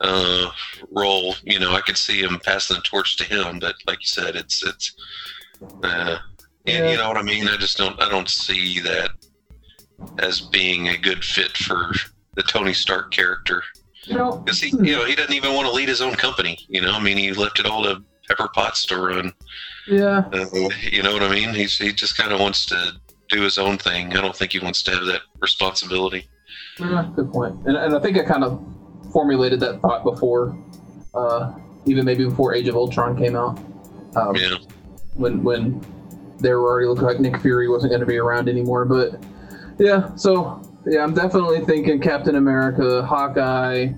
uh, 0.00 0.50
role. 0.90 1.34
You 1.44 1.58
know, 1.60 1.72
I 1.74 1.80
could 1.80 1.96
see 1.96 2.20
him 2.22 2.38
passing 2.44 2.76
the 2.76 2.82
torch 2.82 3.16
to 3.16 3.24
him, 3.24 3.58
but 3.58 3.74
like 3.86 4.00
you 4.00 4.06
said, 4.06 4.36
it's 4.36 4.64
it's. 4.64 4.94
Uh, 5.82 6.18
Yeah. 6.66 6.90
You 6.90 6.96
know 6.98 7.08
what 7.08 7.16
I 7.16 7.22
mean? 7.22 7.48
I 7.48 7.56
just 7.56 7.78
don't. 7.78 8.00
I 8.00 8.08
don't 8.10 8.28
see 8.28 8.80
that 8.80 9.10
as 10.18 10.40
being 10.40 10.88
a 10.88 10.98
good 10.98 11.24
fit 11.24 11.56
for 11.56 11.92
the 12.34 12.42
Tony 12.42 12.74
Stark 12.74 13.10
character. 13.10 13.62
Because 14.44 14.60
he, 14.60 14.68
you 14.70 14.92
know, 14.96 15.04
he 15.04 15.14
doesn't 15.14 15.34
even 15.34 15.54
want 15.54 15.66
to 15.66 15.72
lead 15.72 15.88
his 15.88 16.00
own 16.02 16.14
company. 16.14 16.58
You 16.68 16.80
know, 16.82 16.92
I 16.92 17.00
mean, 17.00 17.16
he 17.16 17.32
left 17.32 17.58
it 17.58 17.66
all 17.66 17.82
to 17.84 18.02
Pepper 18.28 18.48
Potts 18.54 18.84
to 18.86 18.96
run. 19.00 19.32
yeah, 19.86 20.24
Uh, 20.32 20.68
you 20.82 21.02
know 21.02 21.12
what 21.12 21.22
I 21.22 21.30
mean? 21.30 21.52
He's 21.54 21.76
he 21.78 21.92
just 21.92 22.16
kind 22.16 22.32
of 22.32 22.38
wants 22.40 22.66
to 22.66 22.92
do 23.28 23.42
his 23.42 23.58
own 23.58 23.78
thing. 23.78 24.16
I 24.16 24.20
don't 24.20 24.34
think 24.34 24.52
he 24.52 24.58
wants 24.58 24.82
to 24.84 24.90
have 24.92 25.04
that 25.06 25.22
responsibility. 25.40 26.28
yeah, 26.78 27.08
good 27.14 27.30
point. 27.32 27.54
And, 27.66 27.76
and 27.76 27.94
I 27.94 28.00
think 28.00 28.16
I 28.18 28.24
kind 28.24 28.44
of 28.44 28.64
formulated 29.12 29.60
that 29.60 29.80
thought 29.80 30.04
before, 30.04 30.58
uh, 31.14 31.54
even 31.86 32.04
maybe 32.04 32.24
before 32.24 32.54
Age 32.54 32.68
of 32.68 32.76
Ultron 32.76 33.16
came 33.16 33.36
out. 33.36 33.58
Um, 34.16 34.34
Yeah, 34.34 34.56
when 35.14 35.42
when 35.42 35.80
they 36.40 36.50
were 36.52 36.68
already 36.70 36.86
looking 36.86 37.04
like 37.04 37.20
Nick 37.20 37.40
Fury 37.40 37.68
wasn't 37.68 37.90
going 37.90 38.00
to 38.00 38.06
be 38.06 38.16
around 38.16 38.48
anymore. 38.48 38.84
But 38.84 39.22
yeah, 39.78 40.14
so 40.16 40.62
yeah, 40.86 41.02
I'm 41.02 41.14
definitely 41.14 41.64
thinking 41.64 42.00
Captain 42.00 42.36
America, 42.36 43.04
Hawkeye. 43.04 43.88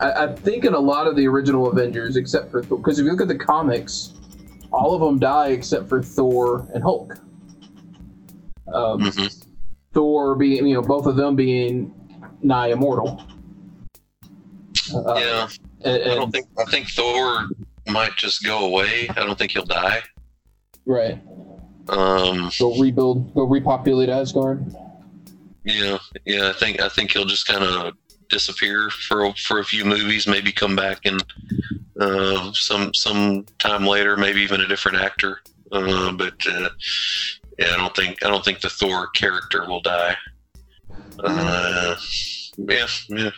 I, 0.00 0.12
I'm 0.12 0.36
thinking 0.36 0.74
a 0.74 0.78
lot 0.78 1.06
of 1.06 1.16
the 1.16 1.26
original 1.26 1.70
Avengers, 1.70 2.16
except 2.16 2.50
for 2.50 2.62
because 2.62 2.98
if 2.98 3.04
you 3.04 3.12
look 3.12 3.20
at 3.22 3.28
the 3.28 3.38
comics, 3.38 4.14
all 4.72 4.94
of 4.94 5.00
them 5.00 5.18
die 5.18 5.48
except 5.48 5.88
for 5.88 6.02
Thor 6.02 6.68
and 6.74 6.82
Hulk. 6.82 7.18
Um, 8.72 9.10
hmm 9.10 9.26
Thor 9.92 10.34
being, 10.34 10.66
you 10.66 10.74
know, 10.74 10.82
both 10.82 11.06
of 11.06 11.16
them 11.16 11.36
being 11.36 11.94
nigh 12.42 12.68
immortal. 12.68 13.22
Uh, 14.94 15.14
yeah. 15.18 15.48
and, 15.84 16.02
I 16.02 16.14
don't 16.14 16.30
think 16.30 16.46
I 16.58 16.64
think 16.70 16.88
Thor 16.88 17.48
might 17.88 18.14
just 18.16 18.44
go 18.44 18.66
away. 18.66 19.08
I 19.08 19.14
don't 19.24 19.38
think 19.38 19.52
he'll 19.52 19.64
die. 19.64 20.02
right. 20.84 21.18
Um, 21.88 22.50
Go 22.58 22.76
rebuild, 22.80 23.32
go 23.32 23.44
repopulate 23.44 24.08
Asgard. 24.08 24.74
yeah, 25.64 25.98
yeah. 26.24 26.48
I 26.48 26.52
think 26.52 26.80
I 26.80 26.88
think 26.88 27.12
he'll 27.12 27.24
just 27.24 27.46
kind 27.46 27.62
of 27.62 27.94
disappear 28.28 28.90
for 28.90 29.32
for 29.34 29.60
a 29.60 29.64
few 29.64 29.84
movies. 29.84 30.26
Maybe 30.26 30.50
come 30.50 30.74
back 30.74 31.02
and 31.04 31.22
uh, 32.00 32.52
some 32.52 32.92
some 32.92 33.46
time 33.60 33.86
later. 33.86 34.16
Maybe 34.16 34.40
even 34.42 34.60
a 34.60 34.66
different 34.66 34.98
actor. 34.98 35.40
Uh, 35.70 36.10
but 36.12 36.34
uh, 36.48 36.68
yeah, 37.58 37.72
I 37.72 37.76
don't 37.76 37.96
think 37.96 38.24
I 38.24 38.28
don't 38.28 38.44
think 38.44 38.60
the 38.60 38.70
Thor 38.70 39.08
character 39.08 39.66
will 39.66 39.80
die. 39.80 40.16
Uh, 41.18 41.96
yeah, 42.56 42.86
yeah. 43.08 43.30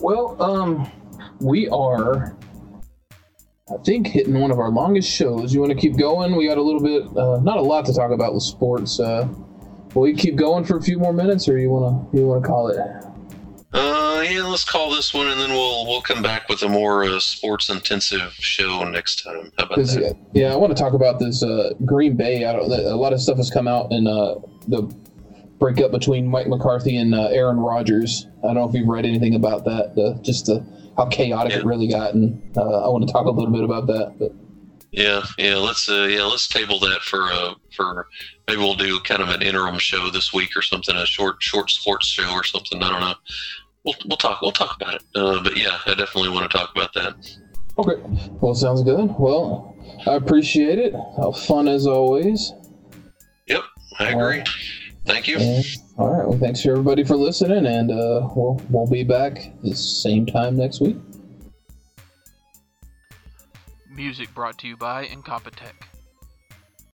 Well, 0.00 0.40
um, 0.42 0.90
we 1.40 1.68
are, 1.68 2.36
I 3.70 3.76
think, 3.84 4.06
hitting 4.06 4.38
one 4.38 4.50
of 4.50 4.58
our 4.58 4.70
longest 4.70 5.10
shows. 5.10 5.54
You 5.54 5.60
want 5.60 5.72
to 5.72 5.78
keep 5.78 5.96
going? 5.96 6.36
We 6.36 6.46
got 6.46 6.58
a 6.58 6.62
little 6.62 6.82
bit, 6.82 7.04
uh, 7.16 7.40
not 7.40 7.56
a 7.56 7.62
lot 7.62 7.86
to 7.86 7.94
talk 7.94 8.10
about 8.10 8.34
with 8.34 8.42
sports. 8.42 9.00
Uh, 9.00 9.26
will 9.94 10.02
we 10.02 10.14
keep 10.14 10.36
going 10.36 10.64
for 10.64 10.76
a 10.76 10.82
few 10.82 10.98
more 10.98 11.12
minutes, 11.12 11.48
or 11.48 11.58
you 11.58 11.70
want 11.70 12.12
to 12.12 12.18
you 12.18 12.26
want 12.26 12.42
to 12.42 12.48
call 12.48 12.68
it? 12.68 12.78
Uh, 13.72 14.24
yeah, 14.30 14.42
let's 14.44 14.64
call 14.64 14.90
this 14.90 15.12
one, 15.12 15.26
and 15.28 15.40
then 15.40 15.50
we'll 15.50 15.86
we'll 15.86 16.00
come 16.00 16.22
back 16.22 16.48
with 16.48 16.62
a 16.62 16.68
more 16.68 17.04
uh, 17.04 17.18
sports 17.18 17.68
intensive 17.68 18.32
show 18.34 18.84
next 18.84 19.22
time. 19.24 19.52
How 19.58 19.64
about 19.64 19.78
that? 19.78 20.16
yeah, 20.32 20.52
I 20.52 20.56
want 20.56 20.74
to 20.76 20.80
talk 20.80 20.92
about 20.92 21.18
this 21.18 21.42
uh, 21.42 21.72
Green 21.84 22.16
Bay. 22.16 22.44
I 22.44 22.52
don't, 22.52 22.70
a 22.70 22.96
lot 22.96 23.12
of 23.12 23.20
stuff 23.20 23.36
has 23.38 23.50
come 23.50 23.66
out 23.66 23.90
in 23.90 24.06
uh, 24.06 24.36
the 24.68 24.82
breakup 25.58 25.90
between 25.90 26.26
Mike 26.26 26.46
McCarthy 26.46 26.96
and 26.96 27.14
uh, 27.14 27.28
Aaron 27.28 27.58
Rodgers. 27.58 28.26
I 28.42 28.46
don't 28.48 28.54
know 28.54 28.68
if 28.68 28.74
you've 28.74 28.88
read 28.88 29.04
anything 29.04 29.34
about 29.34 29.64
that. 29.64 29.98
Uh, 29.98 30.20
just 30.22 30.48
how 30.96 31.06
chaotic 31.06 31.52
it 31.54 31.64
really 31.64 31.88
got, 31.88 32.14
and 32.14 32.40
uh, 32.56 32.86
I 32.86 32.88
want 32.88 33.06
to 33.06 33.12
talk 33.12 33.26
a 33.26 33.30
little 33.30 33.52
bit 33.52 33.64
about 33.64 33.86
that. 33.88 34.14
But 34.18 34.32
Yeah, 34.96 35.22
yeah. 35.36 35.56
Let's 35.56 35.90
uh, 35.90 36.08
yeah, 36.10 36.24
let's 36.24 36.48
table 36.48 36.80
that 36.80 37.02
for 37.02 37.24
uh 37.30 37.54
for 37.76 38.08
maybe 38.48 38.60
we'll 38.60 38.74
do 38.74 38.98
kind 39.00 39.20
of 39.20 39.28
an 39.28 39.42
interim 39.42 39.78
show 39.78 40.10
this 40.10 40.32
week 40.32 40.56
or 40.56 40.62
something, 40.62 40.96
a 40.96 41.04
short 41.04 41.42
short 41.42 41.70
sports 41.70 42.06
show 42.06 42.32
or 42.32 42.42
something. 42.42 42.82
I 42.82 42.88
don't 42.88 43.00
know. 43.00 43.14
We'll 43.84 43.94
we'll 44.06 44.16
talk 44.16 44.40
we'll 44.40 44.52
talk 44.52 44.74
about 44.80 44.94
it. 44.94 45.02
Uh, 45.14 45.42
but 45.42 45.58
yeah, 45.58 45.78
I 45.84 45.94
definitely 45.94 46.30
want 46.30 46.50
to 46.50 46.56
talk 46.56 46.70
about 46.74 46.94
that. 46.94 47.14
Okay. 47.78 48.00
Well, 48.40 48.54
sounds 48.54 48.82
good. 48.82 49.14
Well, 49.18 49.76
I 50.06 50.14
appreciate 50.14 50.78
it. 50.78 50.94
How 51.18 51.30
fun 51.30 51.68
as 51.68 51.86
always. 51.86 52.54
Yep, 53.48 53.62
I 53.98 54.12
agree. 54.12 54.42
Thank 55.04 55.28
you. 55.28 55.36
And, 55.36 55.64
all 55.98 56.08
right. 56.08 56.26
Well, 56.26 56.38
thanks 56.38 56.62
for 56.62 56.70
everybody 56.70 57.04
for 57.04 57.16
listening, 57.16 57.66
and 57.66 57.90
uh, 57.90 58.28
we'll 58.34 58.62
we'll 58.70 58.90
be 58.90 59.04
back 59.04 59.52
the 59.62 59.76
same 59.76 60.24
time 60.24 60.56
next 60.56 60.80
week. 60.80 60.96
Music 63.96 64.34
brought 64.34 64.58
to 64.58 64.68
you 64.68 64.76
by 64.76 65.06
Incompetech. 65.06 65.95